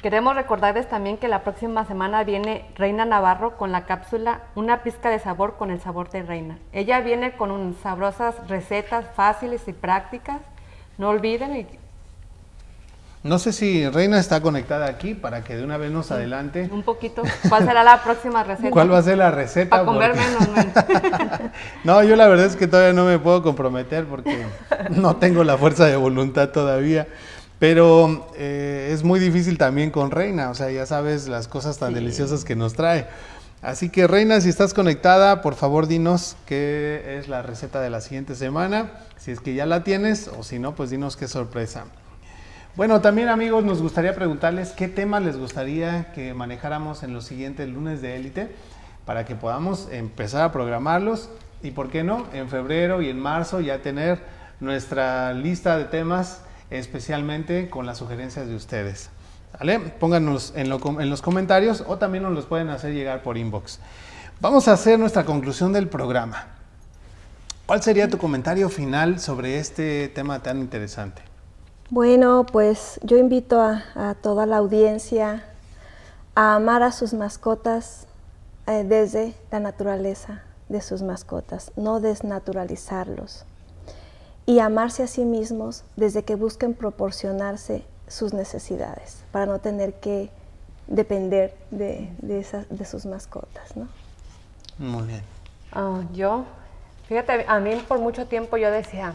Queremos 0.02 0.36
recordarles 0.36 0.88
también 0.88 1.16
que 1.18 1.28
la 1.28 1.42
próxima 1.42 1.84
semana 1.84 2.22
viene 2.24 2.64
Reina 2.76 3.04
Navarro 3.04 3.56
con 3.56 3.72
la 3.72 3.86
cápsula 3.86 4.40
Una 4.54 4.82
pizca 4.82 5.10
de 5.10 5.18
sabor 5.18 5.56
con 5.58 5.70
el 5.70 5.80
sabor 5.80 6.10
de 6.10 6.22
Reina. 6.22 6.58
Ella 6.72 7.00
viene 7.00 7.32
con 7.32 7.50
un, 7.50 7.76
sabrosas 7.82 8.34
recetas 8.48 9.04
fáciles 9.14 9.62
y 9.66 9.72
prácticas. 9.72 10.38
No 10.96 11.08
olviden 11.08 11.56
y 11.56 11.66
No 13.24 13.38
sé 13.40 13.52
si 13.52 13.88
Reina 13.88 14.20
está 14.20 14.40
conectada 14.40 14.86
aquí 14.86 15.14
para 15.14 15.42
que 15.42 15.56
de 15.56 15.64
una 15.64 15.76
vez 15.76 15.90
nos 15.90 16.12
adelante. 16.12 16.68
un 16.72 16.82
poquito. 16.84 17.22
¿Cuál 17.48 17.66
será 17.66 17.82
la 17.82 18.02
próxima 18.02 18.44
receta? 18.44 18.70
¿Cuál 18.70 18.92
va 18.92 18.98
a 18.98 19.02
ser 19.02 19.18
la 19.18 19.32
receta? 19.32 19.70
Para 19.70 19.84
comer 19.84 20.12
Porque- 20.12 20.94
menos. 20.94 21.50
No, 21.84 22.02
yo 22.04 22.14
la 22.14 22.28
verdad 22.28 22.46
es 22.46 22.54
que 22.56 22.68
todavía 22.68 22.92
no 22.92 23.04
me 23.06 23.18
puedo 23.18 23.42
comprometer 23.42 24.04
porque 24.06 24.46
no 24.90 25.16
tengo 25.16 25.42
la 25.42 25.58
fuerza 25.58 25.86
de 25.86 25.96
voluntad 25.96 26.50
todavía. 26.50 27.08
Pero 27.60 28.26
eh, 28.36 28.88
es 28.90 29.04
muy 29.04 29.20
difícil 29.20 29.58
también 29.58 29.90
con 29.90 30.10
Reina, 30.10 30.48
o 30.48 30.54
sea, 30.54 30.70
ya 30.70 30.86
sabes 30.86 31.28
las 31.28 31.46
cosas 31.46 31.78
tan 31.78 31.92
deliciosas 31.92 32.42
que 32.42 32.56
nos 32.56 32.72
trae. 32.72 33.06
Así 33.60 33.90
que 33.90 34.06
Reina, 34.06 34.40
si 34.40 34.48
estás 34.48 34.72
conectada, 34.72 35.42
por 35.42 35.54
favor 35.54 35.86
dinos 35.86 36.38
qué 36.46 37.18
es 37.18 37.28
la 37.28 37.42
receta 37.42 37.82
de 37.82 37.90
la 37.90 38.00
siguiente 38.00 38.34
semana, 38.34 38.90
si 39.18 39.30
es 39.30 39.40
que 39.40 39.52
ya 39.52 39.66
la 39.66 39.84
tienes 39.84 40.28
o 40.28 40.42
si 40.42 40.58
no, 40.58 40.74
pues 40.74 40.88
dinos 40.88 41.18
qué 41.18 41.28
sorpresa. 41.28 41.84
Bueno, 42.76 43.02
también 43.02 43.28
amigos, 43.28 43.62
nos 43.62 43.82
gustaría 43.82 44.14
preguntarles 44.14 44.70
qué 44.70 44.88
temas 44.88 45.22
les 45.22 45.36
gustaría 45.36 46.12
que 46.12 46.32
manejáramos 46.32 47.02
en 47.02 47.12
los 47.12 47.26
siguientes 47.26 47.68
lunes 47.68 48.00
de 48.00 48.16
élite 48.16 48.48
para 49.04 49.26
que 49.26 49.34
podamos 49.34 49.86
empezar 49.92 50.44
a 50.44 50.52
programarlos 50.52 51.28
y, 51.62 51.72
¿por 51.72 51.90
qué 51.90 52.04
no?, 52.04 52.24
en 52.32 52.48
febrero 52.48 53.02
y 53.02 53.10
en 53.10 53.20
marzo 53.20 53.60
ya 53.60 53.82
tener 53.82 54.22
nuestra 54.60 55.34
lista 55.34 55.76
de 55.76 55.84
temas 55.84 56.40
especialmente 56.70 57.68
con 57.68 57.86
las 57.86 57.98
sugerencias 57.98 58.48
de 58.48 58.54
ustedes. 58.54 59.10
¿Vale? 59.58 59.80
Pónganos 59.80 60.52
en, 60.56 60.68
lo 60.68 60.78
los 60.78 61.22
comentarios 61.22 61.84
o 61.86 61.98
también 61.98 62.22
nos 62.22 62.32
los 62.32 62.46
pueden 62.46 62.68
hacer 62.68 62.94
llegar 62.94 63.22
por 63.22 63.36
inbox. 63.36 63.80
Vamos 64.40 64.68
a 64.68 64.72
hacer 64.72 64.98
nuestra 64.98 65.24
conclusión 65.24 65.72
del 65.72 65.88
programa. 65.88 66.46
¿Cuál 67.66 67.82
sería 67.82 68.08
tu 68.08 68.18
comentario 68.18 68.68
final 68.68 69.20
sobre 69.20 69.58
este 69.58 70.08
tema 70.08 70.42
tan 70.42 70.58
interesante? 70.58 71.22
Bueno, 71.90 72.46
pues 72.50 73.00
yo 73.02 73.16
invito 73.16 73.60
a, 73.60 73.82
a 73.94 74.14
toda 74.14 74.46
la 74.46 74.58
audiencia 74.58 75.44
a 76.34 76.54
amar 76.54 76.82
a 76.82 76.92
sus 76.92 77.12
mascotas 77.12 78.06
eh, 78.66 78.84
desde 78.84 79.34
la 79.50 79.58
naturaleza 79.58 80.42
de 80.68 80.80
sus 80.80 81.02
mascotas, 81.02 81.72
no 81.76 81.98
desnaturalizarlos. 81.98 83.44
Y 84.50 84.58
amarse 84.58 85.04
a 85.04 85.06
sí 85.06 85.24
mismos 85.24 85.84
desde 85.94 86.24
que 86.24 86.34
busquen 86.34 86.74
proporcionarse 86.74 87.84
sus 88.08 88.32
necesidades, 88.34 89.22
para 89.30 89.46
no 89.46 89.60
tener 89.60 89.94
que 90.00 90.28
depender 90.88 91.54
de, 91.70 92.10
de 92.18 92.40
esas- 92.40 92.66
de 92.68 92.84
sus 92.84 93.06
mascotas. 93.06 93.76
¿no? 93.76 93.86
Muy 94.76 95.04
bien. 95.06 95.22
Ah, 95.70 96.00
yo, 96.12 96.46
fíjate, 97.06 97.44
a 97.46 97.60
mí 97.60 97.76
por 97.86 98.00
mucho 98.00 98.26
tiempo 98.26 98.56
yo 98.56 98.72
decía, 98.72 99.14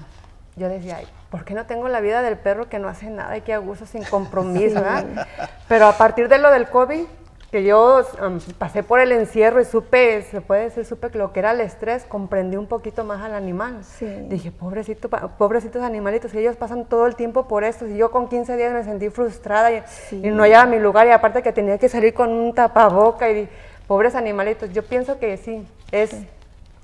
yo 0.55 0.69
decía, 0.69 0.97
"Ay, 0.99 1.07
¿por 1.29 1.43
qué 1.43 1.53
no 1.53 1.65
tengo 1.65 1.89
la 1.89 1.99
vida 1.99 2.21
del 2.21 2.37
perro 2.37 2.69
que 2.69 2.79
no 2.79 2.87
hace 2.87 3.09
nada 3.09 3.35
y 3.35 3.41
que 3.41 3.53
a 3.53 3.57
gusto 3.57 3.85
sin 3.85 4.03
compromiso, 4.09 4.75
¿verdad? 4.75 5.27
Pero 5.67 5.87
a 5.87 5.97
partir 5.97 6.29
de 6.29 6.37
lo 6.37 6.49
del 6.49 6.69
COVID, 6.69 7.03
que 7.51 7.63
yo 7.63 8.01
um, 8.25 8.39
pasé 8.57 8.83
por 8.83 8.99
el 8.99 9.11
encierro 9.13 9.61
y 9.61 9.65
supe, 9.65 10.23
se 10.23 10.41
puede 10.41 10.63
decir, 10.65 10.83
supe 10.85 11.09
que 11.09 11.17
lo 11.17 11.31
que 11.31 11.39
era 11.39 11.51
el 11.51 11.61
estrés, 11.61 12.03
comprendí 12.03 12.57
un 12.57 12.67
poquito 12.67 13.03
más 13.05 13.21
al 13.21 13.33
animal. 13.33 13.81
Sí. 13.83 14.05
Dije, 14.27 14.51
pobrecito, 14.51 15.09
pobrecitos 15.09 15.81
animalitos, 15.83 16.31
que 16.31 16.39
ellos 16.41 16.57
pasan 16.57 16.85
todo 16.85 17.05
el 17.07 17.15
tiempo 17.15 17.47
por 17.47 17.63
esto. 17.63 17.87
Y 17.87 17.95
yo 17.97 18.11
con 18.11 18.27
15 18.27 18.57
días 18.57 18.73
me 18.73 18.83
sentí 18.83 19.09
frustrada 19.09 19.71
y, 19.71 19.83
Sí. 20.09 20.21
y 20.23 20.29
no 20.31 20.43
hallaba 20.43 20.65
mi 20.65 20.79
lugar. 20.79 21.07
Y 21.07 21.11
aparte 21.11 21.41
que 21.41 21.53
tenía 21.53 21.77
que 21.77 21.87
salir 21.87 22.13
con 22.13 22.29
un 22.31 22.53
tapaboca 22.53 23.29
y 23.29 23.33
di- 23.43 23.49
pobres 23.87 24.15
animalitos. 24.15 24.73
Yo 24.73 24.83
pienso 24.83 25.17
que 25.19 25.37
sí, 25.37 25.65
es, 25.91 26.11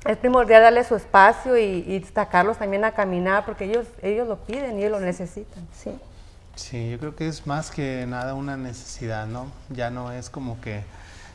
es 0.05 0.17
primordial 0.17 0.61
darle 0.61 0.83
su 0.85 0.95
espacio 0.95 1.57
y, 1.57 1.63
y 1.63 2.01
sacarlos 2.13 2.57
también 2.59 2.85
a 2.85 2.91
caminar 2.93 3.43
porque 3.45 3.65
ellos, 3.65 3.87
ellos 4.01 4.27
lo 4.27 4.37
piden 4.37 4.77
y 4.77 4.83
ellos 4.85 4.91
lo 4.91 4.99
necesitan. 5.05 5.67
Sí. 5.73 5.91
Sí, 6.55 6.91
yo 6.91 6.99
creo 6.99 7.15
que 7.15 7.27
es 7.27 7.47
más 7.47 7.71
que 7.71 8.05
nada 8.07 8.33
una 8.33 8.57
necesidad, 8.57 9.25
¿no? 9.27 9.47
Ya 9.69 9.89
no 9.89 10.11
es 10.11 10.29
como 10.29 10.59
que 10.61 10.83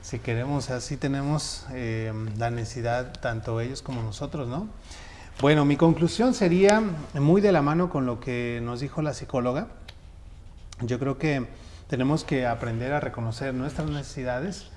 si 0.03 0.19
queremos, 0.19 0.71
así 0.71 0.97
tenemos 0.97 1.67
eh, 1.73 2.13
la 2.37 2.51
necesidad 2.51 3.19
tanto 3.21 3.61
ellos 3.61 3.83
como 3.83 4.03
nosotros, 4.03 4.47
¿no? 4.47 4.69
Bueno, 5.41 5.65
mi 5.65 5.77
conclusión 5.77 6.33
sería 6.33 6.83
muy 7.15 7.41
de 7.41 7.53
la 7.53 7.61
mano 7.61 7.91
con 7.91 8.07
lo 8.07 8.21
que 8.21 8.61
nos 8.63 8.81
dijo 8.81 9.03
la 9.03 9.15
psicóloga. 9.15 9.67
Yo 10.81 10.99
creo 10.99 11.19
que 11.19 11.47
tenemos 11.89 12.25
que 12.25 12.47
aprender 12.47 12.93
a 12.93 13.01
reconocer 13.01 13.53
nuestras 13.53 13.91
necesidades, 13.91 14.69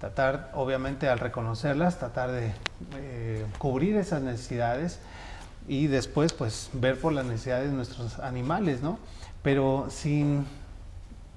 tratar, 0.00 0.50
obviamente, 0.54 1.08
al 1.08 1.18
reconocerlas, 1.18 1.98
tratar 1.98 2.32
de 2.32 2.52
eh, 2.96 3.46
cubrir 3.58 3.96
esas 3.96 4.20
necesidades 4.20 4.98
y 5.68 5.86
después, 5.86 6.32
pues, 6.32 6.70
ver 6.72 7.00
por 7.00 7.12
las 7.12 7.24
necesidades 7.24 7.70
de 7.70 7.76
nuestros 7.76 8.18
animales, 8.18 8.82
¿no? 8.82 8.98
Pero 9.42 9.86
sin 9.90 10.46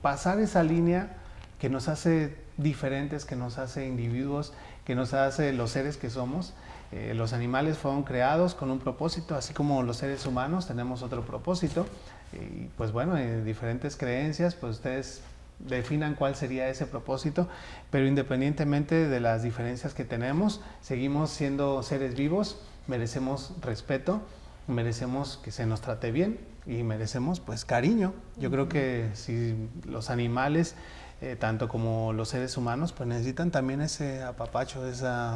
pasar 0.02 0.40
esa 0.40 0.64
línea 0.64 1.18
que 1.60 1.70
nos 1.70 1.88
hace 1.88 2.36
diferentes, 2.58 3.26
que 3.26 3.36
nos 3.36 3.58
hace 3.58 3.88
individuos, 3.88 4.54
que 4.86 4.96
nos 4.96 5.14
hace 5.14 5.52
los 5.54 5.72
seres 5.72 5.98
que 5.98 6.10
somos. 6.10 6.54
Eh, 6.92 7.14
los 7.16 7.34
animales 7.34 7.78
fueron 7.78 8.04
creados 8.04 8.54
con 8.54 8.70
un 8.70 8.80
propósito, 8.80 9.36
así 9.36 9.54
como 9.54 9.82
los 9.84 9.98
seres 9.98 10.26
humanos 10.26 10.68
tenemos 10.68 11.02
otro 11.02 11.26
propósito. 11.26 11.88
Y 12.34 12.66
pues 12.78 12.92
bueno, 12.92 13.18
en 13.18 13.44
diferentes 13.46 13.98
creencias, 13.98 14.56
pues 14.56 14.76
ustedes 14.76 15.22
definan 15.60 16.16
cuál 16.16 16.36
sería 16.36 16.70
ese 16.70 16.86
propósito, 16.86 17.48
pero 17.90 18.06
independientemente 18.06 19.08
de 19.08 19.20
las 19.20 19.42
diferencias 19.42 19.94
que 19.94 20.04
tenemos, 20.04 20.62
seguimos 20.82 21.32
siendo 21.32 21.82
seres 21.82 22.16
vivos, 22.16 22.60
merecemos 22.88 23.54
respeto, 23.62 24.22
merecemos 24.68 25.40
que 25.44 25.52
se 25.52 25.66
nos 25.66 25.82
trate 25.82 26.12
bien 26.12 26.38
y 26.66 26.84
merecemos 26.84 27.40
pues 27.40 27.66
cariño. 27.66 28.14
Yo 28.38 28.52
creo 28.52 28.68
que 28.70 29.10
si 29.14 29.70
los 29.86 30.10
animales, 30.10 30.76
eh, 31.22 31.36
tanto 31.40 31.68
como 31.68 32.14
los 32.14 32.30
seres 32.30 32.58
humanos, 32.58 32.92
pues 32.92 33.08
necesitan 33.08 33.52
también 33.52 33.82
ese 33.82 34.24
apapacho, 34.24 34.88
esa, 34.88 35.36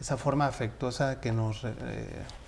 esa 0.00 0.16
forma 0.16 0.46
afectuosa 0.46 1.20
que 1.20 1.32
nos, 1.32 1.64
eh, 1.64 1.72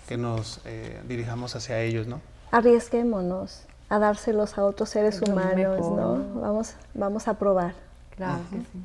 que 0.06 0.16
nos 0.16 0.60
eh, 0.64 1.00
dirijamos 1.08 1.56
hacia 1.56 1.80
ellos, 1.80 2.06
¿no? 2.06 2.20
Arriesguémonos 2.50 3.64
a 3.88 3.98
dárselos 3.98 4.58
a 4.58 4.64
otros 4.64 4.90
seres 4.90 5.20
Es 5.20 5.28
humanos. 5.28 5.80
¿no? 5.80 6.40
Vamos, 6.40 6.74
vamos 6.94 7.28
a 7.28 7.34
probar. 7.34 7.74
Claro 8.16 8.40
que 8.50 8.58
sí. 8.58 8.84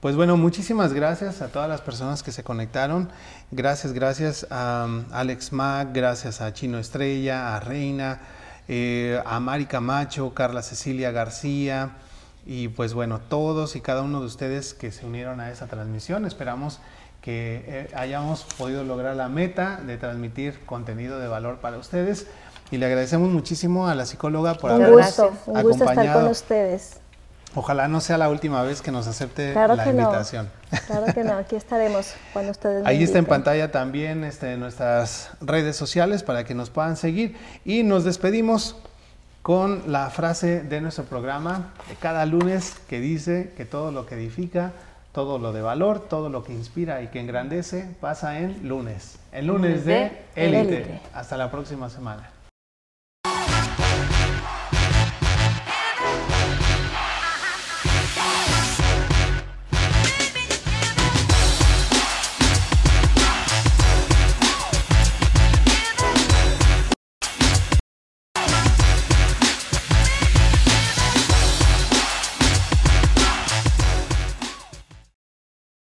Pues 0.00 0.14
bueno, 0.14 0.36
muchísimas 0.36 0.92
gracias 0.92 1.40
a 1.42 1.48
todas 1.48 1.68
las 1.68 1.80
personas 1.80 2.22
que 2.22 2.30
se 2.30 2.44
conectaron. 2.44 3.08
Gracias, 3.50 3.92
gracias 3.92 4.46
a 4.50 4.86
um, 4.86 5.04
Alex 5.10 5.52
Mac, 5.52 5.88
gracias 5.92 6.40
a 6.40 6.52
Chino 6.52 6.78
Estrella, 6.78 7.56
a 7.56 7.60
Reina, 7.60 8.20
eh, 8.68 9.20
a 9.24 9.40
Mari 9.40 9.66
Camacho, 9.66 10.34
Carla 10.34 10.62
Cecilia 10.62 11.10
García 11.10 11.96
y 12.46 12.68
pues 12.68 12.94
bueno, 12.94 13.20
todos 13.20 13.76
y 13.76 13.80
cada 13.80 14.02
uno 14.02 14.20
de 14.20 14.26
ustedes 14.26 14.74
que 14.74 14.92
se 14.92 15.06
unieron 15.06 15.40
a 15.40 15.50
esa 15.50 15.66
transmisión. 15.66 16.26
Esperamos 16.26 16.80
que 17.20 17.64
eh, 17.66 17.90
hayamos 17.94 18.44
podido 18.56 18.84
lograr 18.84 19.16
la 19.16 19.28
meta 19.28 19.80
de 19.84 19.96
transmitir 19.96 20.60
contenido 20.64 21.18
de 21.18 21.28
valor 21.28 21.58
para 21.58 21.78
ustedes 21.78 22.26
y 22.70 22.78
le 22.78 22.86
agradecemos 22.86 23.30
muchísimo 23.30 23.88
a 23.88 23.94
la 23.94 24.06
psicóloga 24.06 24.54
por 24.54 24.70
un 24.70 24.82
habernos 24.82 25.06
gusto, 25.06 25.32
un 25.46 25.62
gusto 25.62 25.84
estar 25.84 26.12
con 26.12 26.26
ustedes. 26.26 27.00
Ojalá 27.56 27.88
no 27.88 28.00
sea 28.00 28.18
la 28.18 28.28
última 28.28 28.62
vez 28.62 28.82
que 28.82 28.92
nos 28.92 29.06
acepte 29.06 29.52
Claro 29.52 29.76
la 29.76 29.84
que 29.84 29.92
no. 29.94 30.02
invitación. 30.02 30.50
Claro 30.86 31.06
que 31.12 31.24
no, 31.24 31.32
aquí 31.32 31.56
estaremos 31.56 32.14
cuando 32.32 32.52
ustedes 32.52 32.86
Ahí 32.86 33.02
está 33.02 33.18
en 33.18 33.24
pantalla 33.24 33.72
también 33.72 34.24
este, 34.24 34.58
nuestras 34.58 35.30
redes 35.40 35.74
sociales 35.74 36.22
para 36.22 36.44
que 36.44 36.54
nos 36.54 36.68
puedan 36.68 36.96
seguir. 36.98 37.34
Y 37.64 37.82
nos 37.82 38.04
despedimos 38.04 38.76
con 39.40 39.90
la 39.90 40.10
frase 40.10 40.60
de 40.60 40.82
nuestro 40.82 41.04
programa 41.04 41.72
de 41.88 41.94
cada 41.94 42.26
lunes 42.26 42.74
que 42.88 43.00
dice 43.00 43.54
que 43.56 43.64
todo 43.64 43.90
lo 43.90 44.04
que 44.04 44.16
edifica, 44.16 44.72
todo 45.12 45.38
lo 45.38 45.52
de 45.54 45.62
valor, 45.62 46.00
todo 46.00 46.28
lo 46.28 46.44
que 46.44 46.52
inspira 46.52 47.00
y 47.00 47.06
que 47.06 47.20
engrandece 47.20 47.88
pasa 48.00 48.38
en 48.38 48.68
lunes. 48.68 49.18
El 49.32 49.46
lunes 49.46 49.86
de. 49.86 50.12
Élite. 50.34 51.00
Hasta 51.14 51.38
la 51.38 51.50
próxima 51.50 51.88
semana. 51.88 52.35